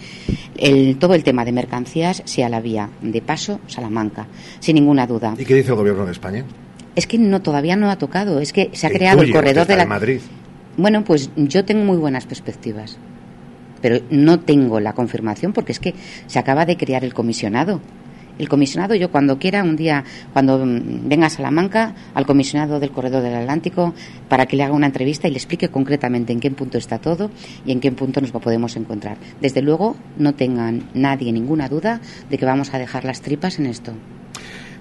el, 0.57 0.99
todo 0.99 1.15
el 1.15 1.25
tema 1.25 1.45
de 1.45 1.53
mercancías 1.53 2.23
sea 2.25 2.49
la 2.49 2.61
vía 2.61 2.91
de 3.01 3.23
paso 3.23 3.61
Salamanca, 3.67 4.27
sin 4.61 4.75
ninguna 4.75 5.07
duda. 5.07 5.35
¿Y 5.39 5.45
qué 5.45 5.55
dice 5.55 5.71
el 5.71 5.77
gobierno 5.77 6.07
de 6.07 6.13
España? 6.13 6.45
Es 6.95 7.07
que 7.07 7.19
no 7.19 7.43
todavía 7.43 7.77
no 7.77 7.91
ha 7.91 7.97
tocado, 7.97 8.41
es 8.41 8.53
que 8.53 8.71
se 8.73 8.87
ha 8.87 8.91
creado 8.91 9.23
el 9.23 9.33
corredor 9.33 9.67
de 9.67 9.77
la 9.77 9.87
Madrid. 9.87 10.21
Bueno, 10.77 11.05
pues 11.05 11.31
yo 11.37 11.65
tengo 11.65 11.85
muy 11.85 11.97
buenas 11.97 12.27
perspectivas, 12.27 12.99
pero 13.81 14.01
no 14.11 14.41
tengo 14.41 14.81
la 14.81 14.93
confirmación 14.93 15.53
porque 15.53 15.73
es 15.73 15.81
que 15.81 15.95
se 16.27 16.39
acaba 16.39 16.67
de 16.67 16.77
crear 16.77 17.05
el 17.05 17.15
comisionado 17.15 17.81
el 18.39 18.49
comisionado, 18.49 18.95
yo 18.95 19.11
cuando 19.11 19.39
quiera, 19.39 19.63
un 19.63 19.77
día, 19.77 20.05
cuando 20.33 20.61
venga 20.65 21.27
a 21.27 21.31
Salamanca, 21.31 21.95
al 22.15 22.27
comisionado 22.27 22.81
del 22.81 22.91
Corredor 22.91 23.23
del 23.23 23.35
Atlántico, 23.35 23.95
para 24.29 24.47
que 24.47 24.57
le 24.57 24.63
haga 24.63 24.75
una 24.75 24.87
entrevista 24.87 25.29
y 25.29 25.31
le 25.31 25.39
explique 25.39 25.69
concretamente 25.69 26.33
en 26.33 26.41
qué 26.41 26.51
punto 26.51 26.79
está 26.79 26.99
todo 26.99 27.31
y 27.67 27.73
en 27.73 27.81
qué 27.81 27.93
punto 27.93 28.21
nos 28.21 28.31
podemos 28.31 28.77
encontrar. 28.77 29.19
Desde 29.41 29.63
luego, 29.63 29.97
no 30.17 30.35
tengan 30.35 30.89
nadie 30.95 31.33
ninguna 31.33 31.69
duda 31.69 32.01
de 32.31 32.39
que 32.39 32.47
vamos 32.47 32.73
a 32.75 32.79
dejar 32.79 33.05
las 33.05 33.21
tripas 33.21 33.59
en 33.59 33.67
esto. 33.67 33.93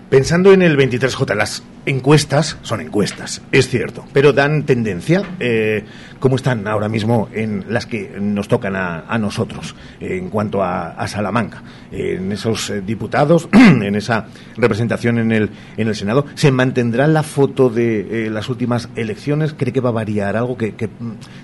Pensando 0.09 0.53
en 0.53 0.61
el 0.61 0.77
23J, 0.77 1.35
las 1.35 1.63
encuestas 1.85 2.57
son 2.61 2.79
encuestas, 2.79 3.41
es 3.51 3.67
cierto, 3.67 4.05
pero 4.13 4.31
dan 4.31 4.63
tendencia. 4.63 5.21
Eh, 5.41 5.83
¿Cómo 6.21 6.37
están 6.37 6.65
ahora 6.65 6.87
mismo 6.87 7.27
en 7.33 7.65
las 7.67 7.85
que 7.85 8.15
nos 8.17 8.47
tocan 8.47 8.77
a, 8.77 9.01
a 9.01 9.17
nosotros 9.17 9.75
en 9.99 10.29
cuanto 10.29 10.63
a, 10.63 10.91
a, 10.91 11.09
Salamanca? 11.09 11.61
En 11.91 12.31
esos 12.31 12.69
eh, 12.69 12.79
diputados, 12.79 13.49
en 13.53 13.95
esa 13.95 14.27
representación 14.55 15.17
en 15.17 15.33
el, 15.33 15.49
en 15.75 15.89
el 15.89 15.95
Senado, 15.95 16.25
¿se 16.35 16.51
mantendrá 16.51 17.05
la 17.07 17.23
foto 17.23 17.69
de 17.69 18.27
eh, 18.27 18.29
las 18.29 18.47
últimas 18.47 18.87
elecciones? 18.95 19.53
¿Cree 19.53 19.73
que 19.73 19.81
va 19.81 19.89
a 19.89 19.93
variar 19.93 20.37
algo? 20.37 20.57
¿Qué, 20.57 20.73
qué 20.75 20.87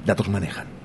datos 0.06 0.30
manejan? 0.30 0.83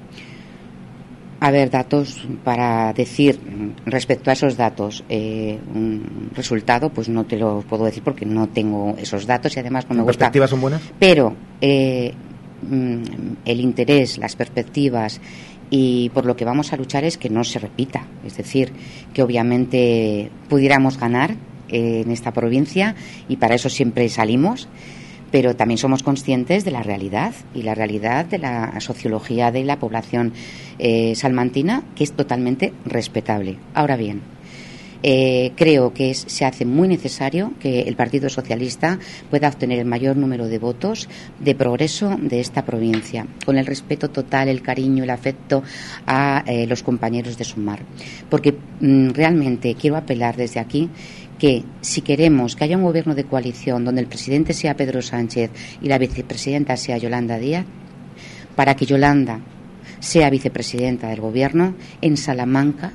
A 1.40 1.52
ver, 1.52 1.70
datos 1.70 2.20
para 2.42 2.92
decir 2.92 3.38
respecto 3.86 4.30
a 4.30 4.32
esos 4.32 4.56
datos, 4.56 5.04
eh, 5.08 5.58
un 5.72 6.30
resultado, 6.34 6.90
pues 6.90 7.08
no 7.08 7.24
te 7.26 7.36
lo 7.36 7.60
puedo 7.60 7.84
decir 7.84 8.02
porque 8.02 8.26
no 8.26 8.48
tengo 8.48 8.96
esos 8.98 9.24
datos 9.24 9.56
y 9.56 9.60
además 9.60 9.84
no 9.84 9.90
me 9.90 9.96
¿Las 9.98 10.06
gusta. 10.06 10.18
perspectivas 10.18 10.50
son 10.50 10.60
buenas? 10.60 10.82
Pero 10.98 11.36
eh, 11.60 12.12
el 13.44 13.60
interés, 13.60 14.18
las 14.18 14.34
perspectivas 14.34 15.20
y 15.70 16.10
por 16.10 16.26
lo 16.26 16.34
que 16.34 16.44
vamos 16.44 16.72
a 16.72 16.76
luchar 16.76 17.04
es 17.04 17.16
que 17.18 17.30
no 17.30 17.44
se 17.44 17.60
repita. 17.60 18.06
Es 18.26 18.36
decir, 18.36 18.72
que 19.14 19.22
obviamente 19.22 20.30
pudiéramos 20.48 20.98
ganar 20.98 21.36
eh, 21.68 22.02
en 22.04 22.10
esta 22.10 22.32
provincia 22.32 22.96
y 23.28 23.36
para 23.36 23.54
eso 23.54 23.68
siempre 23.68 24.08
salimos 24.08 24.68
pero 25.30 25.56
también 25.56 25.78
somos 25.78 26.02
conscientes 26.02 26.64
de 26.64 26.70
la 26.70 26.82
realidad 26.82 27.34
y 27.54 27.62
la 27.62 27.74
realidad 27.74 28.24
de 28.26 28.38
la 28.38 28.80
sociología 28.80 29.50
de 29.50 29.64
la 29.64 29.78
población 29.78 30.32
eh, 30.78 31.14
salmantina, 31.14 31.82
que 31.94 32.04
es 32.04 32.12
totalmente 32.12 32.72
respetable. 32.84 33.58
Ahora 33.74 33.96
bien, 33.96 34.22
Eh, 35.02 35.52
creo 35.54 35.94
que 35.94 36.12
se 36.14 36.44
hace 36.44 36.64
muy 36.64 36.88
necesario 36.88 37.52
que 37.60 37.82
el 37.82 37.94
Partido 37.94 38.28
Socialista 38.28 38.98
pueda 39.30 39.48
obtener 39.48 39.78
el 39.78 39.84
mayor 39.84 40.16
número 40.16 40.48
de 40.48 40.58
votos 40.58 41.08
de 41.38 41.54
progreso 41.54 42.16
de 42.20 42.40
esta 42.40 42.64
provincia, 42.64 43.26
con 43.46 43.58
el 43.58 43.66
respeto 43.66 44.10
total, 44.10 44.48
el 44.48 44.60
cariño, 44.60 45.04
el 45.04 45.10
afecto 45.10 45.62
a 46.06 46.42
eh, 46.46 46.66
los 46.66 46.82
compañeros 46.82 47.38
de 47.38 47.44
Sumar. 47.44 47.80
Porque 48.28 48.56
mm, 48.80 49.10
realmente 49.10 49.76
quiero 49.76 49.96
apelar 49.96 50.36
desde 50.36 50.58
aquí 50.58 50.90
que 51.38 51.64
si 51.80 52.00
queremos 52.02 52.56
que 52.56 52.64
haya 52.64 52.76
un 52.76 52.82
gobierno 52.82 53.14
de 53.14 53.24
coalición 53.24 53.84
donde 53.84 54.00
el 54.00 54.06
presidente 54.08 54.52
sea 54.52 54.76
Pedro 54.76 55.00
Sánchez 55.02 55.50
y 55.80 55.88
la 55.88 55.98
vicepresidenta 55.98 56.76
sea 56.76 56.98
Yolanda 56.98 57.38
Díaz, 57.38 57.64
para 58.56 58.74
que 58.74 58.86
Yolanda 58.86 59.40
sea 60.00 60.30
vicepresidenta 60.30 61.08
del 61.08 61.20
gobierno, 61.20 61.74
en 62.00 62.16
Salamanca 62.16 62.92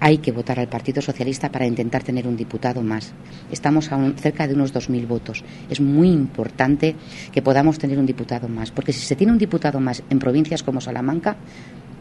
hay 0.00 0.18
que 0.18 0.32
votar 0.32 0.60
al 0.60 0.68
Partido 0.68 1.00
Socialista 1.00 1.50
para 1.50 1.66
intentar 1.66 2.02
tener 2.02 2.26
un 2.28 2.36
diputado 2.36 2.82
más. 2.82 3.12
Estamos 3.50 3.90
a 3.90 3.96
un- 3.96 4.14
cerca 4.18 4.46
de 4.46 4.54
unos 4.54 4.72
2.000 4.72 5.06
votos. 5.06 5.42
Es 5.70 5.80
muy 5.80 6.10
importante 6.10 6.94
que 7.32 7.40
podamos 7.42 7.78
tener 7.78 7.98
un 7.98 8.04
diputado 8.04 8.48
más, 8.48 8.70
porque 8.70 8.92
si 8.92 9.00
se 9.00 9.16
tiene 9.16 9.32
un 9.32 9.38
diputado 9.38 9.80
más 9.80 10.02
en 10.10 10.18
provincias 10.18 10.62
como 10.62 10.80
Salamanca, 10.80 11.36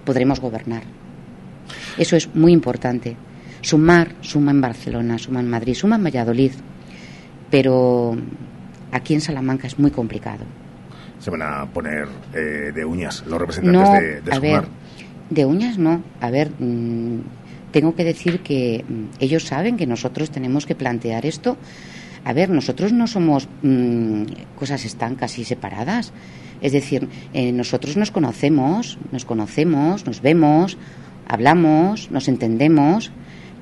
podremos 0.05 0.39
gobernar. 0.41 0.83
Eso 1.97 2.15
es 2.17 2.33
muy 2.35 2.51
importante. 2.51 3.15
Sumar, 3.63 4.13
suma 4.21 4.51
en 4.51 4.61
Barcelona, 4.61 5.17
suma 5.17 5.39
en 5.39 5.49
Madrid, 5.49 5.73
suma 5.73 5.95
en 5.95 6.03
Valladolid, 6.03 6.51
pero 7.49 8.15
aquí 8.91 9.13
en 9.13 9.21
Salamanca 9.21 9.67
es 9.67 9.79
muy 9.79 9.89
complicado. 9.89 10.43
Se 11.19 11.31
van 11.31 11.41
a 11.41 11.65
poner 11.65 12.07
eh, 12.33 12.71
de 12.75 12.83
uñas 12.85 13.23
los 13.25 13.39
representantes 13.39 13.89
No, 13.89 13.93
de, 13.95 14.21
de 14.21 14.31
a 14.31 14.35
Sumar. 14.35 14.41
ver, 14.41 14.63
de 15.29 15.45
uñas 15.45 15.77
no. 15.77 16.03
A 16.19 16.29
ver, 16.29 16.51
mm, 16.59 17.19
tengo 17.71 17.95
que 17.95 18.03
decir 18.03 18.41
que 18.41 18.83
mm, 18.87 19.03
ellos 19.23 19.45
saben 19.45 19.77
que 19.77 19.87
nosotros 19.87 20.29
tenemos 20.29 20.65
que 20.65 20.75
plantear 20.75 21.25
esto. 21.25 21.55
A 22.25 22.33
ver, 22.33 22.49
nosotros 22.49 22.91
no 22.91 23.07
somos 23.07 23.47
mm, 23.61 24.23
cosas 24.59 24.83
estancas 24.83 25.39
y 25.39 25.45
separadas. 25.45 26.11
Es 26.61 26.73
decir, 26.73 27.07
eh, 27.33 27.53
nosotros 27.53 27.95
nos 27.95 28.11
conocemos, 28.11 28.97
nos 29.13 29.23
conocemos, 29.23 30.05
nos 30.05 30.21
vemos, 30.21 30.77
hablamos, 31.27 32.11
nos 32.11 32.27
entendemos 32.27 33.11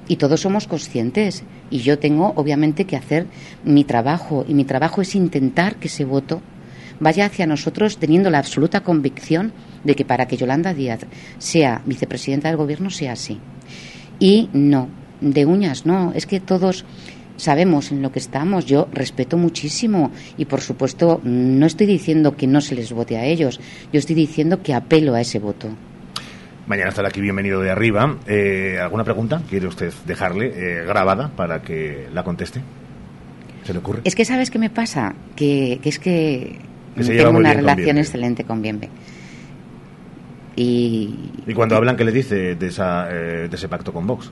y 0.08 0.18
todos 0.18 0.42
somos 0.42 0.68
conscientes. 0.68 1.44
Y 1.70 1.80
yo 1.80 2.00
tengo, 2.00 2.34
obviamente, 2.36 2.86
que 2.86 2.98
hacer 2.98 3.28
mi 3.64 3.84
trabajo. 3.84 4.46
Y 4.48 4.54
mi 4.54 4.66
trabajo 4.66 5.02
es 5.02 5.16
intentar 5.16 5.76
que 5.78 5.88
ese 5.88 6.06
voto 6.06 6.42
vaya 7.00 7.26
hacia 7.26 7.48
nosotros 7.48 7.98
teniendo 7.98 8.30
la 8.30 8.38
absoluta 8.40 8.82
convicción 8.82 9.54
de 9.84 9.96
que 9.96 10.06
para 10.06 10.28
que 10.28 10.38
Yolanda 10.38 10.74
Díaz 10.74 11.02
sea 11.40 11.82
vicepresidenta 11.86 12.48
del 12.48 12.58
gobierno 12.58 12.90
sea 12.90 13.14
así. 13.14 13.40
Y 14.20 14.50
no, 14.54 14.88
de 15.20 15.46
uñas 15.46 15.86
no, 15.86 16.14
es 16.14 16.28
que 16.28 16.40
todos 16.40 16.86
sabemos 17.38 17.92
en 17.92 18.04
lo 18.04 18.12
que 18.12 18.20
estamos. 18.20 18.66
Yo 18.66 18.88
respeto 18.94 19.38
muchísimo 19.38 20.12
y 20.38 20.46
por 20.46 20.62
supuesto 20.62 21.20
no 21.24 21.66
estoy 21.66 21.88
diciendo 21.88 22.38
que 22.38 22.48
no 22.48 22.62
se 22.62 22.76
les 22.76 22.92
vote 22.92 23.18
a 23.18 23.26
ellos, 23.26 23.60
yo 23.92 24.00
estoy 24.00 24.16
diciendo 24.16 24.62
que 24.62 24.74
apelo 24.74 25.16
a 25.16 25.22
ese 25.22 25.40
voto. 25.40 25.70
Mañana 26.72 26.88
estará 26.88 27.10
aquí 27.10 27.20
bienvenido 27.20 27.60
de 27.60 27.70
arriba. 27.70 28.16
Eh, 28.28 28.80
¿Alguna 28.82 29.04
pregunta 29.04 29.42
quiere 29.50 29.68
usted 29.68 29.92
dejarle 30.08 30.54
eh, 30.56 30.86
grabada 30.86 31.28
para 31.28 31.62
que 31.62 32.08
la 32.14 32.24
conteste? 32.24 32.62
¿Se 33.66 33.74
le 33.74 33.80
ocurre? 33.80 34.00
Es 34.06 34.16
que 34.16 34.24
sabes 34.24 34.50
qué 34.50 34.58
me 34.58 34.70
pasa, 34.70 35.14
que, 35.36 35.82
que 35.84 35.90
es 35.90 36.00
que, 36.00 36.60
Que 36.96 37.04
se 37.04 37.12
lleva 37.12 37.26
tengo 37.26 37.40
una 37.40 37.50
con 37.50 37.58
relación 37.66 37.98
excelente 37.98 38.46
con 38.46 38.62
Bienve. 38.62 38.88
Y 40.56 41.14
Y 41.46 41.54
cuando 41.54 41.76
hablan, 41.76 41.98
¿qué 41.98 42.06
le 42.06 42.14
dice 42.14 42.56
de, 42.56 42.68
esa, 42.68 43.10
eh, 43.12 43.50
de 43.50 43.56
ese 43.58 43.68
pacto 43.68 43.92
con 43.92 44.08
Vox? 44.08 44.32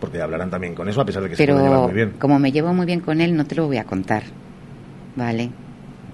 Porque 0.00 0.22
hablarán 0.22 0.48
también 0.48 0.74
con 0.74 0.88
eso, 0.88 1.02
a 1.02 1.04
pesar 1.04 1.22
de 1.22 1.28
que 1.28 1.36
se 1.36 1.44
pueden 1.44 1.64
llevar 1.64 1.80
pero 1.80 1.88
muy 1.88 1.94
bien. 1.94 2.12
como 2.18 2.38
me 2.38 2.50
llevo 2.50 2.72
muy 2.72 2.86
bien 2.86 3.00
con 3.00 3.20
él, 3.20 3.36
no 3.36 3.44
te 3.44 3.56
lo 3.56 3.66
voy 3.66 3.76
a 3.76 3.84
contar. 3.84 4.22
¿Vale? 5.16 5.50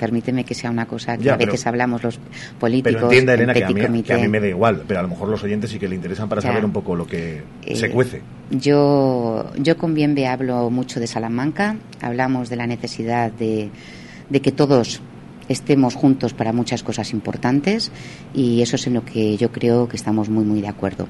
Permíteme 0.01 0.45
que 0.45 0.55
sea 0.55 0.71
una 0.71 0.87
cosa 0.87 1.17
que 1.19 1.25
Ya, 1.25 1.35
a 1.35 1.39
pero- 1.39 1.53
veces 1.53 1.67
hablamos 1.67 2.03
los 2.03 2.19
políticos. 2.59 2.95
Pero 2.95 3.07
entienda, 3.07 3.35
en 3.35 3.39
Elena, 3.41 3.53
que 3.53 3.65
a, 3.65 3.69
mí, 3.69 3.75
que 3.75 3.83
a 3.83 3.87
comité. 3.87 4.17
mí 4.17 4.29
me 4.29 4.41
da 4.41 4.49
igual, 4.49 4.83
pero 4.89 5.01
a 5.01 5.03
lo 5.03 5.09
mejor 5.11 5.29
los 5.29 5.45
oyentes 5.45 5.71
sí 5.71 5.79
que 5.79 5.87
le 5.89 5.95
interesan 5.95 6.27
para 6.29 6.41
Ya. 6.41 6.49
saber 6.49 6.65
un 6.65 6.73
poco 6.73 6.97
lo 6.97 7.07
que 7.07 7.43
se 7.75 7.87
Eh, 7.87 7.91
cuece. 7.91 8.23
Yo, 8.51 9.51
yo 9.59 9.77
con 9.77 9.93
Bienve 9.95 10.27
hablo 10.27 10.71
mucho 10.71 10.99
de 11.01 11.07
Salamanca, 11.07 11.77
hablamos 12.01 12.49
de 12.49 12.57
la 12.57 12.67
necesidad 12.67 13.31
de, 13.31 13.69
de 14.31 14.41
que 14.41 14.53
todos 14.53 15.03
estemos 15.49 15.95
juntos 15.97 16.33
para 16.33 16.53
muchas 16.53 16.83
cosas 16.83 17.13
importantes 17.13 17.93
y 18.33 18.63
eso 18.63 18.77
es 18.77 18.87
en 18.87 18.95
lo 18.95 19.05
que 19.05 19.37
yo 19.37 19.53
creo 19.53 19.87
que 19.87 19.97
estamos 19.97 20.29
muy, 20.31 20.45
muy 20.45 20.63
de 20.63 20.69
acuerdo. 20.69 21.09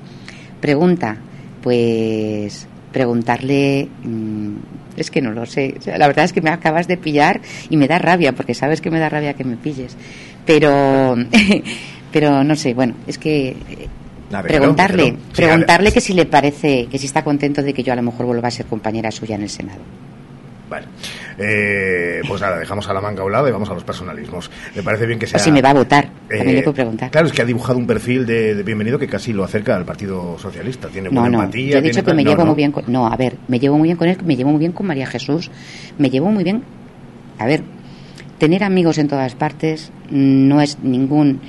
Pregunta, 0.61 1.17
pues 1.63 2.67
preguntarle, 2.93 3.89
mm, 4.03 4.55
es 4.97 5.11
que 5.11 5.21
no 5.21 5.33
lo 5.33 5.47
sé, 5.47 5.75
la 5.87 6.07
verdad 6.07 6.25
es 6.25 6.33
que 6.33 6.41
me 6.41 6.51
acabas 6.51 6.89
de 6.89 6.97
pillar 6.97 7.41
y 7.69 7.77
me 7.77 7.89
da 7.89 7.99
rabia, 7.99 8.33
porque 8.33 8.55
sabes 8.55 8.81
que 8.81 8.91
me 8.91 8.99
da 8.99 9.09
rabia 9.09 9.35
que 9.35 9.45
me 9.45 9.57
pilles, 9.57 9.97
pero, 10.45 11.17
pero 12.13 12.45
no 12.45 12.57
sé, 12.57 12.75
bueno, 12.75 12.95
es 13.07 13.19
que 13.19 13.51
eh, 13.51 13.89
preguntarle. 14.43 15.05
Sí, 15.05 15.17
preguntarle 15.37 15.93
que 15.93 16.01
si 16.01 16.13
le 16.13 16.27
parece, 16.27 16.87
que 16.87 16.99
si 16.99 17.07
está 17.07 17.25
contento 17.25 17.63
de 17.63 17.73
que 17.73 17.83
yo 17.83 17.93
a 17.93 17.97
lo 17.97 18.03
mejor 18.03 18.27
vuelva 18.27 18.49
a 18.49 18.51
ser 18.51 18.67
compañera 18.67 19.11
suya 19.11 19.37
en 19.37 19.43
el 19.43 19.51
Senado. 19.51 19.81
Vale. 20.69 20.87
Eh, 21.39 22.21
pues 22.27 22.41
nada, 22.41 22.59
dejamos 22.59 22.89
a 22.89 22.93
la 22.95 23.01
manga 23.01 23.23
a 23.23 23.27
un 23.27 23.33
lado 23.33 23.49
y 23.49 23.51
vamos 23.53 23.69
a 23.71 23.75
los 23.75 23.85
personalismos. 23.85 24.51
Me 24.75 24.83
parece 24.83 25.07
bien 25.07 25.19
que 25.19 25.27
sea. 25.27 25.37
O 25.39 25.43
si 25.43 25.51
me 25.53 25.63
va 25.63 25.71
a 25.71 25.75
votar, 25.75 26.05
eh, 26.29 26.37
también 26.39 26.57
le 26.57 26.63
puedo 26.63 26.75
preguntar. 26.75 27.11
Claro, 27.11 27.27
es 27.27 27.33
que 27.33 27.43
ha 27.43 27.45
dibujado 27.45 27.79
un 27.79 27.87
perfil 27.87 28.27
de, 28.27 28.55
de 28.55 28.63
bienvenido 28.63 28.99
que 28.99 29.07
casi 29.07 29.33
lo 29.33 29.45
acerca 29.45 29.77
al 29.77 29.85
Partido 29.85 30.39
Socialista. 30.39 30.89
Tiene 30.89 31.09
No, 31.11 31.21
buena 31.21 31.39
no, 31.39 31.43
empatía. 31.45 31.73
yo 31.73 31.79
he 31.79 31.83
dicho 31.83 32.05
que 32.05 32.15
me 32.15 32.25
no, 32.25 32.31
llevo 32.31 32.43
no. 32.43 32.47
muy 32.49 32.57
bien 32.57 32.73
con... 32.73 32.85
No, 32.87 33.07
a 33.07 33.17
ver, 33.17 33.37
me 33.49 33.59
llevo 33.59 33.79
muy 33.79 33.89
bien 33.89 33.97
con 33.97 34.09
él, 34.09 34.19
me 34.25 34.37
llevo 34.37 34.51
muy 34.51 34.59
bien 34.59 34.73
con 34.73 34.87
María 34.87 35.07
Jesús, 35.07 35.51
me 35.99 36.11
llevo 36.11 36.31
muy 36.31 36.45
bien... 36.45 36.63
A 37.39 37.47
ver, 37.47 37.63
tener 38.39 38.63
amigos 38.65 38.99
en 38.99 39.09
todas 39.09 39.35
partes 39.35 39.91
no 40.11 40.61
es 40.61 40.79
ningún... 40.83 41.41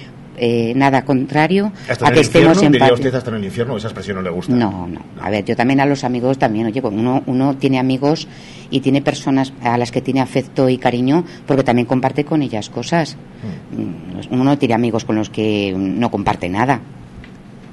eh, 0.43 0.73
nada 0.75 1.05
contrario 1.05 1.71
Hasta 1.87 2.07
a 2.07 2.11
que 2.11 2.21
infierno, 2.21 2.51
estemos 2.51 2.63
en 2.63 2.79
paz. 2.79 2.91
usted 2.93 3.13
hasta 3.13 3.29
en 3.29 3.35
el 3.37 3.45
infierno, 3.45 3.77
esa 3.77 3.89
expresión 3.89 4.17
no 4.17 4.23
le 4.23 4.31
gusta. 4.31 4.53
No, 4.55 4.87
no. 4.87 4.99
A 5.21 5.29
ver, 5.29 5.45
yo 5.45 5.55
también 5.55 5.79
a 5.79 5.85
los 5.85 6.03
amigos 6.03 6.39
también, 6.39 6.65
oye, 6.65 6.81
pues 6.81 6.93
uno, 6.93 7.21
uno 7.27 7.55
tiene 7.57 7.77
amigos 7.77 8.27
y 8.71 8.79
tiene 8.79 9.03
personas 9.03 9.53
a 9.61 9.77
las 9.77 9.91
que 9.91 10.01
tiene 10.01 10.19
afecto 10.19 10.67
y 10.67 10.79
cariño 10.79 11.23
porque 11.45 11.63
también 11.63 11.85
comparte 11.85 12.25
con 12.25 12.41
ellas 12.41 12.71
cosas. 12.71 13.17
Mm, 13.71 14.33
Uno 14.33 14.43
no 14.43 14.57
tiene 14.57 14.73
amigos 14.73 15.05
con 15.05 15.15
los 15.15 15.29
que 15.29 15.73
no 15.77 16.09
comparte 16.09 16.49
nada. 16.49 16.81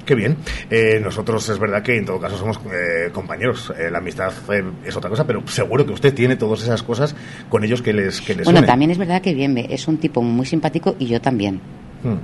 Qué 0.05 0.15
bien. 0.15 0.37
Eh, 0.69 0.99
nosotros 1.03 1.47
es 1.49 1.59
verdad 1.59 1.83
que 1.83 1.97
en 1.97 2.05
todo 2.05 2.19
caso 2.19 2.37
somos 2.37 2.59
eh, 2.65 3.09
compañeros. 3.11 3.71
Eh, 3.77 3.91
la 3.91 3.99
amistad 3.99 4.31
eh, 4.51 4.63
es 4.83 4.95
otra 4.95 5.09
cosa, 5.09 5.25
pero 5.25 5.47
seguro 5.47 5.85
que 5.85 5.93
usted 5.93 6.13
tiene 6.13 6.35
todas 6.35 6.63
esas 6.63 6.81
cosas 6.81 7.15
con 7.49 7.63
ellos 7.63 7.81
que 7.81 7.93
les, 7.93 8.19
que 8.21 8.33
les 8.33 8.45
Bueno, 8.45 8.63
también 8.63 8.89
es 8.91 8.97
verdad 8.97 9.21
que 9.21 9.33
bien, 9.33 9.55
es 9.57 9.87
un 9.87 9.97
tipo 9.97 10.21
muy 10.21 10.45
simpático 10.47 10.95
y 10.97 11.05
yo 11.05 11.21
también. 11.21 11.61
Hmm. 12.03 12.17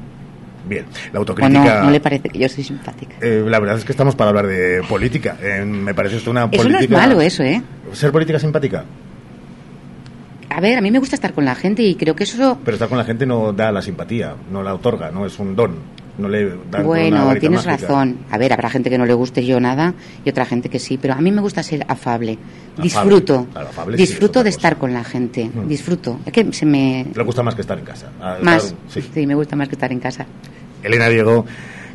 Bien, 0.68 0.86
la 1.14 1.20
¿O 1.20 1.22
autocrítica. 1.22 1.76
no, 1.80 1.84
no 1.86 1.92
le 1.92 2.00
parece 2.00 2.30
que 2.30 2.40
yo 2.40 2.50
soy 2.50 2.64
simpática? 2.64 3.16
Eh, 3.22 3.44
la 3.48 3.60
verdad 3.60 3.78
es 3.78 3.86
que 3.86 3.92
estamos 3.92 4.16
para 4.16 4.30
hablar 4.30 4.48
de 4.48 4.82
política. 4.90 5.38
Eh, 5.42 5.64
me 5.64 5.94
parece 5.94 6.18
esto 6.18 6.32
una 6.32 6.46
Eso 6.52 6.64
no 6.64 6.70
política. 6.76 6.96
es 6.96 7.08
malo, 7.08 7.22
eso, 7.22 7.44
¿eh? 7.44 7.62
Ser 7.94 8.12
política 8.12 8.40
simpática. 8.40 8.84
A 10.50 10.62
ver, 10.62 10.78
a 10.78 10.82
mí 10.82 10.90
me 10.90 11.00
gusta 11.00 11.16
estar 11.16 11.34
con 11.34 11.44
la 11.46 11.54
gente 11.56 11.84
y 11.84 11.96
creo 11.96 12.16
que 12.16 12.24
eso... 12.24 12.58
Pero 12.64 12.76
estar 12.76 12.88
con 12.88 12.98
la 12.98 13.04
gente 13.04 13.26
no 13.26 13.52
da 13.52 13.72
la 13.72 13.82
simpatía, 13.82 14.36
no 14.52 14.64
la 14.64 14.74
otorga, 14.74 15.12
no 15.12 15.26
es 15.26 15.38
un 15.38 15.56
don. 15.56 15.76
No 16.18 16.30
le 16.30 16.46
dan 16.46 16.58
con 16.58 16.70
una 16.76 16.84
Bueno, 16.84 17.26
varita 17.26 17.40
tienes 17.42 17.66
mágica. 17.66 17.88
razón. 17.88 18.18
A 18.32 18.38
ver, 18.38 18.54
habrá 18.54 18.70
gente 18.70 18.90
que 18.90 18.98
no 18.98 19.06
le 19.06 19.14
guste 19.14 19.46
yo 19.46 19.60
nada 19.60 19.94
y 20.24 20.30
otra 20.30 20.46
gente 20.46 20.70
que 20.70 20.80
sí, 20.80 20.98
pero 20.98 21.14
a 21.14 21.18
mí 21.18 21.32
me 21.32 21.42
gusta 21.42 21.62
ser 21.64 21.84
afable. 21.90 22.38
Afable, 22.78 22.84
Disfruto. 22.84 23.48
claro, 23.52 23.68
afable 23.70 23.98
sí 23.98 24.04
es 24.04 24.10
disfruto 24.10 24.44
de 24.44 24.50
estar 24.50 24.78
con 24.78 24.94
la 24.94 25.04
gente. 25.04 25.50
Mm. 25.54 25.68
Disfruto. 25.68 26.20
Es 26.26 26.32
que 26.34 26.52
se 26.54 26.66
me... 26.66 27.06
Le 27.14 27.24
gusta 27.24 27.44
más 27.44 27.56
que 27.56 27.62
estar 27.62 27.78
en 27.78 27.86
casa. 27.86 28.10
Ah, 28.22 28.38
Más. 28.42 28.66
estar- 28.66 28.78
sí. 28.90 29.10
Sí, 29.14 29.26
me 29.28 29.36
gusta 29.36 29.56
más 29.56 29.68
que 29.70 29.76
estar 29.76 29.92
en 29.92 30.00
casa. 30.00 30.26
Elena 30.84 31.08
Diego, 31.10 31.46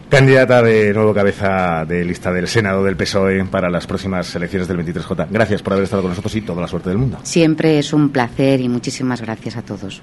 candidata 0.09 0.63
de 0.63 0.93
nuevo 0.93 1.15
cabeza 1.15 1.85
de 1.87 2.05
lista 2.05 2.33
del 2.33 2.49
Senado 2.49 2.83
del 2.85 2.97
PSOE 2.97 3.45
para 3.45 3.71
las 3.71 3.87
próximas 3.87 4.35
elecciones 4.35 4.67
del 4.69 4.79
23J. 4.85 5.29
Gracias 5.31 5.63
por 5.63 5.75
haber 5.75 5.85
estado 5.85 6.03
con 6.03 6.11
nosotros 6.11 6.35
y 6.35 6.41
toda 6.41 6.61
la 6.63 6.69
suerte 6.69 6.89
del 6.89 6.99
mundo. 6.99 7.19
Siempre 7.23 7.79
es 7.79 7.93
un 7.93 8.09
placer 8.11 8.61
y 8.61 8.69
muchísimas 8.69 9.21
gracias 9.21 9.57
a 9.57 9.63
todos. 9.63 10.03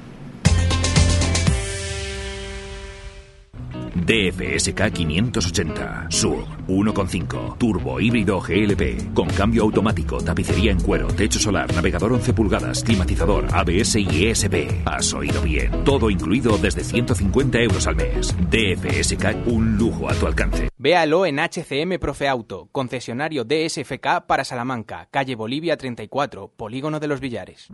DFSK 4.08 4.94
580 4.94 6.08
Sur 6.10 6.46
1.5 6.68 7.58
Turbo 7.58 8.00
híbrido 8.00 8.40
GLP 8.40 9.14
con 9.14 9.28
cambio 9.28 9.64
automático, 9.64 10.22
tapicería 10.22 10.72
en 10.72 10.80
cuero, 10.80 11.08
techo 11.08 11.40
solar, 11.40 11.74
navegador 11.74 12.14
11 12.14 12.34
pulgadas, 12.34 12.84
climatizador, 12.84 13.48
ABS 13.54 13.96
y 13.96 14.28
ESP. 14.28 14.86
Has 14.86 15.14
oído 15.14 15.42
bien. 15.42 15.84
Todo 15.84 16.10
incluido 16.10 16.58
desde 16.58 16.84
150 16.84 17.60
euros 17.60 17.88
al 17.88 17.96
mes. 17.96 18.34
DFSK 18.50 19.48
un 19.48 19.78
lujo 19.78 20.10
a 20.10 20.14
tu 20.14 20.26
alcance. 20.26 20.70
Véalo 20.78 21.26
en 21.26 21.40
HCM 21.40 21.98
Profe 22.00 22.28
Auto, 22.28 22.70
concesionario 22.72 23.44
DSFK 23.44 24.26
para 24.28 24.44
Salamanca, 24.44 25.08
calle 25.10 25.36
Bolivia 25.36 25.76
34, 25.76 26.54
Polígono 26.56 27.00
de 27.00 27.08
los 27.08 27.20
Villares. 27.20 27.68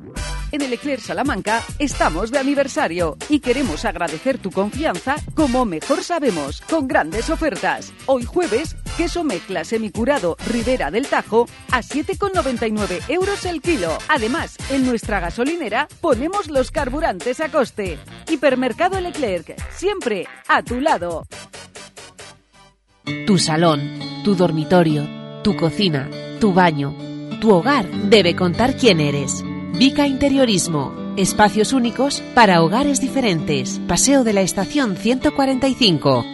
En 0.52 0.62
el 0.62 0.74
Eclair 0.74 1.02
Salamanca 1.02 1.62
estamos 1.80 2.32
de 2.32 2.40
aniversario 2.40 3.18
y 3.30 3.40
queremos 3.40 3.86
agradecer 3.86 4.38
tu 4.38 4.52
confianza 4.52 5.16
como 5.36 5.66
mejor 5.66 6.02
sabemos, 6.04 6.23
con 6.70 6.88
grandes 6.88 7.30
ofertas. 7.30 7.92
Hoy 8.06 8.24
jueves, 8.24 8.78
Queso 8.96 9.26
mezcla 9.26 9.66
semicurado 9.66 10.38
Ribera 10.48 10.90
del 10.90 11.08
Tajo 11.08 11.48
a 11.70 11.82
7,99 11.82 13.10
euros 13.10 13.44
el 13.44 13.62
kilo. 13.62 13.98
Además, 14.08 14.56
en 14.70 14.86
nuestra 14.86 15.20
gasolinera 15.20 15.90
ponemos 16.00 16.50
los 16.50 16.72
carburantes 16.72 17.42
a 17.42 17.50
coste. 17.50 18.00
Hipermercado 18.30 19.02
Leclerc, 19.02 19.54
siempre 19.72 20.26
a 20.48 20.64
tu 20.64 20.80
lado. 20.80 21.28
Tu 23.28 23.38
salón, 23.38 24.00
tu 24.24 24.36
dormitorio, 24.36 25.06
tu 25.44 25.58
cocina, 25.58 26.10
tu 26.40 26.54
baño, 26.54 26.96
tu 27.42 27.52
hogar 27.54 27.86
debe 28.10 28.34
contar 28.34 28.78
quién 28.78 29.02
eres. 29.02 29.44
Vica 29.74 30.08
Interiorismo. 30.08 31.03
Espacios 31.18 31.74
únicos 31.74 32.24
para 32.34 32.64
hogares 32.64 33.00
diferentes. 33.00 33.80
Paseo 33.88 34.24
de 34.24 34.34
la 34.34 34.42
Estación 34.42 34.98
145. 34.98 36.26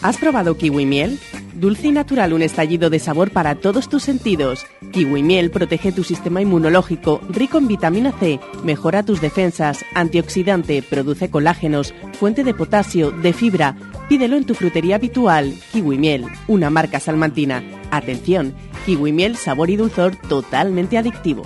¿Has 0.00 0.16
probado 0.16 0.56
kiwi 0.56 0.86
miel? 0.86 1.20
Dulce 1.52 1.88
y 1.88 1.92
natural, 1.92 2.32
un 2.32 2.40
estallido 2.40 2.88
de 2.88 2.98
sabor 2.98 3.30
para 3.30 3.56
todos 3.56 3.90
tus 3.90 4.04
sentidos. 4.04 4.64
Kiwi 4.90 5.22
miel 5.22 5.50
protege 5.50 5.92
tu 5.92 6.02
sistema 6.02 6.40
inmunológico, 6.40 7.20
rico 7.28 7.58
en 7.58 7.68
vitamina 7.68 8.10
C, 8.12 8.40
mejora 8.64 9.02
tus 9.02 9.20
defensas, 9.20 9.84
antioxidante, 9.94 10.82
produce 10.82 11.28
colágenos, 11.28 11.92
fuente 12.18 12.42
de 12.42 12.54
potasio, 12.54 13.10
de 13.10 13.34
fibra. 13.34 13.76
Pídelo 14.08 14.36
en 14.36 14.44
tu 14.44 14.54
frutería 14.54 14.96
habitual. 14.96 15.52
Kiwi 15.72 15.98
miel, 15.98 16.24
una 16.48 16.70
marca 16.70 17.00
salmantina. 17.00 17.62
Atención, 17.90 18.54
kiwi 18.86 19.12
miel, 19.12 19.36
sabor 19.36 19.68
y 19.68 19.76
dulzor 19.76 20.16
totalmente 20.16 20.96
adictivo. 20.96 21.42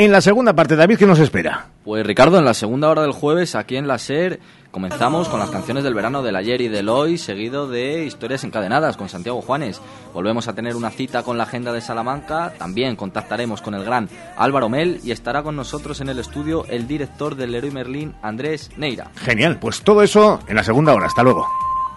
En 0.00 0.12
la 0.12 0.22
segunda 0.22 0.54
parte, 0.54 0.76
David, 0.76 0.96
¿qué 0.96 1.06
nos 1.06 1.18
espera? 1.18 1.66
Pues 1.84 2.06
Ricardo, 2.06 2.38
en 2.38 2.46
la 2.46 2.54
segunda 2.54 2.88
hora 2.88 3.02
del 3.02 3.12
jueves, 3.12 3.54
aquí 3.54 3.76
en 3.76 3.86
la 3.86 3.98
SER, 3.98 4.40
comenzamos 4.70 5.28
con 5.28 5.38
las 5.38 5.50
canciones 5.50 5.84
del 5.84 5.92
verano 5.92 6.22
del 6.22 6.36
ayer 6.36 6.62
y 6.62 6.68
del 6.68 6.88
hoy, 6.88 7.18
seguido 7.18 7.68
de 7.68 8.06
historias 8.06 8.42
encadenadas 8.42 8.96
con 8.96 9.10
Santiago 9.10 9.42
Juanes. 9.42 9.82
Volvemos 10.14 10.48
a 10.48 10.54
tener 10.54 10.74
una 10.74 10.88
cita 10.88 11.22
con 11.22 11.36
la 11.36 11.44
agenda 11.44 11.70
de 11.74 11.82
Salamanca, 11.82 12.54
también 12.56 12.96
contactaremos 12.96 13.60
con 13.60 13.74
el 13.74 13.84
gran 13.84 14.08
Álvaro 14.38 14.70
Mel 14.70 15.00
y 15.04 15.10
estará 15.10 15.42
con 15.42 15.54
nosotros 15.54 16.00
en 16.00 16.08
el 16.08 16.18
estudio 16.18 16.64
el 16.70 16.88
director 16.88 17.36
del 17.36 17.52
Leroy 17.52 17.70
Merlin, 17.70 18.14
Andrés 18.22 18.70
Neira. 18.78 19.10
Genial, 19.16 19.58
pues 19.58 19.82
todo 19.82 20.02
eso 20.02 20.40
en 20.48 20.56
la 20.56 20.64
segunda 20.64 20.94
hora. 20.94 21.08
Hasta 21.08 21.22
luego. 21.22 21.46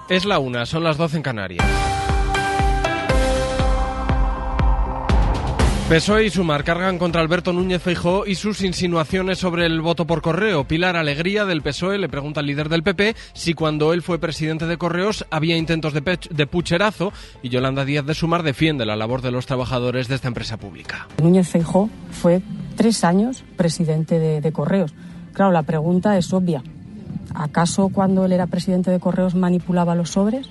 Es 0.09 0.25
la 0.25 0.39
una, 0.39 0.65
son 0.65 0.83
las 0.83 0.97
12 0.97 1.15
en 1.15 1.23
Canarias. 1.23 1.65
PSOE 5.93 6.25
y 6.25 6.29
Sumar 6.31 6.63
cargan 6.63 6.97
contra 6.97 7.21
Alberto 7.21 7.53
Núñez 7.53 7.79
Feijóo 7.79 8.25
y 8.25 8.33
sus 8.33 8.63
insinuaciones 8.63 9.37
sobre 9.37 9.67
el 9.67 9.79
voto 9.79 10.07
por 10.07 10.23
correo. 10.23 10.63
Pilar 10.63 10.95
Alegría 10.95 11.45
del 11.45 11.61
PSOE 11.61 11.99
le 11.99 12.09
pregunta 12.09 12.39
al 12.39 12.47
líder 12.47 12.67
del 12.67 12.81
PP 12.81 13.15
si 13.33 13.53
cuando 13.53 13.93
él 13.93 14.01
fue 14.01 14.17
presidente 14.17 14.65
de 14.65 14.77
Correos 14.77 15.23
había 15.29 15.55
intentos 15.55 15.93
de, 15.93 16.47
pucherazo 16.47 17.13
y 17.43 17.49
Yolanda 17.49 17.85
Díaz 17.85 18.07
de 18.07 18.15
Sumar 18.15 18.41
defiende 18.41 18.87
la 18.87 18.95
labor 18.95 19.21
de 19.21 19.29
los 19.29 19.45
trabajadores 19.45 20.07
de 20.07 20.15
esta 20.15 20.27
empresa 20.27 20.57
pública. 20.57 21.07
Núñez 21.21 21.47
Feijóo 21.47 21.91
fue 22.09 22.41
tres 22.75 23.03
años 23.03 23.43
presidente 23.55 24.17
de, 24.17 24.41
de 24.41 24.51
Correos. 24.51 24.95
Claro, 25.33 25.51
la 25.51 25.61
pregunta 25.61 26.17
es 26.17 26.33
obvia. 26.33 26.63
¿Acaso 27.35 27.89
cuando 27.89 28.25
él 28.25 28.31
era 28.31 28.47
presidente 28.47 28.89
de 28.89 28.99
Correos 28.99 29.35
manipulaba 29.35 29.93
los 29.93 30.09
sobres? 30.09 30.47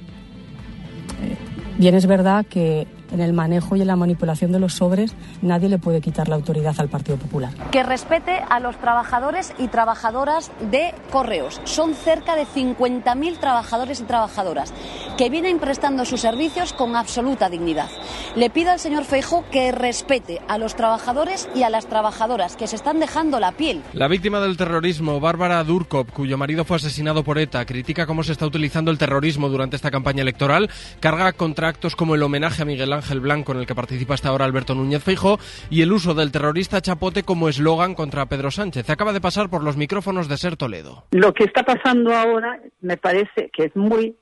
Eh, 1.21 1.37
bien 1.79 1.97
es 1.97 2.07
verdad 2.07 2.47
que 2.49 2.87
en 3.13 3.21
el 3.21 3.33
manejo 3.33 3.77
y 3.77 3.83
en 3.83 3.87
la 3.87 3.97
manipulación 3.97 4.53
de 4.53 4.59
los 4.59 4.75
sobres 4.75 5.15
nadie 5.43 5.69
le 5.69 5.79
puede 5.79 6.01
quitar 6.01 6.29
la 6.29 6.37
autoridad 6.37 6.75
al 6.79 6.89
Partido 6.89 7.19
Popular. 7.19 7.53
Que 7.71 7.83
respete 7.83 8.43
a 8.49 8.61
los 8.61 8.77
trabajadores 8.79 9.53
y 9.59 9.69
trabajadoras 9.69 10.51
de 10.71 10.95
correos. 11.11 11.61
Son 11.65 11.95
cerca 11.95 12.37
de 12.37 12.47
50.000 12.47 13.39
trabajadores 13.39 14.01
y 14.01 14.05
trabajadoras 14.05 14.73
que 15.17 15.31
vienen 15.31 15.59
prestando 15.59 16.05
sus 16.05 16.21
servicios 16.21 16.73
con 16.73 16.97
absoluta 16.97 17.51
dignidad. 17.51 17.91
Le 18.35 18.51
pido 18.51 18.71
al 18.71 18.79
señor 18.79 19.05
Feijo 19.05 19.45
que 19.51 19.73
respete 19.73 20.41
a 20.49 20.59
los 20.59 20.75
trabajadores 20.75 21.49
y 21.55 21.63
a 21.63 21.71
las 21.71 21.87
trabajadoras 21.87 22.57
que 22.57 22.67
se 22.67 22.77
están 22.77 22.99
dejando 22.99 23.41
la 23.41 23.53
piel. 23.53 23.83
La 23.93 24.09
víctima 24.09 24.41
del 24.41 24.57
terrorismo, 24.57 25.21
Bárbara 25.21 25.63
Durkop, 25.65 26.11
cuyo 26.11 26.39
marido 26.39 26.65
fue 26.65 26.77
asesinado 26.77 27.25
por 27.25 27.39
ETA, 27.39 27.65
critica 27.67 28.07
cómo 28.07 28.23
se 28.23 28.33
está 28.33 28.47
utilizando 28.47 28.91
el 28.91 28.99
terrorismo 28.99 29.49
durante 29.49 29.77
esta 29.77 29.91
campaña 29.91 30.23
electoral, 30.23 30.71
carga 31.01 31.33
contra 31.33 31.69
actos 31.69 31.95
como 31.95 32.15
el 32.15 32.23
homenaje 32.23 32.63
a 32.63 32.65
Miguel 32.65 32.93
Ángel 32.93 33.02
Blanco 33.21 33.53
en 33.53 33.59
el 33.59 33.67
que 33.67 33.75
participa 33.75 34.15
hasta 34.15 34.29
ahora 34.29 34.45
Alberto 34.45 34.75
Núñez 34.75 35.03
Feijo 35.03 35.39
y 35.71 35.83
el 35.83 35.93
uso 35.93 36.15
del 36.15 36.33
terrorista 36.33 36.81
chapote 36.81 37.23
como 37.23 37.49
eslogan 37.49 37.95
contra 37.95 38.27
Pedro 38.27 38.51
Sánchez. 38.51 38.89
Acaba 38.91 39.13
de 39.13 39.21
pasar 39.21 39.51
por 39.51 39.63
los 39.63 39.77
micrófonos 39.77 40.29
de 40.29 40.37
Ser 40.37 40.57
Toledo. 40.57 41.05
Lo 41.11 41.33
que 41.33 41.45
está 41.45 41.63
pasando 41.63 42.15
ahora 42.15 42.61
me 42.81 42.97
parece 42.97 43.51
que 43.53 43.65
es 43.65 43.77
muy 43.77 44.17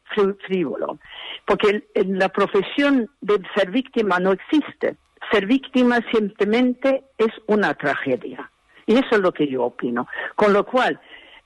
frívolo, 0.47 0.99
porque 1.47 1.85
la 1.95 2.29
profesión 2.29 3.09
de 3.21 3.41
ser 3.55 3.71
víctima 3.71 4.19
no 4.19 4.33
existe. 4.33 4.97
Ser 5.31 5.47
víctima 5.47 6.01
simplemente 6.13 7.05
es 7.19 7.31
una 7.47 7.75
tragedia. 7.75 8.51
Y 8.87 8.95
eso 8.95 9.09
es 9.13 9.21
lo 9.21 9.33
que 9.33 9.47
yo 9.47 9.65
opino. 9.65 10.09
Con 10.35 10.53
lo 10.53 10.65
cual, 10.65 10.99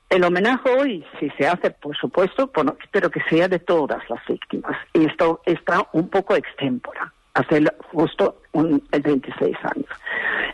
el 0.09 0.25
homenaje 0.25 0.71
hoy, 0.71 1.05
si 1.19 1.29
se 1.31 1.47
hace, 1.47 1.71
por 1.71 1.97
supuesto, 1.97 2.51
pero 2.91 3.11
que 3.11 3.21
sea 3.29 3.49
de 3.49 3.59
todas 3.59 4.03
las 4.09 4.25
víctimas. 4.27 4.77
Y 4.93 5.07
esto 5.07 5.43
está 5.45 5.89
un 5.93 6.09
poco 6.09 6.37
extémpora 6.37 7.14
hace 7.35 7.65
justo 7.93 8.41
un, 8.55 8.83
el 8.91 9.03
26 9.03 9.57
años. 9.63 9.87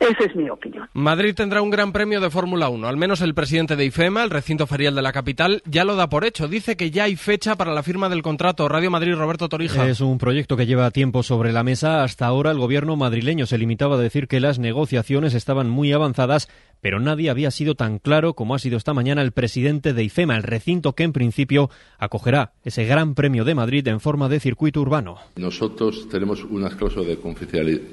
Esa 0.00 0.24
es 0.24 0.34
mi 0.34 0.48
opinión. 0.48 0.88
Madrid 0.94 1.34
tendrá 1.34 1.60
un 1.60 1.70
gran 1.70 1.92
premio 1.92 2.20
de 2.20 2.30
Fórmula 2.30 2.70
1. 2.70 2.88
Al 2.88 2.96
menos 2.96 3.20
el 3.20 3.34
presidente 3.34 3.76
de 3.76 3.84
IFEMA, 3.84 4.24
el 4.24 4.30
recinto 4.30 4.66
ferial 4.66 4.94
de 4.94 5.02
la 5.02 5.12
capital, 5.12 5.62
ya 5.66 5.84
lo 5.84 5.94
da 5.94 6.08
por 6.08 6.24
hecho. 6.24 6.48
Dice 6.48 6.76
que 6.76 6.90
ya 6.90 7.04
hay 7.04 7.16
fecha 7.16 7.56
para 7.56 7.74
la 7.74 7.82
firma 7.82 8.08
del 8.08 8.22
contrato. 8.22 8.68
Radio 8.68 8.90
Madrid, 8.90 9.14
Roberto 9.14 9.48
Torija. 9.48 9.86
Es 9.86 10.00
un 10.00 10.16
proyecto 10.16 10.56
que 10.56 10.66
lleva 10.66 10.90
tiempo 10.90 11.22
sobre 11.22 11.52
la 11.52 11.62
mesa. 11.62 12.02
Hasta 12.02 12.26
ahora 12.26 12.50
el 12.50 12.58
gobierno 12.58 12.96
madrileño 12.96 13.44
se 13.44 13.58
limitaba 13.58 13.96
a 13.96 14.00
decir 14.00 14.26
que 14.26 14.40
las 14.40 14.58
negociaciones 14.58 15.34
estaban 15.34 15.68
muy 15.68 15.92
avanzadas, 15.92 16.48
pero 16.80 16.98
nadie 16.98 17.28
había 17.28 17.50
sido 17.50 17.74
tan 17.74 17.98
claro 17.98 18.32
como 18.32 18.54
ha 18.54 18.58
sido 18.58 18.78
esta 18.78 18.94
mañana 18.94 19.20
el 19.20 19.32
presidente 19.32 19.92
de 19.92 20.04
IFEMA, 20.04 20.36
el 20.36 20.42
recinto 20.44 20.94
que 20.94 21.02
en 21.02 21.12
principio 21.12 21.68
acogerá 21.98 22.52
ese 22.64 22.86
gran 22.86 23.14
premio 23.14 23.44
de 23.44 23.54
Madrid 23.54 23.86
en 23.88 24.00
forma 24.00 24.30
de 24.30 24.40
circuito 24.40 24.80
urbano. 24.80 25.18
Nosotros 25.36 26.08
tenemos 26.08 26.42
unas 26.44 26.74
cláusulas 26.74 27.08
de 27.08 27.16
confidencialidad 27.18 27.89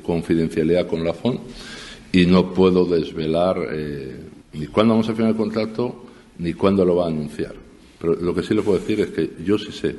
con 0.87 1.03
la 1.03 1.13
FON 1.13 1.39
y 2.11 2.25
no 2.25 2.53
puedo 2.53 2.85
desvelar 2.85 3.57
eh, 3.71 4.15
ni 4.53 4.67
cuándo 4.67 4.93
vamos 4.93 5.09
a 5.09 5.13
firmar 5.13 5.31
el 5.31 5.37
contrato 5.37 6.03
ni 6.39 6.53
cuándo 6.53 6.85
lo 6.85 6.95
va 6.95 7.05
a 7.05 7.09
anunciar. 7.09 7.53
Pero 7.99 8.15
lo 8.15 8.33
que 8.33 8.43
sí 8.43 8.53
le 8.53 8.61
puedo 8.61 8.79
decir 8.79 8.99
es 9.01 9.07
que 9.07 9.31
yo 9.43 9.57
sí 9.57 9.71
sé 9.71 9.95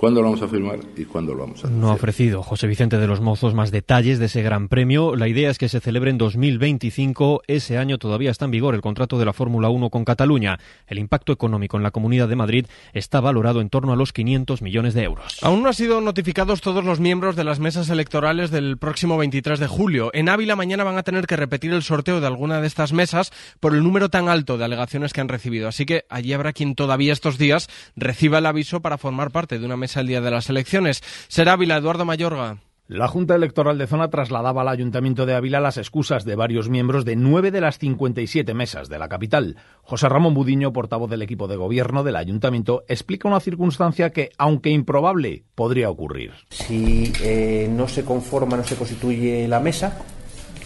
¿Cuándo 0.00 0.22
lo 0.22 0.28
vamos 0.28 0.40
a 0.40 0.48
firmar 0.48 0.78
y 0.96 1.04
cuándo 1.04 1.34
lo 1.34 1.40
vamos 1.40 1.62
a 1.62 1.68
No 1.68 1.90
ha 1.90 1.92
ofrecido 1.92 2.42
José 2.42 2.66
Vicente 2.66 2.96
de 2.96 3.06
los 3.06 3.20
Mozos 3.20 3.52
más 3.52 3.70
detalles 3.70 4.18
de 4.18 4.26
ese 4.26 4.40
gran 4.40 4.68
premio. 4.68 5.14
La 5.14 5.28
idea 5.28 5.50
es 5.50 5.58
que 5.58 5.68
se 5.68 5.78
celebre 5.78 6.10
en 6.10 6.16
2025. 6.16 7.42
Ese 7.46 7.76
año 7.76 7.98
todavía 7.98 8.30
está 8.30 8.46
en 8.46 8.50
vigor 8.50 8.74
el 8.74 8.80
contrato 8.80 9.18
de 9.18 9.26
la 9.26 9.34
Fórmula 9.34 9.68
1 9.68 9.90
con 9.90 10.06
Cataluña. 10.06 10.58
El 10.86 10.98
impacto 10.98 11.34
económico 11.34 11.76
en 11.76 11.82
la 11.82 11.90
Comunidad 11.90 12.28
de 12.28 12.36
Madrid 12.36 12.66
está 12.94 13.20
valorado 13.20 13.60
en 13.60 13.68
torno 13.68 13.92
a 13.92 13.96
los 13.96 14.14
500 14.14 14.62
millones 14.62 14.94
de 14.94 15.02
euros. 15.02 15.36
Aún 15.42 15.62
no 15.62 15.68
han 15.68 15.74
sido 15.74 16.00
notificados 16.00 16.62
todos 16.62 16.82
los 16.82 16.98
miembros 16.98 17.36
de 17.36 17.44
las 17.44 17.60
mesas 17.60 17.90
electorales 17.90 18.50
del 18.50 18.78
próximo 18.78 19.18
23 19.18 19.60
de 19.60 19.66
julio. 19.66 20.10
En 20.14 20.30
Ávila 20.30 20.56
mañana 20.56 20.82
van 20.82 20.96
a 20.96 21.02
tener 21.02 21.26
que 21.26 21.36
repetir 21.36 21.74
el 21.74 21.82
sorteo 21.82 22.22
de 22.22 22.26
alguna 22.26 22.62
de 22.62 22.68
estas 22.68 22.94
mesas 22.94 23.32
por 23.60 23.74
el 23.74 23.82
número 23.82 24.08
tan 24.08 24.30
alto 24.30 24.56
de 24.56 24.64
alegaciones 24.64 25.12
que 25.12 25.20
han 25.20 25.28
recibido. 25.28 25.68
Así 25.68 25.84
que 25.84 26.06
allí 26.08 26.32
habrá 26.32 26.54
quien 26.54 26.74
todavía 26.74 27.12
estos 27.12 27.36
días 27.36 27.68
reciba 27.96 28.38
el 28.38 28.46
aviso 28.46 28.80
para 28.80 28.96
formar 28.96 29.30
parte 29.30 29.58
de 29.58 29.66
una 29.66 29.76
mesa 29.76 29.89
el 29.96 30.06
día 30.06 30.20
de 30.20 30.30
las 30.30 30.48
elecciones. 30.48 31.02
Será 31.28 31.52
Ávila, 31.52 31.76
Eduardo 31.76 32.04
Mayorga. 32.04 32.58
La 32.90 33.06
Junta 33.06 33.36
Electoral 33.36 33.78
de 33.78 33.86
Zona 33.86 34.10
trasladaba 34.10 34.62
al 34.62 34.68
Ayuntamiento 34.68 35.24
de 35.24 35.34
Ávila 35.34 35.60
las 35.60 35.76
excusas 35.76 36.24
de 36.24 36.34
varios 36.34 36.68
miembros 36.68 37.04
de 37.04 37.14
nueve 37.14 37.52
de 37.52 37.60
las 37.60 37.78
57 37.78 38.52
mesas 38.52 38.88
de 38.88 38.98
la 38.98 39.08
capital. 39.08 39.58
José 39.82 40.08
Ramón 40.08 40.34
Budiño, 40.34 40.72
portavoz 40.72 41.08
del 41.08 41.22
equipo 41.22 41.46
de 41.46 41.54
gobierno 41.54 42.02
del 42.02 42.16
Ayuntamiento, 42.16 42.82
explica 42.88 43.28
una 43.28 43.38
circunstancia 43.38 44.10
que, 44.10 44.30
aunque 44.38 44.70
improbable, 44.70 45.44
podría 45.54 45.88
ocurrir. 45.88 46.32
Si 46.50 47.12
eh, 47.22 47.70
no 47.70 47.86
se 47.86 48.04
conforma, 48.04 48.56
no 48.56 48.64
se 48.64 48.74
constituye 48.74 49.46
la 49.46 49.60
mesa, 49.60 49.96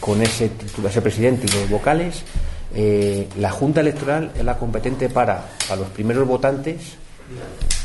con 0.01 0.23
ese, 0.23 0.51
ese 0.83 1.03
presidente 1.03 1.47
y 1.47 1.61
los 1.61 1.69
vocales, 1.69 2.25
eh, 2.75 3.29
la 3.39 3.51
Junta 3.51 3.83
Electoral 3.83 4.33
es 4.35 4.45
la 4.47 4.57
competente 4.57 5.11
para, 5.11 5.51
a 5.71 5.77
los 5.77 5.89
primeros 5.89 6.27
votantes, 6.27 6.97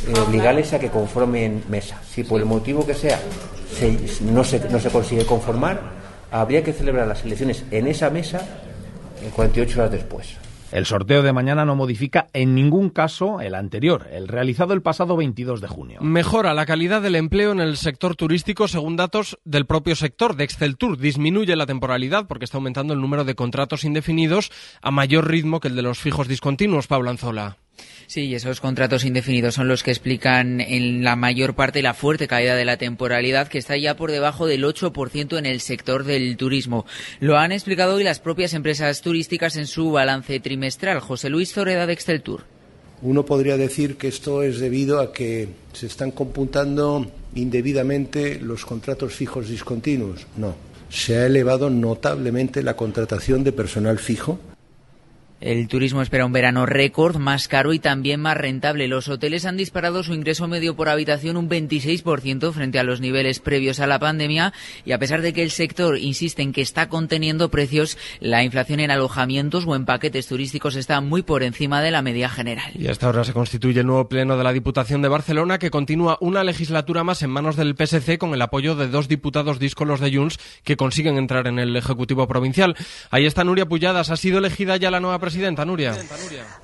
eh, 0.08 0.20
obligarles 0.20 0.74
a 0.74 0.80
que 0.80 0.90
conformen 0.90 1.64
mesa. 1.70 2.02
Si 2.10 2.24
por 2.24 2.40
el 2.40 2.46
motivo 2.46 2.86
que 2.86 2.94
sea 2.94 3.20
no, 4.22 4.44
se, 4.44 4.60
no 4.70 4.80
se 4.80 4.90
consigue 4.90 5.26
conformar, 5.26 5.82
habría 6.32 6.64
que 6.64 6.74
celebrar 6.74 7.08
las 7.08 7.24
elecciones 7.24 7.64
en 7.72 7.88
esa 7.88 8.10
mesa 8.10 8.42
en 9.24 9.30
48 9.32 9.80
horas 9.80 9.92
después. 9.92 10.38
El 10.72 10.86
sorteo 10.86 11.24
de 11.24 11.34
mañana 11.34 11.66
no 11.66 11.76
modifica 11.76 12.28
en 12.32 12.54
ningún 12.54 12.92
caso 12.92 13.42
el 13.42 13.56
anterior, 13.56 14.08
el 14.12 14.28
realizado 14.28 14.74
el 14.76 14.84
pasado 14.84 15.18
22 15.18 15.62
de 15.62 15.68
junio. 15.68 16.00
Mejora 16.02 16.54
la 16.54 16.68
calidad 16.68 17.02
del 17.02 17.16
empleo 17.16 17.52
en 17.52 17.60
el 17.60 17.76
sector 17.76 18.16
turístico 18.16 18.68
según 18.68 18.96
datos 18.96 19.40
del 19.46 19.66
propio 19.66 19.96
sector 19.96 20.36
de 20.36 20.48
Tour. 20.78 21.00
Disminuye 21.00 21.56
la 21.56 21.66
temporalidad 21.66 22.28
porque 22.28 22.46
está 22.46 22.58
aumentando 22.58 22.94
el 22.94 23.02
número 23.02 23.24
de 23.24 23.34
contratos 23.34 23.84
indefinidos 23.84 24.52
a 24.84 24.92
mayor 24.92 25.28
ritmo 25.28 25.60
que 25.60 25.70
el 25.70 25.76
de 25.76 25.82
los 25.82 25.98
fijos 25.98 26.28
discontinuos, 26.28 26.86
Pablo 26.86 27.10
Anzola. 27.10 27.58
Sí, 28.10 28.34
esos 28.34 28.60
contratos 28.60 29.06
indefinidos 29.06 29.54
son 29.54 29.68
los 29.68 29.84
que 29.84 29.92
explican 29.92 30.62
en 30.62 31.04
la 31.04 31.16
mayor 31.16 31.54
parte 31.54 31.84
la 31.84 31.94
fuerte 31.94 32.28
caída 32.28 32.56
de 32.56 32.66
la 32.66 32.78
temporalidad 32.78 33.48
que 33.48 33.60
está 33.60 33.78
ya 33.78 33.96
por 33.96 34.10
debajo 34.10 34.48
del 34.48 34.64
8% 34.64 35.38
en 35.38 35.46
el 35.46 35.62
sector 35.62 36.04
del 36.04 36.36
turismo. 36.36 36.88
Lo 37.20 37.38
han 37.38 37.52
explicado 37.52 37.94
hoy 37.94 38.04
las 38.04 38.20
propias 38.20 38.56
empresas 38.56 39.04
turísticas 39.04 39.58
en 39.58 39.68
su 39.68 39.92
balance 39.92 40.40
trimestral. 40.40 41.02
José 41.02 41.30
Luis 41.30 41.54
Zoreda 41.54 41.86
de 41.86 41.94
Exceltur. 41.94 42.46
Uno 43.04 43.26
podría 43.26 43.58
decir 43.58 43.96
que 43.96 44.08
esto 44.08 44.42
es 44.42 44.60
debido 44.60 45.02
a 45.02 45.14
que 45.14 45.50
se 45.74 45.86
están 45.86 46.10
computando 46.10 47.12
indebidamente 47.36 48.40
los 48.40 48.66
contratos 48.66 49.14
fijos 49.14 49.50
discontinuos. 49.50 50.26
No, 50.36 50.56
se 50.90 51.18
ha 51.18 51.28
elevado 51.28 51.70
notablemente 51.70 52.64
la 52.64 52.76
contratación 52.76 53.44
de 53.44 53.52
personal 53.52 54.00
fijo 54.00 54.40
el 55.42 55.70
turismo 55.70 56.02
espera 56.02 56.26
un 56.26 56.34
verano 56.34 56.66
récord, 56.66 57.18
más 57.18 57.48
caro 57.48 57.72
y 57.72 57.80
también 57.80 58.20
más 58.20 58.36
rentable. 58.36 58.90
Los 58.90 59.08
hoteles 59.08 59.46
han 59.46 59.56
disparado 59.56 60.04
su 60.04 60.14
ingreso 60.14 60.50
medio 60.50 60.76
por 60.76 60.90
habitación 60.90 61.38
un 61.38 61.50
26% 61.50 62.52
frente 62.52 62.78
a 62.78 62.84
los 62.84 63.00
niveles 63.00 63.40
previos 63.40 63.80
a 63.80 63.88
la 63.88 64.00
pandemia 64.00 64.52
y 64.84 64.92
a 64.92 65.00
pesar 65.00 65.22
de 65.22 65.32
que 65.32 65.44
el 65.44 65.52
sector 65.52 65.98
insiste 65.98 66.42
en 66.42 66.52
que 66.52 66.62
está 66.62 66.90
conteniendo 66.90 67.50
precios, 67.50 67.98
la 68.20 68.44
inflación 68.44 68.82
en 68.82 68.92
alojamientos 68.92 69.66
o 69.66 69.76
en 69.76 69.86
paquetes 69.86 70.28
turísticos 70.28 70.76
está 70.76 71.00
muy 71.00 71.22
por 71.22 71.44
encima 71.44 71.82
de 71.82 71.92
la 71.92 72.02
media 72.02 72.28
general. 72.28 72.74
Y 72.78 72.88
hasta 72.88 73.06
ahora 73.06 73.24
se 73.24 73.32
constituye 73.32 73.80
el 73.80 73.88
nuevo 73.88 74.10
pleno 74.10 74.36
de 74.36 74.44
la 74.44 74.52
Diputación 74.52 75.02
de 75.02 75.08
Barcelona 75.08 75.58
que 75.58 75.72
continúa 75.72 76.18
una 76.20 76.44
legislatura 76.44 77.06
más 77.06 77.22
en 77.22 77.30
manos 77.30 77.56
del 77.56 77.76
PSC 77.78 78.18
con 78.18 78.34
el 78.34 78.42
apoyo 78.42 78.76
de 78.76 78.90
dos 78.90 79.08
diputados 79.08 79.58
díscolos 79.58 80.02
de 80.02 80.14
Junts 80.14 80.38
que 80.66 80.76
consiguen 80.76 81.18
entrar 81.18 81.48
en 81.48 81.60
el 81.60 81.78
Ejecutivo 81.78 82.28
Provincial. 82.28 82.76
Ahí 83.10 83.26
está 83.26 83.46
Nuria 83.46 83.68
Pulladas. 83.68 84.10
Ha 84.10 84.18
sido 84.18 84.40
elegida 84.40 84.76
ya 84.76 84.92
la 84.92 85.00
nueva 85.00 85.20
presidenta 85.20 85.29
presidenta, 85.30 85.64
Nuria. 85.64 85.96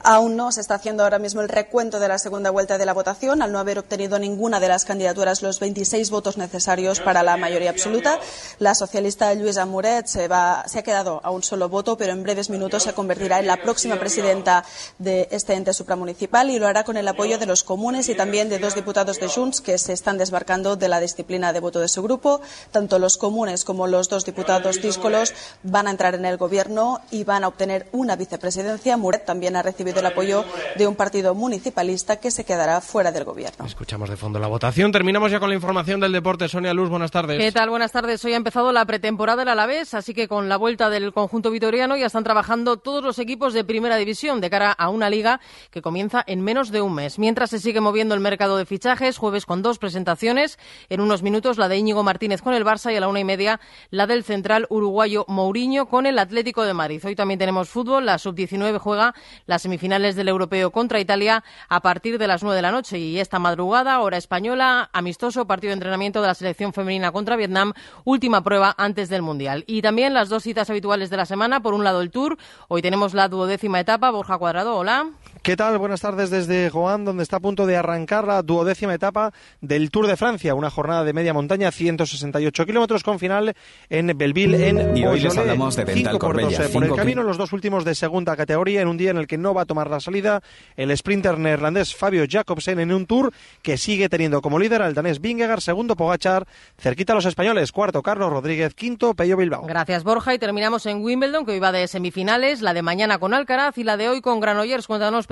Aún 0.01 0.35
no 0.35 0.51
se 0.51 0.59
está 0.59 0.75
haciendo 0.75 1.03
ahora 1.03 1.19
mismo 1.19 1.41
el 1.41 1.49
recuento 1.49 1.99
de 1.99 2.07
la 2.07 2.17
segunda 2.17 2.49
vuelta 2.49 2.79
de 2.79 2.85
la 2.85 2.93
votación, 2.93 3.43
al 3.43 3.51
no 3.51 3.59
haber 3.59 3.77
obtenido 3.77 4.17
ninguna 4.17 4.59
de 4.59 4.67
las 4.67 4.85
candidaturas 4.85 5.43
los 5.43 5.59
26 5.59 6.09
votos 6.09 6.37
necesarios 6.37 6.99
para 6.99 7.21
la 7.21 7.37
mayoría 7.37 7.69
absoluta. 7.69 8.19
La 8.57 8.73
socialista 8.73 9.31
Luisa 9.35 9.67
Muret 9.67 10.07
se, 10.07 10.25
ha 10.25 10.83
quedado 10.83 11.21
a 11.23 11.29
un 11.29 11.43
solo 11.43 11.69
voto, 11.69 11.95
pero 11.95 12.11
en 12.11 12.23
breves 12.23 12.49
minutos 12.49 12.83
se 12.83 12.93
convertirá 12.93 13.39
en 13.39 13.45
la 13.45 13.61
próxima 13.61 13.97
presidenta 13.97 14.65
de 14.97 15.27
este 15.29 15.53
ente 15.53 15.71
supramunicipal 15.71 16.49
y 16.49 16.57
lo 16.57 16.65
hará 16.65 16.83
con 16.83 16.97
el 16.97 17.07
apoyo 17.07 17.37
de 17.37 17.45
los 17.45 17.63
comunes 17.63 18.09
y 18.09 18.15
también 18.15 18.49
de 18.49 18.57
dos 18.57 18.73
diputados 18.73 19.19
de 19.19 19.27
Junts 19.27 19.61
que 19.61 19.77
se 19.77 19.93
están 19.93 20.17
desbarcando 20.17 20.75
de 20.75 20.89
la 20.89 20.99
disciplina 20.99 21.53
de 21.53 21.59
voto 21.59 21.79
de 21.81 21.87
su 21.87 22.01
grupo. 22.01 22.41
Tanto 22.71 22.97
los 22.97 23.17
comunes 23.17 23.63
como 23.63 23.85
los 23.85 24.09
dos 24.09 24.25
diputados 24.25 24.81
díscolos 24.81 25.33
van 25.61 25.87
a 25.87 25.91
entrar 25.91 26.15
en 26.15 26.25
el 26.25 26.37
gobierno 26.37 27.01
y 27.11 27.23
van 27.25 27.43
a 27.43 27.47
obtener 27.47 27.87
una 27.91 28.15
vicepresidencia 28.15 28.54
presidencia, 28.55 28.95
Muret 28.95 29.25
también 29.25 29.57
ha 29.57 29.61
recibido 29.61 29.99
el 29.99 30.05
apoyo 30.05 30.45
de 30.77 30.87
un 30.87 30.95
partido 30.95 31.35
municipalista 31.35 32.21
que 32.21 32.31
se 32.31 32.45
quedará 32.45 32.79
fuera 32.79 33.11
del 33.11 33.25
gobierno. 33.25 33.65
Escuchamos 33.65 34.09
de 34.09 34.15
fondo 34.15 34.39
la 34.39 34.47
votación. 34.47 34.93
Terminamos 34.93 35.29
ya 35.29 35.41
con 35.41 35.49
la 35.49 35.55
información 35.55 35.99
del 35.99 36.13
deporte. 36.13 36.47
Sonia 36.47 36.73
Luz, 36.73 36.87
buenas 36.89 37.11
tardes. 37.11 37.37
¿Qué 37.37 37.51
tal? 37.51 37.69
Buenas 37.69 37.91
tardes. 37.91 38.23
Hoy 38.23 38.31
ha 38.31 38.37
empezado 38.37 38.71
la 38.71 38.85
pretemporada 38.85 39.39
del 39.39 39.49
Alavés, 39.49 39.93
así 39.93 40.13
que 40.13 40.29
con 40.29 40.47
la 40.47 40.55
vuelta 40.55 40.89
del 40.89 41.11
conjunto 41.11 41.51
vitoriano 41.51 41.97
ya 41.97 42.05
están 42.05 42.23
trabajando 42.23 42.77
todos 42.77 43.03
los 43.03 43.19
equipos 43.19 43.53
de 43.53 43.65
primera 43.65 43.97
división 43.97 44.39
de 44.39 44.49
cara 44.49 44.71
a 44.71 44.87
una 44.87 45.09
liga 45.09 45.41
que 45.69 45.81
comienza 45.81 46.23
en 46.25 46.39
menos 46.39 46.71
de 46.71 46.81
un 46.81 46.95
mes. 46.95 47.19
Mientras 47.19 47.49
se 47.49 47.59
sigue 47.59 47.81
moviendo 47.81 48.15
el 48.15 48.21
mercado 48.21 48.55
de 48.55 48.65
fichajes, 48.65 49.17
jueves 49.17 49.45
con 49.45 49.63
dos 49.63 49.79
presentaciones. 49.79 50.57
En 50.87 51.01
unos 51.01 51.23
minutos 51.23 51.57
la 51.57 51.67
de 51.67 51.75
Íñigo 51.75 52.03
Martínez 52.03 52.41
con 52.41 52.53
el 52.53 52.63
Barça 52.63 52.93
y 52.93 52.95
a 52.95 53.01
la 53.01 53.09
una 53.09 53.19
y 53.19 53.25
media 53.25 53.59
la 53.89 54.07
del 54.07 54.23
central 54.23 54.65
uruguayo 54.69 55.25
Mourinho 55.27 55.87
con 55.87 56.05
el 56.05 56.17
Atlético 56.19 56.63
de 56.63 56.73
Madrid. 56.73 57.01
Hoy 57.03 57.17
también 57.17 57.37
tenemos 57.37 57.67
fútbol, 57.67 58.05
la 58.05 58.17
sub 58.17 58.44
19 58.45 58.77
juega 58.77 59.15
las 59.47 59.63
semifinales 59.63 60.15
del 60.15 60.27
Europeo 60.27 60.71
contra 60.71 60.99
Italia 60.99 61.43
a 61.67 61.81
partir 61.81 62.17
de 62.17 62.27
las 62.27 62.43
9 62.43 62.55
de 62.55 62.61
la 62.61 62.71
noche. 62.71 62.99
Y 62.99 63.19
esta 63.19 63.39
madrugada, 63.39 63.99
hora 64.01 64.17
española, 64.17 64.89
amistoso 64.93 65.47
partido 65.47 65.69
de 65.69 65.73
entrenamiento 65.73 66.21
de 66.21 66.27
la 66.27 66.35
selección 66.35 66.73
femenina 66.73 67.11
contra 67.11 67.35
Vietnam, 67.35 67.73
última 68.03 68.43
prueba 68.43 68.75
antes 68.77 69.09
del 69.09 69.23
Mundial. 69.23 69.63
Y 69.67 69.81
también 69.81 70.13
las 70.13 70.29
dos 70.29 70.43
citas 70.43 70.69
habituales 70.69 71.09
de 71.09 71.17
la 71.17 71.25
semana. 71.25 71.61
Por 71.61 71.73
un 71.73 71.83
lado, 71.83 72.01
el 72.01 72.11
Tour. 72.11 72.37
Hoy 72.67 72.81
tenemos 72.81 73.13
la 73.13 73.27
duodécima 73.27 73.79
etapa. 73.79 74.11
Borja 74.11 74.37
Cuadrado, 74.37 74.75
hola. 74.75 75.07
¿Qué 75.45 75.55
tal? 75.55 75.77
Buenas 75.77 76.01
tardes 76.01 76.31
desde 76.31 76.71
Joan, 76.71 77.05
donde 77.05 77.21
está 77.21 77.37
a 77.37 77.39
punto 77.39 77.67
de 77.67 77.77
arrancar 77.77 78.25
la 78.25 78.41
duodécima 78.41 78.95
etapa 78.95 79.31
del 79.61 79.91
Tour 79.91 80.07
de 80.07 80.17
Francia, 80.17 80.55
una 80.55 80.71
jornada 80.71 81.03
de 81.03 81.13
media 81.13 81.35
montaña, 81.35 81.71
168 81.71 82.65
kilómetros 82.65 83.03
con 83.03 83.19
final 83.19 83.53
en 83.91 84.17
Belleville, 84.17 84.69
en 84.69 84.97
Y 84.97 85.05
hoy 85.05 85.19
les 85.19 85.37
hablamos 85.37 85.75
de 85.75 85.85
Dental 85.85 86.13
por 86.13 86.21
Corbella. 86.21 86.65
el 86.65 86.95
camino, 86.95 87.21
los 87.21 87.37
dos 87.37 87.53
últimos 87.53 87.85
de 87.85 87.93
segunda 87.93 88.35
categoría, 88.35 88.81
en 88.81 88.87
un 88.87 88.97
día 88.97 89.11
en 89.11 89.17
el 89.17 89.27
que 89.27 89.37
no 89.37 89.53
va 89.53 89.61
a 89.61 89.65
tomar 89.65 89.87
la 89.87 89.99
salida 89.99 90.41
el 90.77 90.97
sprinter 90.97 91.37
neerlandés 91.37 91.95
Fabio 91.95 92.25
Jacobsen 92.27 92.79
en 92.79 92.91
un 92.91 93.05
Tour 93.05 93.31
que 93.61 93.77
sigue 93.77 94.09
teniendo 94.09 94.41
como 94.41 94.57
líder 94.57 94.81
al 94.81 94.95
danés 94.95 95.21
Vingegaard, 95.21 95.61
segundo 95.61 95.95
Pogachar, 95.95 96.47
cerquita 96.79 97.13
a 97.13 97.17
los 97.17 97.25
españoles, 97.25 97.71
cuarto 97.71 98.01
Carlos 98.01 98.31
Rodríguez, 98.31 98.73
quinto 98.73 99.13
Pello 99.13 99.37
Bilbao. 99.37 99.67
Gracias, 99.67 100.03
Borja. 100.03 100.33
Y 100.33 100.39
terminamos 100.39 100.87
en 100.87 101.03
Wimbledon, 101.03 101.45
que 101.45 101.51
hoy 101.51 101.59
va 101.59 101.71
de 101.71 101.87
semifinales, 101.87 102.63
la 102.63 102.73
de 102.73 102.81
mañana 102.81 103.19
con 103.19 103.35
Alcaraz 103.35 103.77
y 103.77 103.83
la 103.83 103.95
de 103.95 104.09
hoy 104.09 104.21
con 104.21 104.39
Granollers. 104.39 104.87
Cuéntanos, 104.87 105.27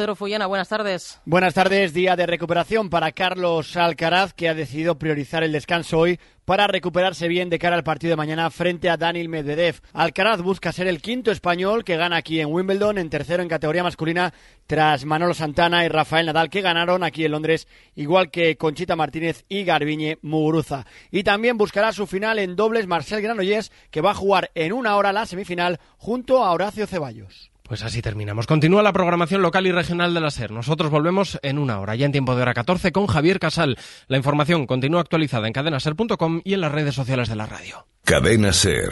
Buenas 0.48 0.68
tardes. 0.68 1.22
Buenas 1.26 1.54
tardes, 1.54 1.94
día 1.94 2.16
de 2.16 2.26
recuperación 2.26 2.90
para 2.90 3.14
Carlos 3.14 3.78
Alcaraz, 3.78 4.34
que 4.34 4.50
ha 4.50 4.54
decidido 4.54 5.00
priorizar 5.00 5.44
el 5.44 5.54
descanso 5.54 6.00
hoy 6.00 6.20
para 6.44 6.68
recuperarse 6.68 7.30
bien 7.30 7.50
de 7.50 7.58
cara 7.58 7.78
al 7.78 7.86
partido 7.86 8.12
de 8.12 8.18
mañana 8.18 8.50
frente 8.50 8.90
a 8.90 8.98
Daniel 8.98 9.30
Medvedev. 9.30 9.80
Alcaraz 9.94 10.42
busca 10.42 10.74
ser 10.74 10.88
el 10.88 11.02
quinto 11.02 11.32
español 11.32 11.86
que 11.86 11.96
gana 11.96 12.18
aquí 12.18 12.42
en 12.42 12.52
Wimbledon, 12.52 12.98
en 12.98 13.10
tercero 13.10 13.42
en 13.42 13.48
categoría 13.48 13.84
masculina, 13.84 14.34
tras 14.68 15.06
Manolo 15.06 15.34
Santana 15.34 15.86
y 15.86 15.88
Rafael 15.88 16.26
Nadal, 16.26 16.50
que 16.50 16.62
ganaron 16.62 17.04
aquí 17.04 17.24
en 17.24 17.32
Londres, 17.32 17.70
igual 17.96 18.30
que 18.30 18.58
Conchita 18.58 18.98
Martínez 18.98 19.46
y 19.48 19.64
Garbiñe 19.64 20.18
Muguruza. 20.22 20.86
Y 21.12 21.24
también 21.24 21.58
buscará 21.58 21.94
su 21.94 22.08
final 22.08 22.40
en 22.40 22.58
dobles 22.58 22.88
Marcel 22.88 23.22
Granollers, 23.22 23.72
que 23.90 24.02
va 24.02 24.12
a 24.12 24.16
jugar 24.16 24.52
en 24.54 24.74
una 24.74 24.98
hora 24.98 25.14
la 25.14 25.26
semifinal 25.26 25.80
junto 25.98 26.44
a 26.44 26.52
Horacio 26.52 26.88
Ceballos. 26.88 27.53
Pues 27.74 27.82
así 27.82 28.04
terminamos. 28.04 28.46
Continúa 28.46 28.84
la 28.84 28.94
programación 28.94 29.42
local 29.42 29.66
y 29.66 29.72
regional 29.72 30.14
de 30.14 30.20
la 30.20 30.30
SER. 30.30 30.52
Nosotros 30.52 30.92
volvemos 30.92 31.40
en 31.42 31.58
una 31.58 31.80
hora, 31.80 31.96
ya 31.96 32.06
en 32.06 32.12
tiempo 32.12 32.36
de 32.36 32.44
hora 32.44 32.54
14, 32.54 32.92
con 32.92 33.08
Javier 33.08 33.40
Casal. 33.40 33.80
La 34.06 34.18
información 34.18 34.68
continúa 34.68 35.02
actualizada 35.02 35.48
en 35.48 35.54
cadenaser.com 35.54 36.42
y 36.44 36.54
en 36.54 36.62
las 36.62 36.72
redes 36.72 36.94
sociales 36.94 37.30
de 37.30 37.36
la 37.36 37.48
radio. 37.48 37.88
Cadena 38.06 38.54
Ser. 38.54 38.92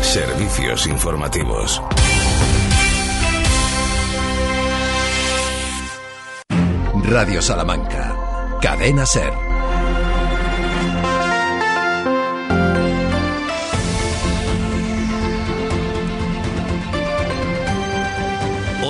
Servicios 0.00 0.86
informativos. 0.86 1.82
Radio 7.04 7.42
Salamanca. 7.42 8.16
Cadena 8.62 9.04
Ser. 9.04 9.49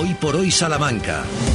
Hoy 0.01 0.15
por 0.15 0.35
hoy 0.35 0.49
Salamanca. 0.49 1.50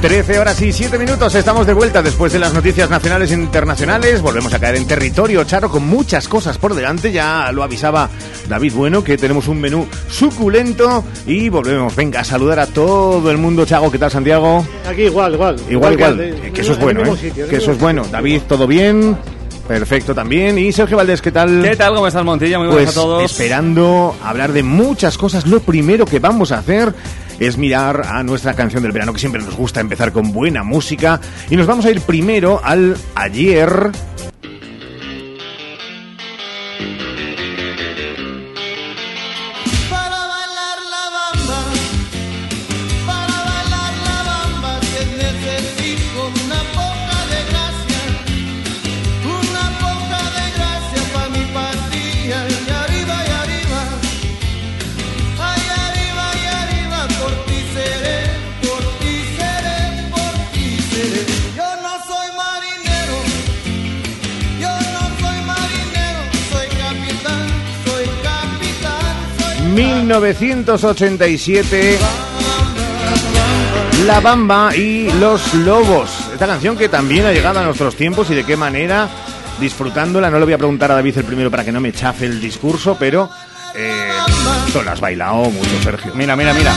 Trece 0.00 0.38
horas 0.38 0.60
y 0.62 0.72
siete 0.72 0.98
minutos, 0.98 1.34
estamos 1.34 1.66
de 1.66 1.74
vuelta 1.74 2.00
después 2.00 2.32
de 2.32 2.38
las 2.38 2.54
noticias 2.54 2.88
nacionales 2.88 3.32
e 3.32 3.34
internacionales. 3.34 4.22
Volvemos 4.22 4.52
a 4.54 4.58
caer 4.58 4.76
en 4.76 4.86
territorio 4.86 5.44
charo 5.44 5.70
con 5.70 5.86
muchas 5.86 6.26
cosas 6.26 6.56
por 6.56 6.74
delante. 6.74 7.12
Ya 7.12 7.52
lo 7.52 7.62
avisaba 7.62 8.08
David 8.48 8.72
Bueno 8.72 9.04
que 9.04 9.18
tenemos 9.18 9.46
un 9.46 9.60
menú 9.60 9.86
suculento 10.08 11.04
y 11.26 11.50
volvemos. 11.50 11.94
Venga 11.94 12.20
a 12.20 12.24
saludar 12.24 12.60
a 12.60 12.66
todo 12.66 13.30
el 13.30 13.36
mundo. 13.36 13.66
Chago, 13.66 13.90
¿qué 13.90 13.98
tal 13.98 14.10
Santiago? 14.10 14.64
Aquí 14.88 15.02
igual, 15.02 15.34
igual. 15.34 15.56
Igual, 15.68 15.92
igual. 15.92 16.20
eh, 16.20 16.50
que 16.54 16.62
eso 16.62 16.72
es 16.72 16.78
bueno, 16.80 17.02
¿eh? 17.04 17.16
sitio, 17.20 17.46
que 17.46 17.56
eso 17.56 17.72
es 17.72 17.78
bueno. 17.78 18.02
David, 18.10 18.40
¿todo 18.48 18.66
bien? 18.66 19.18
Perfecto 19.68 20.14
también. 20.14 20.58
Y 20.58 20.72
Sergio 20.72 20.96
Valdés, 20.96 21.20
¿qué 21.20 21.30
tal? 21.30 21.62
¿Qué 21.62 21.76
tal? 21.76 21.94
¿Cómo 21.94 22.06
estás, 22.06 22.24
Montilla? 22.24 22.58
Muy 22.58 22.68
Pues 22.68 22.76
buenas 22.76 22.96
a 22.96 23.00
todos. 23.00 23.30
esperando 23.30 24.16
hablar 24.24 24.52
de 24.52 24.62
muchas 24.62 25.18
cosas. 25.18 25.46
Lo 25.46 25.60
primero 25.60 26.06
que 26.06 26.18
vamos 26.20 26.52
a 26.52 26.58
hacer 26.58 26.92
es 27.40 27.58
mirar 27.58 28.02
a 28.06 28.22
nuestra 28.22 28.54
canción 28.54 28.82
del 28.82 28.92
verano, 28.92 29.12
que 29.12 29.18
siempre 29.18 29.42
nos 29.42 29.56
gusta 29.56 29.80
empezar 29.80 30.12
con 30.12 30.32
buena 30.32 30.62
música. 30.62 31.20
Y 31.48 31.56
nos 31.56 31.66
vamos 31.66 31.84
a 31.86 31.90
ir 31.90 32.00
primero 32.02 32.60
al 32.62 32.96
ayer. 33.16 33.90
1987. 69.74 71.98
La 74.06 74.20
Bamba 74.20 74.74
y 74.74 75.10
los 75.20 75.52
Lobos. 75.54 76.10
Esta 76.32 76.46
canción 76.46 76.76
que 76.76 76.88
también 76.88 77.26
ha 77.26 77.32
llegado 77.32 77.60
a 77.60 77.64
nuestros 77.64 77.96
tiempos 77.96 78.30
y 78.30 78.34
de 78.34 78.44
qué 78.44 78.56
manera 78.56 79.08
disfrutándola. 79.60 80.30
No 80.30 80.38
le 80.38 80.44
voy 80.44 80.54
a 80.54 80.58
preguntar 80.58 80.90
a 80.90 80.94
David 80.94 81.18
el 81.18 81.24
primero 81.24 81.50
para 81.50 81.64
que 81.64 81.72
no 81.72 81.80
me 81.80 81.92
chafe 81.92 82.26
el 82.26 82.40
discurso, 82.40 82.96
pero 82.98 83.28
eh, 83.74 84.10
tú 84.72 84.82
la 84.82 84.92
has 84.92 85.00
bailado 85.00 85.50
mucho, 85.50 85.82
Sergio. 85.82 86.12
Mira, 86.14 86.36
mira, 86.36 86.54
mira. 86.54 86.72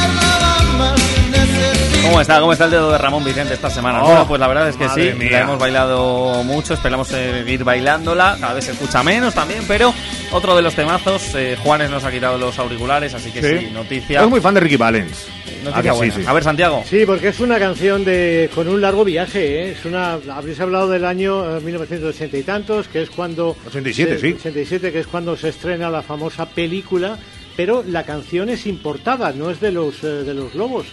¿Cómo 2.03 2.21
está? 2.21 2.39
¿Cómo 2.39 2.51
está 2.53 2.65
el 2.65 2.71
dedo 2.71 2.91
de 2.91 2.97
Ramón 2.97 3.23
Vicente 3.23 3.53
esta 3.53 3.69
semana? 3.69 4.03
Oh, 4.03 4.07
bueno, 4.07 4.27
pues 4.27 4.39
la 4.39 4.47
verdad 4.47 4.69
es 4.69 4.75
que 4.75 4.89
sí, 4.89 5.11
mía. 5.17 5.31
la 5.31 5.39
hemos 5.41 5.59
bailado 5.59 6.43
mucho, 6.43 6.73
esperamos 6.73 7.07
seguir 7.07 7.63
bailándola, 7.63 8.37
cada 8.39 8.53
vez 8.53 8.65
se 8.65 8.71
escucha 8.71 9.01
menos 9.03 9.33
también, 9.33 9.61
pero 9.67 9.93
otro 10.31 10.55
de 10.55 10.61
los 10.61 10.75
temazos, 10.75 11.33
eh, 11.35 11.57
Juanes 11.63 11.89
nos 11.89 12.03
ha 12.03 12.11
quitado 12.11 12.37
los 12.37 12.59
auriculares, 12.59 13.13
así 13.13 13.31
que 13.31 13.41
sí, 13.59 13.67
noticia. 13.71 14.21
Es 14.21 14.29
muy 14.29 14.41
fan 14.41 14.53
de 14.53 14.59
Ricky 14.59 14.75
Valens. 14.77 15.27
Noticia 15.63 15.91
Ah, 15.93 15.95
sí, 16.01 16.11
sí. 16.11 16.23
A 16.27 16.33
ver, 16.33 16.43
Santiago. 16.43 16.83
Sí, 16.89 17.03
porque 17.05 17.29
es 17.29 17.39
una 17.39 17.57
canción 17.57 18.03
de 18.03 18.49
con 18.53 18.67
un 18.67 18.81
largo 18.81 19.05
viaje. 19.05 19.61
¿eh? 19.63 19.71
Es 19.71 19.85
una. 19.85 20.17
Habréis 20.29 20.59
hablado 20.59 20.89
del 20.89 21.05
año 21.05 21.57
eh, 21.57 21.61
1980 21.61 22.37
y 22.37 22.43
tantos, 22.43 22.89
que 22.89 23.01
es 23.03 23.09
cuando. 23.09 23.55
87, 23.67 24.15
se- 24.15 24.19
sí. 24.19 24.33
87, 24.37 24.91
que 24.91 24.99
es 24.99 25.07
cuando 25.07 25.37
se 25.37 25.49
estrena 25.49 25.89
la 25.89 26.01
famosa 26.01 26.45
película. 26.47 27.17
Pero 27.55 27.81
la 27.87 28.03
canción 28.03 28.49
es 28.49 28.65
importada, 28.65 29.31
no 29.31 29.49
es 29.51 29.61
de 29.61 29.71
los 29.71 30.03
eh, 30.03 30.07
de 30.07 30.33
los 30.33 30.53
lobos. 30.53 30.87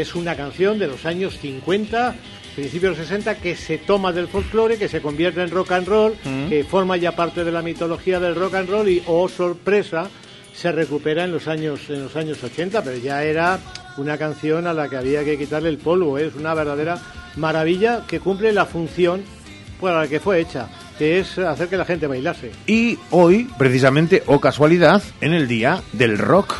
Es 0.00 0.14
una 0.14 0.36
canción 0.36 0.78
de 0.78 0.86
los 0.88 1.04
años 1.06 1.38
50, 1.38 2.14
principios 2.56 2.96
de 2.96 2.98
los 3.02 3.08
60, 3.08 3.36
que 3.36 3.54
se 3.56 3.78
toma 3.78 4.12
del 4.12 4.28
folclore, 4.28 4.76
que 4.76 4.88
se 4.88 5.00
convierte 5.00 5.40
en 5.42 5.50
rock 5.50 5.72
and 5.72 5.86
roll, 5.88 6.14
Mm. 6.24 6.48
que 6.48 6.64
forma 6.64 6.96
ya 6.96 7.12
parte 7.12 7.44
de 7.44 7.52
la 7.52 7.62
mitología 7.62 8.18
del 8.20 8.34
rock 8.34 8.54
and 8.54 8.68
roll 8.70 8.88
y, 8.88 9.02
oh 9.06 9.28
sorpresa, 9.28 10.08
se 10.54 10.72
recupera 10.72 11.24
en 11.24 11.32
los 11.32 11.48
años 11.48 11.80
en 11.88 12.04
los 12.04 12.16
años 12.16 12.42
80, 12.42 12.82
pero 12.82 12.96
ya 12.98 13.22
era 13.24 13.58
una 13.96 14.18
canción 14.18 14.66
a 14.66 14.72
la 14.72 14.88
que 14.88 14.96
había 14.96 15.24
que 15.24 15.38
quitarle 15.38 15.68
el 15.68 15.78
polvo. 15.78 16.18
¿eh? 16.18 16.26
Es 16.26 16.34
una 16.34 16.54
verdadera 16.54 16.98
maravilla 17.36 18.02
que 18.06 18.20
cumple 18.20 18.52
la 18.52 18.66
función 18.66 19.22
para 19.80 20.00
la 20.02 20.08
que 20.08 20.20
fue 20.20 20.40
hecha, 20.40 20.68
que 20.98 21.18
es 21.20 21.38
hacer 21.38 21.68
que 21.68 21.76
la 21.76 21.84
gente 21.84 22.06
bailase. 22.06 22.50
Y 22.66 22.98
hoy, 23.10 23.48
precisamente, 23.58 24.22
o 24.26 24.40
casualidad, 24.40 25.02
en 25.20 25.34
el 25.34 25.46
día 25.48 25.82
del 25.92 26.18
rock. 26.18 26.54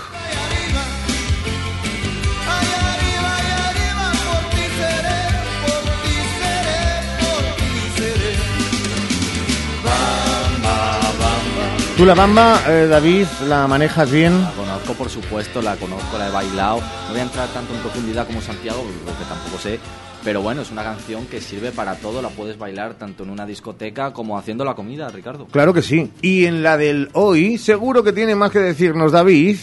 ¿Tú 11.96 12.04
la 12.04 12.14
bamba, 12.14 12.60
eh, 12.66 12.86
David, 12.88 13.26
la 13.46 13.68
manejas 13.68 14.10
bien? 14.10 14.42
La 14.42 14.50
conozco, 14.52 14.94
por 14.94 15.08
supuesto, 15.08 15.62
la 15.62 15.76
conozco, 15.76 16.18
la 16.18 16.28
he 16.28 16.32
bailado. 16.32 16.80
No 16.80 17.10
voy 17.10 17.20
a 17.20 17.22
entrar 17.22 17.48
tanto 17.50 17.72
en 17.72 17.80
profundidad 17.80 18.26
como 18.26 18.40
Santiago, 18.40 18.84
porque 19.04 19.24
tampoco 19.28 19.58
sé. 19.58 19.78
Pero 20.24 20.42
bueno, 20.42 20.62
es 20.62 20.70
una 20.70 20.82
canción 20.82 21.26
que 21.26 21.40
sirve 21.40 21.70
para 21.70 21.94
todo. 21.96 22.20
La 22.20 22.30
puedes 22.30 22.58
bailar 22.58 22.94
tanto 22.94 23.22
en 23.22 23.30
una 23.30 23.46
discoteca 23.46 24.12
como 24.12 24.36
haciendo 24.36 24.64
la 24.64 24.74
comida, 24.74 25.08
Ricardo. 25.08 25.46
Claro 25.46 25.72
que 25.72 25.82
sí. 25.82 26.10
Y 26.20 26.46
en 26.46 26.62
la 26.62 26.76
del 26.76 27.10
hoy, 27.12 27.58
seguro 27.58 28.02
que 28.02 28.12
tiene 28.12 28.34
más 28.34 28.50
que 28.50 28.58
decirnos 28.58 29.12
David. 29.12 29.56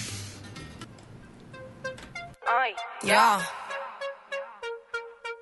Ya. 3.03 3.39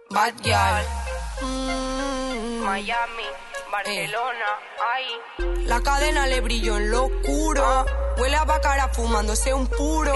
Bad 0.09 0.33
girl. 0.41 0.85
Mm, 1.43 2.63
Miami, 2.63 3.27
Barcelona, 3.71 4.45
ay. 4.95 5.05
La 5.65 5.81
cadena 5.81 6.25
le 6.27 6.41
brilló 6.41 6.77
en 6.77 6.89
lo 6.91 7.05
oscuro. 7.05 7.85
Huele 8.17 8.35
a 8.35 8.43
bacara 8.43 8.89
fumándose 8.89 9.53
un 9.53 9.67
puro. 9.67 10.13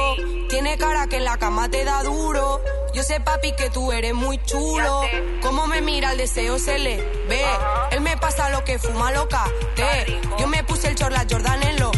Tiene 0.50 0.78
cara 0.78 1.08
que 1.08 1.18
en 1.18 1.24
la 1.24 1.38
cama 1.38 1.70
te 1.70 1.86
da 1.86 2.04
duro. 2.04 2.62
Yo 2.94 3.04
sé, 3.04 3.20
papi, 3.20 3.54
que 3.54 3.70
tú 3.70 3.92
eres 3.92 4.14
muy 4.14 4.44
chulo. 4.44 5.02
Cómo 5.42 5.68
me 5.68 5.82
mira 5.82 6.12
el 6.12 6.18
deseo 6.18 6.60
se 6.60 6.80
le 6.80 6.98
ve. 7.28 7.46
Él 7.92 8.02
me 8.02 8.18
pasa 8.18 8.50
lo 8.50 8.64
que 8.64 8.80
fuma 8.80 9.12
loca. 9.12 9.46
Te. 9.76 10.22
Yo 10.38 10.48
me 10.48 10.64
puse 10.64 10.88
el 10.88 10.96
chorla 10.96 11.26
Jordan 11.30 11.64
en 11.64 11.80
los 11.80 11.92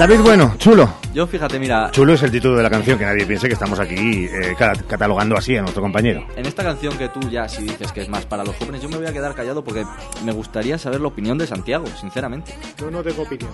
David 0.00 0.20
Bueno, 0.22 0.54
chulo. 0.56 0.88
Yo 1.12 1.26
fíjate, 1.26 1.58
mira, 1.58 1.90
Chulo 1.90 2.14
es 2.14 2.22
el 2.22 2.30
título 2.30 2.56
de 2.56 2.62
la 2.62 2.70
canción, 2.70 2.96
que 2.98 3.04
nadie 3.04 3.26
piense 3.26 3.48
que 3.48 3.52
estamos 3.54 3.78
aquí 3.80 4.26
eh, 4.26 4.54
ca- 4.56 4.72
catalogando 4.88 5.36
así 5.36 5.54
a 5.56 5.60
nuestro 5.60 5.82
compañero. 5.82 6.24
en 6.36 6.46
esta 6.46 6.62
canción 6.62 6.96
que 6.96 7.08
tú 7.10 7.20
ya 7.28 7.48
si 7.48 7.64
dices 7.64 7.90
que 7.92 8.00
es 8.02 8.08
más 8.08 8.24
para 8.24 8.42
los 8.44 8.56
jóvenes, 8.56 8.80
yo 8.80 8.88
me 8.88 8.96
voy 8.96 9.06
a 9.06 9.12
quedar 9.12 9.34
callado 9.34 9.62
porque 9.62 9.84
me 10.24 10.32
gustaría 10.32 10.78
saber 10.78 11.00
la 11.02 11.08
opinión 11.08 11.36
de 11.36 11.46
Santiago, 11.48 11.84
sinceramente. 12.00 12.54
Yo 12.78 12.90
no 12.90 13.02
tengo 13.02 13.22
opinión. 13.24 13.50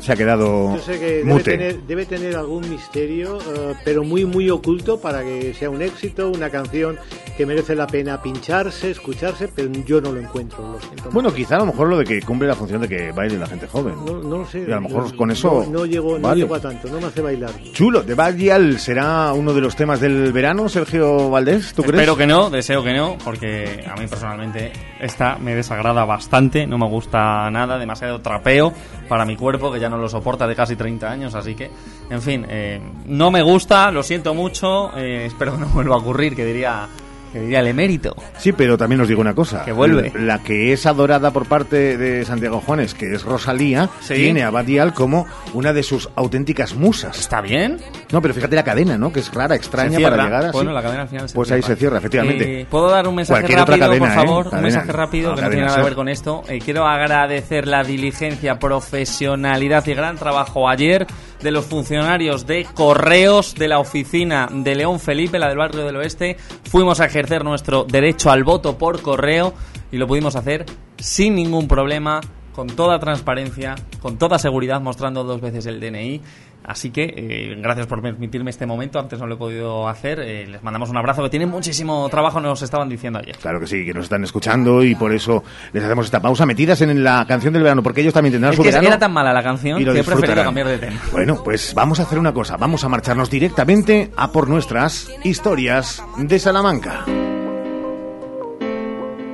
Se 0.00 0.12
ha 0.12 0.16
quedado 0.16 0.76
Yo 0.76 0.82
sé 0.82 0.98
que 1.00 1.06
debe 1.06 1.24
mute. 1.24 1.44
tener, 1.52 1.82
debe 1.84 2.06
tener 2.06 2.36
algún 2.36 2.68
misterio, 2.68 3.38
eh, 3.40 3.74
pero 3.84 4.04
muy, 4.04 4.24
muy 4.26 4.50
oculto 4.50 5.00
para 5.00 5.22
que 5.22 5.54
sea 5.54 5.70
un 5.70 5.80
éxito, 5.80 6.30
una 6.30 6.50
canción 6.50 6.98
que 7.38 7.46
merece 7.46 7.74
la 7.74 7.86
pena 7.86 8.20
pincharse, 8.20 8.90
escucharse, 8.90 9.48
pero 9.48 9.70
yo 9.86 10.00
no 10.02 10.12
lo 10.12 10.20
encuentro, 10.20 10.72
lo 10.72 10.80
siento. 10.80 11.08
Bueno, 11.10 11.32
quizá 11.32 11.54
a 11.56 11.60
lo 11.60 11.66
mejor 11.66 11.88
lo 11.88 11.96
de 11.98 12.04
que 12.04 12.20
cumple 12.20 12.48
la 12.48 12.54
función 12.56 12.82
de 12.82 12.88
que 12.88 13.12
baile 13.12 13.38
la 13.38 13.46
gente 13.46 13.66
joven. 13.66 13.94
no, 14.04 14.18
no 14.20 14.38
lo 14.38 14.46
sé. 14.46 14.66
Y 14.68 14.72
a 14.72 14.74
lo 14.74 14.82
mejor 14.82 15.10
No- 15.10 15.16
con 15.16 15.30
eso. 15.30 15.64
No, 15.72 15.86
llego, 15.86 16.18
no 16.18 16.28
vale. 16.28 16.42
llego 16.42 16.54
a 16.54 16.60
tanto, 16.60 16.88
no 16.88 17.00
me 17.00 17.06
hace 17.06 17.22
bailar. 17.22 17.50
Chulo, 17.72 18.02
de 18.02 18.14
Bagial 18.14 18.78
será 18.78 19.32
uno 19.32 19.54
de 19.54 19.62
los 19.62 19.74
temas 19.74 20.00
del 20.00 20.30
verano, 20.30 20.68
Sergio 20.68 21.30
Valdés, 21.30 21.72
¿tú 21.72 21.82
crees? 21.82 22.00
Espero 22.02 22.16
que 22.16 22.26
no, 22.26 22.50
deseo 22.50 22.84
que 22.84 22.92
no, 22.92 23.16
porque 23.24 23.82
a 23.90 23.98
mí 23.98 24.06
personalmente 24.06 24.70
esta 25.00 25.38
me 25.38 25.54
desagrada 25.54 26.04
bastante, 26.04 26.66
no 26.66 26.76
me 26.76 26.86
gusta 26.86 27.50
nada, 27.50 27.78
demasiado 27.78 28.20
trapeo 28.20 28.72
para 29.08 29.24
mi 29.24 29.34
cuerpo, 29.34 29.72
que 29.72 29.80
ya 29.80 29.88
no 29.88 29.96
lo 29.96 30.10
soporta 30.10 30.46
de 30.46 30.54
casi 30.54 30.76
30 30.76 31.10
años, 31.10 31.34
así 31.34 31.54
que, 31.54 31.70
en 32.10 32.20
fin, 32.20 32.46
eh, 32.50 32.78
no 33.06 33.30
me 33.30 33.42
gusta, 33.42 33.90
lo 33.90 34.02
siento 34.02 34.34
mucho, 34.34 34.94
eh, 34.96 35.24
espero 35.26 35.54
que 35.54 35.60
no 35.60 35.66
vuelva 35.68 35.94
a 35.94 35.98
ocurrir, 35.98 36.36
que 36.36 36.44
diría, 36.44 36.86
que 37.32 37.40
diría 37.40 37.60
el 37.60 37.66
emérito. 37.68 38.14
Sí, 38.38 38.52
pero 38.52 38.76
también 38.76 39.00
os 39.00 39.08
digo 39.08 39.20
una 39.20 39.34
cosa. 39.34 39.64
Que 39.64 39.72
vuelve. 39.72 40.12
La 40.14 40.42
que 40.42 40.72
es 40.72 40.86
adorada 40.86 41.30
por 41.30 41.46
parte 41.46 41.96
de 41.96 42.24
Santiago 42.24 42.60
Juanes, 42.60 42.94
que 42.94 43.14
es 43.14 43.22
Rosalía, 43.24 43.88
Sí. 44.00 44.14
tiene 44.14 44.42
a 44.42 44.50
Badial 44.50 44.92
como 44.94 45.26
una 45.54 45.72
de 45.72 45.82
sus 45.82 46.08
auténticas 46.14 46.74
musas. 46.74 47.18
¿Está 47.18 47.40
bien? 47.40 47.78
No, 48.12 48.20
pero 48.20 48.34
fíjate 48.34 48.54
la 48.56 48.64
cadena, 48.64 48.98
¿no? 48.98 49.12
Que 49.12 49.20
es 49.20 49.32
rara, 49.32 49.54
extraña 49.54 49.98
para 50.00 50.24
llegar 50.24 50.44
así. 50.44 50.52
Bueno, 50.52 50.72
la 50.72 50.82
cadena 50.82 51.02
al 51.02 51.08
final 51.08 51.28
se 51.28 51.34
Pues 51.34 51.50
ahí 51.50 51.60
cierra. 51.62 51.74
se 51.74 51.80
cierra, 51.80 51.98
efectivamente. 51.98 52.60
Eh, 52.60 52.66
¿Puedo 52.68 52.90
dar 52.90 53.08
un 53.08 53.14
mensaje 53.14 53.40
Cualquier 53.40 53.60
otra 53.60 53.76
rápido, 53.76 53.88
cadena, 53.88 54.06
por 54.06 54.12
¿eh? 54.12 54.26
favor? 54.26 54.44
Cadena. 54.44 54.58
Un 54.58 54.62
mensaje 54.64 54.92
rápido 54.92 55.30
No, 55.30 55.36
que 55.36 55.42
no 55.42 55.48
tiene 55.48 55.64
nada 55.64 55.76
que 55.78 55.82
ver 55.84 55.94
con 55.94 56.08
esto. 56.08 56.42
Eh, 56.48 56.58
quiero 56.64 56.86
agradecer 56.86 57.66
la 57.66 57.82
diligencia, 57.82 58.58
profesionalidad 58.58 59.86
y 59.86 59.94
gran 59.94 60.16
trabajo 60.16 60.68
ayer 60.68 61.06
de 61.42 61.50
los 61.50 61.66
funcionarios 61.66 62.46
de 62.46 62.64
correos 62.74 63.54
de 63.54 63.68
la 63.68 63.78
oficina 63.78 64.48
de 64.50 64.74
León 64.74 65.00
Felipe, 65.00 65.38
la 65.38 65.48
del 65.48 65.58
barrio 65.58 65.84
del 65.84 65.96
oeste. 65.96 66.36
Fuimos 66.64 67.00
a 67.00 67.06
ejercer 67.06 67.44
nuestro 67.44 67.84
derecho 67.84 68.30
al 68.30 68.44
voto 68.44 68.78
por 68.78 69.02
correo 69.02 69.52
y 69.90 69.96
lo 69.96 70.06
pudimos 70.06 70.36
hacer 70.36 70.64
sin 70.98 71.34
ningún 71.34 71.68
problema, 71.68 72.20
con 72.54 72.68
toda 72.68 72.98
transparencia, 72.98 73.74
con 74.00 74.18
toda 74.18 74.38
seguridad, 74.38 74.80
mostrando 74.80 75.24
dos 75.24 75.40
veces 75.40 75.66
el 75.66 75.80
DNI. 75.80 76.20
Así 76.64 76.90
que 76.90 77.12
eh, 77.16 77.56
gracias 77.60 77.86
por 77.88 78.00
permitirme 78.00 78.50
este 78.50 78.66
momento. 78.66 78.98
Antes 79.00 79.18
no 79.18 79.26
lo 79.26 79.34
he 79.34 79.38
podido 79.38 79.88
hacer. 79.88 80.20
Eh, 80.20 80.46
les 80.46 80.62
mandamos 80.62 80.90
un 80.90 80.96
abrazo 80.96 81.22
que 81.24 81.28
tienen 81.30 81.48
muchísimo 81.48 82.08
trabajo, 82.08 82.40
nos 82.40 82.62
estaban 82.62 82.88
diciendo 82.88 83.18
ayer. 83.18 83.36
Claro 83.36 83.58
que 83.60 83.66
sí, 83.66 83.84
que 83.84 83.92
nos 83.92 84.04
están 84.04 84.22
escuchando 84.24 84.84
y 84.84 84.94
por 84.94 85.12
eso 85.12 85.42
les 85.72 85.82
hacemos 85.82 86.06
esta 86.06 86.20
pausa 86.22 86.46
metidas 86.46 86.80
en 86.82 87.02
la 87.02 87.24
canción 87.26 87.52
del 87.52 87.62
verano, 87.64 87.82
porque 87.82 88.00
ellos 88.02 88.14
también 88.14 88.32
tendrán 88.32 88.52
Es 88.52 88.56
su 88.56 88.62
que 88.62 88.68
verano. 88.68 88.86
era 88.88 88.98
tan 88.98 89.12
mala 89.12 89.32
la 89.32 89.42
canción 89.42 89.80
y 89.80 89.84
lo 89.84 89.92
que 89.92 90.00
he 90.00 90.04
preferido 90.04 90.44
cambiar 90.44 90.68
de 90.68 90.78
tema. 90.78 91.00
Bueno, 91.10 91.42
pues 91.42 91.74
vamos 91.74 91.98
a 91.98 92.04
hacer 92.04 92.18
una 92.18 92.32
cosa, 92.32 92.56
vamos 92.56 92.84
a 92.84 92.88
marcharnos 92.88 93.28
directamente 93.28 94.10
a 94.16 94.30
por 94.30 94.48
nuestras 94.48 95.10
historias 95.24 96.02
de 96.16 96.38
Salamanca. 96.38 97.04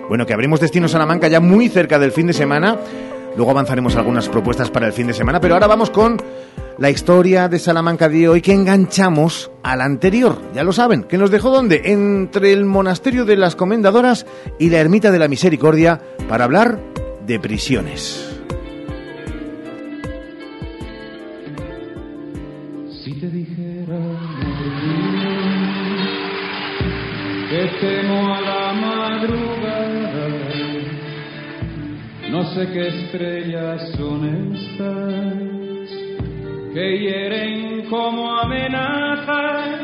Bueno, 0.09 0.25
que 0.25 0.33
abrimos 0.33 0.61
Destino 0.61 0.89
Salamanca 0.89 1.29
ya 1.29 1.41
muy 1.41 1.69
cerca 1.69 1.99
del 1.99 2.13
fin 2.13 2.27
de 2.27 2.33
semana. 2.33 2.77
Luego 3.37 3.51
avanzaremos 3.51 3.95
algunas 3.97 4.29
propuestas 4.29 4.71
para 4.71 4.87
el 4.87 4.93
fin 4.95 5.07
de 5.07 5.13
semana, 5.13 5.39
pero 5.41 5.55
ahora 5.55 5.67
vamos 5.67 5.91
con 5.91 6.17
la 6.79 6.91
historia 6.91 7.49
de 7.49 7.59
Salamanca 7.59 8.09
de 8.09 8.29
hoy 8.29 8.41
que 8.41 8.53
enganchamos 8.53 9.51
a 9.63 9.77
la 9.77 9.85
anterior. 9.85 10.41
Ya 10.55 10.63
lo 10.63 10.73
saben, 10.73 11.05
que 11.05 11.19
nos 11.19 11.31
dejó 11.31 11.51
dónde? 11.51 11.83
Entre 11.85 12.53
el 12.53 12.65
monasterio 12.65 13.25
de 13.25 13.37
las 13.37 13.57
Comendadoras 13.57 14.27
y 14.59 14.71
la 14.71 14.79
ermita 14.79 15.11
de 15.11 15.19
la 15.19 15.29
Misericordia 15.29 16.01
para 16.29 16.45
hablar 16.45 16.81
de 17.27 17.41
prisiones. 17.41 18.25
Si 23.05 23.13
te 23.15 23.29
dijera 23.29 23.99
que 27.51 27.71
temo 27.81 28.35
a 28.35 28.41
la 28.41 28.73
madrugada, 28.75 30.29
no 32.31 32.55
sé 32.55 32.69
qué 32.73 32.89
estrellas 32.89 33.81
son 33.97 34.55
estas 34.55 35.58
que 36.79 36.97
hieren 36.97 37.87
como 37.91 38.39
amenazas, 38.39 39.81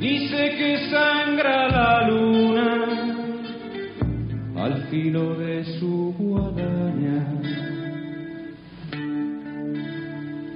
sé 0.00 0.44
que 0.58 0.90
sangra 0.90 1.68
la 1.68 2.08
luna 2.08 2.70
al 4.56 4.82
filo 4.90 5.36
de 5.36 5.64
su 5.78 6.12
guadaña. 6.18 7.20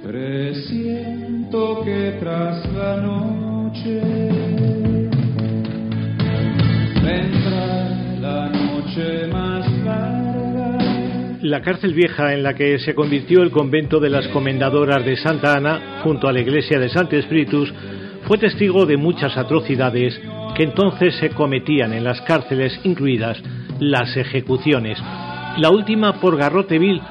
Presiento 0.03 1.81
que 1.85 2.17
tras 2.19 2.69
la 2.73 2.97
noche 2.97 4.01
vendrá 7.01 7.69
la 8.19 8.49
noche 8.49 9.27
más. 9.31 9.58
La 11.41 11.61
cárcel 11.61 11.93
vieja 11.93 12.33
en 12.33 12.43
la 12.43 12.53
que 12.53 12.79
se 12.79 12.93
convirtió 12.93 13.41
el 13.43 13.51
convento 13.51 14.01
de 14.01 14.09
las 14.09 14.27
Comendadoras 14.27 15.05
de 15.05 15.15
Santa 15.15 15.55
Ana, 15.55 16.01
junto 16.03 16.27
a 16.27 16.33
la 16.33 16.41
iglesia 16.41 16.77
de 16.79 16.89
Santo 16.89 17.15
Espíritus, 17.15 17.73
fue 18.27 18.37
testigo 18.37 18.85
de 18.85 18.97
muchas 18.97 19.37
atrocidades 19.37 20.19
que 20.53 20.63
entonces 20.63 21.15
se 21.15 21.29
cometían 21.29 21.93
en 21.93 22.03
las 22.03 22.19
cárceles, 22.23 22.77
incluidas 22.83 23.41
las 23.79 24.17
ejecuciones. 24.17 24.99
La 25.57 25.69
última 25.69 26.19
por 26.19 26.35
Garrote 26.35 26.77
Vil 26.77 27.01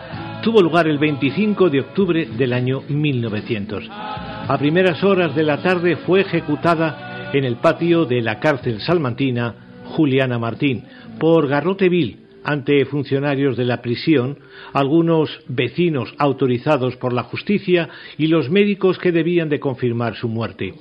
tuvo 0.43 0.61
lugar 0.61 0.87
el 0.89 0.99
25 0.99 1.71
de 1.71 1.81
octubre 1.81 2.29
del 2.37 2.53
año 2.53 2.83
1900. 2.87 3.89
A 3.91 4.59
primeras 4.59 5.03
horas 5.03 5.35
de 5.35 5.43
la 5.43 5.63
tarde 5.63 5.97
fue 5.97 6.21
ejecutada 6.21 7.31
en 7.33 7.45
el 7.45 7.57
patio 7.57 8.05
de 8.05 8.21
la 8.21 8.39
cárcel 8.41 8.83
salmantina 8.83 9.55
Juliana 9.87 10.39
Martín 10.39 10.85
por 11.19 11.49
Garrote 11.49 11.89
Vil 11.89 12.28
ante 12.49 12.83
funcionarios 12.87 13.59
de 13.59 13.67
la 13.67 13.83
prisión, 13.83 14.39
algunos 14.73 15.29
vecinos 15.49 16.15
autorizados 16.17 16.97
por 16.97 17.13
la 17.13 17.25
justicia 17.25 17.91
y 18.17 18.29
los 18.29 18.49
médicos 18.49 18.97
que 18.97 19.13
debían 19.13 19.51
de 19.51 19.61
confirmar 19.61 20.17
su 20.17 20.31
muerte. 20.31 20.73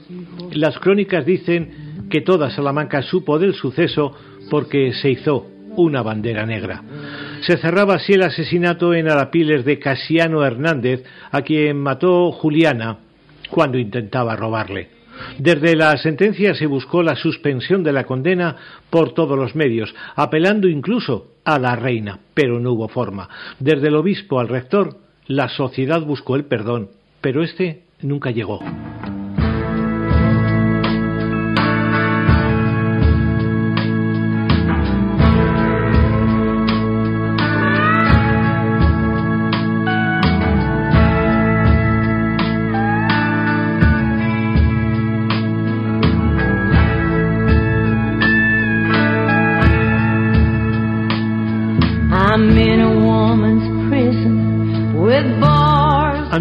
Las 0.53 0.79
crónicas 0.79 1.25
dicen 1.25 2.07
que 2.09 2.21
toda 2.21 2.51
Salamanca 2.51 3.01
supo 3.01 3.37
del 3.37 3.53
suceso 3.53 4.15
porque 4.49 4.93
se 4.93 5.11
hizo 5.11 5.47
una 5.75 6.01
bandera 6.03 6.45
negra. 6.45 6.83
Se 7.41 7.57
cerraba 7.57 7.95
así 7.95 8.13
el 8.13 8.23
asesinato 8.23 8.93
en 8.93 9.09
Arapiles 9.09 9.65
de 9.65 9.77
Casiano 9.77 10.45
Hernández, 10.45 11.03
a 11.31 11.41
quien 11.41 11.81
mató 11.81 12.31
Juliana 12.31 12.99
cuando 13.49 13.77
intentaba 13.77 14.37
robarle. 14.37 14.95
Desde 15.37 15.75
la 15.75 15.97
sentencia 15.97 16.53
se 16.55 16.65
buscó 16.65 17.03
la 17.03 17.15
suspensión 17.15 17.83
de 17.83 17.91
la 17.91 18.05
condena 18.05 18.55
por 18.89 19.13
todos 19.13 19.37
los 19.37 19.55
medios, 19.55 19.93
apelando 20.15 20.67
incluso 20.67 21.36
a 21.47 21.57
la 21.59 21.77
reina, 21.77 22.19
pero 22.33 22.59
no 22.59 22.73
hubo 22.73 22.89
forma. 22.89 23.29
Desde 23.57 23.87
el 23.87 23.95
obispo 23.95 24.41
al 24.41 24.49
rector, 24.49 24.97
la 25.27 25.47
sociedad 25.47 26.01
buscó 26.01 26.35
el 26.35 26.43
perdón, 26.43 26.89
pero 27.21 27.41
este 27.41 27.83
nunca 28.01 28.31
llegó. 28.31 28.59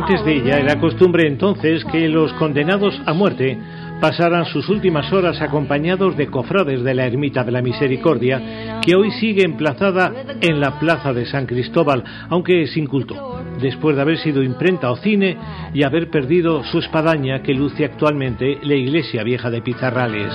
Antes 0.08 0.24
de 0.24 0.36
ella 0.36 0.58
era 0.60 0.78
costumbre 0.78 1.26
entonces 1.26 1.84
que 1.86 2.08
los 2.08 2.32
condenados 2.34 2.94
a 3.06 3.12
muerte 3.12 3.58
pasaran 4.00 4.44
sus 4.44 4.68
últimas 4.68 5.12
horas 5.12 5.42
acompañados 5.42 6.16
de 6.16 6.28
cofrades 6.28 6.84
de 6.84 6.94
la 6.94 7.06
Ermita 7.06 7.42
de 7.42 7.50
la 7.50 7.60
Misericordia, 7.60 8.80
que 8.82 8.94
hoy 8.94 9.10
sigue 9.10 9.42
emplazada 9.42 10.12
en 10.40 10.60
la 10.60 10.78
Plaza 10.78 11.12
de 11.12 11.26
San 11.26 11.44
Cristóbal, 11.46 12.04
aunque 12.28 12.68
sin 12.68 12.86
culto, 12.86 13.42
después 13.60 13.96
de 13.96 14.02
haber 14.02 14.18
sido 14.18 14.44
imprenta 14.44 14.92
o 14.92 14.96
cine 14.96 15.36
y 15.74 15.82
haber 15.82 16.08
perdido 16.08 16.62
su 16.62 16.78
espadaña 16.78 17.42
que 17.42 17.52
luce 17.52 17.84
actualmente 17.84 18.58
la 18.62 18.74
Iglesia 18.76 19.24
Vieja 19.24 19.50
de 19.50 19.60
Pizarrales. 19.60 20.32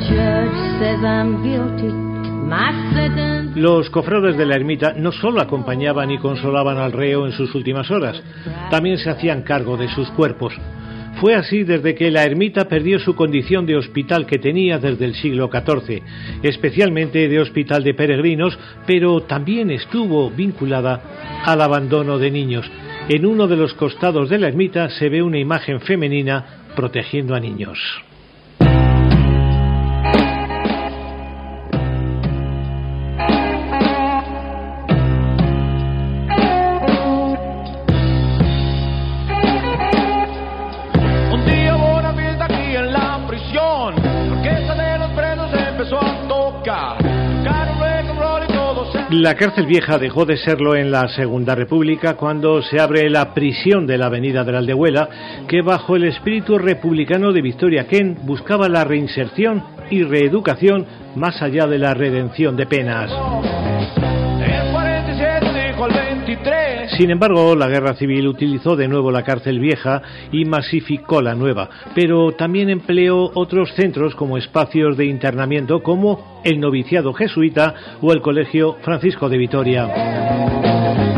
Judge 0.00 0.67
Los 3.56 3.90
cofrades 3.90 4.36
de 4.36 4.46
la 4.46 4.54
ermita 4.54 4.92
no 4.96 5.10
solo 5.10 5.40
acompañaban 5.40 6.10
y 6.12 6.18
consolaban 6.18 6.78
al 6.78 6.92
reo 6.92 7.26
en 7.26 7.32
sus 7.32 7.52
últimas 7.56 7.90
horas, 7.90 8.22
también 8.70 8.96
se 8.98 9.10
hacían 9.10 9.42
cargo 9.42 9.76
de 9.76 9.88
sus 9.88 10.08
cuerpos. 10.10 10.54
Fue 11.20 11.34
así 11.34 11.64
desde 11.64 11.96
que 11.96 12.12
la 12.12 12.22
ermita 12.22 12.68
perdió 12.68 13.00
su 13.00 13.16
condición 13.16 13.66
de 13.66 13.76
hospital 13.76 14.24
que 14.24 14.38
tenía 14.38 14.78
desde 14.78 15.04
el 15.04 15.14
siglo 15.14 15.50
XIV, 15.52 16.00
especialmente 16.44 17.28
de 17.28 17.40
hospital 17.40 17.82
de 17.82 17.94
peregrinos, 17.94 18.56
pero 18.86 19.22
también 19.22 19.72
estuvo 19.72 20.30
vinculada 20.30 21.02
al 21.44 21.60
abandono 21.60 22.18
de 22.18 22.30
niños. 22.30 22.70
En 23.08 23.26
uno 23.26 23.48
de 23.48 23.56
los 23.56 23.74
costados 23.74 24.28
de 24.28 24.38
la 24.38 24.46
ermita 24.46 24.90
se 24.90 25.08
ve 25.08 25.22
una 25.22 25.38
imagen 25.38 25.80
femenina 25.80 26.44
protegiendo 26.76 27.34
a 27.34 27.40
niños. 27.40 27.80
La 49.10 49.36
cárcel 49.36 49.64
vieja 49.64 49.96
dejó 49.96 50.26
de 50.26 50.36
serlo 50.36 50.76
en 50.76 50.90
la 50.90 51.08
Segunda 51.08 51.54
República 51.54 52.14
cuando 52.14 52.60
se 52.60 52.78
abre 52.78 53.08
la 53.08 53.32
prisión 53.32 53.86
de 53.86 53.96
la 53.96 54.06
Avenida 54.06 54.44
de 54.44 54.52
la 54.52 54.58
Aldehuela, 54.58 55.08
que 55.48 55.62
bajo 55.62 55.96
el 55.96 56.04
espíritu 56.04 56.58
republicano 56.58 57.32
de 57.32 57.40
Victoria 57.40 57.86
Kent 57.86 58.18
buscaba 58.24 58.68
la 58.68 58.84
reinserción 58.84 59.64
y 59.88 60.02
reeducación 60.02 60.84
más 61.16 61.40
allá 61.40 61.66
de 61.66 61.78
la 61.78 61.94
redención 61.94 62.54
de 62.54 62.66
penas. 62.66 63.10
Sin 66.98 67.12
embargo, 67.12 67.54
la 67.54 67.68
guerra 67.68 67.94
civil 67.94 68.26
utilizó 68.26 68.74
de 68.74 68.88
nuevo 68.88 69.12
la 69.12 69.22
cárcel 69.22 69.60
vieja 69.60 70.02
y 70.32 70.44
masificó 70.44 71.22
la 71.22 71.36
nueva, 71.36 71.70
pero 71.94 72.32
también 72.32 72.70
empleó 72.70 73.30
otros 73.34 73.72
centros 73.76 74.16
como 74.16 74.36
espacios 74.36 74.96
de 74.96 75.04
internamiento 75.04 75.80
como 75.80 76.42
el 76.44 76.58
noviciado 76.58 77.14
jesuita 77.14 77.72
o 78.00 78.12
el 78.12 78.20
Colegio 78.20 78.78
Francisco 78.82 79.28
de 79.28 79.38
Vitoria. 79.38 79.86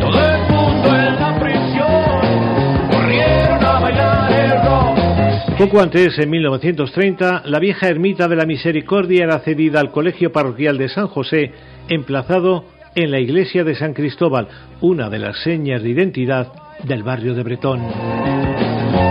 Todo 0.01 0.21
el 0.23 0.43
mundo 0.53 0.89
en 0.89 1.17
la 1.19 1.41
prisión 1.41 2.91
corrieron 2.91 3.65
a 3.65 3.81
bailar 3.81 4.33
el 4.33 4.51
rock. 4.63 5.57
Poco 5.57 5.81
antes, 5.81 6.19
en 6.19 6.29
1930, 6.29 7.45
la 7.47 7.59
vieja 7.59 7.89
ermita 7.89 8.29
de 8.29 8.37
la 8.37 8.45
Misericordia 8.45 9.25
era 9.25 9.39
cedida 9.39 9.81
al 9.81 9.93
Colegio 9.93 10.31
Parroquial 10.31 10.77
de 10.77 10.91
San 10.91 11.07
José, 11.07 11.53
emplazado 11.89 12.67
en 12.95 13.11
la 13.11 13.19
iglesia 13.19 13.65
de 13.65 13.75
San 13.75 13.95
Cristóbal, 13.95 14.49
una 14.81 15.09
de 15.09 15.19
las 15.19 15.43
señas 15.43 15.83
de 15.83 15.91
identidad 15.91 16.53
del 16.85 17.03
barrio 17.03 17.35
de 17.35 17.43
Bretón. 17.43 17.81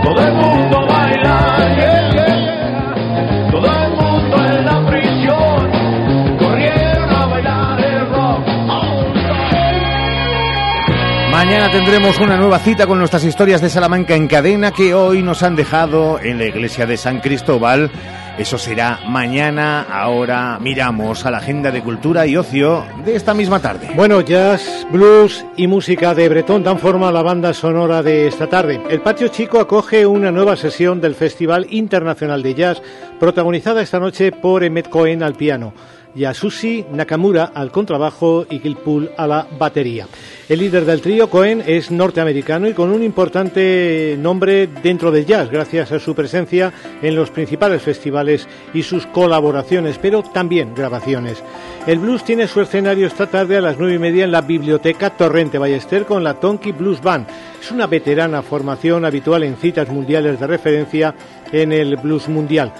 Todo 0.02 0.26
el 0.26 0.34
mundo 0.34 0.86
baila, 0.86 1.76
yeah, 1.76 2.10
yeah. 2.12 3.50
todo 3.50 3.66
el 3.66 3.90
mundo 3.90 4.36
en 4.46 4.64
la 4.64 4.86
prisión 4.86 6.38
corrieron 6.38 7.10
a 7.10 7.26
bailar 7.26 7.84
el 7.84 8.08
rock. 8.08 8.46
Mañana 11.30 11.70
tendremos 11.70 12.18
una 12.18 12.36
nueva 12.36 12.58
cita 12.58 12.86
con 12.86 12.98
nuestras 12.98 13.24
historias 13.24 13.60
de 13.62 13.70
Salamanca 13.70 14.14
en 14.14 14.28
cadena 14.28 14.72
que 14.72 14.94
hoy 14.94 15.22
nos 15.22 15.42
han 15.42 15.56
dejado 15.56 16.20
en 16.20 16.38
la 16.38 16.44
iglesia 16.44 16.86
de 16.86 16.96
San 16.96 17.20
Cristóbal. 17.20 17.90
Eso 18.38 18.56
será 18.56 19.00
mañana. 19.06 19.82
Ahora 19.82 20.58
miramos 20.60 21.26
a 21.26 21.30
la 21.30 21.38
agenda 21.38 21.70
de 21.70 21.82
cultura 21.82 22.26
y 22.26 22.36
ocio 22.36 22.84
de 23.04 23.14
esta 23.14 23.34
misma 23.34 23.60
tarde. 23.60 23.90
Bueno, 23.94 24.20
jazz, 24.22 24.86
blues 24.90 25.44
y 25.56 25.66
música 25.66 26.14
de 26.14 26.28
Bretón 26.28 26.62
dan 26.62 26.78
forma 26.78 27.08
a 27.08 27.12
la 27.12 27.22
banda 27.22 27.52
sonora 27.52 28.02
de 28.02 28.26
esta 28.28 28.46
tarde. 28.46 28.80
El 28.88 29.02
Patio 29.02 29.28
Chico 29.28 29.60
acoge 29.60 30.06
una 30.06 30.30
nueva 30.30 30.56
sesión 30.56 31.00
del 31.00 31.14
Festival 31.14 31.66
Internacional 31.70 32.42
de 32.42 32.54
Jazz, 32.54 32.82
protagonizada 33.18 33.82
esta 33.82 34.00
noche 34.00 34.32
por 34.32 34.64
Emmet 34.64 34.88
Cohen 34.88 35.22
al 35.22 35.34
piano. 35.34 35.74
Yasushi 36.14 36.86
Nakamura 36.92 37.52
al 37.54 37.70
contrabajo 37.70 38.46
y 38.48 38.58
Gilpool 38.58 39.10
a 39.16 39.26
la 39.26 39.46
batería. 39.58 40.06
El 40.48 40.58
líder 40.58 40.84
del 40.84 41.00
trío, 41.00 41.30
Cohen, 41.30 41.62
es 41.66 41.90
norteamericano 41.90 42.68
y 42.68 42.74
con 42.74 42.90
un 42.90 43.02
importante 43.02 44.16
nombre 44.18 44.66
dentro 44.66 45.10
del 45.10 45.26
jazz, 45.26 45.50
gracias 45.50 45.92
a 45.92 46.00
su 46.00 46.14
presencia 46.14 46.72
en 47.00 47.14
los 47.14 47.30
principales 47.30 47.82
festivales 47.82 48.48
y 48.74 48.82
sus 48.82 49.06
colaboraciones, 49.06 49.98
pero 49.98 50.22
también 50.22 50.74
grabaciones. 50.74 51.42
El 51.86 52.00
blues 52.00 52.24
tiene 52.24 52.48
su 52.48 52.60
escenario 52.60 53.06
esta 53.06 53.26
tarde 53.26 53.56
a 53.56 53.60
las 53.60 53.78
nueve 53.78 53.94
y 53.94 53.98
media 53.98 54.24
en 54.24 54.32
la 54.32 54.42
Biblioteca 54.42 55.10
Torrente 55.10 55.58
Ballester 55.58 56.04
con 56.04 56.24
la 56.24 56.34
Tonky 56.34 56.72
Blues 56.72 57.00
Band. 57.00 57.26
Es 57.60 57.70
una 57.70 57.86
veterana 57.86 58.42
formación 58.42 59.04
habitual 59.04 59.44
en 59.44 59.56
citas 59.56 59.88
mundiales 59.88 60.40
de 60.40 60.46
referencia 60.46 61.14
en 61.52 61.72
el 61.72 61.96
blues 61.96 62.28
mundial. 62.28 62.72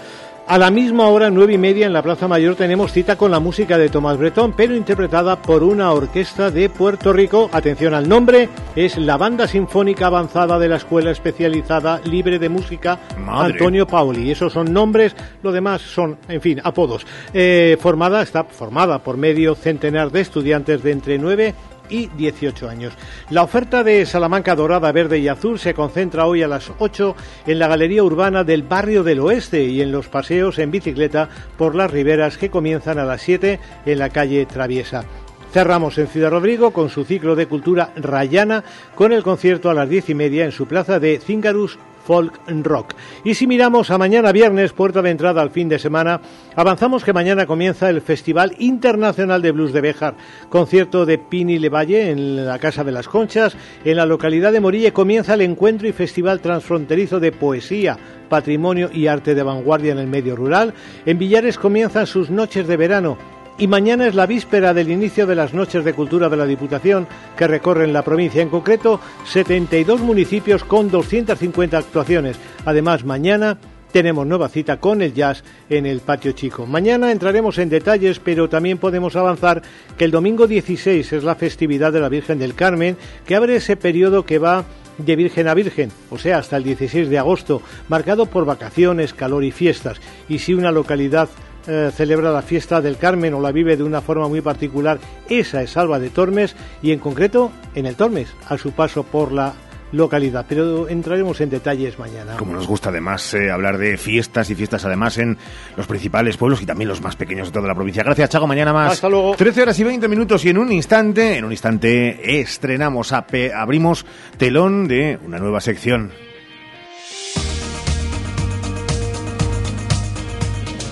A 0.50 0.58
la 0.58 0.72
misma 0.72 1.06
hora, 1.06 1.30
nueve 1.30 1.52
y 1.52 1.58
media, 1.58 1.86
en 1.86 1.92
la 1.92 2.02
Plaza 2.02 2.26
Mayor 2.26 2.56
tenemos 2.56 2.90
cita 2.90 3.14
con 3.14 3.30
la 3.30 3.38
música 3.38 3.78
de 3.78 3.88
Tomás 3.88 4.18
Bretón, 4.18 4.52
pero 4.56 4.74
interpretada 4.74 5.40
por 5.40 5.62
una 5.62 5.92
orquesta 5.92 6.50
de 6.50 6.68
Puerto 6.68 7.12
Rico. 7.12 7.48
Atención 7.52 7.94
al 7.94 8.08
nombre, 8.08 8.48
es 8.74 8.98
la 8.98 9.16
Banda 9.16 9.46
Sinfónica 9.46 10.08
Avanzada 10.08 10.58
de 10.58 10.66
la 10.66 10.74
Escuela 10.74 11.12
Especializada 11.12 12.00
Libre 12.04 12.40
de 12.40 12.48
Música 12.48 12.98
Madre. 13.16 13.52
Antonio 13.52 13.86
Paoli. 13.86 14.32
Esos 14.32 14.52
son 14.52 14.72
nombres, 14.72 15.14
lo 15.44 15.52
demás 15.52 15.82
son, 15.82 16.18
en 16.28 16.40
fin, 16.40 16.60
apodos. 16.64 17.06
Eh, 17.32 17.76
formada, 17.78 18.20
está 18.20 18.42
formada 18.42 18.98
por 19.04 19.16
medio 19.16 19.54
centenar 19.54 20.10
de 20.10 20.20
estudiantes 20.22 20.82
de 20.82 20.90
entre 20.90 21.16
9 21.16 21.54
y 21.90 22.06
18 22.06 22.68
años. 22.68 22.94
La 23.28 23.42
oferta 23.42 23.84
de 23.84 24.06
Salamanca 24.06 24.54
Dorada, 24.54 24.92
Verde 24.92 25.18
y 25.18 25.28
Azul 25.28 25.58
se 25.58 25.74
concentra 25.74 26.26
hoy 26.26 26.42
a 26.42 26.48
las 26.48 26.72
8 26.78 27.16
en 27.46 27.58
la 27.58 27.68
Galería 27.68 28.04
Urbana 28.04 28.44
del 28.44 28.62
Barrio 28.62 29.02
del 29.02 29.20
Oeste 29.20 29.64
y 29.64 29.82
en 29.82 29.92
los 29.92 30.08
paseos 30.08 30.58
en 30.58 30.70
bicicleta 30.70 31.28
por 31.58 31.74
las 31.74 31.90
riberas 31.90 32.38
que 32.38 32.50
comienzan 32.50 32.98
a 32.98 33.04
las 33.04 33.22
7 33.22 33.60
en 33.86 33.98
la 33.98 34.10
calle 34.10 34.46
Traviesa. 34.46 35.04
Cerramos 35.52 35.98
en 35.98 36.06
Ciudad 36.06 36.30
Rodrigo 36.30 36.70
con 36.70 36.90
su 36.90 37.04
ciclo 37.04 37.34
de 37.34 37.46
cultura 37.46 37.90
rayana 37.96 38.62
con 38.94 39.12
el 39.12 39.24
concierto 39.24 39.68
a 39.68 39.74
las 39.74 39.88
diez 39.88 40.08
y 40.08 40.14
media 40.14 40.44
en 40.44 40.52
su 40.52 40.66
plaza 40.66 41.00
de 41.00 41.18
Zingarus 41.18 41.76
Folk 42.10 42.40
Rock. 42.64 42.94
Y 43.22 43.34
si 43.34 43.46
miramos 43.46 43.92
a 43.92 43.96
mañana 43.96 44.32
viernes, 44.32 44.72
puerta 44.72 45.00
de 45.00 45.10
entrada 45.10 45.42
al 45.42 45.50
fin 45.50 45.68
de 45.68 45.78
semana, 45.78 46.20
avanzamos 46.56 47.04
que 47.04 47.12
mañana 47.12 47.46
comienza 47.46 47.88
el 47.88 48.00
Festival 48.00 48.56
Internacional 48.58 49.40
de 49.42 49.52
Blues 49.52 49.72
de 49.72 49.80
Béjar, 49.80 50.16
concierto 50.48 51.06
de 51.06 51.18
Pini 51.18 51.60
Levalle 51.60 52.10
en 52.10 52.44
la 52.44 52.58
Casa 52.58 52.82
de 52.82 52.90
las 52.90 53.06
Conchas, 53.06 53.56
en 53.84 53.96
la 53.96 54.06
localidad 54.06 54.50
de 54.50 54.58
Morille 54.58 54.92
comienza 54.92 55.34
el 55.34 55.42
encuentro 55.42 55.86
y 55.86 55.92
festival 55.92 56.40
transfronterizo 56.40 57.20
de 57.20 57.30
poesía, 57.30 57.96
patrimonio 58.28 58.90
y 58.92 59.06
arte 59.06 59.36
de 59.36 59.44
vanguardia 59.44 59.92
en 59.92 59.98
el 59.98 60.08
medio 60.08 60.34
rural, 60.34 60.74
en 61.06 61.16
Villares 61.16 61.58
comienzan 61.58 62.08
sus 62.08 62.28
noches 62.28 62.66
de 62.66 62.76
verano, 62.76 63.18
y 63.60 63.66
mañana 63.66 64.06
es 64.06 64.14
la 64.14 64.24
víspera 64.24 64.72
del 64.72 64.90
inicio 64.90 65.26
de 65.26 65.34
las 65.34 65.52
Noches 65.52 65.84
de 65.84 65.92
Cultura 65.92 66.30
de 66.30 66.36
la 66.38 66.46
Diputación 66.46 67.06
que 67.36 67.46
recorren 67.46 67.92
la 67.92 68.02
provincia, 68.02 68.40
en 68.40 68.48
concreto 68.48 69.00
72 69.26 70.00
municipios 70.00 70.64
con 70.64 70.90
250 70.90 71.76
actuaciones. 71.76 72.38
Además, 72.64 73.04
mañana 73.04 73.58
tenemos 73.92 74.26
nueva 74.26 74.48
cita 74.48 74.78
con 74.78 75.02
el 75.02 75.12
jazz 75.12 75.44
en 75.68 75.84
el 75.84 76.00
patio 76.00 76.32
chico. 76.32 76.64
Mañana 76.64 77.12
entraremos 77.12 77.58
en 77.58 77.68
detalles, 77.68 78.18
pero 78.18 78.48
también 78.48 78.78
podemos 78.78 79.14
avanzar 79.14 79.60
que 79.98 80.06
el 80.06 80.10
domingo 80.10 80.46
16 80.46 81.12
es 81.12 81.22
la 81.22 81.34
festividad 81.34 81.92
de 81.92 82.00
la 82.00 82.08
Virgen 82.08 82.38
del 82.38 82.54
Carmen, 82.54 82.96
que 83.26 83.36
abre 83.36 83.56
ese 83.56 83.76
periodo 83.76 84.24
que 84.24 84.38
va 84.38 84.64
de 84.96 85.16
Virgen 85.16 85.48
a 85.48 85.54
Virgen, 85.54 85.90
o 86.08 86.16
sea, 86.16 86.38
hasta 86.38 86.56
el 86.56 86.64
16 86.64 87.10
de 87.10 87.18
agosto, 87.18 87.60
marcado 87.88 88.24
por 88.24 88.46
vacaciones, 88.46 89.12
calor 89.12 89.44
y 89.44 89.50
fiestas. 89.50 90.00
Y 90.30 90.38
si 90.38 90.54
una 90.54 90.72
localidad 90.72 91.28
eh, 91.66 91.90
celebra 91.94 92.32
la 92.32 92.42
fiesta 92.42 92.80
del 92.80 92.96
Carmen 92.96 93.34
o 93.34 93.40
la 93.40 93.52
vive 93.52 93.76
de 93.76 93.82
una 93.82 94.00
forma 94.00 94.28
muy 94.28 94.40
particular, 94.40 94.98
esa 95.28 95.62
es 95.62 95.76
Alba 95.76 95.98
de 95.98 96.10
Tormes 96.10 96.56
y 96.82 96.92
en 96.92 96.98
concreto 96.98 97.52
en 97.74 97.86
el 97.86 97.96
Tormes, 97.96 98.34
a 98.48 98.56
su 98.58 98.72
paso 98.72 99.02
por 99.02 99.32
la 99.32 99.54
localidad. 99.92 100.46
Pero 100.48 100.88
entraremos 100.88 101.40
en 101.40 101.50
detalles 101.50 101.98
mañana. 101.98 102.36
Como 102.36 102.52
nos 102.52 102.66
gusta 102.66 102.90
además 102.90 103.34
eh, 103.34 103.50
hablar 103.50 103.78
de 103.78 103.96
fiestas 103.96 104.48
y 104.50 104.54
fiestas 104.54 104.84
además 104.84 105.18
en 105.18 105.36
los 105.76 105.86
principales 105.86 106.36
pueblos 106.36 106.62
y 106.62 106.66
también 106.66 106.88
los 106.88 107.00
más 107.00 107.16
pequeños 107.16 107.48
de 107.48 107.52
toda 107.52 107.68
la 107.68 107.74
provincia. 107.74 108.02
Gracias, 108.02 108.30
Chago. 108.30 108.46
Mañana 108.46 108.72
más. 108.72 108.92
Hasta 108.92 109.08
luego. 109.08 109.34
13 109.36 109.62
horas 109.62 109.78
y 109.78 109.84
20 109.84 110.08
minutos 110.08 110.44
y 110.44 110.50
en 110.50 110.58
un 110.58 110.72
instante, 110.72 111.36
en 111.36 111.44
un 111.44 111.52
instante 111.52 112.40
estrenamos, 112.40 113.12
abrimos 113.12 114.06
telón 114.36 114.88
de 114.88 115.18
una 115.24 115.38
nueva 115.38 115.60
sección. 115.60 116.12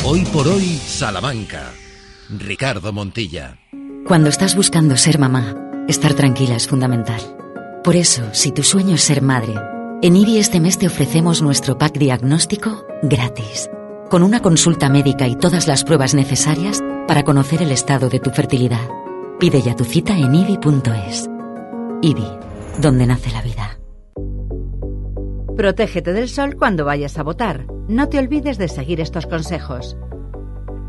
Hoy 0.04 0.24
por 0.32 0.48
hoy, 0.48 0.78
Salamanca. 0.86 1.72
Ricardo 2.30 2.92
Montilla. 2.92 3.58
Cuando 4.06 4.28
estás 4.30 4.54
buscando 4.56 4.96
ser 4.96 5.18
mamá, 5.18 5.54
estar 5.88 6.14
tranquila 6.14 6.56
es 6.56 6.66
fundamental. 6.66 7.20
Por 7.84 7.96
eso, 7.96 8.22
si 8.32 8.52
tu 8.52 8.62
sueño 8.62 8.94
es 8.94 9.02
ser 9.02 9.22
madre, 9.22 9.54
en 10.02 10.16
IBI 10.16 10.38
este 10.38 10.60
mes 10.60 10.78
te 10.78 10.86
ofrecemos 10.86 11.42
nuestro 11.42 11.76
pack 11.76 11.98
diagnóstico 11.98 12.86
gratis, 13.02 13.68
con 14.08 14.22
una 14.22 14.40
consulta 14.40 14.88
médica 14.88 15.26
y 15.26 15.36
todas 15.36 15.66
las 15.66 15.84
pruebas 15.84 16.14
necesarias 16.14 16.80
para 17.06 17.24
conocer 17.24 17.62
el 17.62 17.72
estado 17.72 18.08
de 18.08 18.20
tu 18.20 18.30
fertilidad. 18.30 18.88
Pide 19.38 19.60
ya 19.62 19.76
tu 19.76 19.84
cita 19.84 20.16
en 20.16 20.34
IBI.es. 20.34 21.28
IBI, 22.02 22.28
donde 22.80 23.06
nace 23.06 23.30
la 23.30 23.42
vida. 23.42 23.77
Protégete 25.58 26.12
del 26.12 26.28
sol 26.28 26.54
cuando 26.54 26.84
vayas 26.84 27.18
a 27.18 27.24
votar. 27.24 27.66
No 27.88 28.08
te 28.08 28.20
olvides 28.20 28.58
de 28.58 28.68
seguir 28.68 29.00
estos 29.00 29.26
consejos. 29.26 29.96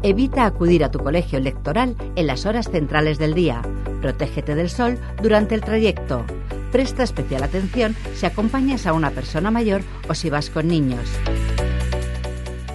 Evita 0.04 0.46
acudir 0.46 0.84
a 0.84 0.92
tu 0.92 1.00
colegio 1.00 1.40
electoral 1.40 1.96
en 2.16 2.28
las 2.28 2.46
horas 2.46 2.70
centrales 2.70 3.18
del 3.18 3.34
día. 3.34 3.64
Protégete 4.00 4.54
del 4.54 4.70
sol 4.70 5.00
durante 5.24 5.56
el 5.56 5.62
trayecto. 5.62 6.24
Presta 6.72 7.02
especial 7.02 7.42
atención 7.42 7.96
si 8.14 8.28
acompañas 8.28 8.86
a 8.86 8.94
una 8.94 9.10
persona 9.10 9.50
mayor 9.50 9.82
o 10.08 10.14
si 10.14 10.30
vas 10.30 10.52
con 10.52 10.68
niños. 10.68 11.10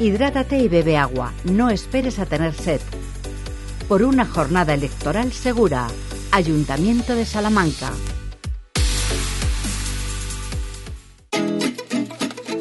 Hidrátate 0.01 0.59
y 0.59 0.66
bebe 0.66 0.97
agua. 0.97 1.32
No 1.45 1.70
esperes 1.70 2.18
a 2.18 2.26
tener 2.26 2.55
sed. 2.55 2.80
Por 3.86 4.03
una 4.03 4.26
jornada 4.26 4.74
electoral 4.74 5.32
segura. 5.32 5.86
Ayuntamiento 6.32 7.14
de 7.14 7.24
Salamanca. 7.24 7.92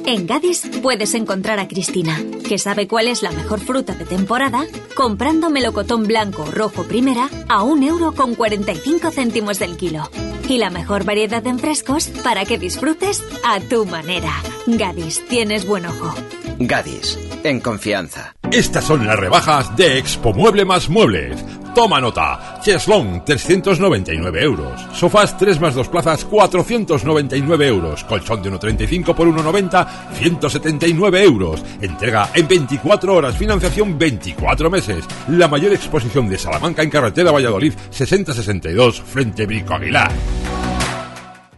En 0.05 0.27
Gadis 0.27 0.63
puedes 0.81 1.13
encontrar 1.13 1.59
a 1.59 1.67
Cristina, 1.67 2.19
que 2.47 2.57
sabe 2.57 2.87
cuál 2.87 3.07
es 3.07 3.21
la 3.23 3.31
mejor 3.31 3.61
fruta 3.61 3.95
de 3.95 4.05
temporada, 4.05 4.65
comprando 4.95 5.49
melocotón 5.49 6.03
blanco 6.03 6.43
o 6.43 6.51
rojo 6.51 6.83
primera 6.83 7.29
a 7.47 7.63
un 7.63 7.83
euro 7.83 8.11
con 8.11 8.35
45 8.35 9.11
céntimos 9.11 9.59
del 9.59 9.77
kilo. 9.77 10.09
Y 10.49 10.57
la 10.57 10.69
mejor 10.69 11.05
variedad 11.05 11.45
en 11.47 11.57
frescos 11.57 12.09
para 12.21 12.43
que 12.43 12.57
disfrutes 12.57 13.23
a 13.45 13.61
tu 13.61 13.85
manera. 13.85 14.33
Gadis, 14.67 15.25
tienes 15.27 15.65
buen 15.65 15.85
ojo. 15.85 16.13
Gadis, 16.59 17.17
en 17.49 17.59
confianza. 17.59 18.35
Estas 18.51 18.83
son 18.83 19.05
las 19.05 19.19
rebajas 19.19 19.75
de 19.75 19.97
Expo 19.97 20.33
Mueble 20.33 20.65
más 20.65 20.89
Muebles. 20.89 21.43
Toma 21.73 21.99
nota. 21.99 22.59
Cheslong, 22.61 23.25
399 23.25 24.43
euros. 24.43 24.79
Sofás 24.93 25.35
3 25.37 25.59
más 25.59 25.73
2 25.73 25.89
plazas, 25.89 26.23
499 26.25 27.67
euros. 27.67 28.03
Colchón 28.03 28.43
de 28.43 28.51
1,35 28.51 29.15
por 29.15 29.27
1,90, 29.27 29.87
179 30.13 31.23
euros. 31.23 31.63
Entrega 31.81 32.29
en 32.35 32.47
24 32.47 33.15
horas, 33.15 33.35
financiación 33.35 33.97
24 33.97 34.69
meses. 34.69 35.05
La 35.29 35.47
mayor 35.47 35.73
exposición 35.73 36.29
de 36.29 36.37
Salamanca 36.37 36.83
en 36.83 36.91
carretera 36.91 37.31
Valladolid, 37.31 37.73
6062, 37.89 39.01
frente 39.01 39.47
Brico 39.47 39.73
Aguilar. 39.73 40.11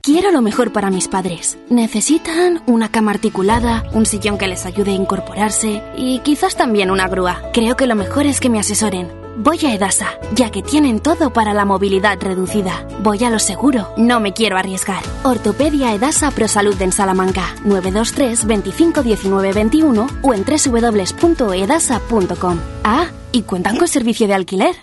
Quiero 0.06 0.32
lo 0.32 0.42
mejor 0.44 0.72
para 0.72 0.92
mis 0.92 1.08
padres. 1.08 1.58
Necesitan 1.68 2.62
una 2.68 2.90
cama 2.90 3.10
articulada, 3.10 3.90
un 3.92 4.06
sillón 4.06 4.38
que 4.38 4.48
les 4.48 4.68
ayude 4.68 4.92
a 4.92 4.96
incorporarse 4.96 5.82
y 5.98 6.20
quizás 6.20 6.56
también 6.56 6.92
una 6.92 7.08
grúa. 7.08 7.42
Creo 7.54 7.76
que 7.76 7.88
lo 7.88 7.96
mejor 7.96 8.28
es 8.28 8.40
que 8.40 8.52
me 8.52 8.60
asesoren. 8.60 9.12
Voy 9.38 9.66
a 9.66 9.74
Edasa, 9.74 10.10
ya 10.36 10.52
que 10.52 10.62
tienen 10.62 11.00
todo 11.00 11.34
para 11.34 11.56
la 11.56 11.66
movilidad 11.66 12.20
reducida. 12.22 12.88
Voy 13.02 13.24
a 13.24 13.32
lo 13.32 13.40
seguro, 13.40 13.96
no 13.98 14.20
me 14.20 14.32
quiero 14.32 14.60
arriesgar. 14.60 15.02
Ortopedia 15.24 15.92
Edasa 15.96 16.30
Prosalud 16.30 16.80
en 16.84 16.92
Salamanca, 16.92 17.56
923 17.64 18.46
25 18.46 19.02
19 19.02 19.54
21 19.54 20.08
o 20.22 20.34
en 20.36 20.46
www.edasa.com. 20.46 22.60
Ah, 22.84 23.08
y 23.32 23.42
cuentan 23.42 23.78
con 23.78 23.88
servicio 23.88 24.28
de 24.28 24.36
alquiler. 24.36 24.76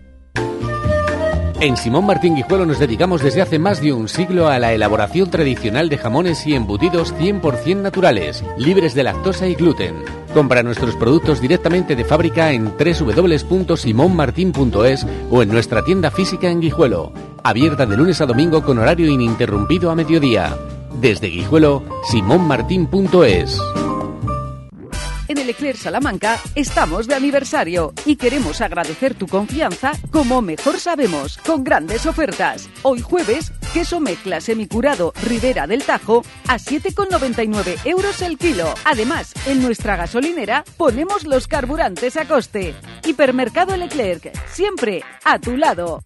En 1.60 1.76
Simón 1.76 2.06
Martín 2.06 2.34
Guijuelo 2.36 2.64
nos 2.64 2.78
dedicamos 2.78 3.22
desde 3.22 3.42
hace 3.42 3.58
más 3.58 3.82
de 3.82 3.92
un 3.92 4.08
siglo 4.08 4.48
a 4.48 4.58
la 4.58 4.72
elaboración 4.72 5.28
tradicional 5.28 5.90
de 5.90 5.98
jamones 5.98 6.46
y 6.46 6.54
embutidos 6.54 7.14
100% 7.14 7.82
naturales, 7.82 8.42
libres 8.56 8.94
de 8.94 9.02
lactosa 9.02 9.46
y 9.46 9.56
gluten. 9.56 9.96
Compra 10.32 10.62
nuestros 10.62 10.96
productos 10.96 11.42
directamente 11.42 11.96
de 11.96 12.04
fábrica 12.06 12.52
en 12.52 12.72
www.simonmartin.es 12.78 15.06
o 15.30 15.42
en 15.42 15.50
nuestra 15.50 15.84
tienda 15.84 16.10
física 16.10 16.48
en 16.48 16.62
Guijuelo, 16.62 17.12
abierta 17.42 17.84
de 17.84 17.98
lunes 17.98 18.22
a 18.22 18.26
domingo 18.26 18.62
con 18.62 18.78
horario 18.78 19.06
ininterrumpido 19.06 19.90
a 19.90 19.94
mediodía. 19.94 20.56
Desde 20.98 21.26
Guijuelo, 21.26 21.82
simonmartin.es. 22.10 23.60
En 25.30 25.38
el 25.38 25.48
Eclair 25.48 25.76
Salamanca 25.76 26.40
estamos 26.56 27.06
de 27.06 27.14
aniversario 27.14 27.94
y 28.04 28.16
queremos 28.16 28.60
agradecer 28.60 29.14
tu 29.14 29.28
confianza 29.28 29.92
como 30.10 30.42
mejor 30.42 30.80
sabemos, 30.80 31.38
con 31.38 31.62
grandes 31.62 32.04
ofertas. 32.06 32.68
Hoy 32.82 33.00
jueves, 33.00 33.52
queso 33.72 34.00
mezcla 34.00 34.40
semicurado 34.40 35.12
Ribera 35.22 35.68
del 35.68 35.84
Tajo 35.84 36.24
a 36.48 36.56
7,99 36.56 37.78
euros 37.84 38.22
el 38.22 38.38
kilo. 38.38 38.74
Además, 38.84 39.32
en 39.46 39.62
nuestra 39.62 39.94
gasolinera 39.94 40.64
ponemos 40.76 41.24
los 41.24 41.46
carburantes 41.46 42.16
a 42.16 42.24
coste. 42.24 42.74
Hipermercado 43.04 43.76
Leclerc, 43.76 44.36
siempre 44.48 45.04
a 45.22 45.38
tu 45.38 45.56
lado. 45.56 46.02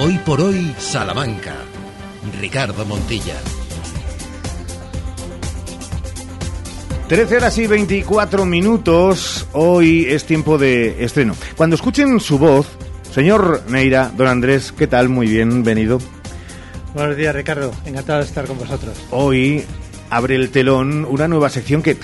Hoy 0.00 0.18
por 0.26 0.40
hoy, 0.40 0.74
Salamanca. 0.78 1.67
Ricardo 2.38 2.84
Montilla. 2.84 3.34
13 7.08 7.36
horas 7.36 7.58
y 7.58 7.66
24 7.66 8.44
minutos. 8.44 9.46
Hoy 9.52 10.06
es 10.08 10.24
tiempo 10.24 10.58
de 10.58 11.02
estreno. 11.04 11.34
Cuando 11.56 11.74
escuchen 11.74 12.20
su 12.20 12.38
voz, 12.38 12.68
señor 13.12 13.62
Neira, 13.68 14.12
don 14.16 14.28
Andrés, 14.28 14.72
¿qué 14.72 14.86
tal? 14.86 15.08
Muy 15.08 15.26
bienvenido. 15.26 15.98
Buenos 16.94 17.16
días, 17.16 17.34
Ricardo. 17.34 17.72
Encantado 17.84 18.20
de 18.20 18.26
estar 18.26 18.46
con 18.46 18.58
vosotros. 18.58 18.96
Hoy 19.10 19.64
abre 20.10 20.36
el 20.36 20.50
telón 20.50 21.04
una 21.06 21.28
nueva 21.28 21.48
sección 21.48 21.82
que, 21.82 21.96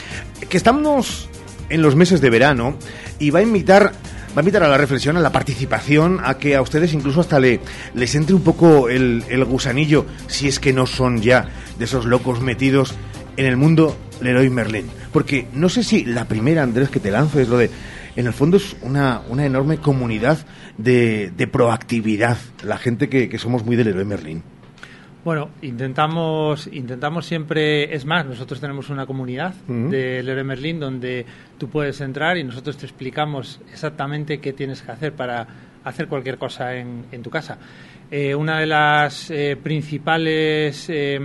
que 0.48 0.56
estamos 0.56 1.28
en 1.68 1.82
los 1.82 1.94
meses 1.96 2.20
de 2.20 2.30
verano 2.30 2.76
y 3.18 3.30
va 3.30 3.38
a 3.38 3.42
invitar 3.42 3.92
va 4.34 4.40
a 4.40 4.40
invitar 4.40 4.62
a 4.64 4.68
la 4.68 4.76
reflexión, 4.76 5.16
a 5.16 5.20
la 5.20 5.32
participación, 5.32 6.20
a 6.22 6.38
que 6.38 6.56
a 6.56 6.62
ustedes 6.62 6.92
incluso 6.92 7.20
hasta 7.20 7.38
le, 7.38 7.60
les 7.94 8.14
entre 8.14 8.34
un 8.34 8.42
poco 8.42 8.88
el, 8.88 9.24
el 9.28 9.44
gusanillo, 9.44 10.06
si 10.26 10.48
es 10.48 10.58
que 10.58 10.72
no 10.72 10.86
son 10.86 11.22
ya 11.22 11.48
de 11.78 11.84
esos 11.84 12.04
locos 12.04 12.40
metidos 12.40 12.94
en 13.36 13.46
el 13.46 13.56
mundo 13.56 13.96
Leroy 14.20 14.50
Merlin. 14.50 14.86
Porque 15.12 15.46
no 15.52 15.68
sé 15.68 15.84
si 15.84 16.04
la 16.04 16.26
primera, 16.26 16.62
Andrés, 16.62 16.88
que 16.88 17.00
te 17.00 17.10
lanzo 17.10 17.40
es 17.40 17.48
lo 17.48 17.58
de... 17.58 17.70
En 18.16 18.26
el 18.26 18.32
fondo 18.32 18.56
es 18.58 18.76
una, 18.82 19.22
una 19.28 19.44
enorme 19.44 19.78
comunidad 19.78 20.38
de, 20.78 21.32
de 21.36 21.46
proactividad, 21.48 22.38
la 22.62 22.78
gente 22.78 23.08
que, 23.08 23.28
que 23.28 23.38
somos 23.38 23.64
muy 23.64 23.74
del 23.74 23.86
Leroy 23.86 24.04
Merlin. 24.04 24.53
Bueno, 25.24 25.48
intentamos, 25.62 26.68
intentamos 26.70 27.24
siempre, 27.24 27.94
es 27.94 28.04
más, 28.04 28.26
nosotros 28.26 28.60
tenemos 28.60 28.90
una 28.90 29.06
comunidad 29.06 29.54
de 29.66 30.22
Leroy 30.22 30.44
Merlin 30.44 30.78
donde 30.78 31.24
tú 31.56 31.70
puedes 31.70 32.02
entrar 32.02 32.36
y 32.36 32.44
nosotros 32.44 32.76
te 32.76 32.84
explicamos 32.84 33.58
exactamente 33.72 34.38
qué 34.38 34.52
tienes 34.52 34.82
que 34.82 34.92
hacer 34.92 35.14
para 35.14 35.46
hacer 35.82 36.08
cualquier 36.08 36.36
cosa 36.36 36.74
en, 36.74 37.06
en 37.10 37.22
tu 37.22 37.30
casa. 37.30 37.56
Eh, 38.10 38.34
una 38.34 38.60
de 38.60 38.66
las 38.66 39.30
eh, 39.30 39.56
principales 39.56 40.90
eh, 40.90 41.18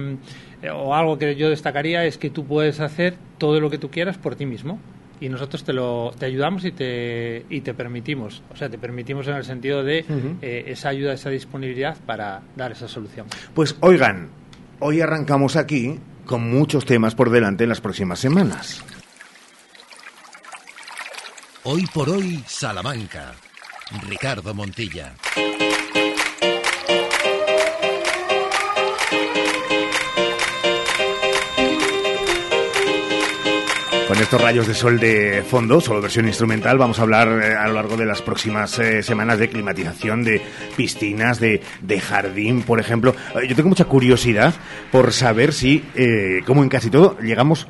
o 0.74 0.96
algo 0.96 1.18
que 1.18 1.36
yo 1.36 1.50
destacaría 1.50 2.06
es 2.06 2.18
que 2.18 2.30
tú 2.30 2.46
puedes 2.46 2.80
hacer 2.80 3.16
todo 3.38 3.60
lo 3.60 3.70
que 3.70 3.80
tú 3.80 3.92
quieras 3.92 4.18
por 4.18 4.36
ti 4.36 4.46
mismo 4.46 4.80
y 5.20 5.30
nosotros 5.30 5.64
te 5.64 5.74
lo 5.74 6.12
te 6.18 6.26
ayudamos 6.26 6.66
y 6.66 6.72
te 6.72 7.46
y 7.50 7.62
te 7.62 7.74
permitimos 7.74 8.42
o 8.52 8.56
sea 8.56 8.70
te 8.70 8.78
permitimos 8.78 9.28
en 9.28 9.36
el 9.36 9.44
sentido 9.44 9.84
de 9.84 10.06
eh, 10.42 10.64
esa 10.68 10.90
ayuda 10.90 11.14
esa 11.14 11.30
disponibilidad 11.30 11.98
para 12.06 12.42
dar 12.56 12.72
esa 12.72 12.88
solución 12.88 13.28
Pues 13.54 13.76
oigan, 13.82 14.30
hoy 14.80 15.02
arrancamos 15.02 15.56
aquí 15.56 16.00
con 16.26 16.50
muchos 16.50 16.86
temas 16.86 17.16
por 17.16 17.32
delante 17.32 17.64
en 17.64 17.70
las 17.70 17.82
próximas 17.82 18.20
semanas. 18.20 18.84
Hoy 21.64 21.86
por 21.92 22.10
hoy, 22.10 22.44
Salamanca. 22.46 23.34
Ricardo 24.08 24.54
Montilla. 24.54 25.16
Con 34.10 34.18
estos 34.18 34.42
rayos 34.42 34.66
de 34.66 34.74
sol 34.74 35.00
de 35.00 35.44
fondo, 35.48 35.80
solo 35.80 36.02
versión 36.02 36.26
instrumental, 36.26 36.80
vamos 36.80 36.98
a 36.98 37.04
hablar 37.04 37.28
eh, 37.44 37.54
a 37.54 37.68
lo 37.68 37.76
largo 37.76 37.96
de 37.96 38.08
las 38.08 38.24
próximas 38.24 38.80
eh, 38.80 39.04
semanas 39.04 39.38
de 39.38 39.50
climatización, 39.50 40.24
de 40.24 40.42
piscinas, 40.76 41.40
de, 41.40 41.62
de 41.84 42.00
jardín, 42.02 42.64
por 42.64 42.80
ejemplo. 42.80 43.14
Eh, 43.36 43.48
yo 43.48 43.56
tengo 43.56 43.70
mucha 43.70 43.86
curiosidad 43.86 44.56
por 44.92 45.14
saber 45.14 45.54
si, 45.54 45.84
como 46.48 46.64
en 46.64 46.70
casi 46.70 46.90
todo, 46.90 47.20
llegamos 47.20 47.68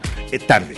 tarde. 0.47 0.77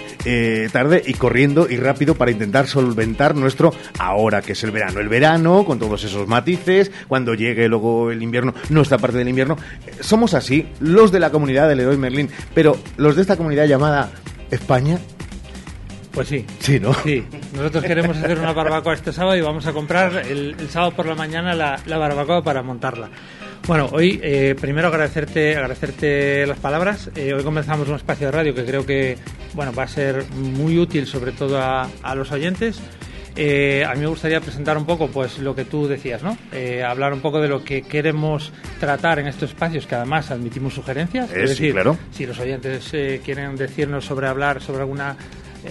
Tarde 0.72 1.03
y 1.05 1.14
corriendo 1.14 1.68
y 1.70 1.78
rápido 1.78 2.16
para 2.16 2.32
intentar 2.32 2.66
solventar 2.66 3.36
nuestro 3.36 3.72
ahora 3.99 4.41
que 4.41 4.53
es 4.53 4.64
el 4.64 4.72
verano. 4.72 4.99
El 4.99 5.09
verano, 5.09 5.64
con 5.64 5.78
todos 5.78 6.03
esos 6.03 6.28
matices, 6.28 6.91
cuando 7.07 7.36
llegue 7.36 7.68
luego 7.68 8.09
el 8.09 8.24
invierno, 8.24 8.55
nuestra 8.70 8.97
parte 8.97 9.20
del 9.20 9.30
invierno. 9.30 9.57
Somos 9.99 10.34
así, 10.34 10.68
los 10.80 11.12
de 11.12 11.20
la 11.20 11.30
comunidad 11.30 11.70
del 11.70 11.78
Leroy 11.78 11.97
Merlin, 11.97 12.32
pero 12.55 12.80
los 12.97 13.16
de 13.16 13.22
esta 13.22 13.38
comunidad 13.38 13.68
llamada 13.68 14.12
España, 14.49 14.97
Pues 16.12 16.28
sí. 16.28 16.45
Sí, 16.59 16.80
¿no? 16.80 16.93
Sí. 16.93 17.24
Nosotros 17.53 17.84
queremos 17.86 18.18
hacer 18.18 18.38
una 18.38 18.51
barbacoa 18.53 18.93
este 18.93 19.14
sábado 19.14 19.38
y 19.38 19.41
vamos 19.41 19.66
a 19.66 19.72
comprar 19.74 20.26
el, 20.30 20.55
el 20.59 20.70
sábado 20.70 20.91
por 20.91 21.05
la 21.05 21.16
mañana 21.16 21.53
la, 21.55 21.80
la 21.86 21.97
barbacoa 21.97 22.43
para 22.43 22.62
montarla. 22.62 23.09
Bueno, 23.68 23.89
hoy 23.93 24.20
eh, 24.24 24.55
primero 24.59 24.88
agradecerte, 24.88 25.55
agradecerte 25.55 26.45
las 26.47 26.57
palabras. 26.59 27.09
Eh, 27.16 27.34
hoy 27.34 27.43
comenzamos 27.43 27.88
un 27.88 27.95
espacio 27.95 28.28
de 28.28 28.32
radio 28.32 28.55
que 28.55 28.66
creo 28.66 28.86
que 28.86 29.18
bueno 29.53 29.72
va 29.72 29.84
a 29.84 29.88
ser 29.88 30.26
muy 30.32 30.78
útil 30.80 31.05
sobre 31.07 31.32
todo 31.32 31.59
a, 31.62 31.88
a 32.03 32.16
los 32.16 32.32
oyentes. 32.32 32.82
Eh, 33.38 33.86
a 33.88 33.93
mí 33.93 34.01
me 34.01 34.07
gustaría 34.07 34.41
presentar 34.41 34.78
un 34.78 34.86
poco 34.86 35.07
pues 35.07 35.39
lo 35.39 35.55
que 35.55 35.64
tú 35.64 35.88
decías, 35.88 36.22
¿no? 36.22 36.38
Eh, 36.51 36.84
hablar 36.84 37.14
un 37.14 37.22
poco 37.22 37.39
de 37.39 37.47
lo 37.47 37.64
que 37.64 37.84
queremos 37.84 38.51
tratar 38.80 39.20
en 39.20 39.28
estos 39.28 39.51
espacios, 39.51 39.88
que 39.88 39.95
además 39.95 40.32
admitimos 40.32 40.74
sugerencias. 40.74 41.32
Eh, 41.32 41.47
sí, 41.47 41.72
claro. 41.72 41.97
si 42.12 42.26
los 42.26 42.38
oyentes 42.39 42.89
eh, 42.93 43.22
quieren 43.24 43.55
decirnos 43.55 44.03
sobre 44.03 44.28
hablar 44.28 44.62
sobre 44.62 44.82
alguna 44.82 45.16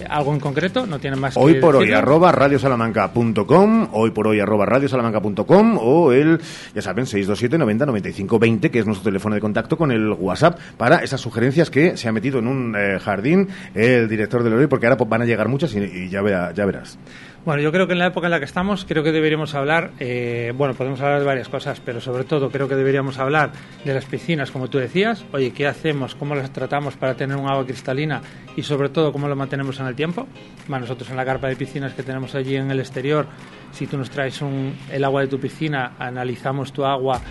algo 0.09 0.33
en 0.33 0.39
concreto, 0.39 0.85
no 0.85 0.99
tienen 0.99 1.19
más 1.19 1.35
Hoy 1.37 1.55
que 1.55 1.59
por 1.59 1.75
hoy, 1.75 1.91
arroba 1.91 2.31
radiosalamanca.com, 2.31 3.89
hoy 3.93 4.11
por 4.11 4.27
hoy, 4.27 4.39
arroba 4.39 4.65
radiosalamanca.com 4.65 5.77
o 5.81 6.11
el, 6.11 6.39
ya 6.73 6.81
saben, 6.81 7.05
627 7.05 7.57
90 7.57 7.85
95 7.85 8.39
20, 8.39 8.71
que 8.71 8.79
es 8.79 8.85
nuestro 8.85 9.03
teléfono 9.05 9.35
de 9.35 9.41
contacto 9.41 9.77
con 9.77 9.91
el 9.91 10.09
WhatsApp 10.11 10.59
para 10.77 10.97
esas 10.99 11.21
sugerencias 11.21 11.69
que 11.69 11.97
se 11.97 12.07
ha 12.07 12.11
metido 12.11 12.39
en 12.39 12.47
un 12.47 12.75
eh, 12.77 12.99
jardín 12.99 13.49
el 13.75 14.07
director 14.09 14.43
del 14.43 14.53
hoy, 14.53 14.67
porque 14.67 14.85
ahora 14.87 14.97
pues, 14.97 15.09
van 15.09 15.21
a 15.21 15.25
llegar 15.25 15.47
muchas 15.47 15.73
y, 15.75 15.79
y 15.79 16.09
ya, 16.09 16.21
verá- 16.21 16.53
ya 16.53 16.65
verás. 16.65 16.97
Bueno, 17.43 17.63
yo 17.63 17.71
creo 17.71 17.87
que 17.87 17.93
en 17.93 17.99
la 17.99 18.05
época 18.05 18.27
en 18.27 18.31
la 18.31 18.37
que 18.37 18.45
estamos, 18.45 18.85
creo 18.87 19.01
que 19.01 19.11
deberíamos 19.11 19.55
hablar, 19.55 19.93
eh, 19.99 20.53
bueno, 20.55 20.75
podemos 20.75 21.01
hablar 21.01 21.19
de 21.21 21.25
varias 21.25 21.49
cosas, 21.49 21.81
pero 21.83 21.99
sobre 21.99 22.23
todo 22.23 22.51
creo 22.51 22.67
que 22.67 22.75
deberíamos 22.75 23.17
hablar 23.17 23.51
de 23.83 23.95
las 23.95 24.05
piscinas, 24.05 24.51
como 24.51 24.69
tú 24.69 24.77
decías. 24.77 25.25
Oye, 25.33 25.51
¿qué 25.51 25.65
hacemos? 25.65 26.13
¿Cómo 26.13 26.35
las 26.35 26.53
tratamos 26.53 26.97
para 26.97 27.15
tener 27.15 27.35
un 27.37 27.47
agua 27.49 27.65
cristalina? 27.65 28.21
Y 28.55 28.61
sobre 28.61 28.89
todo, 28.89 29.11
¿cómo 29.11 29.27
lo 29.27 29.35
mantenemos 29.35 29.79
en 29.79 29.87
el 29.87 29.95
tiempo? 29.95 30.27
Bueno, 30.67 30.81
nosotros 30.81 31.09
en 31.09 31.17
la 31.17 31.25
carpa 31.25 31.47
de 31.47 31.55
piscinas 31.55 31.93
que 31.95 32.03
tenemos 32.03 32.35
allí 32.35 32.55
en 32.57 32.69
el 32.69 32.79
exterior, 32.79 33.25
si 33.71 33.87
tú 33.87 33.97
nos 33.97 34.11
traes 34.11 34.39
un- 34.43 34.75
el 34.91 35.03
agua 35.03 35.21
de 35.21 35.27
tu 35.27 35.39
piscina, 35.39 35.93
analizamos 35.97 36.71
tu 36.71 36.85
agua 36.85 37.21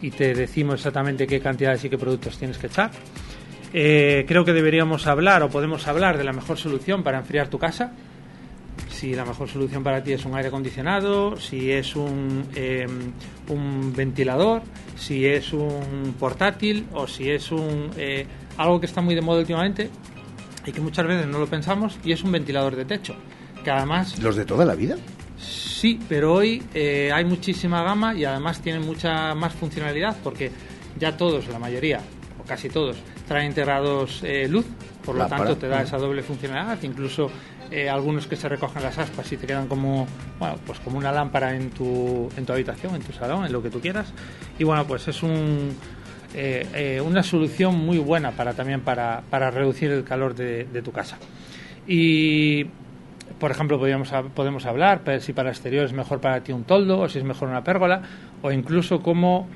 y 0.00 0.10
te 0.12 0.32
decimos 0.32 0.76
exactamente 0.76 1.26
qué 1.26 1.40
cantidades 1.40 1.84
y 1.84 1.90
qué 1.90 1.98
productos 1.98 2.38
tienes 2.38 2.56
que 2.56 2.68
echar. 2.68 2.90
Eh, 3.74 4.24
creo 4.26 4.46
que 4.46 4.54
deberíamos 4.54 5.06
hablar 5.06 5.42
o 5.42 5.50
podemos 5.50 5.86
hablar 5.88 6.16
de 6.16 6.24
la 6.24 6.32
mejor 6.32 6.56
solución 6.56 7.02
para 7.02 7.18
enfriar 7.18 7.48
tu 7.48 7.58
casa 7.58 7.92
si 8.88 9.14
la 9.14 9.24
mejor 9.24 9.48
solución 9.48 9.82
para 9.82 10.02
ti 10.02 10.12
es 10.12 10.24
un 10.24 10.34
aire 10.34 10.48
acondicionado, 10.48 11.36
si 11.36 11.70
es 11.70 11.94
un, 11.96 12.46
eh, 12.54 12.86
un 13.48 13.92
ventilador, 13.94 14.62
si 14.96 15.26
es 15.26 15.52
un 15.52 16.14
portátil 16.18 16.86
o 16.92 17.06
si 17.06 17.30
es 17.30 17.52
un 17.52 17.90
eh, 17.96 18.26
algo 18.56 18.80
que 18.80 18.86
está 18.86 19.00
muy 19.00 19.14
de 19.14 19.20
moda 19.20 19.40
últimamente 19.40 19.90
y 20.66 20.72
que 20.72 20.80
muchas 20.80 21.06
veces 21.06 21.26
no 21.26 21.38
lo 21.38 21.46
pensamos 21.46 21.98
y 22.04 22.12
es 22.12 22.22
un 22.22 22.32
ventilador 22.32 22.76
de 22.76 22.84
techo 22.84 23.14
que 23.62 23.70
además 23.70 24.18
¿Los 24.20 24.36
de 24.36 24.44
toda 24.44 24.64
la 24.64 24.74
vida? 24.74 24.96
Sí, 25.38 26.00
pero 26.08 26.34
hoy 26.34 26.62
eh, 26.74 27.10
hay 27.12 27.24
muchísima 27.24 27.82
gama 27.82 28.14
y 28.14 28.24
además 28.24 28.60
tienen 28.60 28.84
mucha 28.84 29.34
más 29.34 29.52
funcionalidad 29.54 30.16
porque 30.24 30.50
ya 30.98 31.16
todos, 31.16 31.46
la 31.48 31.60
mayoría, 31.60 32.00
o 32.40 32.44
casi 32.44 32.68
todos, 32.68 32.96
traen 33.28 33.46
integrados 33.46 34.20
eh, 34.24 34.48
luz, 34.48 34.66
por 35.04 35.14
lo 35.14 35.26
tanto 35.26 35.56
te 35.56 35.68
da 35.68 35.82
esa 35.82 35.96
doble 35.96 36.22
funcionalidad, 36.22 36.82
incluso 36.82 37.30
eh, 37.70 37.88
algunos 37.88 38.26
que 38.26 38.36
se 38.36 38.48
recogen 38.48 38.82
las 38.82 38.98
aspas 38.98 39.30
y 39.32 39.36
te 39.36 39.46
quedan 39.46 39.68
como, 39.68 40.06
bueno, 40.38 40.56
pues 40.66 40.78
como 40.80 40.98
una 40.98 41.12
lámpara 41.12 41.54
en 41.54 41.70
tu, 41.70 42.28
en 42.36 42.46
tu 42.46 42.52
habitación, 42.52 42.94
en 42.94 43.02
tu 43.02 43.12
salón, 43.12 43.44
en 43.46 43.52
lo 43.52 43.62
que 43.62 43.70
tú 43.70 43.80
quieras. 43.80 44.12
Y 44.58 44.64
bueno, 44.64 44.86
pues 44.86 45.06
es 45.08 45.22
un, 45.22 45.74
eh, 46.34 46.66
eh, 46.74 47.00
una 47.00 47.22
solución 47.22 47.76
muy 47.78 47.98
buena 47.98 48.32
para 48.32 48.54
también 48.54 48.80
para, 48.80 49.22
para 49.30 49.50
reducir 49.50 49.90
el 49.90 50.04
calor 50.04 50.34
de, 50.34 50.64
tu 50.82 50.92
casa. 50.92 51.18
Y 51.86 52.64
por 53.38 53.50
ejemplo, 53.50 53.78
podríamos, 53.78 54.12
hab- 54.12 54.30
podemos 54.30 54.66
hablar 54.66 55.02
pues, 55.04 55.24
si 55.24 55.32
para 55.32 55.50
exterior 55.50 55.84
es 55.84 55.92
mejor 55.92 56.20
para 56.20 56.40
ti 56.42 56.52
un 56.52 56.64
toldo 56.64 57.00
o 57.00 57.08
si 57.08 57.18
es 57.18 57.24
mejor 57.24 57.48
una 57.48 57.62
pérgola 57.64 58.02
o 58.42 58.50
incluso 58.50 59.00
cómo 59.00 59.48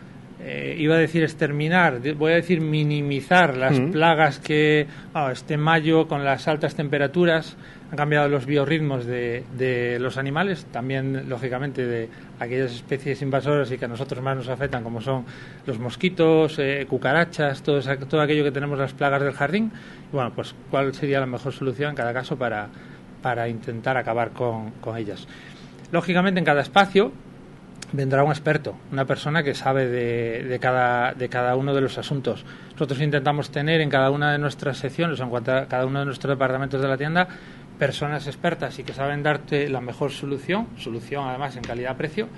eh, 0.45 0.75
iba 0.79 0.95
a 0.97 0.99
decir 0.99 1.23
exterminar, 1.23 2.01
voy 2.17 2.33
a 2.33 2.37
decir 2.37 2.61
minimizar 2.61 3.57
las 3.57 3.79
plagas 3.93 4.39
que 4.41 4.87
ah, 5.15 5.31
este 5.33 5.57
mayo 5.57 6.09
con 6.09 6.25
las 6.25 6.49
altas 6.49 6.75
temperaturas 6.75 7.57
han 7.91 7.97
cambiado 7.97 8.29
los 8.29 8.47
biorritmos 8.47 9.05
de, 9.07 9.45
de 9.57 9.99
los 10.01 10.17
animales, 10.17 10.65
también 10.73 11.29
lógicamente 11.29 11.87
de 11.87 12.09
aquellas 12.41 12.73
especies 12.73 13.21
invasoras 13.23 13.71
y 13.71 13.79
que 13.79 13.85
a 13.85 13.89
nosotros 13.89 14.23
más 14.23 14.37
nos 14.37 14.49
afectan 14.49 14.83
como 14.83 15.01
son 15.01 15.25
los 15.67 15.79
mosquitos, 15.79 16.59
eh, 16.59 16.87
cucarachas, 16.89 17.63
todo, 17.63 17.79
esa- 17.79 17.97
todo 17.99 18.21
aquello 18.23 18.45
que 18.45 18.51
tenemos 18.51 18.79
las 18.79 18.95
plagas 18.95 19.23
del 19.23 19.33
jardín. 19.35 19.71
Y 20.11 20.15
bueno, 20.17 20.33
pues 20.35 20.55
cuál 20.71 20.93
sería 20.95 21.21
la 21.21 21.27
mejor 21.27 21.53
solución 21.53 21.91
en 21.91 21.97
cada 21.97 22.13
caso 22.15 22.37
para, 22.37 22.69
para 23.21 23.49
intentar 23.49 23.97
acabar 23.99 24.31
con, 24.31 24.71
con 24.81 24.97
ellas. 24.97 25.29
Lógicamente 25.93 26.39
en 26.41 26.47
cada 26.47 26.63
espacio 26.63 27.13
vendrá 27.93 28.25
un 28.25 28.31
experto, 28.31 28.75
una 28.91 29.05
persona 29.05 29.43
que 29.43 29.55
sabe 29.55 29.87
de, 29.87 30.45
de 30.45 30.59
cada, 30.59 31.13
de 31.13 31.29
cada 31.29 31.57
uno 31.57 31.75
de 31.75 31.81
los 31.81 31.99
asuntos. 31.99 32.45
Nosotros 32.73 33.01
intentamos 33.01 33.51
tener 33.51 33.81
en 33.81 33.91
cada 33.91 34.11
una 34.11 34.33
de 34.33 34.39
nuestras 34.39 34.79
secciones, 34.79 35.21
en 35.21 35.31
cada 35.31 35.87
uno 35.87 36.01
de 36.01 36.07
nuestros 36.07 36.31
departamentos 36.31 36.81
de 36.81 36.89
la 36.89 36.97
tienda, 36.97 37.29
personas 37.79 38.27
expertas 38.27 38.79
y 38.79 38.85
que 38.85 38.93
saben 38.93 39.23
darte 39.23 39.69
la 39.69 39.81
mejor 39.81 40.11
solución, 40.11 40.69
solución 40.79 41.29
además 41.29 41.57
en 41.57 41.63
calidad-precio, 41.63 42.29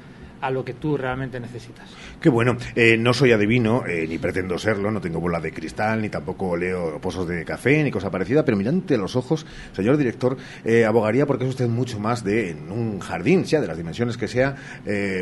a 0.44 0.50
lo 0.50 0.62
que 0.64 0.74
tú 0.74 0.96
realmente 0.98 1.40
necesitas. 1.40 1.88
Qué 2.20 2.28
bueno, 2.28 2.56
eh, 2.76 2.96
no 2.98 3.14
soy 3.14 3.32
adivino, 3.32 3.86
eh, 3.86 4.06
ni 4.06 4.18
pretendo 4.18 4.58
serlo, 4.58 4.90
no 4.90 5.00
tengo 5.00 5.20
bola 5.20 5.40
de 5.40 5.52
cristal, 5.52 6.02
ni 6.02 6.10
tampoco 6.10 6.54
leo 6.56 6.98
pozos 7.00 7.26
de 7.26 7.44
café, 7.46 7.82
ni 7.82 7.90
cosa 7.90 8.10
parecida, 8.10 8.44
pero 8.44 8.56
mirante 8.58 8.98
los 8.98 9.16
ojos, 9.16 9.46
señor 9.72 9.96
director, 9.96 10.36
eh, 10.64 10.84
abogaría 10.84 11.24
porque 11.24 11.44
es 11.44 11.50
usted 11.50 11.66
mucho 11.66 11.98
más 11.98 12.22
de 12.24 12.50
en 12.50 12.70
un 12.70 12.98
jardín, 13.00 13.46
sea 13.46 13.62
de 13.62 13.66
las 13.66 13.78
dimensiones 13.78 14.18
que 14.18 14.28
sea, 14.28 14.54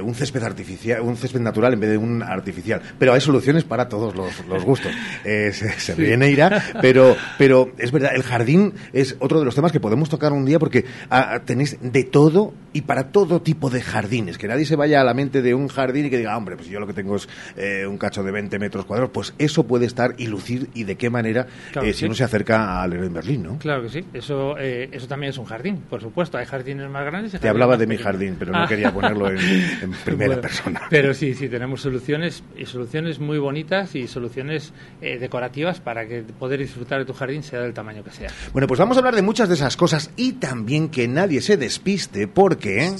un 0.02 0.14
césped 0.14 0.42
artificial, 0.42 1.00
un 1.02 1.16
césped 1.16 1.40
natural 1.40 1.72
en 1.74 1.80
vez 1.80 1.90
de 1.90 1.98
un 1.98 2.22
artificial. 2.22 2.82
Pero 2.98 3.12
hay 3.12 3.20
soluciones 3.20 3.62
para 3.64 3.88
todos 3.88 4.16
los, 4.16 4.44
los 4.48 4.64
gustos. 4.64 4.92
Se 5.22 5.52
se 5.52 5.70
Sí. 5.78 5.92
ríe 5.94 6.16
Neira, 6.16 6.62
pero, 6.80 7.16
pero 7.38 7.72
es 7.78 7.92
verdad, 7.92 8.12
el 8.14 8.22
jardín 8.22 8.74
es 8.92 9.16
otro 9.20 9.38
de 9.38 9.44
los 9.44 9.54
temas 9.54 9.70
que 9.72 9.78
podemos 9.80 10.08
tocar 10.08 10.32
un 10.32 10.44
día 10.44 10.58
porque 10.58 10.84
ah, 11.10 11.40
tenéis 11.44 11.78
de 11.80 12.04
todo 12.04 12.54
y 12.72 12.82
para 12.82 13.10
todo 13.12 13.40
tipo 13.42 13.70
de 13.70 13.82
jardines. 13.82 14.38
Que 14.38 14.48
nadie 14.48 14.64
se 14.64 14.76
vaya 14.76 15.00
a 15.00 15.04
la 15.04 15.11
mente 15.14 15.42
de 15.42 15.54
un 15.54 15.68
jardín 15.68 16.06
y 16.06 16.10
que 16.10 16.18
diga, 16.18 16.32
"Ah, 16.32 16.36
hombre, 16.36 16.56
pues 16.56 16.68
yo 16.68 16.80
lo 16.80 16.86
que 16.86 16.92
tengo 16.94 17.16
es 17.16 17.28
eh, 17.56 17.86
un 17.86 17.98
cacho 17.98 18.22
de 18.22 18.30
20 18.32 18.58
metros 18.58 18.84
cuadrados. 18.84 19.10
Pues 19.12 19.34
eso 19.38 19.64
puede 19.66 19.86
estar 19.86 20.14
y 20.18 20.26
lucir 20.26 20.68
y 20.74 20.84
de 20.84 20.96
qué 20.96 21.10
manera 21.10 21.46
Claro 21.72 21.86
eh, 21.88 21.92
si 21.92 22.00
sí. 22.00 22.04
uno 22.06 22.14
se 22.14 22.24
acerca 22.24 22.82
al 22.82 22.90
Leroy 22.90 23.10
Merlin, 23.10 23.42
¿no? 23.42 23.58
Claro 23.58 23.82
que 23.82 23.88
sí, 23.88 24.04
eso, 24.12 24.56
eh, 24.58 24.88
eso 24.92 25.06
también 25.06 25.30
es 25.30 25.38
un 25.38 25.44
jardín, 25.44 25.78
por 25.88 26.00
supuesto. 26.00 26.38
Hay 26.38 26.46
jardines 26.46 26.88
más 26.90 27.04
grandes 27.04 27.34
y 27.34 27.38
Te 27.38 27.48
hablaba 27.48 27.72
más 27.72 27.80
de 27.80 27.86
mi 27.86 27.96
jardín, 27.96 28.36
pero 28.38 28.52
no 28.52 28.62
Ah. 28.62 28.66
quería 28.68 28.92
ponerlo 28.92 29.28
en, 29.30 29.38
en 29.38 29.90
primera 30.04 30.26
Bueno, 30.34 30.42
persona. 30.42 30.82
Pero 30.90 31.14
sí, 31.14 31.34
sí, 31.34 31.48
tenemos 31.48 31.80
soluciones 31.80 32.42
y 32.56 32.64
soluciones 32.66 33.18
muy 33.18 33.38
bonitas 33.38 33.94
y 33.94 34.06
soluciones 34.08 34.72
eh, 35.00 35.18
decorativas 35.18 35.80
para 35.80 36.06
que 36.06 36.22
poder 36.22 36.60
disfrutar 36.60 36.98
de 37.00 37.04
tu 37.04 37.12
jardín 37.12 37.42
sea 37.42 37.60
del 37.60 37.72
tamaño 37.74 38.02
que 38.04 38.10
sea. 38.10 38.30
Bueno, 38.52 38.66
pues 38.66 38.78
vamos 38.78 38.96
a 38.96 39.00
hablar 39.00 39.14
de 39.16 39.22
muchas 39.22 39.48
de 39.48 39.54
esas 39.56 39.76
cosas 39.76 40.10
y 40.16 40.32
también 40.34 40.88
que 40.88 41.08
nadie 41.08 41.40
se 41.40 41.56
despiste 41.56 42.28
porque... 42.28 42.92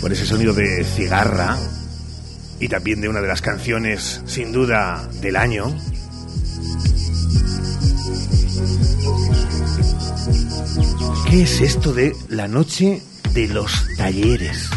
Por 0.00 0.12
ese 0.12 0.24
sonido 0.24 0.52
de 0.54 0.84
cigarra 0.84 1.56
y 2.58 2.68
también 2.68 3.00
de 3.00 3.08
una 3.08 3.20
de 3.20 3.28
las 3.28 3.42
canciones 3.42 4.22
sin 4.26 4.52
duda 4.52 5.08
del 5.20 5.36
año. 5.36 5.74
¿Qué 11.28 11.42
es 11.42 11.60
esto 11.60 11.92
de 11.92 12.14
la 12.28 12.48
noche 12.48 13.02
de 13.34 13.48
los 13.48 13.86
talleres, 13.96 14.68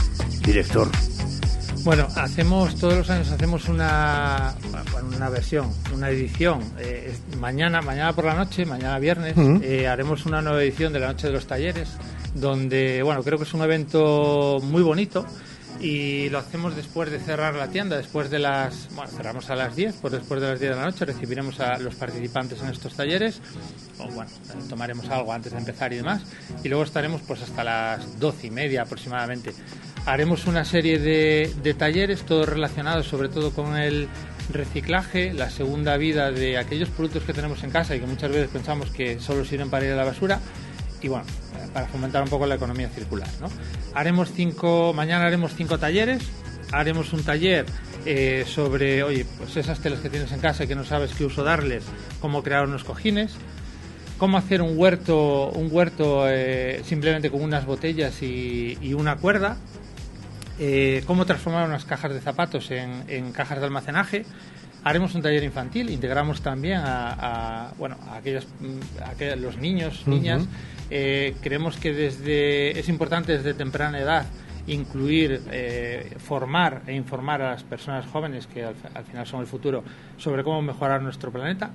director? 0.45 0.89
Bueno, 1.83 2.07
hacemos 2.15 2.75
todos 2.75 2.95
los 2.95 3.09
años 3.09 3.29
hacemos 3.31 3.67
una 3.67 4.55
una 5.15 5.29
versión, 5.29 5.67
una 5.93 6.09
edición. 6.09 6.61
Eh, 6.79 7.13
mañana, 7.39 7.81
mañana 7.81 8.13
por 8.13 8.25
la 8.25 8.35
noche, 8.35 8.65
mañana 8.65 8.99
viernes, 8.99 9.35
eh, 9.37 9.87
haremos 9.87 10.25
una 10.25 10.41
nueva 10.41 10.61
edición 10.63 10.93
de 10.93 10.99
la 10.99 11.07
noche 11.07 11.27
de 11.27 11.33
los 11.33 11.45
talleres, 11.45 11.89
donde 12.35 13.03
bueno 13.03 13.23
creo 13.23 13.37
que 13.37 13.43
es 13.43 13.53
un 13.53 13.61
evento 13.61 14.59
muy 14.63 14.81
bonito 14.81 15.25
y 15.79 16.29
lo 16.29 16.37
hacemos 16.37 16.75
después 16.75 17.11
de 17.11 17.19
cerrar 17.19 17.55
la 17.55 17.67
tienda, 17.67 17.97
después 17.97 18.29
de 18.29 18.39
las 18.39 18.87
bueno 18.95 19.11
cerramos 19.11 19.49
a 19.49 19.55
las 19.55 19.75
10, 19.75 19.95
pues 20.01 20.13
después 20.13 20.39
de 20.39 20.47
las 20.47 20.59
10 20.59 20.71
de 20.71 20.77
la 20.77 20.85
noche 20.85 21.05
recibiremos 21.05 21.59
a 21.59 21.77
los 21.77 21.95
participantes 21.95 22.61
en 22.61 22.69
estos 22.69 22.93
talleres, 22.95 23.41
o 23.99 24.07
bueno 24.07 24.31
tomaremos 24.69 25.09
algo 25.09 25.33
antes 25.33 25.51
de 25.51 25.57
empezar 25.57 25.91
y 25.91 25.97
demás, 25.97 26.23
y 26.63 26.69
luego 26.69 26.83
estaremos 26.83 27.21
pues 27.27 27.41
hasta 27.41 27.63
las 27.63 28.19
12 28.19 28.47
y 28.47 28.51
media 28.51 28.83
aproximadamente. 28.83 29.53
Haremos 30.05 30.47
una 30.47 30.65
serie 30.65 30.99
de, 30.99 31.53
de 31.63 31.73
talleres, 31.73 32.23
todos 32.23 32.47
relacionados 32.47 33.07
sobre 33.07 33.29
todo 33.29 33.51
con 33.51 33.77
el 33.77 34.07
reciclaje, 34.51 35.33
la 35.33 35.49
segunda 35.49 35.97
vida 35.97 36.31
de 36.31 36.57
aquellos 36.57 36.89
productos 36.89 37.23
que 37.23 37.33
tenemos 37.33 37.63
en 37.63 37.71
casa 37.71 37.95
y 37.95 37.99
que 37.99 38.05
muchas 38.05 38.29
veces 38.29 38.49
pensamos 38.49 38.89
que 38.89 39.19
solo 39.19 39.45
sirven 39.45 39.69
para 39.69 39.85
ir 39.85 39.93
a 39.93 39.95
la 39.95 40.03
basura 40.03 40.39
y 41.03 41.09
bueno, 41.09 41.25
para 41.73 41.85
fomentar 41.87 42.23
un 42.23 42.29
poco 42.29 42.45
la 42.45 42.55
economía 42.55 42.89
circular. 42.89 43.27
¿no? 43.41 43.47
Haremos 43.93 44.31
cinco, 44.31 44.93
mañana 44.93 45.25
haremos 45.25 45.53
cinco 45.53 45.77
talleres, 45.77 46.23
haremos 46.71 47.11
un 47.13 47.23
taller 47.23 47.65
eh, 48.05 48.45
sobre, 48.47 49.03
oye, 49.03 49.25
pues 49.37 49.57
esas 49.57 49.79
telas 49.79 49.99
que 49.99 50.09
tienes 50.09 50.31
en 50.31 50.39
casa 50.39 50.63
y 50.63 50.67
que 50.67 50.75
no 50.75 50.85
sabes 50.85 51.13
qué 51.13 51.25
uso 51.25 51.43
darles, 51.43 51.83
cómo 52.21 52.41
crear 52.41 52.65
unos 52.65 52.85
cojines, 52.85 53.33
cómo 54.17 54.37
hacer 54.37 54.61
un 54.61 54.77
huerto, 54.77 55.49
un 55.49 55.67
huerto 55.69 56.25
eh, 56.29 56.81
simplemente 56.85 57.29
con 57.29 57.41
unas 57.41 57.65
botellas 57.65 58.23
y, 58.23 58.93
una 58.93 59.17
cuerda, 59.17 59.57
eh, 60.57 61.03
cómo 61.05 61.25
transformar 61.25 61.67
unas 61.67 61.83
cajas 61.83 62.13
de 62.13 62.21
zapatos 62.21 62.71
en 62.71 63.31
cajas 63.33 63.59
de 63.59 63.65
almacenaje. 63.65 64.25
Haremos 64.83 65.15
un 65.15 65.21
taller 65.21 65.43
infantil, 65.43 65.89
integramos 65.89 66.41
también 66.41 66.79
a, 66.79 67.67
a, 67.67 67.73
bueno, 67.77 67.97
a 68.07 68.17
aquellas, 68.17 68.45
mm, 68.59 69.31
a 69.31 69.35
los 69.37 69.57
niños, 69.57 70.05
niñas. 70.07 70.45
Eh, 70.89 71.35
creemos 71.41 71.77
que 71.77 71.93
desde 71.93 72.77
es 72.77 72.89
importante 72.89 73.37
desde 73.37 73.53
temprana 73.53 73.99
edad 73.99 74.25
incluir, 74.67 75.41
eh, 75.51 76.15
formar 76.19 76.83
e 76.87 76.93
informar 76.93 77.41
a 77.41 77.51
las 77.51 77.63
personas 77.63 78.05
jóvenes 78.05 78.47
que 78.47 78.63
al, 78.63 78.75
al 78.93 79.03
final 79.05 79.25
son 79.27 79.41
el 79.41 79.47
futuro 79.47 79.83
sobre 80.17 80.43
cómo 80.43 80.61
mejorar 80.61 81.01
nuestro 81.01 81.31
planeta. 81.31 81.71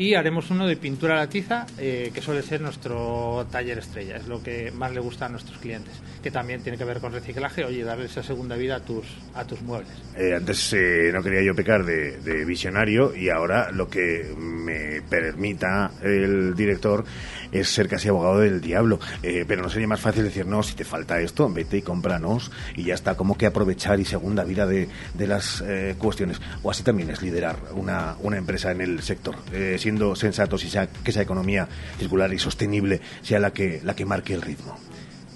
Y 0.00 0.14
haremos 0.14 0.50
uno 0.50 0.66
de 0.66 0.78
pintura 0.78 1.12
a 1.12 1.16
la 1.18 1.26
tiza, 1.28 1.66
eh, 1.76 2.10
que 2.14 2.22
suele 2.22 2.40
ser 2.40 2.62
nuestro 2.62 3.46
taller 3.50 3.76
estrella, 3.76 4.16
es 4.16 4.26
lo 4.28 4.42
que 4.42 4.70
más 4.70 4.94
le 4.94 5.00
gusta 5.00 5.26
a 5.26 5.28
nuestros 5.28 5.58
clientes, 5.58 5.92
que 6.22 6.30
también 6.30 6.62
tiene 6.62 6.78
que 6.78 6.86
ver 6.86 7.00
con 7.00 7.12
reciclaje, 7.12 7.66
oye, 7.66 7.84
darle 7.84 8.06
esa 8.06 8.22
segunda 8.22 8.56
vida 8.56 8.76
a 8.76 8.80
tus, 8.80 9.04
a 9.34 9.44
tus 9.44 9.60
muebles. 9.60 9.92
Eh, 10.16 10.32
antes 10.34 10.72
eh, 10.72 11.10
no 11.12 11.22
quería 11.22 11.42
yo 11.42 11.54
pecar 11.54 11.84
de, 11.84 12.16
de 12.16 12.46
visionario 12.46 13.14
y 13.14 13.28
ahora 13.28 13.70
lo 13.72 13.90
que 13.90 14.34
me 14.38 15.02
permita 15.02 15.90
el 16.02 16.54
director 16.54 17.04
es 17.52 17.68
ser 17.68 17.88
casi 17.88 18.08
abogado 18.08 18.40
del 18.40 18.60
diablo. 18.60 18.98
Eh, 19.22 19.44
pero 19.46 19.62
no 19.62 19.68
sería 19.68 19.88
más 19.88 20.00
fácil 20.00 20.24
decir, 20.24 20.46
no, 20.46 20.62
si 20.62 20.74
te 20.74 20.84
falta 20.84 21.20
esto, 21.20 21.48
vete 21.52 21.78
y 21.78 21.82
cómpranos 21.82 22.50
y 22.76 22.84
ya 22.84 22.94
está, 22.94 23.16
como 23.16 23.36
que 23.36 23.46
aprovechar 23.46 24.00
y 24.00 24.04
segunda 24.04 24.44
vida 24.44 24.66
de, 24.66 24.88
las 25.18 25.62
eh, 25.66 25.94
cuestiones. 25.98 26.40
O 26.62 26.70
así 26.70 26.82
también 26.82 27.10
es 27.10 27.22
liderar 27.22 27.56
una, 27.74 28.16
una 28.22 28.36
empresa 28.36 28.70
en 28.72 28.80
el 28.80 29.02
sector, 29.02 29.36
eh, 29.52 29.76
siendo 29.78 30.16
sensatos 30.16 30.64
y 30.64 30.70
sea- 30.70 30.88
que 30.88 31.10
esa 31.10 31.22
economía 31.22 31.68
circular 31.98 32.32
y 32.32 32.38
sostenible 32.38 33.00
sea 33.22 33.38
la 33.38 33.52
que, 33.52 33.80
la 33.84 33.94
que 33.94 34.04
marque 34.04 34.34
el 34.34 34.42
ritmo. 34.42 34.78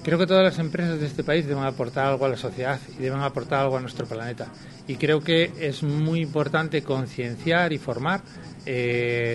Creo 0.02 0.18
que 0.18 0.26
todas 0.26 0.44
las 0.44 0.58
empresas 0.58 1.00
de 1.00 1.06
este 1.06 1.24
país 1.24 1.46
deben 1.46 1.64
aportar 1.64 2.06
algo 2.06 2.26
a 2.26 2.28
la 2.28 2.36
sociedad 2.36 2.78
y 2.98 3.02
deben 3.02 3.20
aportar 3.20 3.60
algo 3.60 3.78
a 3.78 3.80
nuestro 3.80 4.04
planeta. 4.04 4.48
Y 4.86 4.96
creo 4.96 5.20
que 5.20 5.50
es 5.60 5.82
muy 5.82 6.20
importante 6.20 6.82
concienciar 6.82 7.72
y 7.72 7.78
formar 7.78 8.20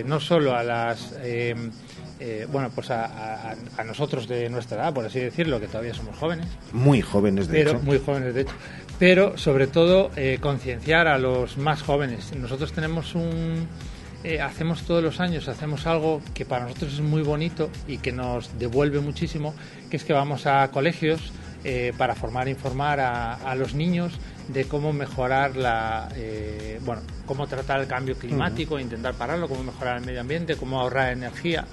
no 0.06 0.20
solo 0.20 0.54
a 0.54 0.62
las 0.62 1.12
eh, 2.20 2.46
bueno 2.50 2.70
pues 2.74 2.90
a, 2.90 3.04
a- 3.50 3.54
a 3.78 3.84
nosotros 3.84 4.28
de 4.28 4.48
nuestra 4.50 4.76
edad, 4.82 4.94
por 4.94 5.04
así 5.06 5.18
decirlo, 5.20 5.58
que 5.58 5.66
todavía 5.66 5.94
somos 5.94 6.16
jóvenes, 6.16 6.46
Muy 6.72 7.00
jóvenes, 7.00 7.48
de 7.48 7.58
pero 7.58 7.70
hecho. 7.72 7.80
muy 7.80 7.98
jóvenes 7.98 8.34
de 8.34 8.42
hecho. 8.42 8.52
Pero 8.98 9.38
sobre 9.38 9.66
todo 9.66 10.10
eh, 10.16 10.38
concienciar 10.40 11.08
a 11.08 11.18
los 11.18 11.56
más 11.56 11.82
jóvenes. 11.82 12.34
Nosotros 12.36 12.72
tenemos 12.72 13.14
un 13.14 13.66
eh, 14.22 14.38
hacemos 14.42 14.82
todos 14.82 15.02
los 15.02 15.18
años 15.18 15.48
hacemos 15.48 15.86
algo 15.86 16.20
que 16.34 16.44
para 16.44 16.64
nosotros 16.64 16.92
es 16.92 17.00
muy 17.00 17.22
bonito 17.22 17.70
y 17.88 17.96
que 17.96 18.12
nos 18.12 18.58
devuelve 18.58 19.00
muchísimo 19.00 19.54
que 19.90 19.96
es 19.96 20.04
que 20.04 20.12
vamos 20.12 20.44
a 20.46 20.68
colegios 20.70 21.32
eh, 21.64 21.94
para 21.96 22.14
formar 22.14 22.46
e 22.46 22.50
informar 22.50 23.00
a, 23.00 23.34
a 23.36 23.54
los 23.54 23.72
niños 23.74 24.12
de 24.48 24.66
cómo 24.66 24.92
mejorar 24.92 25.56
la 25.56 26.10
eh, 26.16 26.78
bueno 26.84 27.00
cómo 27.24 27.46
tratar 27.46 27.80
el 27.80 27.86
cambio 27.86 28.14
climático 28.18 28.78
intentar 28.78 29.14
pararlo 29.14 29.48
cómo 29.48 29.62
mejorar 29.64 29.96
el 29.96 30.04
medio 30.04 30.20
ambiente 30.20 30.54
cómo 30.56 30.78
ahorrar 30.80 31.12
energía 31.12 31.64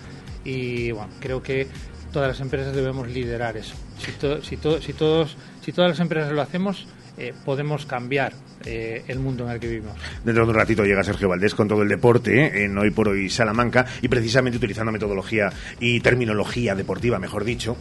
y 0.47 0.91
bueno 0.91 1.11
creo 1.19 1.43
que 1.43 1.67
todas 2.11 2.29
las 2.29 2.39
empresas 2.39 2.73
debemos 2.73 3.07
liderar 3.09 3.57
eso. 3.57 3.75
Si, 3.99 4.11
to- 4.13 4.41
si, 4.41 4.57
to- 4.57 4.81
si 4.81 4.93
todos, 4.93 5.35
si 5.63 5.71
todas 5.73 5.91
las 5.91 5.99
empresas 5.99 6.31
lo 6.31 6.41
hacemos, 6.41 6.87
eh, 7.17 7.33
podemos 7.45 7.85
cambiar 7.85 8.33
eh, 8.65 9.03
el 9.07 9.19
mundo 9.19 9.45
en 9.45 9.51
el 9.51 9.59
que 9.59 9.67
vivimos. 9.67 9.93
Dentro 10.23 10.45
de 10.45 10.49
un 10.51 10.55
ratito 10.55 10.83
llega 10.85 11.03
Sergio 11.03 11.27
Valdés 11.29 11.53
con 11.53 11.67
todo 11.67 11.81
el 11.83 11.89
deporte 11.89 12.45
¿eh? 12.45 12.63
en 12.65 12.77
Hoy 12.77 12.91
por 12.91 13.09
Hoy 13.09 13.29
Salamanca 13.29 13.85
y 14.01 14.07
precisamente 14.07 14.57
utilizando 14.57 14.91
metodología 14.91 15.51
y 15.79 15.99
terminología 15.99 16.75
deportiva, 16.75 17.19
mejor 17.19 17.43
dicho. 17.43 17.75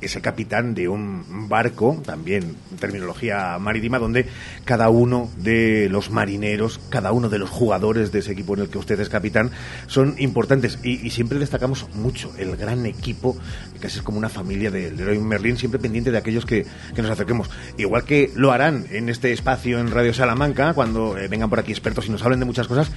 Eh, 0.00 0.06
ese 0.06 0.20
capitán 0.20 0.74
de 0.74 0.88
un 0.88 1.48
barco, 1.48 2.00
también 2.04 2.56
terminología 2.78 3.58
marítima, 3.58 3.98
donde 3.98 4.26
cada 4.64 4.88
uno 4.88 5.30
de 5.36 5.88
los 5.90 6.10
marineros, 6.10 6.80
cada 6.88 7.12
uno 7.12 7.28
de 7.28 7.38
los 7.38 7.50
jugadores 7.50 8.12
de 8.12 8.20
ese 8.20 8.32
equipo 8.32 8.54
en 8.54 8.60
el 8.60 8.68
que 8.68 8.78
usted 8.78 8.98
es 9.00 9.08
capitán, 9.08 9.50
son 9.86 10.14
importantes. 10.18 10.78
Y, 10.82 11.10
siempre 11.16 11.38
destacamos 11.38 11.88
mucho 11.94 12.32
el 12.36 12.56
gran 12.56 12.84
equipo, 12.84 13.36
que 13.72 13.78
casi 13.78 13.98
es 13.98 14.02
como 14.02 14.18
una 14.18 14.28
familia 14.28 14.70
del 14.70 14.96
Leroy 14.96 15.18
Merlin, 15.18 15.56
siempre 15.56 15.80
pendiente 15.80 16.10
de 16.10 16.18
aquellos 16.18 16.44
que, 16.44 16.66
que 16.94 17.02
nos 17.02 17.10
acerquemos. 17.10 17.48
Igual 17.78 18.04
que 18.04 18.30
lo 18.34 18.52
harán 18.52 18.86
en 18.90 19.08
este 19.08 19.32
espacio 19.32 19.78
en 19.78 19.90
Radio 19.90 20.12
Salamanca, 20.12 20.74
cuando 20.74 21.16
eh, 21.16 21.28
vengan 21.28 21.48
por 21.48 21.58
aquí 21.58 21.72
expertos 21.72 22.06
y 22.06 22.10
nos 22.10 22.22
hablen 22.22 22.40
de 22.40 22.46
muchas 22.46 22.66
cosas, 22.66 22.90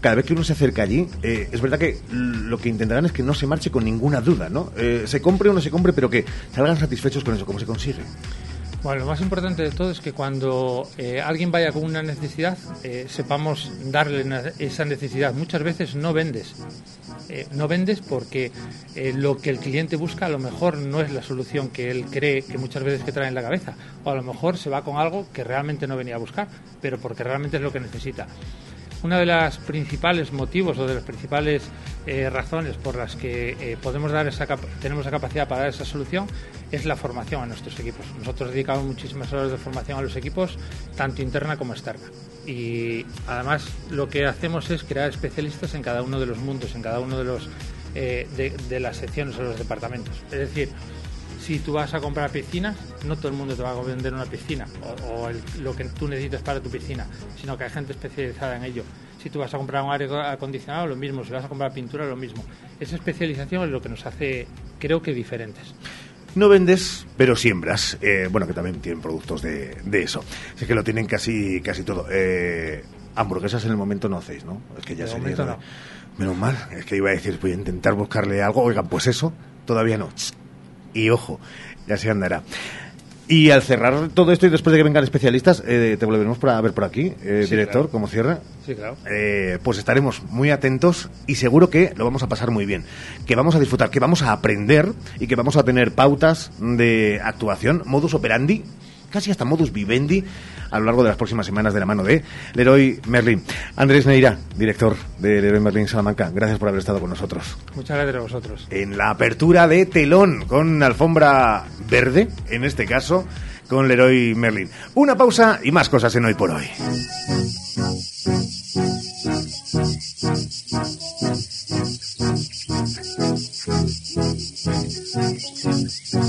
cada 0.00 0.16
vez 0.16 0.26
que 0.26 0.34
uno 0.34 0.44
se 0.44 0.52
acerca 0.52 0.82
allí, 0.82 1.06
eh, 1.22 1.48
es 1.50 1.60
verdad 1.60 1.78
que 1.78 1.98
lo 2.10 2.58
que 2.58 2.68
intentarán 2.68 3.06
es 3.06 3.12
que 3.12 3.22
no 3.22 3.34
se 3.34 3.46
marche 3.46 3.70
con 3.70 3.84
ninguna 3.84 4.20
duda, 4.20 4.48
¿no? 4.48 4.72
Eh, 4.76 5.04
se 5.06 5.20
compre 5.20 5.48
o 5.48 5.52
no 5.52 5.60
se 5.60 5.70
compre, 5.70 5.92
pero 5.92 6.10
que 6.10 6.24
salgan 6.54 6.76
satisfechos 6.76 7.24
con 7.24 7.34
eso. 7.34 7.46
¿Cómo 7.46 7.58
se 7.58 7.66
consigue? 7.66 8.02
Bueno, 8.82 9.02
lo 9.02 9.06
más 9.06 9.20
importante 9.20 9.62
de 9.62 9.70
todo 9.70 9.92
es 9.92 10.00
que 10.00 10.12
cuando 10.12 10.88
eh, 10.98 11.20
alguien 11.20 11.52
vaya 11.52 11.70
con 11.70 11.84
una 11.84 12.02
necesidad, 12.02 12.58
eh, 12.82 13.06
sepamos 13.08 13.70
darle 13.92 14.24
esa 14.58 14.84
necesidad. 14.84 15.34
Muchas 15.34 15.62
veces 15.62 15.94
no 15.94 16.12
vendes. 16.12 16.54
Eh, 17.28 17.46
no 17.52 17.68
vendes 17.68 18.00
porque 18.00 18.50
lo 19.14 19.36
que 19.36 19.50
el 19.50 19.60
cliente 19.60 19.94
busca 19.94 20.26
a 20.26 20.28
lo 20.28 20.40
mejor 20.40 20.78
no 20.78 21.00
es 21.00 21.12
la 21.12 21.22
solución 21.22 21.68
que 21.68 21.92
él 21.92 22.06
cree 22.06 22.42
que 22.42 22.58
muchas 22.58 22.82
veces 22.82 23.04
que 23.04 23.12
trae 23.12 23.28
en 23.28 23.36
la 23.36 23.42
cabeza. 23.42 23.74
O 24.02 24.10
a 24.10 24.16
lo 24.16 24.22
mejor 24.24 24.58
se 24.58 24.68
va 24.68 24.82
con 24.82 24.96
algo 24.96 25.28
que 25.32 25.44
realmente 25.44 25.86
no 25.86 25.96
venía 25.96 26.16
a 26.16 26.18
buscar, 26.18 26.48
pero 26.80 26.98
porque 26.98 27.22
realmente 27.22 27.58
es 27.58 27.62
lo 27.62 27.72
que 27.72 27.78
necesita. 27.78 28.26
Una 29.02 29.18
de 29.18 29.26
las 29.26 29.58
principales 29.58 30.32
motivos 30.32 30.78
o 30.78 30.86
de 30.86 30.94
las 30.94 31.02
principales 31.02 31.64
eh, 32.06 32.30
razones 32.30 32.76
por 32.76 32.96
las 32.96 33.16
que 33.16 33.56
eh, 33.60 33.76
podemos 33.82 34.12
dar 34.12 34.28
esa 34.28 34.46
tenemos 34.80 35.04
la 35.04 35.10
capacidad 35.10 35.48
para 35.48 35.62
dar 35.62 35.70
esa 35.70 35.84
solución 35.84 36.26
es 36.70 36.84
la 36.84 36.94
formación 36.94 37.42
a 37.42 37.46
nuestros 37.46 37.78
equipos. 37.80 38.06
Nosotros 38.18 38.50
dedicamos 38.50 38.84
muchísimas 38.84 39.32
horas 39.32 39.50
de 39.50 39.58
formación 39.58 39.98
a 39.98 40.02
los 40.02 40.14
equipos, 40.14 40.56
tanto 40.96 41.20
interna 41.20 41.56
como 41.56 41.72
externa. 41.72 42.06
Y 42.46 43.04
además 43.26 43.66
lo 43.90 44.08
que 44.08 44.26
hacemos 44.26 44.70
es 44.70 44.84
crear 44.84 45.10
especialistas 45.10 45.74
en 45.74 45.82
cada 45.82 46.02
uno 46.02 46.20
de 46.20 46.26
los 46.26 46.38
mundos, 46.38 46.74
en 46.74 46.82
cada 46.82 47.00
uno 47.00 47.18
de 47.18 47.24
los 47.24 47.48
eh, 47.94 48.26
de 48.68 48.80
las 48.80 48.96
secciones 48.96 49.36
o 49.38 49.42
los 49.42 49.58
departamentos. 49.58 50.14
Es 50.30 50.38
decir, 50.38 50.70
si 51.42 51.58
tú 51.58 51.72
vas 51.72 51.92
a 51.94 52.00
comprar 52.00 52.30
piscinas, 52.30 52.76
no 53.06 53.16
todo 53.16 53.28
el 53.28 53.34
mundo 53.34 53.54
te 53.56 53.62
va 53.62 53.70
a 53.72 53.82
vender 53.82 54.14
una 54.14 54.24
piscina 54.26 54.66
o, 54.82 55.06
o 55.10 55.28
el- 55.28 55.42
lo 55.62 55.74
que 55.74 55.84
tú 55.86 56.06
necesitas 56.08 56.42
para 56.42 56.60
tu 56.60 56.70
piscina, 56.70 57.06
sino 57.40 57.58
que 57.58 57.64
hay 57.64 57.70
gente 57.70 57.92
especializada 57.92 58.56
en 58.56 58.64
ello. 58.64 58.84
Si 59.22 59.30
tú 59.30 59.38
vas 59.40 59.52
a 59.54 59.58
comprar 59.58 59.82
un 59.84 59.92
aire 59.92 60.08
acondicionado, 60.20 60.86
lo 60.88 60.96
mismo. 60.96 61.24
Si 61.24 61.30
vas 61.30 61.44
a 61.44 61.48
comprar 61.48 61.72
pintura, 61.72 62.06
lo 62.06 62.16
mismo. 62.16 62.42
Esa 62.80 62.96
especialización 62.96 63.64
es 63.64 63.70
lo 63.70 63.80
que 63.80 63.88
nos 63.88 64.04
hace, 64.06 64.46
creo 64.80 65.00
que, 65.00 65.12
diferentes. 65.14 65.74
No 66.34 66.48
vendes, 66.48 67.06
pero 67.16 67.36
siembras. 67.36 67.98
Eh, 68.00 68.28
bueno, 68.30 68.46
que 68.48 68.52
también 68.52 68.80
tienen 68.80 69.00
productos 69.00 69.42
de, 69.42 69.76
de 69.84 70.02
eso. 70.02 70.24
Es 70.60 70.66
que 70.66 70.74
lo 70.74 70.82
tienen 70.82 71.06
casi 71.06 71.60
casi 71.60 71.82
todo. 71.84 72.06
Eh, 72.10 72.82
hamburguesas 73.14 73.64
en 73.64 73.70
el 73.70 73.76
momento 73.76 74.08
no 74.08 74.16
hacéis, 74.16 74.44
¿no? 74.44 74.60
Es 74.78 74.84
que 74.84 74.96
ya 74.96 75.04
todo. 75.06 75.18
no. 75.46 75.58
Menos 76.18 76.36
mal, 76.36 76.56
es 76.72 76.84
que 76.84 76.96
iba 76.96 77.10
a 77.10 77.12
decir, 77.12 77.38
voy 77.40 77.52
a 77.52 77.54
intentar 77.54 77.94
buscarle 77.94 78.42
algo. 78.42 78.62
Oigan, 78.62 78.88
pues 78.88 79.06
eso, 79.06 79.32
todavía 79.66 79.98
no. 79.98 80.08
Y 80.94 81.10
ojo, 81.10 81.40
ya 81.86 81.96
se 81.96 82.10
andará. 82.10 82.42
Y 83.28 83.50
al 83.50 83.62
cerrar 83.62 84.08
todo 84.12 84.32
esto 84.32 84.46
y 84.46 84.50
después 84.50 84.72
de 84.72 84.78
que 84.78 84.82
vengan 84.82 85.04
especialistas, 85.04 85.62
eh, 85.66 85.96
te 85.98 86.04
volveremos 86.04 86.36
por- 86.38 86.50
a 86.50 86.60
ver 86.60 86.72
por 86.72 86.84
aquí, 86.84 87.14
eh, 87.22 87.44
Sí, 87.44 87.50
director, 87.50 87.82
claro. 87.82 87.88
cómo 87.90 88.08
cierra. 88.08 88.40
Sí, 88.66 88.74
claro. 88.74 88.96
Eh, 89.10 89.58
pues 89.62 89.78
estaremos 89.78 90.22
muy 90.24 90.50
atentos 90.50 91.08
y 91.26 91.36
seguro 91.36 91.70
que 91.70 91.94
lo 91.96 92.04
vamos 92.04 92.22
a 92.22 92.28
pasar 92.28 92.50
muy 92.50 92.66
bien, 92.66 92.84
que 93.26 93.34
vamos 93.36 93.54
a 93.54 93.60
disfrutar, 93.60 93.90
que 93.90 94.00
vamos 94.00 94.22
a 94.22 94.32
aprender 94.32 94.92
y 95.18 95.28
que 95.28 95.36
vamos 95.36 95.56
a 95.56 95.62
tener 95.64 95.92
pautas 95.92 96.50
de 96.58 97.20
actuación, 97.24 97.82
modus 97.86 98.12
operandi, 98.12 98.64
casi 99.10 99.30
hasta 99.30 99.44
modus 99.46 99.72
vivendi 99.72 100.24
a 100.72 100.78
lo 100.80 100.86
largo 100.86 101.02
de 101.04 101.10
las 101.10 101.16
próximas 101.16 101.46
semanas 101.46 101.74
de 101.74 101.80
la 101.80 101.86
mano 101.86 102.02
de 102.02 102.24
Leroy 102.54 103.00
Merlin. 103.06 103.44
Andrés 103.76 104.06
Neira, 104.06 104.38
director 104.56 104.96
de 105.18 105.40
Leroy 105.40 105.60
Merlin 105.60 105.86
Salamanca, 105.86 106.30
gracias 106.34 106.58
por 106.58 106.68
haber 106.68 106.80
estado 106.80 106.98
con 106.98 107.10
nosotros. 107.10 107.56
Muchas 107.76 107.96
gracias 107.96 108.16
a 108.16 108.20
vosotros. 108.20 108.66
En 108.70 108.96
la 108.96 109.10
apertura 109.10 109.68
de 109.68 109.86
telón 109.86 110.46
con 110.46 110.82
alfombra 110.82 111.64
verde, 111.88 112.28
en 112.48 112.64
este 112.64 112.86
caso, 112.86 113.26
con 113.68 113.86
Leroy 113.86 114.34
Merlin. 114.34 114.70
Una 114.94 115.16
pausa 115.16 115.60
y 115.62 115.70
más 115.70 115.88
cosas 115.88 116.14
en 116.16 116.24
hoy 116.24 116.34
por 116.34 116.50
hoy. 116.50 116.64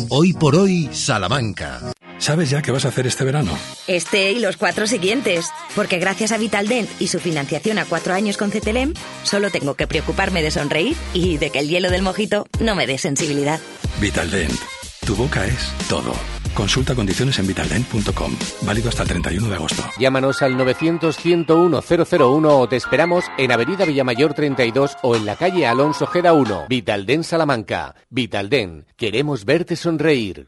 Hoy 0.10 0.34
por 0.34 0.56
hoy, 0.56 0.90
Salamanca. 0.92 1.93
¿Sabes 2.18 2.50
ya 2.50 2.62
qué 2.62 2.72
vas 2.72 2.86
a 2.86 2.90
hacer 2.90 3.06
este 3.08 3.24
verano? 3.24 3.58
Este 3.88 4.32
y 4.32 4.40
los 4.40 4.58
cuatro 4.58 4.88
siguientes. 4.88 5.50
Porque 5.76 6.00
gracias 6.00 6.32
a 6.32 6.38
Vitaldent 6.38 6.90
y 7.00 7.08
su 7.08 7.20
financiación 7.20 7.80
a 7.80 7.86
cuatro 7.86 8.14
años 8.14 8.38
con 8.38 8.50
CTLM, 8.50 8.94
solo 9.24 9.50
tengo 9.50 9.76
que 9.76 9.88
preocuparme 9.88 10.42
de 10.42 10.52
sonreír 10.52 10.96
y 11.14 11.38
de 11.38 11.50
que 11.50 11.60
el 11.60 11.68
hielo 11.68 11.90
del 11.90 12.02
mojito 12.02 12.46
no 12.60 12.76
me 12.76 12.88
dé 12.88 12.98
sensibilidad. 12.98 13.60
Vitaldent. 14.00 14.60
Tu 15.06 15.16
boca 15.16 15.46
es 15.46 15.74
todo. 15.90 16.14
Consulta 16.54 16.96
condiciones 16.96 17.38
en 17.40 17.48
vitaldent.com. 17.48 18.36
Válido 18.62 18.88
hasta 18.90 19.02
el 19.04 19.10
31 19.10 19.50
de 19.50 19.56
agosto. 19.56 19.84
Llámanos 20.00 20.42
al 20.42 20.56
900-101-001 20.56 22.48
o 22.48 22.70
te 22.70 22.78
esperamos 22.78 23.26
en 23.38 23.52
Avenida 23.52 23.84
Villamayor 23.86 24.34
32 24.34 24.98
o 25.02 25.16
en 25.16 25.26
la 25.26 25.36
calle 25.36 25.66
Alonso 25.66 26.08
Gera 26.08 26.34
1. 26.34 26.68
Vitalden 26.70 27.24
Salamanca. 27.24 27.96
Vitalden. 28.10 28.86
Queremos 28.96 29.44
verte 29.46 29.76
sonreír. 29.76 30.48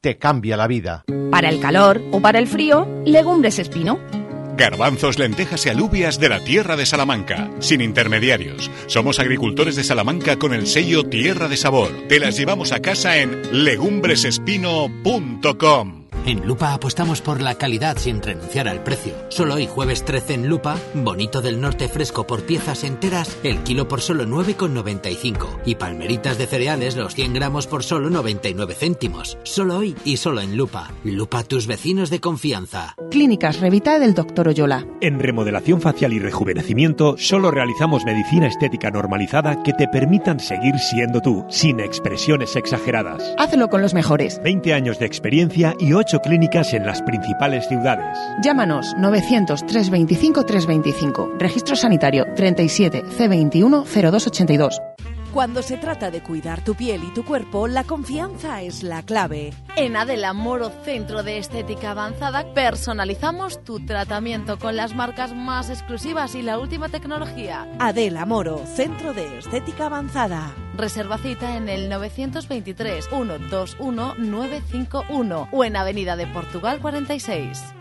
te 0.00 0.18
cambia 0.18 0.56
la 0.56 0.66
vida. 0.66 1.04
Para 1.30 1.50
el 1.50 1.60
calor 1.60 2.00
o 2.10 2.20
para 2.20 2.38
el 2.38 2.46
frío, 2.46 2.86
legumbres 3.04 3.58
espino. 3.58 3.98
Garbanzos, 4.56 5.18
lentejas 5.18 5.66
y 5.66 5.70
alubias 5.70 6.20
de 6.20 6.28
la 6.28 6.40
tierra 6.40 6.76
de 6.76 6.84
Salamanca, 6.84 7.50
sin 7.60 7.80
intermediarios. 7.80 8.70
Somos 8.86 9.18
agricultores 9.18 9.76
de 9.76 9.84
Salamanca 9.84 10.38
con 10.38 10.52
el 10.52 10.66
sello 10.66 11.04
Tierra 11.04 11.48
de 11.48 11.56
Sabor. 11.56 11.92
Te 12.08 12.20
las 12.20 12.36
llevamos 12.36 12.72
a 12.72 12.80
casa 12.80 13.16
en 13.18 13.64
legumbresespino.com. 13.64 15.99
En 16.26 16.46
Lupa 16.46 16.74
apostamos 16.74 17.22
por 17.22 17.40
la 17.40 17.54
calidad 17.54 17.96
sin 17.96 18.20
renunciar 18.20 18.68
al 18.68 18.82
precio. 18.82 19.14
Solo 19.30 19.54
hoy 19.54 19.66
jueves 19.66 20.04
13 20.04 20.34
en 20.34 20.48
Lupa, 20.48 20.76
bonito 20.92 21.40
del 21.40 21.60
norte 21.62 21.88
fresco 21.88 22.26
por 22.26 22.42
piezas 22.42 22.84
enteras, 22.84 23.38
el 23.42 23.60
kilo 23.60 23.88
por 23.88 24.02
solo 24.02 24.24
9,95. 24.26 25.60
Y 25.64 25.76
palmeritas 25.76 26.36
de 26.36 26.46
cereales 26.46 26.96
los 26.96 27.14
100 27.14 27.32
gramos 27.32 27.66
por 27.66 27.84
solo 27.84 28.10
99 28.10 28.74
céntimos. 28.74 29.38
Solo 29.44 29.78
hoy 29.78 29.96
y 30.04 30.18
solo 30.18 30.42
en 30.42 30.58
Lupa. 30.58 30.90
Lupa 31.04 31.42
tus 31.42 31.66
vecinos 31.66 32.10
de 32.10 32.20
confianza. 32.20 32.94
Clínicas 33.10 33.58
Revita 33.58 33.98
del 33.98 34.14
Dr. 34.14 34.48
Oyola. 34.48 34.86
En 35.00 35.20
remodelación 35.20 35.80
facial 35.80 36.12
y 36.12 36.18
rejuvenecimiento 36.18 37.16
solo 37.16 37.50
realizamos 37.50 38.04
medicina 38.04 38.46
estética 38.46 38.90
normalizada 38.90 39.62
que 39.62 39.72
te 39.72 39.88
permitan 39.88 40.38
seguir 40.38 40.78
siendo 40.78 41.22
tú, 41.22 41.46
sin 41.48 41.80
expresiones 41.80 42.56
exageradas. 42.56 43.34
Hazlo 43.38 43.68
con 43.68 43.80
los 43.80 43.94
mejores. 43.94 44.38
20 44.44 44.74
años 44.74 44.98
de 44.98 45.06
experiencia 45.06 45.74
y 45.80 45.94
8 45.94 46.09
clínicas 46.18 46.74
en 46.74 46.84
las 46.84 47.00
principales 47.02 47.68
ciudades. 47.68 48.18
Llámanos 48.42 48.96
900 48.98 49.64
325 49.66 50.44
325. 50.44 51.34
Registro 51.38 51.76
sanitario 51.76 52.26
37 52.34 53.04
C21 53.04 53.84
0282. 53.84 54.80
Cuando 55.32 55.62
se 55.62 55.76
trata 55.76 56.10
de 56.10 56.24
cuidar 56.24 56.64
tu 56.64 56.74
piel 56.74 57.04
y 57.04 57.14
tu 57.14 57.24
cuerpo, 57.24 57.68
la 57.68 57.84
confianza 57.84 58.62
es 58.62 58.82
la 58.82 59.04
clave. 59.04 59.52
En 59.76 59.94
Adela 59.94 60.32
Moro 60.32 60.72
Centro 60.84 61.22
de 61.22 61.38
Estética 61.38 61.92
Avanzada 61.92 62.52
personalizamos 62.52 63.62
tu 63.62 63.78
tratamiento 63.86 64.58
con 64.58 64.74
las 64.74 64.96
marcas 64.96 65.32
más 65.32 65.70
exclusivas 65.70 66.34
y 66.34 66.42
la 66.42 66.58
última 66.58 66.88
tecnología. 66.88 67.68
Adela 67.78 68.26
Moro, 68.26 68.58
Centro 68.66 69.14
de 69.14 69.38
Estética 69.38 69.86
Avanzada. 69.86 70.52
Reserva 70.80 71.18
cita 71.18 71.58
en 71.58 71.68
el 71.68 71.90
923 71.90 73.04
121 73.10 74.14
951 74.14 75.48
o 75.52 75.64
en 75.64 75.76
Avenida 75.76 76.16
de 76.16 76.26
Portugal 76.26 76.80
46. 76.80 77.79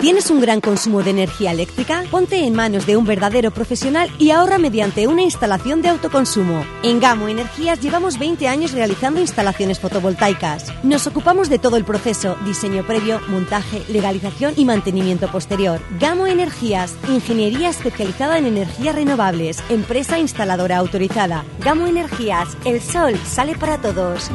¿Tienes 0.00 0.30
un 0.30 0.40
gran 0.40 0.60
consumo 0.60 1.02
de 1.02 1.10
energía 1.10 1.50
eléctrica? 1.50 2.04
Ponte 2.08 2.44
en 2.44 2.54
manos 2.54 2.86
de 2.86 2.96
un 2.96 3.04
verdadero 3.04 3.50
profesional 3.50 4.08
y 4.16 4.30
ahorra 4.30 4.56
mediante 4.56 5.08
una 5.08 5.22
instalación 5.22 5.82
de 5.82 5.88
autoconsumo. 5.88 6.64
En 6.84 7.00
Gamo 7.00 7.26
Energías 7.26 7.80
llevamos 7.80 8.16
20 8.16 8.46
años 8.46 8.70
realizando 8.70 9.20
instalaciones 9.20 9.80
fotovoltaicas. 9.80 10.72
Nos 10.84 11.08
ocupamos 11.08 11.48
de 11.48 11.58
todo 11.58 11.76
el 11.76 11.84
proceso, 11.84 12.36
diseño 12.44 12.86
previo, 12.86 13.20
montaje, 13.26 13.82
legalización 13.88 14.54
y 14.56 14.64
mantenimiento 14.64 15.32
posterior. 15.32 15.80
Gamo 15.98 16.28
Energías, 16.28 16.94
ingeniería 17.08 17.68
especializada 17.68 18.38
en 18.38 18.46
energías 18.46 18.94
renovables, 18.94 19.60
empresa 19.68 20.20
instaladora 20.20 20.76
autorizada. 20.76 21.44
Gamo 21.58 21.88
Energías, 21.88 22.56
el 22.64 22.80
sol 22.80 23.18
sale 23.26 23.56
para 23.56 23.78
todos. 23.78 24.30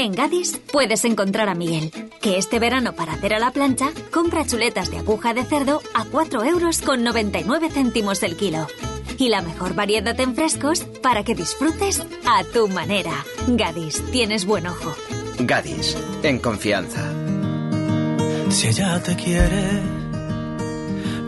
En 0.00 0.12
Gadis 0.12 0.58
puedes 0.72 1.04
encontrar 1.04 1.50
a 1.50 1.54
Miguel, 1.54 1.92
que 2.22 2.38
este 2.38 2.58
verano 2.58 2.94
para 2.94 3.12
hacer 3.12 3.34
a 3.34 3.38
la 3.38 3.50
plancha 3.50 3.90
compra 4.10 4.46
chuletas 4.46 4.90
de 4.90 4.96
aguja 4.96 5.34
de 5.34 5.44
cerdo 5.44 5.82
a 5.92 6.06
4 6.06 6.42
euros 6.44 6.80
con 6.80 7.04
99 7.04 7.68
céntimos 7.70 8.22
el 8.22 8.34
kilo. 8.34 8.66
Y 9.18 9.28
la 9.28 9.42
mejor 9.42 9.74
variedad 9.74 10.18
en 10.18 10.34
frescos 10.34 10.84
para 11.02 11.22
que 11.22 11.34
disfrutes 11.34 12.00
a 12.24 12.44
tu 12.44 12.66
manera. 12.68 13.12
Gadis, 13.46 14.02
tienes 14.10 14.46
buen 14.46 14.68
ojo. 14.68 14.94
Gadis, 15.38 15.94
en 16.22 16.38
confianza. 16.38 17.12
Si 18.48 18.68
ella 18.68 19.02
te 19.02 19.14
quiere, 19.16 19.82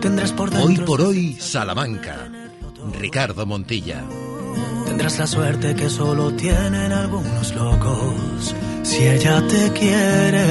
tendrás 0.00 0.32
por 0.32 0.48
dentro... 0.48 0.66
Hoy 0.66 0.76
por 0.78 1.02
hoy, 1.02 1.34
Salamanca. 1.34 2.32
Ricardo 2.98 3.44
Montilla. 3.44 4.02
Tendrás 4.92 5.18
la 5.18 5.26
suerte 5.26 5.74
que 5.74 5.88
solo 5.88 6.34
tienen 6.34 6.92
algunos 6.92 7.54
locos. 7.54 8.54
Si 8.82 8.98
ella 8.98 9.42
te 9.48 9.72
quiere, 9.72 10.46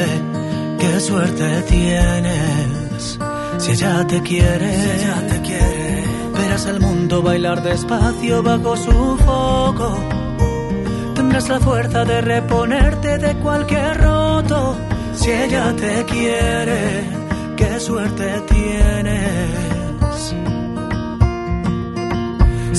qué 0.80 1.00
suerte 1.00 1.62
tienes. 1.70 3.20
Si 3.60 3.72
ella 3.74 4.08
te 4.08 4.20
quiere, 4.24 4.74
si 4.74 4.90
ella 4.90 5.28
te 5.28 5.42
quiere, 5.42 6.04
verás 6.34 6.66
el 6.66 6.80
mundo 6.80 7.22
bailar 7.22 7.62
despacio 7.62 8.42
bajo 8.42 8.76
su 8.78 9.18
foco. 9.24 9.96
Tendrás 11.14 11.48
la 11.48 11.60
fuerza 11.60 12.04
de 12.04 12.22
reponerte 12.22 13.20
de 13.20 13.36
cualquier 13.36 14.02
roto. 14.02 14.76
Si 15.14 15.30
ella 15.30 15.72
te 15.76 16.04
quiere, 16.06 17.04
qué 17.56 17.80
suerte 17.80 18.42
tienes. 18.50 19.71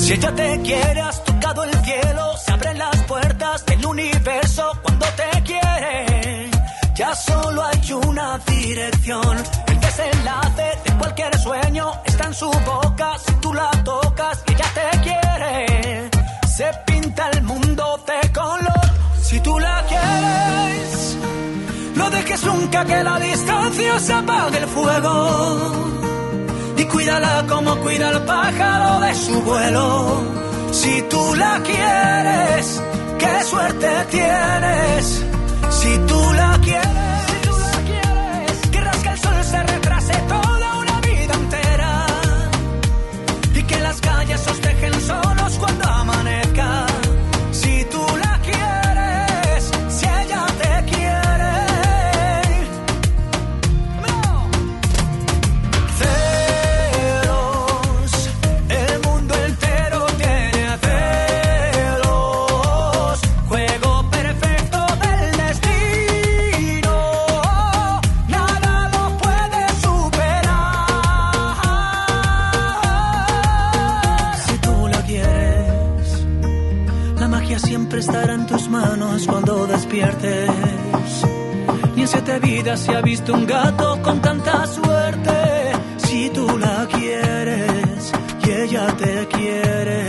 Si 0.03 0.11
ella 0.11 0.35
te 0.35 0.59
quiere, 0.63 0.99
has 0.99 1.23
tocado 1.23 1.63
el 1.63 1.71
cielo, 1.85 2.35
se 2.37 2.51
abren 2.51 2.77
las 2.77 3.03
puertas 3.05 3.65
del 3.65 3.85
universo 3.85 4.71
cuando 4.81 5.05
te 5.05 5.43
quiere. 5.43 6.51
Ya 6.93 7.15
solo 7.15 7.63
hay 7.63 7.93
una 7.93 8.37
dirección, 8.39 9.37
el 9.65 9.79
desenlace 9.79 10.63
de 10.83 10.97
cualquier 10.97 11.39
sueño 11.39 11.91
está 12.03 12.25
en 12.27 12.33
su 12.33 12.51
boca. 12.51 13.17
Si 13.25 13.33
tú 13.35 13.53
la 13.53 13.71
tocas, 13.85 14.43
ella 14.47 14.65
te 14.77 14.99
quiere. 15.03 16.09
Se 16.53 16.69
pinta 16.85 17.29
el 17.29 17.43
mundo 17.43 18.03
de 18.05 18.33
color. 18.33 18.85
Si 19.21 19.39
tú 19.39 19.57
la 19.57 19.85
quieres, 19.87 21.17
no 21.95 22.09
dejes 22.09 22.43
nunca 22.43 22.83
que 22.83 23.03
la 23.05 23.19
distancia 23.19 23.99
se 23.99 24.13
apague 24.13 24.57
el 24.57 24.67
fuego 24.67 25.93
cuídala 27.03 27.45
como 27.49 27.75
cuida 27.79 28.11
el 28.11 28.21
pájaro 28.21 29.01
de 29.01 29.13
su 29.13 29.41
vuelo. 29.41 30.23
Si 30.71 31.01
tú 31.09 31.35
la 31.35 31.61
quieres, 31.61 32.81
qué 33.19 33.43
suerte 33.43 33.89
tienes. 34.09 35.25
Si 35.69 35.97
tú 36.07 36.33
la 36.33 36.57
quieres, 36.63 37.12
despiertes. 80.03 81.23
Ni 81.95 82.01
en 82.01 82.07
siete 82.07 82.39
vidas 82.39 82.79
se 82.79 82.95
ha 82.95 83.01
visto 83.01 83.33
un 83.33 83.45
gato 83.45 84.01
con 84.01 84.21
tanta 84.21 84.65
suerte. 84.67 85.71
Si 85.97 86.29
tú 86.29 86.57
la 86.57 86.87
quieres 86.87 88.11
y 88.45 88.51
ella 88.51 88.87
te 88.97 89.27
quiere. 89.27 90.07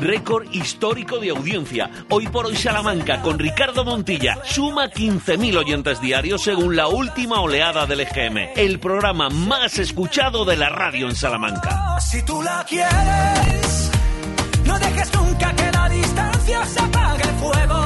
Récord 0.00 0.46
histórico 0.52 1.18
de 1.18 1.30
audiencia. 1.30 1.90
Hoy 2.08 2.26
por 2.28 2.46
hoy 2.46 2.56
Salamanca 2.56 3.20
con 3.20 3.38
Ricardo 3.38 3.84
Montilla 3.84 4.38
suma 4.44 4.86
15.000 4.86 5.58
oyentes 5.58 6.00
diarios 6.00 6.42
según 6.42 6.74
la 6.74 6.88
última 6.88 7.40
oleada 7.40 7.86
del 7.86 8.00
EGM. 8.00 8.52
El 8.56 8.80
programa 8.80 9.28
más 9.28 9.78
escuchado 9.78 10.46
de 10.46 10.56
la 10.56 10.70
radio 10.70 11.06
en 11.08 11.14
Salamanca. 11.14 12.00
Si 12.00 12.22
tú 12.22 12.40
la 12.40 12.64
quieres, 12.66 13.90
no 14.64 14.78
dejes 14.78 15.14
nunca 15.14 15.52
que 15.54 15.70
la 15.70 15.88
distancia 15.90 16.64
se 16.64 16.80
apague 16.80 17.22
el 17.22 17.34
fuego. 17.36 17.79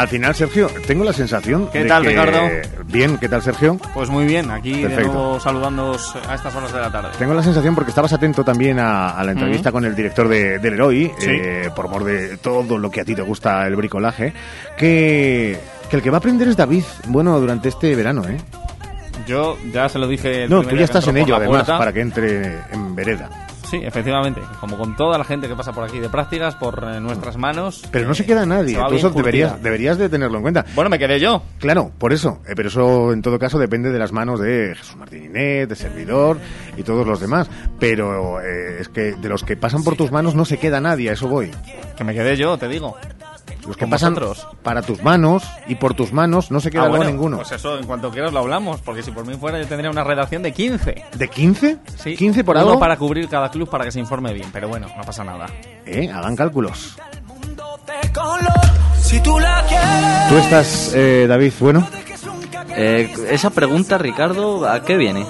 Al 0.00 0.08
final, 0.08 0.34
Sergio, 0.34 0.68
tengo 0.86 1.04
la 1.04 1.12
sensación 1.12 1.68
¿Qué 1.70 1.80
de 1.82 1.84
tal, 1.88 2.02
que- 2.02 2.08
Ricardo? 2.08 2.38
Bien, 2.86 3.18
¿qué 3.18 3.28
tal, 3.28 3.42
Sergio? 3.42 3.76
Pues 3.92 4.08
muy 4.08 4.24
bien, 4.24 4.50
aquí 4.50 4.72
de 4.80 4.88
Perfecto. 4.88 5.12
nuevo 5.12 5.38
saludándoos 5.40 6.16
a 6.26 6.34
estas 6.36 6.54
horas 6.54 6.72
de 6.72 6.80
la 6.80 6.90
tarde. 6.90 7.10
Tengo 7.18 7.34
la 7.34 7.42
sensación, 7.42 7.74
porque 7.74 7.90
estabas 7.90 8.10
atento 8.14 8.42
también 8.42 8.78
a, 8.78 9.10
a 9.10 9.22
la 9.24 9.32
entrevista 9.32 9.70
con 9.70 9.84
el 9.84 9.94
director 9.94 10.26
de, 10.26 10.58
del 10.58 10.72
Heroi, 10.72 11.12
Sí. 11.18 11.26
eh, 11.30 11.68
por 11.76 11.84
amor 11.84 12.04
de 12.04 12.38
todo 12.38 12.78
lo 12.78 12.90
que 12.90 13.02
a 13.02 13.04
ti 13.04 13.14
te 13.14 13.20
gusta 13.20 13.66
el 13.66 13.76
bricolaje, 13.76 14.32
que, 14.78 15.60
que 15.90 15.96
el 15.96 16.02
que 16.02 16.08
va 16.08 16.16
a 16.16 16.20
aprender 16.20 16.48
es 16.48 16.56
David, 16.56 16.84
bueno, 17.08 17.38
durante 17.38 17.68
este 17.68 17.94
verano, 17.94 18.24
¿eh? 18.26 18.38
Yo 19.26 19.58
ya 19.70 19.86
se 19.90 19.98
lo 19.98 20.08
dije. 20.08 20.44
el 20.44 20.50
No, 20.50 20.62
tú 20.62 20.76
ya 20.76 20.84
estás 20.86 21.06
en 21.08 21.18
ello, 21.18 21.36
además, 21.36 21.58
puerta. 21.64 21.76
para 21.78 21.92
que 21.92 22.00
entre 22.00 22.58
en 22.72 22.94
vereda. 22.96 23.28
Sí, 23.70 23.80
efectivamente. 23.84 24.42
Como 24.58 24.76
con 24.76 24.96
toda 24.96 25.16
la 25.16 25.22
gente 25.22 25.46
que 25.46 25.54
pasa 25.54 25.72
por 25.72 25.84
aquí 25.84 26.00
de 26.00 26.08
prácticas, 26.08 26.56
por 26.56 26.82
eh, 26.92 27.00
nuestras 27.00 27.36
manos. 27.36 27.84
Pero 27.92 28.08
no 28.08 28.14
se 28.14 28.26
queda 28.26 28.44
nadie, 28.44 28.74
se 28.74 28.96
eso 28.96 29.10
deberías, 29.10 29.62
deberías 29.62 29.96
de 29.96 30.08
tenerlo 30.08 30.38
en 30.38 30.42
cuenta. 30.42 30.64
Bueno, 30.74 30.90
me 30.90 30.98
quedé 30.98 31.20
yo. 31.20 31.44
Claro, 31.60 31.92
por 31.96 32.12
eso. 32.12 32.40
Eh, 32.48 32.54
pero 32.56 32.68
eso, 32.68 33.12
en 33.12 33.22
todo 33.22 33.38
caso, 33.38 33.60
depende 33.60 33.92
de 33.92 33.98
las 34.00 34.10
manos 34.10 34.40
de 34.40 34.74
Jesús 34.76 34.96
Martín 34.96 35.26
Inés, 35.26 35.68
de 35.68 35.76
Servidor 35.76 36.38
y 36.76 36.82
todos 36.82 37.06
los 37.06 37.20
demás. 37.20 37.48
Pero 37.78 38.40
eh, 38.40 38.80
es 38.80 38.88
que 38.88 39.12
de 39.12 39.28
los 39.28 39.44
que 39.44 39.56
pasan 39.56 39.84
por 39.84 39.94
tus 39.94 40.10
manos 40.10 40.34
no 40.34 40.44
se 40.44 40.58
queda 40.58 40.80
nadie, 40.80 41.10
a 41.10 41.12
eso 41.12 41.28
voy. 41.28 41.52
Que 41.96 42.02
me 42.02 42.12
quedé 42.12 42.36
yo, 42.36 42.58
te 42.58 42.66
digo. 42.66 42.96
Los 43.70 43.76
que 43.76 43.84
Con 43.84 43.90
pasan 43.90 44.14
vosotros. 44.14 44.48
para 44.64 44.82
tus 44.82 45.00
manos 45.04 45.44
y 45.68 45.76
por 45.76 45.94
tus 45.94 46.12
manos 46.12 46.50
no 46.50 46.58
se 46.58 46.72
queda 46.72 46.86
Ah, 46.86 46.88
bueno, 46.88 47.04
ninguno. 47.04 47.36
Pues 47.36 47.52
eso, 47.52 47.78
en 47.78 47.86
cuanto 47.86 48.10
quieras 48.10 48.32
lo 48.32 48.40
hablamos, 48.40 48.80
porque 48.80 49.00
si 49.00 49.12
por 49.12 49.24
mí 49.24 49.34
fuera 49.36 49.60
yo 49.60 49.66
tendría 49.68 49.92
una 49.92 50.02
redacción 50.02 50.42
de 50.42 50.52
15. 50.52 51.04
¿De 51.16 51.28
15? 51.28 51.78
Sí. 51.96 52.16
¿15 52.16 52.42
por 52.42 52.56
Uno 52.56 52.66
algo? 52.66 52.80
para 52.80 52.96
cubrir 52.96 53.28
cada 53.28 53.48
club 53.48 53.70
para 53.70 53.84
que 53.84 53.92
se 53.92 54.00
informe 54.00 54.32
bien, 54.32 54.48
pero 54.52 54.66
bueno, 54.68 54.88
no 54.96 55.04
pasa 55.04 55.22
nada. 55.22 55.46
Eh, 55.86 56.10
hagan 56.12 56.34
cálculos. 56.34 56.96
¿Tú 60.28 60.36
estás, 60.36 60.92
eh, 60.94 61.26
David, 61.28 61.52
bueno? 61.60 61.86
Eh, 62.70 63.12
esa 63.30 63.50
pregunta, 63.50 63.98
Ricardo, 63.98 64.68
¿a 64.68 64.82
qué 64.82 64.96
viene? 64.96 65.24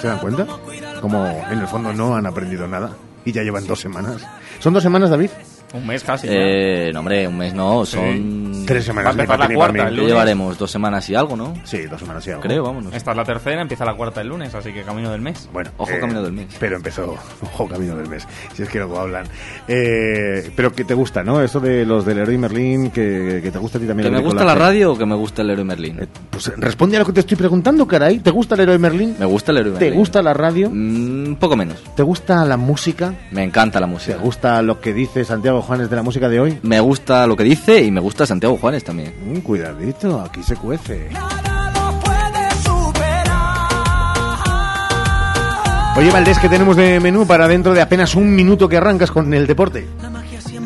¿Se 0.00 0.06
dan 0.08 0.18
cuenta? 0.20 0.46
como 1.02 1.26
en 1.26 1.58
el 1.58 1.66
fondo 1.66 1.92
no 1.92 2.14
han 2.14 2.26
aprendido 2.26 2.66
nada 2.68 2.92
y 3.24 3.32
ya 3.32 3.42
llevan 3.42 3.66
dos 3.66 3.80
semanas. 3.80 4.24
¿Son 4.60 4.72
dos 4.72 4.82
semanas, 4.82 5.10
David? 5.10 5.30
Un 5.74 5.86
mes 5.86 6.04
casi. 6.04 6.26
Eh, 6.30 6.90
no, 6.92 7.00
hombre, 7.00 7.26
un 7.26 7.36
mes 7.38 7.54
no, 7.54 7.84
son... 7.86 8.52
Tres 8.66 8.84
semanas. 8.84 9.06
Va 9.16 9.20
a 9.20 9.22
empezar 9.24 9.38
la 9.40 9.54
cuarta, 9.54 9.78
el 9.78 9.84
mí. 9.84 9.90
¿Qué 9.90 9.96
lunes. 9.96 10.08
llevaremos? 10.12 10.58
¿Dos 10.58 10.70
semanas 10.70 11.08
y 11.10 11.14
algo, 11.14 11.36
no? 11.36 11.54
Sí, 11.64 11.82
dos 11.86 11.98
semanas 11.98 12.24
y 12.26 12.30
algo. 12.30 12.42
Creo, 12.42 12.62
vámonos. 12.62 12.94
Esta 12.94 13.10
es 13.10 13.16
la 13.16 13.24
tercera, 13.24 13.60
empieza 13.62 13.84
la 13.84 13.94
cuarta 13.94 14.20
el 14.20 14.28
lunes, 14.28 14.54
así 14.54 14.72
que 14.72 14.82
camino 14.82 15.10
del 15.10 15.20
mes. 15.20 15.48
Bueno, 15.52 15.70
Ojo 15.78 15.90
eh, 15.90 15.98
camino 15.98 16.22
del 16.22 16.32
mes. 16.32 16.46
Pero 16.60 16.76
empezó, 16.76 17.16
ojo 17.42 17.66
camino 17.68 17.96
del 17.96 18.08
mes, 18.08 18.26
si 18.54 18.62
es 18.62 18.68
que 18.68 18.78
luego 18.78 19.00
hablan. 19.00 19.24
Eh, 19.66 20.50
pero 20.54 20.72
que 20.72 20.84
te 20.84 20.94
gusta, 20.94 21.22
¿no? 21.24 21.42
Eso 21.42 21.58
de 21.60 21.84
los 21.86 22.04
del 22.04 22.18
Leroy 22.18 22.38
Merlin, 22.38 22.90
que, 22.90 23.40
que 23.42 23.50
te 23.50 23.58
gusta 23.58 23.78
a 23.78 23.80
ti 23.80 23.86
también. 23.86 24.08
¿Que 24.10 24.14
me 24.16 24.22
gusta 24.22 24.44
la 24.44 24.54
radio 24.54 24.92
o 24.92 24.98
que 24.98 25.06
me 25.06 25.14
gusta 25.16 25.42
el 25.42 25.48
Leroy 25.48 25.64
Merlin? 25.64 26.08
Pues 26.30 26.52
responde 26.56 26.96
a 26.96 27.00
lo 27.00 27.06
que 27.06 27.12
te 27.12 27.20
estoy 27.20 27.36
preguntando, 27.36 27.86
caray. 27.86 28.18
¿Te 28.20 28.30
gusta 28.30 28.54
el 28.54 28.60
Leroy 28.60 28.78
Merlin? 28.78 29.16
Me 29.18 29.26
gusta 29.26 29.50
el 29.52 29.56
Leroy 29.56 29.72
¿Te 29.74 29.84
Merlin. 29.86 29.98
gusta 29.98 30.22
la 30.22 30.34
radio? 30.34 30.70
Mm, 30.70 31.26
Un 31.28 31.36
poco 31.40 31.56
menos. 31.56 31.82
¿Te 31.96 32.02
gusta 32.02 32.44
la 32.44 32.56
música? 32.56 33.14
Me 33.30 33.42
encanta 33.42 33.80
la 33.80 33.86
¿Te 33.86 33.92
música. 33.92 34.16
gusta 34.18 34.62
lo 34.62 34.80
que 34.80 34.92
dice 34.92 35.24
Santiago 35.24 35.61
Juanes 35.62 35.88
de 35.88 35.96
la 35.96 36.02
música 36.02 36.28
de 36.28 36.40
hoy? 36.40 36.58
Me 36.62 36.80
gusta 36.80 37.26
lo 37.26 37.36
que 37.36 37.44
dice 37.44 37.82
y 37.82 37.90
me 37.90 38.00
gusta 38.00 38.26
Santiago 38.26 38.56
Juanes 38.56 38.84
también. 38.84 39.14
Mm, 39.24 39.38
cuidadito, 39.38 40.20
aquí 40.20 40.42
se 40.42 40.56
cuece. 40.56 41.08
Oye, 45.94 46.10
Valdés, 46.10 46.38
¿qué 46.38 46.48
tenemos 46.48 46.74
de 46.74 47.00
menú 47.00 47.26
para 47.26 47.46
dentro 47.46 47.74
de 47.74 47.82
apenas 47.82 48.14
un 48.14 48.34
minuto 48.34 48.66
que 48.66 48.78
arrancas 48.78 49.10
con 49.10 49.32
el 49.34 49.46
deporte? 49.46 49.86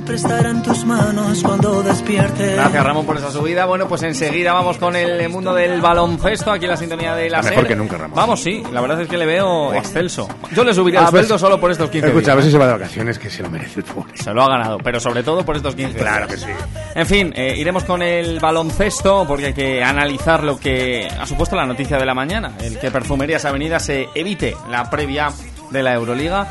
Siempre 0.06 0.22
estará 0.22 0.50
en 0.50 0.62
tus 0.62 0.84
manos 0.84 1.42
cuando 1.42 1.82
despiertes. 1.82 2.54
Gracias 2.54 2.84
Ramón 2.84 3.04
por 3.06 3.16
esa 3.16 3.32
subida. 3.32 3.64
Bueno, 3.64 3.88
pues 3.88 4.04
enseguida 4.04 4.52
vamos 4.52 4.78
con 4.78 4.94
el 4.94 5.28
mundo 5.30 5.52
del 5.52 5.80
baloncesto, 5.80 6.52
aquí 6.52 6.64
en 6.66 6.70
la 6.70 6.76
sintonía 6.76 7.16
de 7.16 7.28
la 7.28 7.38
mejor 7.42 7.56
SER. 7.58 7.66
que 7.66 7.74
nunca, 7.74 7.96
Ramón. 7.98 8.14
Vamos, 8.14 8.40
sí, 8.40 8.62
la 8.72 8.80
verdad 8.80 9.00
es 9.00 9.08
que 9.08 9.16
le 9.18 9.26
veo 9.26 9.74
excelso. 9.74 10.28
Yo 10.54 10.62
le 10.62 10.72
subiría 10.74 11.00
el 11.00 11.08
sueldo 11.08 11.36
solo 11.40 11.58
por 11.58 11.72
estos 11.72 11.90
15 11.90 12.06
Escucha, 12.06 12.30
a 12.30 12.34
ver 12.36 12.44
si 12.44 12.50
días. 12.50 12.52
se 12.52 12.58
va 12.64 12.66
de 12.68 12.72
vacaciones, 12.78 13.18
que 13.18 13.28
se 13.30 13.42
lo 13.42 13.50
merece 13.50 13.80
el 13.80 13.84
pobre. 13.84 14.16
Se 14.16 14.32
lo 14.32 14.44
ha 14.44 14.48
ganado, 14.48 14.78
pero 14.78 15.00
sobre 15.00 15.24
todo 15.24 15.44
por 15.44 15.56
estos 15.56 15.74
15 15.74 15.98
Claro 15.98 16.28
días. 16.28 16.44
que 16.44 16.46
sí. 16.46 16.52
En 16.94 17.06
fin, 17.06 17.32
eh, 17.34 17.56
iremos 17.58 17.82
con 17.82 18.00
el 18.00 18.38
baloncesto 18.38 19.24
porque 19.26 19.46
hay 19.46 19.54
que 19.54 19.82
analizar 19.82 20.44
lo 20.44 20.56
que 20.56 21.08
ha 21.18 21.26
supuesto 21.26 21.56
la 21.56 21.66
noticia 21.66 21.98
de 21.98 22.06
la 22.06 22.14
mañana, 22.14 22.52
el 22.62 22.78
que 22.78 22.92
Perfumerías 22.92 23.44
Avenida 23.44 23.80
se 23.80 24.06
evite 24.14 24.54
la 24.70 24.88
previa 24.88 25.30
de 25.72 25.82
la 25.82 25.94
Euroliga 25.94 26.46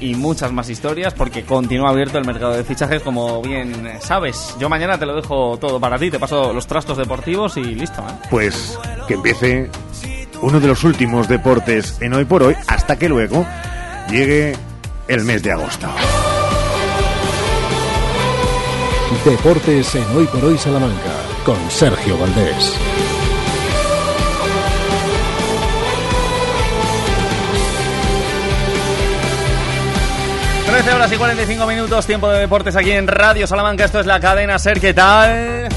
y 0.00 0.14
muchas 0.14 0.52
más 0.52 0.68
historias 0.68 1.14
porque 1.14 1.44
continúa 1.44 1.90
abierto 1.90 2.18
el 2.18 2.24
mercado 2.24 2.54
de 2.54 2.64
fichajes 2.64 3.02
como 3.02 3.42
bien 3.42 3.98
sabes. 4.00 4.56
Yo 4.58 4.68
mañana 4.68 4.98
te 4.98 5.06
lo 5.06 5.14
dejo 5.14 5.58
todo 5.58 5.78
para 5.78 5.98
ti, 5.98 6.10
te 6.10 6.18
paso 6.18 6.52
los 6.52 6.66
trastos 6.66 6.96
deportivos 6.96 7.56
y 7.56 7.62
listo. 7.62 8.00
¿eh? 8.02 8.26
Pues 8.30 8.78
que 9.06 9.14
empiece 9.14 9.70
uno 10.42 10.60
de 10.60 10.68
los 10.68 10.84
últimos 10.84 11.28
deportes 11.28 12.00
en 12.00 12.14
hoy 12.14 12.24
por 12.24 12.42
hoy, 12.42 12.54
hasta 12.66 12.98
que 12.98 13.08
luego 13.08 13.46
llegue 14.10 14.56
el 15.08 15.24
mes 15.24 15.42
de 15.42 15.52
agosto. 15.52 15.88
Deportes 19.24 19.94
en 19.96 20.16
Hoy 20.16 20.24
por 20.26 20.44
Hoy 20.44 20.56
Salamanca 20.56 21.12
con 21.44 21.58
Sergio 21.68 22.16
Valdés. 22.16 22.99
13 30.82 30.96
horas 30.96 31.12
y 31.12 31.16
45 31.16 31.66
minutos, 31.66 32.06
tiempo 32.06 32.30
de 32.30 32.38
deportes 32.38 32.74
aquí 32.74 32.90
en 32.92 33.06
Radio 33.06 33.46
Salamanca. 33.46 33.84
Esto 33.84 34.00
es 34.00 34.06
la 34.06 34.18
cadena 34.18 34.58
Ser. 34.58 34.80
¿Qué 34.80 34.94
tal? 34.94 35.68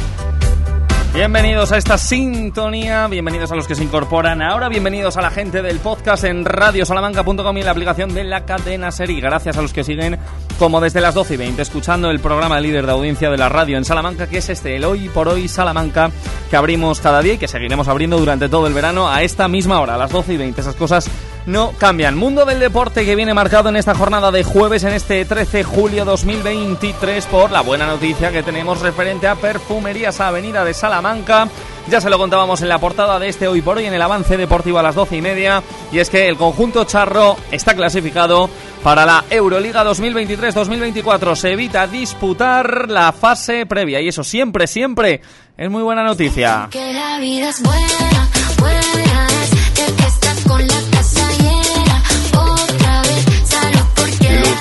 Bienvenidos 1.14 1.74
a 1.74 1.78
esta 1.78 1.98
sintonía, 1.98 3.08
bienvenidos 3.08 3.52
a 3.52 3.56
los 3.56 3.68
que 3.68 3.76
se 3.76 3.84
incorporan 3.84 4.42
ahora, 4.42 4.70
bienvenidos 4.70 5.18
a 5.18 5.22
la 5.22 5.30
gente 5.30 5.62
del 5.62 5.80
podcast 5.80 6.24
en 6.24 6.46
radiosalamanca.com 6.46 7.58
y 7.58 7.60
en 7.60 7.66
la 7.66 7.72
aplicación 7.74 8.14
de 8.14 8.24
la 8.24 8.46
cadena 8.46 8.92
Ser 8.92 9.10
y 9.10 9.20
gracias 9.20 9.58
a 9.58 9.62
los 9.62 9.74
que 9.74 9.84
siguen 9.84 10.18
como 10.58 10.80
desde 10.80 11.02
las 11.02 11.14
12 11.14 11.34
y 11.34 11.38
20 11.38 11.62
escuchando 11.62 12.10
el 12.10 12.22
programa 12.22 12.62
líder 12.62 12.86
de 12.86 12.94
audiencia 12.94 13.30
de 13.30 13.38
la 13.38 13.50
radio 13.50 13.78
en 13.78 13.84
Salamanca 13.84 14.28
que 14.28 14.38
es 14.38 14.48
este, 14.48 14.78
el 14.78 14.86
Hoy 14.86 15.10
por 15.10 15.28
Hoy 15.28 15.50
Salamanca 15.50 16.12
que 16.50 16.56
abrimos 16.56 17.02
cada 17.02 17.22
día 17.22 17.34
y 17.34 17.38
que 17.38 17.50
seguiremos 17.50 17.90
abriendo 17.90 18.18
durante 18.18 18.48
todo 18.48 18.68
el 18.68 18.74
verano 18.74 19.10
a 19.10 19.22
esta 19.22 19.50
misma 19.50 19.82
hora, 19.82 19.96
a 19.96 19.98
las 19.98 20.12
12 20.12 20.34
y 20.34 20.38
20. 20.38 20.62
Esas 20.62 20.76
cosas 20.76 21.10
no 21.46 21.72
cambian. 21.78 22.18
Mundo 22.18 22.46
del 22.46 22.60
deporte 22.60 23.06
que 23.06 23.16
viene 23.16 23.34
marcado 23.34 23.70
en 23.70 23.76
esta 23.76 23.96
jornada 23.96 24.32
de 24.32 24.44
jueves, 24.44 24.84
en 24.84 24.94
este 24.94 25.26
13 25.26 25.58
de 25.58 25.64
julio 25.64 26.06
2023, 26.06 27.26
por 27.26 27.52
la 27.52 27.62
buena 27.62 27.86
noticia 27.86 28.32
que 28.32 28.44
tenemos 28.44 28.82
referente 28.82 29.28
a 29.28 29.36
Perfumerías 29.36 30.20
Avenida 30.20 30.64
de 30.64 30.74
Salamanca. 30.74 31.48
Ya 31.90 32.00
se 32.00 32.10
lo 32.10 32.18
contábamos 32.18 32.62
en 32.62 32.70
la 32.70 32.80
portada 32.80 33.20
de 33.20 33.28
este 33.28 33.48
hoy 33.48 33.62
por 33.62 33.78
hoy, 33.78 33.86
en 33.86 33.94
el 33.94 34.02
avance 34.02 34.38
deportivo 34.38 34.80
a 34.80 34.84
las 34.84 34.96
12 34.96 35.18
y 35.18 35.22
media. 35.22 35.62
Y 35.92 36.00
es 36.00 36.10
que 36.10 36.30
el 36.30 36.38
conjunto 36.38 36.86
charro 36.86 37.36
está 37.52 37.76
clasificado 37.76 38.50
para 38.82 39.06
la 39.06 39.26
Euroliga 39.30 39.84
2023-2024. 39.84 41.36
Se 41.36 41.52
evita 41.52 41.86
disputar 41.88 42.90
la 42.90 43.12
fase 43.12 43.66
previa. 43.66 44.00
Y 44.00 44.08
eso 44.08 44.24
siempre, 44.24 44.66
siempre 44.66 45.22
es 45.58 45.70
muy 45.70 45.84
buena 45.84 46.04
noticia. 46.04 46.70
Que 46.72 46.94
la 46.94 47.20
vida 47.20 47.50
es 47.50 47.62
buena 47.62 48.30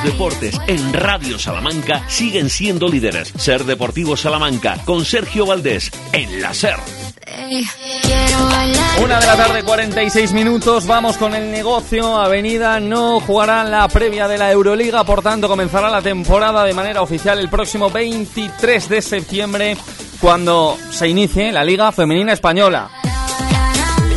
Deportes 0.05 0.61
en 0.67 0.93
Radio 0.93 1.39
Salamanca 1.39 2.03
siguen 2.09 2.51
siendo 2.51 2.89
líderes. 2.89 3.33
Ser 3.37 3.65
Deportivo 3.65 4.17
Salamanca 4.17 4.79
con 4.85 5.05
Sergio 5.05 5.47
Valdés 5.47 5.93
en 6.13 6.43
la 6.43 6.53
SER. 6.53 6.77
Una 9.01 9.21
de 9.21 9.27
la 9.27 9.37
tarde, 9.37 9.63
46 9.63 10.33
minutos. 10.33 10.89
Vamos 10.89 11.17
con 11.17 11.35
el 11.35 11.53
negocio. 11.53 12.17
Avenida 12.17 12.81
no 12.81 13.21
jugará 13.21 13.63
la 13.63 13.87
previa 13.87 14.27
de 14.27 14.39
la 14.39 14.51
Euroliga, 14.51 15.05
por 15.05 15.23
tanto, 15.23 15.47
comenzará 15.47 15.89
la 15.89 16.03
temporada 16.03 16.65
de 16.65 16.75
manera 16.75 17.03
oficial 17.03 17.39
el 17.39 17.49
próximo 17.49 17.89
23 17.89 18.89
de 18.89 19.03
septiembre, 19.03 19.77
cuando 20.21 20.77
se 20.91 21.09
inicie 21.09 21.53
la 21.53 21.65
Liga 21.65 21.93
Femenina 21.93 22.33
Española. 22.33 23.02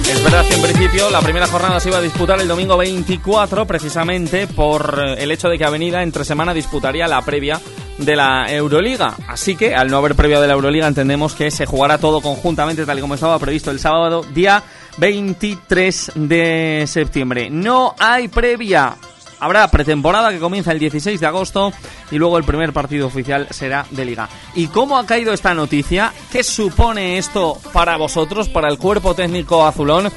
Es 0.07 0.23
verdad 0.23 0.45
que 0.47 0.53
en 0.53 0.61
principio 0.61 1.09
la 1.09 1.19
primera 1.19 1.47
jornada 1.47 1.79
se 1.79 1.89
iba 1.89 1.97
a 1.97 2.01
disputar 2.01 2.39
el 2.39 2.47
domingo 2.47 2.77
24, 2.77 3.65
precisamente 3.65 4.45
por 4.45 5.03
eh, 5.03 5.23
el 5.23 5.31
hecho 5.31 5.49
de 5.49 5.57
que 5.57 5.65
Avenida 5.65 6.03
entre 6.03 6.23
semana 6.23 6.53
disputaría 6.53 7.07
la 7.07 7.21
previa 7.23 7.59
de 7.97 8.15
la 8.15 8.45
Euroliga. 8.47 9.15
Así 9.27 9.55
que, 9.55 9.73
al 9.73 9.89
no 9.89 9.97
haber 9.97 10.13
previa 10.13 10.39
de 10.39 10.47
la 10.47 10.53
Euroliga, 10.53 10.87
entendemos 10.87 11.33
que 11.33 11.49
se 11.49 11.65
jugará 11.65 11.97
todo 11.97 12.21
conjuntamente, 12.21 12.85
tal 12.85 12.99
y 12.99 13.01
como 13.01 13.15
estaba 13.15 13.39
previsto 13.39 13.71
el 13.71 13.79
sábado, 13.79 14.23
día 14.31 14.61
23 14.97 16.11
de 16.13 16.83
septiembre. 16.85 17.49
No 17.49 17.95
hay 17.97 18.27
previa. 18.27 18.97
Habrá 19.39 19.67
pretemporada 19.69 20.31
que 20.31 20.39
comienza 20.39 20.71
el 20.71 20.79
16 20.79 21.19
de 21.19 21.27
agosto 21.27 21.73
y 22.11 22.17
luego 22.17 22.37
el 22.37 22.43
primer 22.43 22.73
partido 22.73 23.07
oficial 23.07 23.47
será 23.51 23.85
de 23.91 24.05
liga. 24.05 24.29
¿Y 24.55 24.67
cómo 24.67 24.97
ha 24.97 25.05
caído 25.05 25.33
esta 25.33 25.53
noticia? 25.53 26.13
¿Qué 26.31 26.43
supone 26.43 27.17
esto 27.17 27.57
para 27.73 27.97
vosotros, 27.97 28.49
para 28.49 28.69
el 28.69 28.77
cuerpo 28.77 29.13
técnico 29.13 29.65
azulón? 29.65 30.11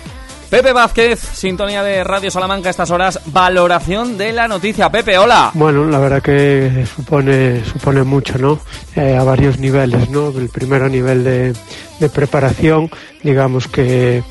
Pepe 0.51 0.73
Vázquez, 0.73 1.21
sintonía 1.21 1.83
de 1.83 2.03
Radio 2.03 2.31
Salamanca 2.31 2.69
a 2.69 2.71
estas 2.71 2.91
horas, 2.91 3.21
valoración 3.27 4.17
de 4.17 4.33
la 4.33 4.49
noticia. 4.49 4.91
Pepe, 4.91 5.19
hola. 5.19 5.51
Bueno, 5.53 5.85
la 5.85 5.99
verdad 5.99 6.23
que 6.23 6.87
supone, 6.87 7.63
supone 7.67 8.03
mucho, 8.03 8.39
¿no? 8.39 8.59
Eh, 8.97 9.15
a 9.15 9.25
varios 9.25 9.59
niveles, 9.59 10.09
¿no? 10.09 10.29
El 10.29 10.49
primero 10.49 10.89
nivel 10.89 11.23
de, 11.23 11.53
de 12.01 12.09
preparación, 12.09 12.91
digamos 13.23 13.69
que, 13.69 14.23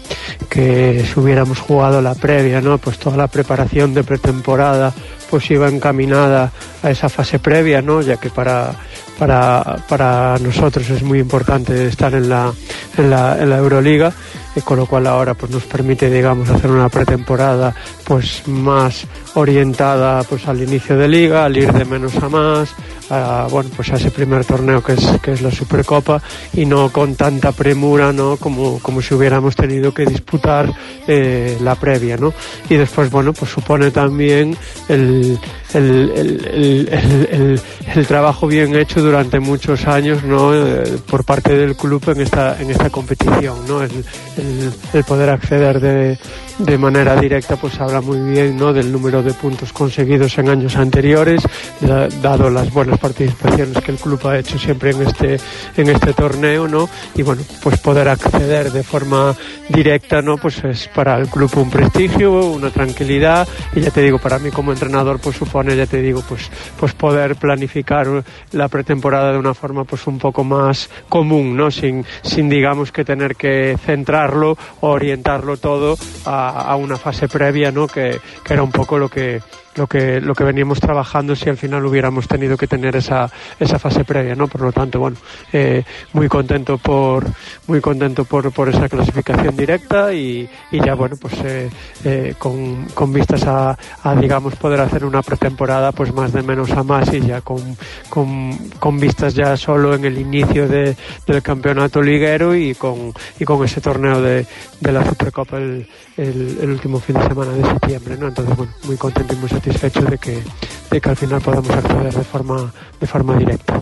que 0.50 1.06
si 1.06 1.20
hubiéramos 1.20 1.60
jugado 1.60 2.02
la 2.02 2.16
previa, 2.16 2.62
¿no? 2.62 2.80
Pues 2.80 2.98
toda 2.98 3.16
la 3.16 3.28
preparación 3.28 3.94
de 3.94 4.04
pretemporada 4.04 4.94
pues 5.30 5.52
iba 5.52 5.68
encaminada 5.68 6.52
a 6.82 6.90
esa 6.90 7.10
fase 7.10 7.38
previa, 7.38 7.84
¿no? 7.84 8.02
Ya 8.02 8.18
que 8.18 8.32
para, 8.32 8.72
para, 9.18 9.78
para 9.88 10.38
nosotros 10.40 10.90
es 10.90 11.04
muy 11.04 11.20
importante 11.20 11.88
estar 11.88 12.14
en 12.14 12.30
la, 12.30 12.54
en 12.98 13.10
la, 13.10 13.38
en 13.42 13.50
la 13.50 13.58
Euroliga 13.58 14.14
y 14.56 14.62
con 14.62 14.78
lo 14.78 14.86
cual 14.86 15.08
ahora 15.08 15.34
pues 15.36 15.52
nos 15.52 15.64
permite 15.64 16.10
digamos 16.10 16.50
hacer 16.50 16.72
una 16.72 16.90
pretemporada 16.90 17.76
pues 18.04 18.48
más 18.48 19.06
orientada 19.36 20.24
pues 20.24 20.48
al 20.48 20.62
inicio 20.62 20.98
de 20.98 21.08
liga, 21.08 21.46
al 21.46 21.58
ir 21.58 21.72
de 21.72 21.86
menos 21.86 22.16
a 22.16 22.30
más, 22.30 22.74
a, 23.10 23.48
bueno 23.52 23.70
pues 23.76 23.92
a 23.92 23.98
ese 23.98 24.10
primer 24.10 24.46
torneo 24.46 24.84
que 24.84 24.94
es 24.94 25.06
que 25.22 25.34
es 25.34 25.42
la 25.42 25.52
Supercopa 25.52 26.22
y 26.54 26.66
no 26.66 26.92
con 26.92 27.16
tanta 27.16 27.52
premura 27.52 28.12
no 28.12 28.38
como, 28.38 28.80
como 28.80 29.02
si 29.02 29.14
hubiéramos 29.14 29.56
tenido 29.56 29.94
que 29.94 30.06
disputar 30.06 30.74
eh, 31.08 31.58
la 31.62 31.76
previa 31.76 32.18
no 32.18 32.34
y 32.70 32.76
después 32.76 33.12
bueno 33.12 33.34
pues 33.34 33.52
supone 33.52 33.92
también 33.92 34.58
el, 34.90 35.40
el, 35.74 36.12
el, 36.16 37.62
el, 37.96 38.08
trabajo 38.08 38.48
bien 38.48 38.76
hecho 38.76 39.02
durante 39.02 39.40
muchos 39.40 39.86
años 39.86 40.24
no 40.24 40.54
Eh, 40.54 40.98
por 41.10 41.24
parte 41.24 41.58
del 41.58 41.76
club 41.76 42.02
en 42.10 42.22
esta 42.22 42.60
en 42.62 42.70
esta 42.72 42.90
competición 42.90 43.68
no 43.68 43.82
el 43.82 45.04
poder 45.04 45.30
acceder 45.30 45.80
de, 45.80 46.18
de 46.60 46.78
manera 46.78 47.16
directa 47.20 47.56
pues 47.56 47.80
habla 47.80 48.02
muy 48.02 48.20
bien 48.32 48.58
no 48.58 48.74
del 48.74 48.92
número 48.92 49.22
de 49.22 49.34
puntos 49.34 49.72
conseguidos 49.72 50.38
en 50.40 50.50
años 50.50 50.76
anteriores 50.76 51.44
da- 51.82 52.08
dado 52.08 52.50
las 52.50 52.74
buenas 52.74 52.98
participaciones 53.00 53.78
que 53.84 53.92
el 53.92 53.98
club 53.98 54.26
ha 54.28 54.40
hecho 54.40 54.58
siempre 54.58 54.90
en 54.92 55.04
este 55.04 55.38
en 55.76 55.90
este 55.90 56.14
torneo 56.14 56.68
no 56.68 56.90
y 57.16 57.22
bueno 57.22 57.44
pues 57.62 57.80
poder 57.80 58.08
acceder 58.10 58.72
de 58.72 58.82
forma 58.84 59.36
directa 59.70 60.22
no 60.22 60.38
pues 60.38 60.64
es 60.64 60.88
para 60.88 61.18
el 61.20 61.28
club 61.28 61.52
un 61.58 61.70
prestigio 61.70 62.46
una 62.48 62.72
tranquilidad 62.72 63.48
y 63.76 63.82
ya 63.82 63.92
te 63.92 64.02
digo 64.02 64.18
para 64.18 64.40
mí 64.40 64.50
como 64.50 64.72
entrenador 64.72 65.20
pues 65.20 65.36
supone 65.38 65.76
ya 65.76 65.86
te 65.86 66.02
digo 66.02 66.24
pues 66.28 66.50
pues 66.80 66.94
poder 66.94 67.36
planificar 67.36 68.08
la 68.54 68.68
pretemporada 68.68 69.32
de 69.32 69.38
una 69.38 69.54
forma 69.54 69.84
pues 69.84 70.08
un 70.08 70.18
poco 70.18 70.44
más 70.44 70.90
común 71.08 71.56
no 71.56 71.70
sin 71.70 72.04
sin 72.24 72.50
digamos 72.50 72.92
que 72.92 73.06
tener 73.06 73.36
que 73.36 73.78
centrarlo 73.86 74.58
orientarlo 74.82 75.58
todo 75.58 75.98
a, 76.26 76.47
a 76.50 76.76
una 76.76 76.98
fase 76.98 77.28
previa 77.28 77.72
no 77.72 77.88
que, 77.88 78.20
que 78.44 78.54
era 78.54 78.64
un 78.64 78.72
poco 78.72 78.98
lo 78.98 79.10
que 79.10 79.42
lo 79.78 79.88
que 79.88 80.20
lo 80.20 80.34
que 80.34 80.44
veníamos 80.44 80.80
trabajando 80.80 81.36
si 81.36 81.50
al 81.50 81.58
final 81.58 81.86
hubiéramos 81.86 82.28
tenido 82.28 82.58
que 82.58 82.68
tener 82.68 82.96
esa 82.96 83.32
esa 83.60 83.80
fase 83.80 84.04
previa 84.04 84.36
no 84.36 84.48
por 84.48 84.62
lo 84.62 84.72
tanto 84.72 85.00
bueno 85.00 85.18
eh, 85.54 85.84
muy 86.14 86.28
contento 86.28 86.78
por 86.78 87.26
muy 87.68 87.80
contento 87.82 88.26
por, 88.26 88.52
por 88.52 88.70
esa 88.70 88.90
clasificación 88.90 89.56
directa 89.56 90.14
y, 90.14 90.50
y 90.72 90.84
ya 90.84 90.96
bueno 90.96 91.16
pues 91.20 91.34
eh, 91.44 91.70
eh, 92.04 92.34
con, 92.38 92.86
con 92.94 93.14
vistas 93.14 93.46
a, 93.46 93.78
a, 94.04 94.16
digamos 94.16 94.56
poder 94.56 94.82
hacer 94.82 95.06
una 95.06 95.22
pretemporada 95.22 95.92
pues 95.92 96.14
más 96.14 96.34
de 96.34 96.42
menos 96.42 96.72
a 96.72 96.84
más 96.84 97.14
y 97.14 97.22
ya 97.22 97.42
con, 97.42 97.78
con, 98.10 98.58
con 98.80 99.00
vistas 99.00 99.34
ya 99.34 99.56
solo 99.58 99.94
en 99.94 100.06
el 100.06 100.18
inicio 100.18 100.68
de, 100.68 100.96
del 101.26 101.42
campeonato 101.42 102.02
liguero 102.02 102.56
y 102.56 102.76
con 102.76 103.14
y 103.40 103.46
con 103.46 103.64
ese 103.64 103.82
torneo 103.82 104.22
de, 104.22 104.46
de 104.80 104.92
la 104.92 105.06
Supercopa 105.06 105.58
el, 105.58 105.88
el, 106.18 106.70
último 106.70 107.00
fin 107.00 107.18
de 107.18 107.28
semana 107.28 107.52
de 107.52 107.64
septiembre 107.64 108.18
no 108.20 108.28
entonces 108.28 108.56
bueno 108.56 108.72
muy 108.84 108.98
contento 108.98 109.36
de 109.68 110.18
que 110.18 110.44
de 110.90 111.02
que 111.02 111.10
al 111.10 111.18
final 111.18 111.42
podamos 111.42 111.70
acceder 111.70 112.14
de 112.14 112.24
forma 112.24 112.72
de 113.00 113.08
forma 113.08 113.36
directa 113.38 113.82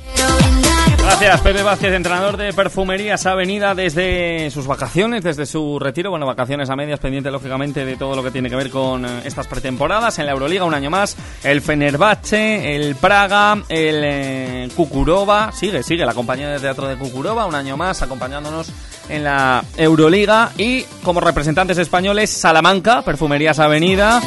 Gracias, 1.05 1.41
Pepe 1.41 1.61
Vázquez, 1.61 1.93
entrenador 1.93 2.35
de 2.35 2.51
Perfumerías 2.51 3.27
Avenida 3.27 3.75
desde 3.75 4.49
sus 4.49 4.65
vacaciones, 4.65 5.23
desde 5.23 5.45
su 5.45 5.77
retiro. 5.79 6.09
Bueno, 6.09 6.25
vacaciones 6.25 6.69
a 6.71 6.75
medias, 6.75 6.99
pendiente 6.99 7.29
lógicamente 7.29 7.85
de 7.85 7.95
todo 7.95 8.15
lo 8.15 8.23
que 8.23 8.31
tiene 8.31 8.49
que 8.49 8.55
ver 8.55 8.71
con 8.71 9.05
eh, 9.05 9.21
estas 9.23 9.45
pretemporadas. 9.47 10.17
En 10.17 10.25
la 10.25 10.31
Euroliga, 10.31 10.65
un 10.65 10.73
año 10.73 10.89
más, 10.89 11.15
el 11.43 11.61
Fenerbahce, 11.61 12.75
el 12.75 12.95
Praga, 12.95 13.53
el 13.69 14.01
eh, 14.03 14.69
Kukurova. 14.75 15.51
Sigue, 15.51 15.83
sigue 15.83 16.05
la 16.07 16.15
compañía 16.15 16.49
de 16.49 16.59
teatro 16.59 16.87
de 16.87 16.95
Kukurova, 16.97 17.45
un 17.45 17.55
año 17.55 17.77
más, 17.77 18.01
acompañándonos 18.01 18.71
en 19.07 19.23
la 19.23 19.63
Euroliga. 19.77 20.51
Y 20.57 20.83
como 21.03 21.21
representantes 21.21 21.77
españoles, 21.77 22.31
Salamanca, 22.31 23.03
Perfumerías 23.03 23.59
Avenida. 23.59 24.21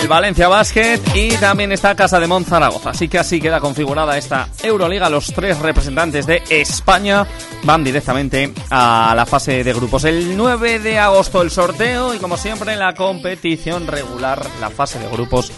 El 0.00 0.08
Valencia 0.08 0.48
Basket 0.48 1.00
y 1.14 1.30
también 1.36 1.72
está 1.72 1.94
Casa 1.94 2.18
de 2.18 2.26
Mon 2.26 2.44
Zaragoza. 2.44 2.90
Así 2.90 3.08
que 3.08 3.18
así 3.18 3.40
queda 3.40 3.60
configurada 3.60 4.16
esta 4.16 4.48
Euroliga. 4.62 5.08
Los 5.08 5.32
tres 5.32 5.58
representantes 5.58 6.26
de 6.26 6.42
España 6.48 7.26
van 7.64 7.84
directamente 7.84 8.52
a 8.70 9.12
la 9.14 9.26
fase 9.26 9.62
de 9.64 9.72
grupos. 9.72 10.04
El 10.04 10.36
9 10.36 10.78
de 10.78 10.98
agosto 10.98 11.42
el 11.42 11.50
sorteo 11.50 12.14
y 12.14 12.18
como 12.18 12.36
siempre 12.36 12.76
la 12.76 12.94
competición 12.94 13.86
regular, 13.86 14.44
la 14.60 14.70
fase 14.70 14.98
de 14.98 15.08
grupos, 15.08 15.52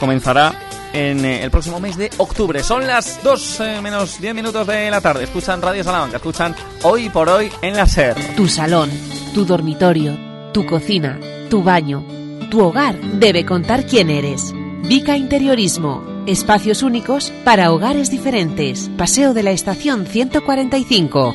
comenzará 0.00 0.54
en 0.92 1.24
eh, 1.24 1.42
el 1.42 1.50
próximo 1.50 1.80
mes 1.80 1.96
de 1.96 2.10
octubre. 2.18 2.62
Son 2.62 2.86
las 2.86 3.22
2 3.22 3.60
eh, 3.60 3.80
menos 3.82 4.20
10 4.20 4.34
minutos 4.34 4.66
de 4.66 4.90
la 4.90 5.00
tarde. 5.00 5.24
Escuchan 5.24 5.60
Radio 5.60 5.84
Salamanca, 5.84 6.16
escuchan 6.16 6.54
hoy 6.82 7.10
por 7.10 7.28
hoy 7.28 7.50
en 7.60 7.76
la 7.76 7.86
SER. 7.86 8.16
Tu 8.36 8.48
salón, 8.48 8.90
tu 9.34 9.44
dormitorio, 9.44 10.16
tu 10.52 10.64
cocina, 10.64 11.18
tu 11.50 11.62
baño, 11.62 12.04
tu 12.50 12.60
hogar 12.60 13.00
debe 13.00 13.44
contar 13.44 13.86
quién 13.86 14.10
eres. 14.10 14.54
Vica 14.88 15.16
Interiorismo. 15.16 16.04
Espacios 16.26 16.82
únicos 16.82 17.32
para 17.44 17.72
hogares 17.72 18.10
diferentes. 18.10 18.90
Paseo 18.96 19.34
de 19.34 19.42
la 19.42 19.50
Estación 19.50 20.06
145. 20.06 21.34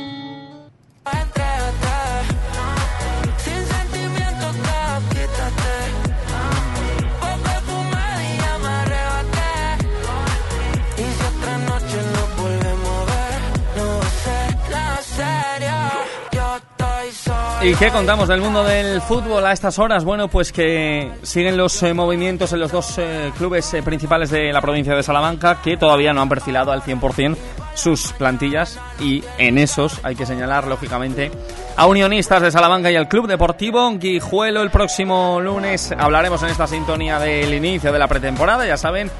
¿Y 17.62 17.74
qué 17.74 17.90
contamos 17.90 18.26
del 18.26 18.40
mundo 18.40 18.64
del 18.64 19.02
fútbol 19.02 19.44
a 19.44 19.52
estas 19.52 19.78
horas? 19.78 20.02
Bueno, 20.02 20.28
pues 20.28 20.50
que 20.50 21.12
siguen 21.22 21.58
los 21.58 21.82
eh, 21.82 21.92
movimientos 21.92 22.54
en 22.54 22.60
los 22.60 22.72
dos 22.72 22.96
eh, 22.96 23.30
clubes 23.36 23.74
eh, 23.74 23.82
principales 23.82 24.30
de 24.30 24.50
la 24.50 24.62
provincia 24.62 24.94
de 24.94 25.02
Salamanca 25.02 25.60
que 25.62 25.76
todavía 25.76 26.14
no 26.14 26.22
han 26.22 26.28
perfilado 26.30 26.72
al 26.72 26.80
100% 26.80 27.36
sus 27.74 28.14
plantillas 28.14 28.80
y 28.98 29.22
en 29.36 29.58
esos 29.58 30.00
hay 30.02 30.16
que 30.16 30.24
señalar 30.24 30.66
lógicamente 30.66 31.30
a 31.76 31.86
Unionistas 31.86 32.40
de 32.40 32.50
Salamanca 32.50 32.90
y 32.90 32.96
al 32.96 33.08
Club 33.08 33.26
Deportivo 33.26 33.90
Guijuelo 33.98 34.62
el 34.62 34.70
próximo 34.70 35.38
lunes 35.38 35.92
hablaremos 35.92 36.42
en 36.42 36.48
esta 36.48 36.66
sintonía 36.66 37.18
del 37.18 37.52
inicio 37.52 37.92
de 37.92 37.98
la 37.98 38.08
pretemporada, 38.08 38.66
ya 38.66 38.78
saben 38.78 39.10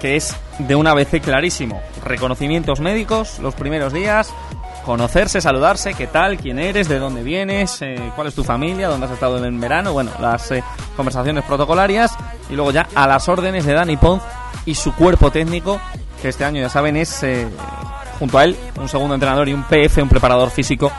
que 0.00 0.16
es 0.16 0.36
de 0.58 0.74
una 0.74 0.94
vez 0.94 1.08
clarísimo. 1.22 1.82
Reconocimientos 2.04 2.80
médicos 2.80 3.38
los 3.40 3.54
primeros 3.54 3.92
días, 3.92 4.32
conocerse, 4.86 5.40
saludarse, 5.40 5.94
qué 5.94 6.06
tal, 6.06 6.38
quién 6.38 6.60
eres, 6.60 6.88
de 6.88 7.00
dónde 7.00 7.24
vienes, 7.24 7.82
eh, 7.82 8.12
cuál 8.14 8.28
es 8.28 8.34
tu 8.36 8.44
familia, 8.44 8.86
dónde 8.88 9.06
has 9.06 9.12
estado 9.12 9.44
en 9.44 9.60
verano, 9.60 9.92
bueno, 9.92 10.12
las 10.20 10.52
eh, 10.52 10.62
conversaciones 10.96 11.44
protocolarias 11.44 12.12
y 12.48 12.54
luego 12.54 12.70
ya 12.70 12.88
a 12.94 13.08
las 13.08 13.28
órdenes 13.28 13.66
de 13.66 13.72
Dani 13.72 13.96
Pons 13.96 14.22
y 14.64 14.76
su 14.76 14.94
cuerpo 14.94 15.32
técnico, 15.32 15.80
que 16.22 16.28
este 16.28 16.44
año 16.44 16.60
ya 16.60 16.68
saben 16.68 16.96
es 16.96 17.20
eh, 17.24 17.48
junto 18.20 18.38
a 18.38 18.44
él 18.44 18.56
un 18.80 18.88
segundo 18.88 19.14
entrenador 19.14 19.48
y 19.48 19.54
un 19.54 19.64
PF, 19.64 20.00
un 20.02 20.08
preparador 20.08 20.50
físico 20.50 20.92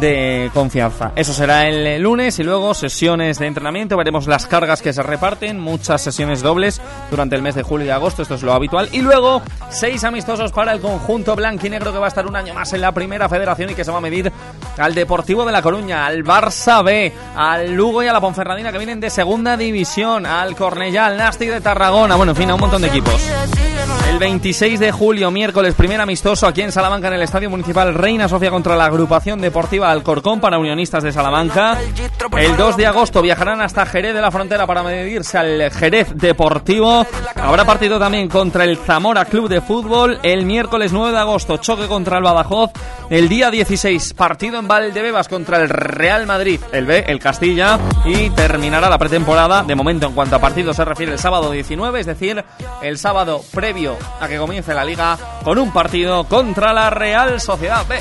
de 0.00 0.50
confianza. 0.54 1.12
Eso 1.16 1.32
será 1.32 1.68
el 1.68 2.00
lunes 2.02 2.38
y 2.38 2.42
luego 2.42 2.74
sesiones 2.74 3.38
de 3.38 3.46
entrenamiento. 3.46 3.96
Veremos 3.96 4.26
las 4.26 4.46
cargas 4.46 4.82
que 4.82 4.92
se 4.92 5.02
reparten, 5.02 5.58
muchas 5.58 6.02
sesiones 6.02 6.42
dobles 6.42 6.80
durante 7.10 7.36
el 7.36 7.42
mes 7.42 7.54
de 7.54 7.62
julio 7.62 7.86
y 7.86 7.90
agosto, 7.90 8.22
esto 8.22 8.34
es 8.34 8.42
lo 8.42 8.52
habitual. 8.52 8.88
Y 8.92 9.00
luego 9.00 9.42
seis 9.70 10.04
amistosos 10.04 10.52
para 10.52 10.72
el 10.72 10.80
conjunto 10.80 11.34
blanquinegro 11.36 11.92
que 11.92 11.98
va 11.98 12.06
a 12.06 12.08
estar 12.08 12.26
un 12.26 12.36
año 12.36 12.54
más 12.54 12.72
en 12.72 12.80
la 12.80 12.92
primera 12.92 13.28
federación 13.28 13.70
y 13.70 13.74
que 13.74 13.84
se 13.84 13.90
va 13.90 13.98
a 13.98 14.02
medir 14.02 14.32
al 14.76 14.94
Deportivo 14.94 15.44
de 15.44 15.52
La 15.52 15.62
Coruña, 15.62 16.06
al 16.06 16.24
Barça 16.24 16.82
B, 16.84 17.12
al 17.36 17.72
Lugo 17.72 18.02
y 18.02 18.08
a 18.08 18.12
la 18.12 18.20
Ponferradina 18.20 18.72
que 18.72 18.78
vienen 18.78 19.00
de 19.00 19.10
segunda 19.10 19.56
división, 19.56 20.26
al 20.26 20.56
Cornellá, 20.56 21.06
al 21.06 21.16
Nasti 21.16 21.46
de 21.46 21.60
Tarragona, 21.60 22.16
bueno, 22.16 22.32
en 22.32 22.36
fin, 22.36 22.50
a 22.50 22.54
un 22.54 22.60
montón 22.60 22.82
de 22.82 22.88
equipos. 22.88 23.20
El 24.10 24.18
26 24.18 24.80
de 24.80 24.90
julio, 24.90 25.30
miércoles, 25.30 25.74
primer 25.74 26.00
amistoso 26.00 26.46
aquí 26.46 26.62
en 26.62 26.72
Salamanca 26.72 27.08
en 27.08 27.14
el 27.14 27.22
Estadio 27.22 27.50
Municipal 27.50 27.94
Reina 27.94 28.28
Sofía 28.28 28.50
contra 28.50 28.74
la 28.74 28.86
agrupación 28.86 29.40
deportiva 29.40 29.87
Alcorcón 29.90 30.40
para 30.40 30.58
unionistas 30.58 31.02
de 31.02 31.12
Salamanca. 31.12 31.78
El 32.36 32.56
2 32.56 32.76
de 32.76 32.86
agosto 32.86 33.22
viajarán 33.22 33.60
hasta 33.60 33.86
Jerez 33.86 34.14
de 34.14 34.20
la 34.20 34.30
Frontera 34.30 34.66
para 34.66 34.82
medirse 34.82 35.38
al 35.38 35.70
Jerez 35.70 36.08
Deportivo. 36.14 37.06
Habrá 37.36 37.64
partido 37.64 37.98
también 37.98 38.28
contra 38.28 38.64
el 38.64 38.76
Zamora 38.76 39.24
Club 39.24 39.48
de 39.48 39.60
Fútbol. 39.60 40.18
El 40.22 40.44
miércoles 40.44 40.92
9 40.92 41.12
de 41.12 41.18
agosto, 41.18 41.56
choque 41.56 41.86
contra 41.86 42.18
el 42.18 42.24
Badajoz. 42.24 42.70
El 43.10 43.28
día 43.28 43.50
16, 43.50 44.14
partido 44.14 44.58
en 44.58 44.68
Valdebebas 44.68 45.28
contra 45.28 45.58
el 45.58 45.68
Real 45.68 46.26
Madrid, 46.26 46.60
el 46.72 46.86
B, 46.86 47.04
el 47.08 47.18
Castilla. 47.18 47.78
Y 48.04 48.30
terminará 48.30 48.90
la 48.90 48.98
pretemporada, 48.98 49.62
de 49.62 49.74
momento 49.74 50.06
en 50.06 50.12
cuanto 50.12 50.36
a 50.36 50.40
partidos 50.40 50.76
se 50.76 50.84
refiere, 50.84 51.12
el 51.12 51.18
sábado 51.18 51.50
19, 51.50 52.00
es 52.00 52.06
decir, 52.06 52.44
el 52.82 52.98
sábado 52.98 53.42
previo 53.52 53.96
a 54.20 54.28
que 54.28 54.38
comience 54.38 54.74
la 54.74 54.84
liga 54.84 55.16
con 55.42 55.58
un 55.58 55.72
partido 55.72 56.24
contra 56.24 56.72
la 56.72 56.90
Real 56.90 57.40
Sociedad 57.40 57.86
B. 57.88 57.98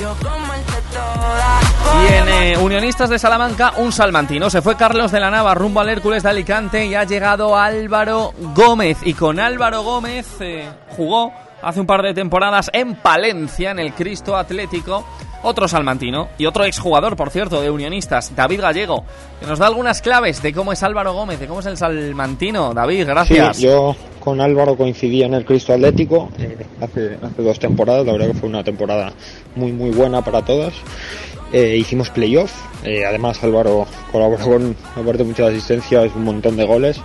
Y 2.04 2.14
en 2.14 2.30
eh, 2.30 2.58
Unionistas 2.58 3.10
de 3.10 3.18
Salamanca, 3.18 3.74
un 3.78 3.92
salmantino. 3.92 4.50
Se 4.50 4.62
fue 4.62 4.76
Carlos 4.76 5.12
de 5.12 5.20
la 5.20 5.32
Nava 5.32 5.56
rumbo 5.56 5.80
al 5.80 5.90
Hércules 5.90 6.24
de 6.24 6.30
Alicante 6.30 6.86
y 6.86 6.96
ha 6.96 7.04
llegado 7.06 7.58
Álvaro 7.58 8.34
Gómez. 8.54 9.00
Y 9.04 9.14
con 9.14 9.40
Álvaro 9.40 9.82
Gómez 9.82 10.28
eh, 10.42 10.70
jugó 10.96 11.34
hace 11.62 11.80
un 11.80 11.88
par 11.88 12.02
de 12.04 12.14
temporadas 12.14 12.70
en 12.74 12.96
Palencia, 12.96 13.72
en 13.72 13.80
el 13.80 13.94
Cristo 13.94 14.36
Atlético. 14.36 15.06
Otro 15.48 15.66
salmantino 15.70 16.28
y 16.38 16.46
otro 16.46 16.66
exjugador, 16.66 17.16
por 17.16 17.30
cierto, 17.30 17.62
de 17.62 17.70
Unionistas, 17.72 18.36
David 18.36 18.60
Gallego, 18.60 19.06
que 19.40 19.46
nos 19.48 19.60
da 19.60 19.68
algunas 19.68 20.02
claves 20.02 20.42
de 20.42 20.52
cómo 20.52 20.74
es 20.74 20.84
Álvaro 20.84 21.14
Gómez, 21.14 21.40
de 21.40 21.48
cómo 21.48 21.62
es 21.62 21.66
el 21.68 21.78
salmantino. 21.78 22.74
David, 22.74 23.06
gracias. 23.08 23.56
Sí, 23.56 23.64
yo 23.64 23.96
con 24.20 24.42
Álvaro 24.42 24.76
coincidí 24.76 25.24
en 25.24 25.34
el 25.36 25.46
Cristo 25.46 25.72
Atlético 25.72 26.30
eh, 26.38 26.58
hace, 26.82 27.18
hace 27.22 27.42
dos 27.42 27.58
temporadas, 27.60 28.06
la 28.06 28.12
verdad 28.12 28.28
que 28.28 28.34
fue 28.34 28.50
una 28.50 28.62
temporada 28.62 29.14
muy 29.56 29.72
muy 29.72 29.92
buena 29.92 30.22
para 30.22 30.42
todas. 30.44 30.74
Eh, 31.54 31.78
hicimos 31.78 32.10
playoff, 32.10 32.52
eh, 32.84 33.06
además 33.06 33.42
Álvaro 33.42 33.88
colaboró 34.12 34.44
con, 34.44 34.76
aparte 34.98 35.20
de 35.20 35.24
muchas 35.24 35.48
asistencias, 35.52 36.12
un 36.14 36.26
montón 36.26 36.58
de 36.58 36.66
goles 36.66 37.00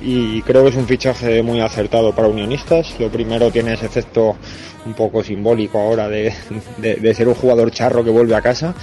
y 0.00 0.40
creo 0.42 0.62
que 0.62 0.70
es 0.70 0.76
un 0.76 0.86
fichaje 0.86 1.42
muy 1.42 1.60
acertado 1.60 2.14
para 2.14 2.28
unionistas. 2.28 2.94
Lo 3.00 3.08
primero 3.08 3.50
tiene 3.50 3.72
ese 3.74 3.86
efecto 3.86 4.36
un 4.86 4.94
poco 4.94 5.22
simbólico 5.22 5.78
ahora 5.78 6.08
de, 6.08 6.32
de- 6.78 6.94
de 6.94 7.14
ser 7.14 7.28
un 7.28 7.34
jugador 7.34 7.70
charro 7.80 8.04
que 8.04 8.10
vuelve 8.10 8.34
a 8.34 8.42
casa, 8.42 8.74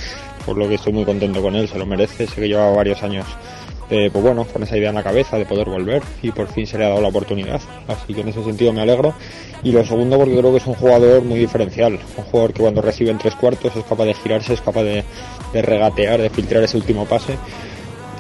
por 0.44 0.58
lo 0.58 0.68
que 0.68 0.74
estoy 0.76 0.92
muy 0.92 1.06
contento 1.06 1.40
con 1.40 1.56
él, 1.56 1.68
se 1.68 1.78
lo 1.78 1.86
merece, 1.86 2.26
sé 2.26 2.42
que 2.42 2.48
llevaba 2.48 2.72
varios 2.76 3.04
años. 3.04 3.28
eh, 3.90 4.10
pues 4.12 4.24
bueno, 4.24 4.44
con 4.52 4.64
esa 4.64 4.76
idea 4.76 4.90
en 4.90 4.96
la 4.96 5.04
cabeza 5.04 5.38
de 5.38 5.46
poder 5.46 5.70
volver 5.70 6.02
y 6.22 6.32
por 6.32 6.48
fin 6.48 6.68
se 6.68 6.78
le 6.78 6.86
ha 6.86 6.90
dado 6.90 7.02
la 7.02 7.08
oportunidad. 7.08 7.62
Así 7.88 8.14
que 8.14 8.22
en 8.22 8.30
ese 8.30 8.44
sentido 8.44 8.74
me 8.74 8.82
alegro. 8.82 9.14
Y 9.64 9.72
lo 9.72 9.86
segundo 9.86 10.18
porque 10.18 10.36
creo 10.38 10.52
que 10.52 10.58
es 10.58 10.68
un 10.68 10.74
jugador 10.74 11.24
muy 11.24 11.40
diferencial. 11.40 11.94
Un 12.18 12.24
jugador 12.26 12.54
que 12.54 12.62
cuando 12.64 12.82
recibe 12.82 13.12
en 13.12 13.18
tres 13.18 13.36
cuartos 13.36 13.76
es 13.76 13.84
capaz 13.86 14.06
de 14.06 14.14
girarse, 14.14 14.54
es 14.54 14.62
capaz 14.62 14.84
de, 14.84 15.04
de 15.54 15.62
regatear, 15.62 16.20
de 16.22 16.30
filtrar 16.30 16.64
ese 16.64 16.78
último 16.78 17.06
pase. 17.06 17.38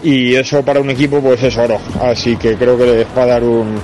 Y 0.04 0.36
eso 0.36 0.64
para 0.64 0.80
un 0.80 0.90
equipo 0.90 1.20
pues 1.20 1.44
es 1.44 1.58
oro. 1.58 1.80
Así 2.02 2.38
que 2.38 2.56
creo 2.56 2.78
que 2.78 2.86
le 2.86 3.04
va 3.18 3.24
a 3.24 3.26
dar 3.26 3.44
un, 3.44 3.78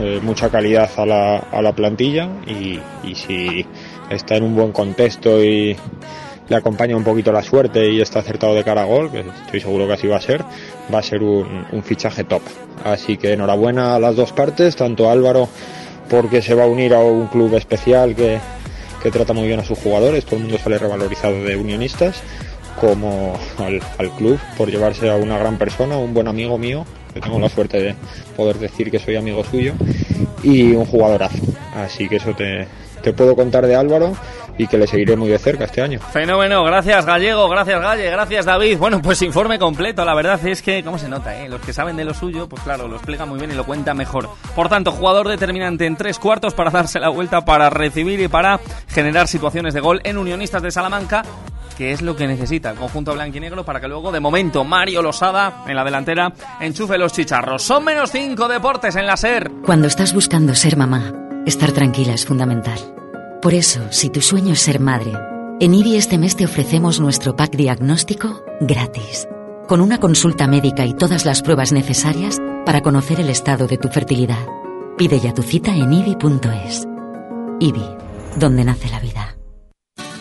eh, 0.00 0.20
mucha 0.22 0.48
calidad 0.50 0.88
a 0.96 1.04
la, 1.06 1.38
a 1.38 1.60
la 1.62 1.72
plantilla 1.72 2.28
y, 2.46 2.78
y 3.02 3.14
si 3.14 3.66
está 4.08 4.36
en 4.36 4.44
un 4.44 4.54
buen 4.54 4.70
contexto 4.72 5.42
y 5.42 5.74
le 6.48 6.56
acompaña 6.56 6.96
un 6.96 7.04
poquito 7.04 7.32
la 7.32 7.42
suerte 7.42 7.90
y 7.90 8.00
está 8.00 8.20
acertado 8.20 8.54
de 8.54 8.64
cara 8.64 8.82
a 8.82 8.84
gol, 8.84 9.10
que 9.10 9.20
estoy 9.20 9.60
seguro 9.60 9.86
que 9.86 9.94
así 9.94 10.06
va 10.06 10.16
a 10.16 10.20
ser, 10.20 10.44
va 10.92 10.98
a 10.98 11.02
ser 11.02 11.22
un, 11.22 11.82
fichaje 11.82 12.24
top. 12.24 12.42
Así 12.84 13.16
que 13.16 13.32
enhorabuena 13.32 13.94
a 13.94 13.98
las 13.98 14.16
dos 14.16 14.32
partes, 14.32 14.76
tanto 14.76 15.10
Álvaro 15.10 15.48
porque 16.10 16.42
se 16.42 16.54
va 16.54 16.64
a 16.64 16.66
unir 16.66 16.92
a 16.94 17.00
un 17.00 17.28
club 17.28 17.54
especial 17.54 18.14
que, 18.14 18.38
que 19.02 19.10
trata 19.10 19.32
muy 19.32 19.46
bien 19.46 19.60
a 19.60 19.64
sus 19.64 19.78
jugadores, 19.78 20.24
todo 20.24 20.36
el 20.36 20.42
mundo 20.42 20.58
sale 20.58 20.78
revalorizado 20.78 21.42
de 21.42 21.56
unionistas, 21.56 22.22
como 22.78 23.38
al, 23.58 24.10
club 24.18 24.38
por 24.58 24.70
llevarse 24.70 25.08
a 25.08 25.16
una 25.16 25.38
gran 25.38 25.56
persona, 25.56 25.96
un 25.96 26.12
buen 26.12 26.28
amigo 26.28 26.58
mío, 26.58 26.84
que 27.14 27.20
tengo 27.20 27.38
la 27.38 27.48
suerte 27.48 27.80
de 27.80 27.94
poder 28.36 28.58
decir 28.58 28.90
que 28.90 28.98
soy 28.98 29.16
amigo 29.16 29.44
suyo, 29.44 29.72
y 30.42 30.72
un 30.72 30.84
jugadorazo. 30.84 31.42
Así 31.74 32.06
que 32.06 32.16
eso 32.16 32.34
te 32.34 33.12
puedo 33.14 33.34
contar 33.34 33.66
de 33.66 33.76
Álvaro 33.76 34.14
y 34.58 34.66
que 34.66 34.78
le 34.78 34.86
seguiré 34.86 35.16
muy 35.16 35.28
de 35.28 35.38
cerca 35.38 35.64
este 35.64 35.82
año. 35.82 36.00
Fenómeno, 36.00 36.64
gracias 36.64 37.04
Gallego, 37.04 37.48
gracias 37.48 37.80
Galle, 37.80 38.10
gracias 38.10 38.44
David. 38.44 38.78
Bueno, 38.78 39.00
pues 39.02 39.22
informe 39.22 39.58
completo, 39.58 40.04
la 40.04 40.14
verdad 40.14 40.44
es 40.46 40.62
que, 40.62 40.82
¿cómo 40.82 40.98
se 40.98 41.08
nota? 41.08 41.40
Eh? 41.42 41.48
Los 41.48 41.60
que 41.60 41.72
saben 41.72 41.96
de 41.96 42.04
lo 42.04 42.14
suyo, 42.14 42.48
pues 42.48 42.62
claro, 42.62 42.88
lo 42.88 42.96
explica 42.96 43.24
muy 43.24 43.38
bien 43.38 43.50
y 43.50 43.54
lo 43.54 43.64
cuenta 43.64 43.94
mejor. 43.94 44.28
Por 44.54 44.68
tanto, 44.68 44.92
jugador 44.92 45.28
determinante 45.28 45.86
en 45.86 45.96
tres 45.96 46.18
cuartos 46.18 46.54
para 46.54 46.70
darse 46.70 47.00
la 47.00 47.08
vuelta, 47.08 47.44
para 47.44 47.70
recibir 47.70 48.20
y 48.20 48.28
para 48.28 48.60
generar 48.88 49.28
situaciones 49.28 49.74
de 49.74 49.80
gol 49.80 50.00
en 50.04 50.18
Unionistas 50.18 50.62
de 50.62 50.70
Salamanca, 50.70 51.24
que 51.76 51.92
es 51.92 52.02
lo 52.02 52.16
que 52.16 52.26
necesita 52.26 52.70
el 52.70 52.76
conjunto 52.76 53.14
blanquinegro 53.14 53.64
para 53.64 53.80
que 53.80 53.88
luego, 53.88 54.12
de 54.12 54.20
momento, 54.20 54.64
Mario 54.64 55.02
Losada 55.02 55.64
en 55.66 55.74
la 55.74 55.84
delantera 55.84 56.32
enchufe 56.60 56.98
los 56.98 57.12
chicharros. 57.12 57.62
Son 57.62 57.84
menos 57.84 58.10
cinco 58.10 58.48
deportes 58.48 58.96
en 58.96 59.06
la 59.06 59.16
SER. 59.16 59.50
Cuando 59.64 59.88
estás 59.88 60.14
buscando 60.14 60.54
ser 60.54 60.76
mamá, 60.76 61.12
estar 61.46 61.72
tranquila 61.72 62.14
es 62.14 62.24
fundamental. 62.24 62.78
Por 63.44 63.52
eso, 63.52 63.82
si 63.90 64.08
tu 64.08 64.22
sueño 64.22 64.54
es 64.54 64.62
ser 64.62 64.80
madre, 64.80 65.12
en 65.60 65.74
IBI 65.74 65.96
este 65.96 66.16
mes 66.16 66.34
te 66.34 66.46
ofrecemos 66.46 66.98
nuestro 66.98 67.36
pack 67.36 67.54
diagnóstico 67.54 68.42
gratis, 68.58 69.28
con 69.68 69.82
una 69.82 70.00
consulta 70.00 70.46
médica 70.46 70.86
y 70.86 70.94
todas 70.94 71.26
las 71.26 71.42
pruebas 71.42 71.70
necesarias 71.70 72.40
para 72.64 72.80
conocer 72.80 73.20
el 73.20 73.28
estado 73.28 73.66
de 73.66 73.76
tu 73.76 73.88
fertilidad. 73.88 74.48
Pide 74.96 75.20
ya 75.20 75.34
tu 75.34 75.42
cita 75.42 75.76
en 75.76 75.92
IBI.es. 75.92 76.88
IBI, 77.60 77.84
donde 78.38 78.64
nace 78.64 78.88
la 78.88 79.00
vida. 79.00 79.33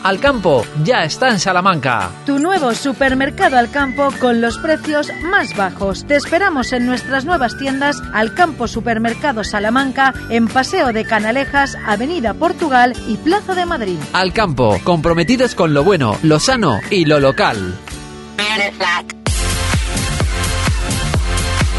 Alcampo 0.04 0.66
ya 0.84 1.06
está 1.06 1.30
en 1.30 1.40
Salamanca. 1.40 2.12
Tu 2.26 2.38
nuevo 2.38 2.76
supermercado 2.76 3.58
Alcampo 3.58 4.10
con 4.20 4.42
los 4.42 4.58
precios 4.58 5.10
más 5.24 5.56
bajos. 5.56 6.06
Te 6.06 6.18
esperamos 6.18 6.74
en 6.74 6.86
nuestras 6.86 7.24
nuevas 7.24 7.58
tiendas 7.58 8.02
Alcampo 8.14 8.68
Supermercado 8.68 9.46
Salamanca 9.46 10.14
en 10.30 10.48
Paseo 10.50 10.92
de 10.92 11.06
Canalejas, 11.06 11.78
Avenida 11.88 12.34
Portugal 12.34 12.94
y 13.08 13.16
Plaza 13.16 13.56
de 13.56 13.66
Madrid. 13.66 13.98
Alcampo, 14.12 14.78
comprometidos 14.84 15.56
con 15.56 15.74
lo 15.74 15.86
bueno, 15.86 16.18
lo 16.22 16.40
sano 16.40 16.82
y 16.90 17.06
lo 17.06 17.22
local. 17.22 17.74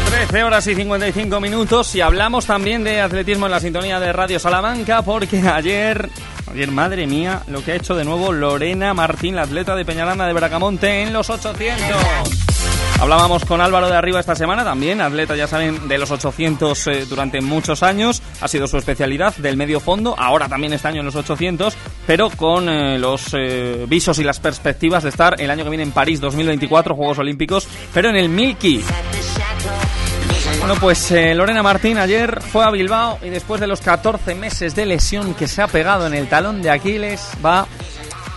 13 0.09 0.43
horas 0.43 0.65
y 0.67 0.75
55 0.75 1.39
minutos 1.39 1.93
y 1.93 2.01
hablamos 2.01 2.45
también 2.45 2.83
de 2.83 3.01
atletismo 3.01 3.45
en 3.45 3.51
la 3.51 3.59
sintonía 3.59 3.99
de 3.99 4.13
Radio 4.13 4.39
Salamanca 4.39 5.01
porque 5.03 5.39
ayer, 5.47 6.09
ayer 6.51 6.71
madre 6.71 7.07
mía, 7.07 7.41
lo 7.47 7.63
que 7.63 7.71
ha 7.71 7.75
hecho 7.75 7.95
de 7.95 8.03
nuevo 8.03 8.31
Lorena 8.31 8.93
Martín, 8.93 9.35
la 9.35 9.43
atleta 9.43 9.75
de 9.75 9.85
Peñaranda 9.85 10.25
de 10.25 10.33
Bracamonte 10.33 11.03
en 11.03 11.13
los 11.13 11.29
800. 11.29 12.45
Hablábamos 12.99 13.43
con 13.43 13.59
Álvaro 13.59 13.89
de 13.89 13.95
Arriba 13.95 14.19
esta 14.19 14.35
semana, 14.35 14.63
también 14.63 15.01
atleta, 15.01 15.35
ya 15.35 15.47
saben, 15.47 15.87
de 15.87 15.97
los 15.97 16.11
800 16.11 16.87
eh, 16.87 17.05
durante 17.05 17.41
muchos 17.41 17.83
años, 17.83 18.21
ha 18.39 18.47
sido 18.47 18.67
su 18.67 18.77
especialidad 18.77 19.35
del 19.35 19.57
medio 19.57 19.79
fondo, 19.79 20.15
ahora 20.17 20.47
también 20.47 20.71
este 20.73 20.87
año 20.87 21.01
en 21.01 21.05
los 21.05 21.15
800, 21.15 21.75
pero 22.07 22.29
con 22.29 22.69
eh, 22.69 22.97
los 22.97 23.33
eh, 23.33 23.85
visos 23.87 24.17
y 24.19 24.23
las 24.23 24.39
perspectivas 24.39 25.03
de 25.03 25.09
estar 25.09 25.39
el 25.41 25.51
año 25.51 25.65
que 25.65 25.69
viene 25.69 25.83
en 25.83 25.91
París 25.91 26.21
2024, 26.21 26.95
Juegos 26.95 27.19
Olímpicos, 27.19 27.67
pero 27.93 28.09
en 28.09 28.15
el 28.15 28.29
Milky. 28.29 28.81
Bueno, 30.65 30.81
pues 30.81 31.11
eh, 31.11 31.35
Lorena 31.35 31.61
Martín 31.61 31.99
ayer 31.99 32.41
fue 32.41 32.65
a 32.65 32.71
Bilbao 32.71 33.19
y 33.21 33.29
después 33.29 33.61
de 33.61 33.67
los 33.67 33.81
14 33.81 34.33
meses 34.33 34.73
de 34.73 34.87
lesión 34.87 35.35
que 35.35 35.47
se 35.47 35.61
ha 35.61 35.67
pegado 35.67 36.07
en 36.07 36.15
el 36.15 36.27
talón 36.27 36.63
de 36.63 36.71
Aquiles, 36.71 37.33
va 37.45 37.67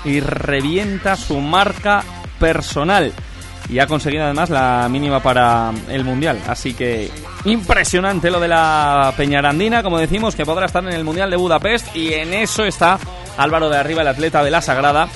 y 0.05 0.21
revienta 0.21 1.17
su 1.17 1.41
marca 1.41 2.05
personal. 2.39 3.15
Y 3.71 3.79
ha 3.79 3.87
conseguido 3.87 4.25
además 4.25 4.51
la 4.51 4.89
mínima 4.91 5.23
para 5.23 5.73
el 5.89 6.05
Mundial. 6.05 6.39
Así 6.47 6.75
que 6.75 7.11
impresionante 7.47 8.31
lo 8.31 8.41
de 8.41 8.49
la 8.49 9.15
Peñarandina, 9.17 9.83
como 9.83 9.97
decimos, 9.97 10.37
que 10.37 10.45
podrá 10.45 10.67
estar 10.67 10.85
en 10.85 10.93
el 10.93 11.05
Mundial 11.05 11.31
de 11.31 11.37
Budapest. 11.39 11.97
Y 11.97 12.13
en 12.13 12.35
eso 12.35 12.63
está 12.67 12.99
Álvaro 13.39 13.71
de 13.71 13.79
Arriba, 13.79 14.03
el 14.03 14.09
atleta 14.09 14.45
de 14.45 14.51
la 14.51 14.61
Sagrada. 14.61 15.09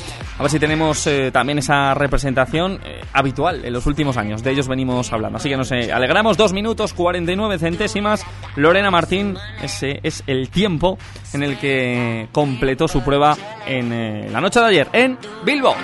A 0.43 0.47
ver 0.47 0.51
si 0.51 0.59
tenemos 0.59 1.07
eh, 1.07 1.31
también 1.31 1.59
esa 1.59 1.95
representación 1.95 2.81
eh, 2.85 3.01
habitual 3.13 3.65
en 3.65 3.73
los 3.73 3.87
últimos 3.87 4.17
años. 4.17 4.43
De 4.43 4.51
ellos 4.51 4.67
venimos 4.67 5.13
hablando. 5.13 5.37
Así 5.37 5.49
que 5.49 5.57
nos 5.57 5.71
eh, 5.71 5.93
alegramos. 5.93 6.37
Dos 6.37 6.53
minutos 6.53 6.95
49 6.95 7.61
centésimas. 7.61 8.27
Lorena 8.57 8.91
Martín, 8.91 9.37
ese 9.63 10.01
es 10.03 10.25
el 10.27 10.49
tiempo 10.51 10.99
en 11.33 11.45
el 11.45 11.61
que 11.61 12.27
completó 12.33 12.89
su 12.89 13.05
prueba 13.05 13.37
en 13.69 14.33
la 14.33 14.41
noche 14.41 14.59
de 14.59 14.67
ayer 14.67 14.89
en 14.93 15.17
Bilbao. 15.45 15.77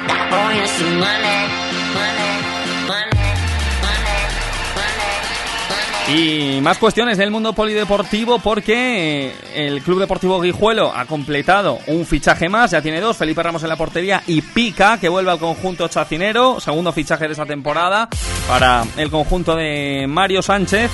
Y 6.10 6.60
más 6.62 6.78
cuestiones 6.78 7.18
del 7.18 7.30
mundo 7.30 7.52
polideportivo 7.52 8.39
porque 8.39 9.35
el 9.55 9.82
Club 9.82 10.01
Deportivo 10.01 10.40
Guijuelo 10.40 10.90
ha 10.94 11.05
completado 11.05 11.78
un 11.86 12.06
fichaje 12.06 12.48
más, 12.48 12.70
ya 12.70 12.80
tiene 12.80 13.01
dos, 13.01 13.16
Felipe 13.16 13.43
Ramos 13.43 13.62
en 13.62 13.68
la 13.68 13.76
portería 13.76 14.22
y 14.26 14.40
Pica, 14.40 14.98
que 14.98 15.10
vuelve 15.10 15.32
al 15.32 15.39
conjunto 15.39 15.86
chacinero, 15.89 16.60
segundo 16.60 16.93
fichaje 16.93 17.26
de 17.26 17.32
esta 17.32 17.44
temporada 17.44 18.09
para 18.48 18.85
el 18.97 19.10
conjunto 19.10 19.55
de 19.55 20.06
Mario 20.09 20.40
Sánchez. 20.40 20.90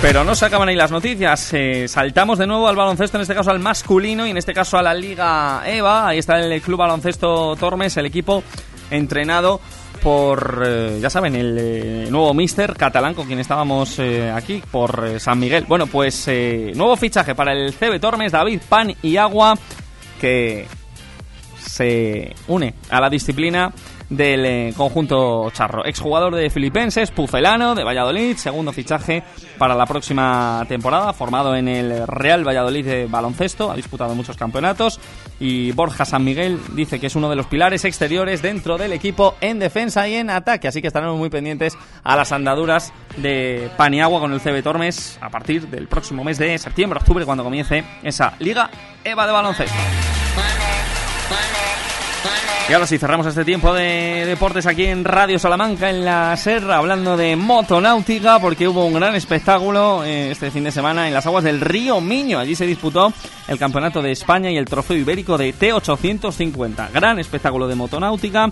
Pero 0.00 0.24
no 0.24 0.34
se 0.34 0.46
acaban 0.46 0.68
ahí 0.68 0.76
las 0.76 0.90
noticias. 0.90 1.50
Eh, 1.52 1.86
saltamos 1.86 2.38
de 2.38 2.46
nuevo 2.46 2.68
al 2.68 2.76
baloncesto, 2.76 3.18
en 3.18 3.22
este 3.22 3.34
caso 3.34 3.50
al 3.50 3.60
masculino 3.60 4.26
y 4.26 4.30
en 4.30 4.36
este 4.38 4.54
caso 4.54 4.78
a 4.78 4.82
la 4.82 4.94
Liga 4.94 5.62
EVA. 5.66 6.08
Ahí 6.08 6.18
está 6.18 6.38
el 6.38 6.60
Club 6.62 6.78
Baloncesto 6.78 7.54
Tormes, 7.56 7.96
el 7.96 8.06
equipo 8.06 8.42
entrenado 8.90 9.60
por, 10.04 10.62
eh, 10.66 10.98
ya 11.00 11.08
saben, 11.08 11.34
el 11.34 11.56
eh, 11.58 12.06
nuevo 12.10 12.34
mister 12.34 12.74
catalán 12.76 13.14
con 13.14 13.26
quien 13.26 13.38
estábamos 13.38 13.98
eh, 13.98 14.30
aquí, 14.30 14.62
por 14.70 15.18
San 15.18 15.38
Miguel. 15.38 15.64
Bueno, 15.66 15.86
pues 15.86 16.28
nuevo 16.74 16.94
fichaje 16.94 17.34
para 17.34 17.52
el 17.52 17.72
CB 17.72 17.98
Tormes, 18.00 18.30
David 18.30 18.60
Pan 18.68 18.94
y 19.00 19.16
Agua, 19.16 19.54
que 20.20 20.66
se 21.58 22.34
une 22.48 22.74
a 22.90 23.00
la 23.00 23.08
disciplina 23.08 23.72
del 24.10 24.74
conjunto 24.74 25.50
charro. 25.52 25.86
Exjugador 25.86 26.34
de 26.34 26.50
Filipenses, 26.50 27.10
Pucelano, 27.10 27.74
de 27.74 27.82
Valladolid, 27.82 28.36
segundo 28.36 28.72
fichaje 28.74 29.22
para 29.56 29.74
la 29.74 29.86
próxima 29.86 30.66
temporada, 30.68 31.14
formado 31.14 31.56
en 31.56 31.66
el 31.66 32.06
Real 32.06 32.46
Valladolid 32.46 32.84
de 32.84 33.06
baloncesto, 33.06 33.72
ha 33.72 33.74
disputado 33.76 34.14
muchos 34.14 34.36
campeonatos 34.36 35.00
y 35.44 35.72
Borja 35.72 36.06
San 36.06 36.24
Miguel 36.24 36.58
dice 36.72 36.98
que 36.98 37.08
es 37.08 37.16
uno 37.16 37.28
de 37.28 37.36
los 37.36 37.44
pilares 37.44 37.84
exteriores 37.84 38.40
dentro 38.40 38.78
del 38.78 38.94
equipo 38.94 39.34
en 39.42 39.58
defensa 39.58 40.08
y 40.08 40.14
en 40.14 40.30
ataque, 40.30 40.68
así 40.68 40.80
que 40.80 40.86
estaremos 40.86 41.18
muy 41.18 41.28
pendientes 41.28 41.76
a 42.02 42.16
las 42.16 42.32
andaduras 42.32 42.94
de 43.18 43.68
Paniagua 43.76 44.20
con 44.20 44.32
el 44.32 44.40
CB 44.40 44.62
Tormes 44.62 45.18
a 45.20 45.28
partir 45.28 45.68
del 45.68 45.86
próximo 45.86 46.24
mes 46.24 46.38
de 46.38 46.56
septiembre, 46.56 46.98
octubre, 46.98 47.26
cuando 47.26 47.44
comience 47.44 47.84
esa 48.02 48.32
Liga 48.38 48.70
EVA 49.04 49.26
de 49.26 49.32
baloncesto. 49.32 49.76
Y 52.66 52.72
ahora 52.72 52.86
sí, 52.86 52.96
cerramos 52.96 53.26
este 53.26 53.44
tiempo 53.44 53.74
de 53.74 54.24
deportes 54.24 54.66
aquí 54.66 54.86
en 54.86 55.04
Radio 55.04 55.38
Salamanca, 55.38 55.90
en 55.90 56.02
la 56.02 56.34
Serra, 56.38 56.78
hablando 56.78 57.14
de 57.14 57.36
motonáutica, 57.36 58.38
porque 58.38 58.66
hubo 58.66 58.86
un 58.86 58.94
gran 58.94 59.14
espectáculo 59.14 60.02
eh, 60.02 60.30
este 60.30 60.50
fin 60.50 60.64
de 60.64 60.70
semana 60.70 61.06
en 61.06 61.12
las 61.12 61.26
aguas 61.26 61.44
del 61.44 61.60
río 61.60 62.00
Miño. 62.00 62.38
Allí 62.38 62.54
se 62.54 62.66
disputó 62.66 63.12
el 63.48 63.58
Campeonato 63.58 64.00
de 64.00 64.12
España 64.12 64.50
y 64.50 64.56
el 64.56 64.64
Trofeo 64.64 64.96
Ibérico 64.96 65.36
de 65.36 65.54
T850. 65.54 66.90
Gran 66.90 67.18
espectáculo 67.18 67.68
de 67.68 67.74
motonáutica 67.74 68.50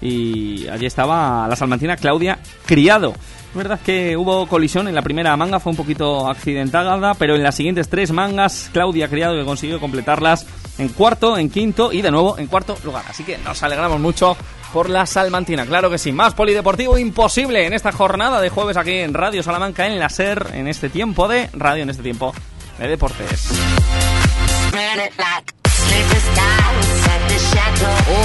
y 0.00 0.66
allí 0.66 0.86
estaba 0.86 1.46
la 1.46 1.54
salmantina 1.54 1.96
Claudia 1.96 2.40
Criado. 2.66 3.14
Es 3.52 3.56
verdad 3.56 3.80
que 3.84 4.16
hubo 4.16 4.46
colisión 4.46 4.88
en 4.88 4.94
la 4.94 5.02
primera 5.02 5.36
manga, 5.36 5.60
fue 5.60 5.72
un 5.72 5.76
poquito 5.76 6.26
accidentada, 6.26 7.12
pero 7.12 7.34
en 7.34 7.42
las 7.42 7.54
siguientes 7.54 7.90
tres 7.90 8.10
mangas, 8.10 8.70
Claudia 8.72 9.08
Criado 9.08 9.36
que 9.38 9.44
consiguió 9.44 9.78
completarlas 9.78 10.46
en 10.78 10.88
cuarto, 10.88 11.36
en 11.36 11.50
quinto 11.50 11.92
y 11.92 12.00
de 12.00 12.10
nuevo 12.10 12.38
en 12.38 12.46
cuarto 12.46 12.78
lugar. 12.82 13.04
Así 13.10 13.24
que 13.24 13.36
nos 13.36 13.62
alegramos 13.62 14.00
mucho 14.00 14.38
por 14.72 14.88
la 14.88 15.04
salmantina. 15.04 15.66
Claro 15.66 15.90
que 15.90 15.98
sí, 15.98 16.12
más 16.12 16.32
polideportivo 16.32 16.96
imposible 16.96 17.66
en 17.66 17.74
esta 17.74 17.92
jornada 17.92 18.40
de 18.40 18.48
jueves 18.48 18.78
aquí 18.78 18.92
en 18.92 19.12
Radio 19.12 19.42
Salamanca, 19.42 19.86
en 19.86 19.98
la 19.98 20.08
SER, 20.08 20.46
en 20.54 20.66
este 20.66 20.88
tiempo 20.88 21.28
de 21.28 21.50
radio, 21.52 21.82
en 21.82 21.90
este 21.90 22.02
tiempo 22.02 22.32
de 22.78 22.88
deportes. 22.88 23.52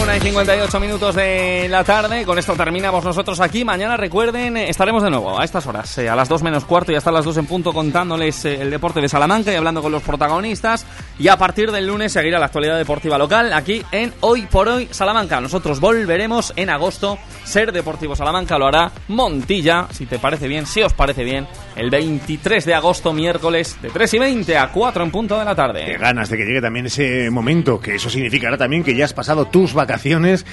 Una 0.02 0.18
y 0.18 0.20
58 0.20 0.80
minutos 0.80 1.16
de 1.16 1.68
la 1.70 1.84
tarde. 1.84 2.26
Con 2.26 2.38
esto 2.38 2.54
terminamos 2.56 3.04
nosotros 3.04 3.40
aquí. 3.40 3.64
Mañana, 3.64 3.96
recuerden, 3.96 4.58
estaremos 4.58 5.02
de 5.02 5.10
nuevo 5.10 5.40
a 5.40 5.46
estas 5.46 5.66
horas, 5.66 5.98
eh, 5.98 6.10
a 6.10 6.16
las 6.16 6.28
2 6.28 6.44
menos 6.44 6.66
cuarto 6.66 6.92
y 6.92 6.96
hasta 6.96 7.12
las 7.12 7.24
2 7.24 7.38
en 7.38 7.46
punto, 7.46 7.74
contándoles 7.74 8.46
eh, 8.46 8.62
el 8.62 8.70
deporte 8.70 9.00
de 9.00 9.08
Salamanca 9.08 9.52
y 9.52 9.56
hablando 9.56 9.82
con 9.82 9.92
los 9.92 10.04
protagonistas. 10.04 10.86
Y 11.20 11.30
a 11.30 11.38
partir 11.38 11.72
del 11.72 11.88
lunes 11.88 12.12
seguirá 12.12 12.38
la 12.38 12.48
actualidad 12.48 12.78
deportiva 12.78 13.18
local 13.18 13.54
aquí 13.54 13.82
en 13.92 14.14
Hoy 14.22 14.44
por 14.44 14.68
Hoy 14.68 14.88
Salamanca. 14.92 15.40
Nosotros 15.40 15.80
volveremos 15.80 16.54
en 16.56 16.70
agosto. 16.70 17.18
Ser 17.44 17.72
Deportivo 17.72 18.16
Salamanca 18.16 18.58
lo 18.58 18.68
hará 18.68 18.92
Montilla, 19.08 19.88
si 19.92 20.06
te 20.06 20.20
parece 20.20 20.48
bien, 20.50 20.66
si 20.66 20.82
os 20.84 20.94
parece 20.94 21.24
bien, 21.24 21.48
el 21.76 21.90
23 21.90 22.66
de 22.66 22.74
agosto, 22.74 23.14
miércoles, 23.14 23.78
de 23.82 23.90
3 23.90 24.14
y 24.16 24.20
20 24.20 24.58
a 24.58 24.70
4 24.70 25.04
en 25.04 25.12
punto 25.12 25.40
de 25.40 25.46
la 25.46 25.56
tarde. 25.56 25.86
Qué 25.86 25.98
ganas 25.98 26.30
de 26.30 26.38
que 26.38 26.44
llegue 26.44 26.62
también 26.62 26.88
ese 26.88 27.30
momento, 27.30 27.80
que 27.80 27.96
eso 27.96 28.10
significará 28.10 28.58
también 28.58 28.77
que 28.84 28.96
ya 28.96 29.06
has 29.06 29.14
pasado 29.14 29.46
tus 29.46 29.74
vacaciones 29.74 30.46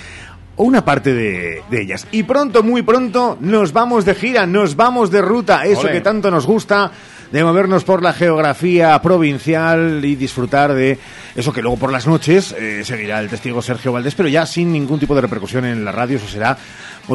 o 0.57 0.65
una 0.65 0.85
parte 0.85 1.13
de, 1.15 1.63
de 1.71 1.83
ellas. 1.83 2.07
Y 2.13 2.23
pronto, 2.23 2.63
muy 2.63 2.83
pronto, 2.83 3.37
nos 3.41 3.73
vamos 3.73 4.05
de 4.05 4.15
gira, 4.15 4.47
nos 4.47 4.77
vamos 4.77 5.11
de 5.11 5.21
ruta, 5.21 5.65
eso 5.65 5.89
que 5.89 6.01
tanto 6.01 6.31
nos 6.31 6.47
gusta, 6.47 6.93
de 7.33 7.43
movernos 7.43 7.83
por 7.83 8.03
la 8.03 8.13
geografía 8.13 9.01
provincial 9.03 10.05
y 10.05 10.15
disfrutar 10.15 10.73
de 10.73 10.99
eso 11.35 11.53
que 11.53 11.63
luego 11.63 11.77
por 11.77 11.91
las 11.91 12.07
noches 12.07 12.55
eh, 12.57 12.83
seguirá 12.85 13.19
el 13.19 13.29
testigo 13.29 13.61
Sergio 13.61 13.93
Valdés, 13.93 14.15
pero 14.15 14.29
ya 14.29 14.47
sin 14.47 14.73
ningún 14.73 15.01
tipo 15.01 15.15
de 15.15 15.23
repercusión 15.23 15.65
en 15.65 15.85
la 15.85 15.91
radio, 15.91 16.19
eso 16.19 16.29
será 16.29 16.57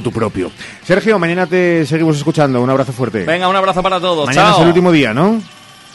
tu 0.03 0.11
propio. 0.11 0.52
Sergio, 0.84 1.18
mañana 1.18 1.48
te 1.48 1.86
seguimos 1.86 2.18
escuchando, 2.18 2.61
un 2.61 2.69
abrazo 2.69 2.91
fuerte. 2.91 3.23
Venga, 3.23 3.48
un 3.48 3.56
abrazo 3.56 3.81
para 3.81 3.99
todos. 3.99 4.27
Mañana 4.27 4.49
Chao. 4.49 4.57
es 4.57 4.61
el 4.64 4.68
último 4.68 4.91
día, 4.91 5.14
¿no? 5.14 5.41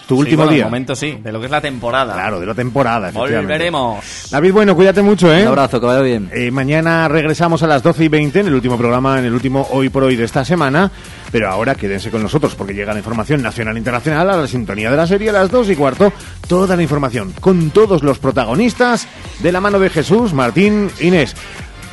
Tu 0.07 0.15
Sí, 0.17 0.21
último 0.21 0.39
bueno, 0.39 0.51
de 0.51 0.57
día. 0.57 0.65
momento 0.67 0.95
sí, 0.95 1.19
de 1.23 1.33
lo 1.33 1.41
que 1.41 1.47
es 1.47 1.51
la 1.51 1.63
temporada. 1.63 2.13
Claro, 2.13 2.39
de 2.39 2.45
la 2.47 2.55
temporada, 2.55 3.09
efectivamente. 3.09 3.41
Volveremos. 3.55 4.29
David, 4.31 4.53
bueno, 4.53 4.75
cuídate 4.77 5.01
mucho, 5.01 5.33
¿eh? 5.35 5.43
Un 5.43 5.49
abrazo, 5.49 5.81
que 5.81 5.87
vaya 5.87 6.01
bien. 6.03 6.29
Eh, 6.33 6.51
mañana 6.51 7.09
regresamos 7.09 7.63
a 7.63 7.67
las 7.67 7.83
12 7.83 8.05
y 8.05 8.09
20 8.09 8.41
en 8.41 8.47
el 8.49 8.55
último 8.55 8.77
programa, 8.77 9.19
en 9.19 9.25
el 9.25 9.33
último 9.33 9.67
Hoy 9.71 9.89
por 9.89 10.03
Hoy 10.05 10.17
de 10.17 10.25
esta 10.25 10.45
semana. 10.45 10.91
Pero 11.33 11.49
ahora 11.51 11.75
quédense 11.75 12.11
con 12.11 12.23
nosotros 12.23 12.55
porque 12.55 12.75
llega 12.75 12.93
la 12.93 12.99
información 12.99 13.41
nacional 13.43 13.77
e 13.77 13.79
internacional 13.79 14.29
a 14.29 14.37
la 14.37 14.47
sintonía 14.47 14.91
de 14.91 14.97
la 14.99 15.07
serie 15.07 15.31
a 15.31 15.33
las 15.33 15.51
2 15.51 15.71
y 15.71 15.77
cuarto. 15.77 16.13
Toda 16.47 16.77
la 16.77 16.83
información 16.83 17.33
con 17.41 17.71
todos 17.71 18.03
los 18.03 18.19
protagonistas 18.19 19.09
de 19.41 19.53
la 19.53 19.61
mano 19.63 19.79
de 19.79 19.89
Jesús, 19.89 20.35
Martín, 20.35 20.91
Inés. 21.01 21.35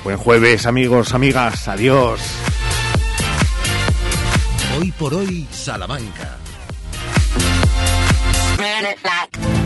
Buen 0.04 0.18
jueves, 0.18 0.66
amigos, 0.66 1.14
amigas. 1.14 1.68
Adiós. 1.70 2.20
Hoy 4.80 4.92
por 4.92 5.14
hoy, 5.14 5.48
Salamanca. 5.52 6.38
burn 8.62 8.86
it 8.86 9.02
black. 9.02 9.61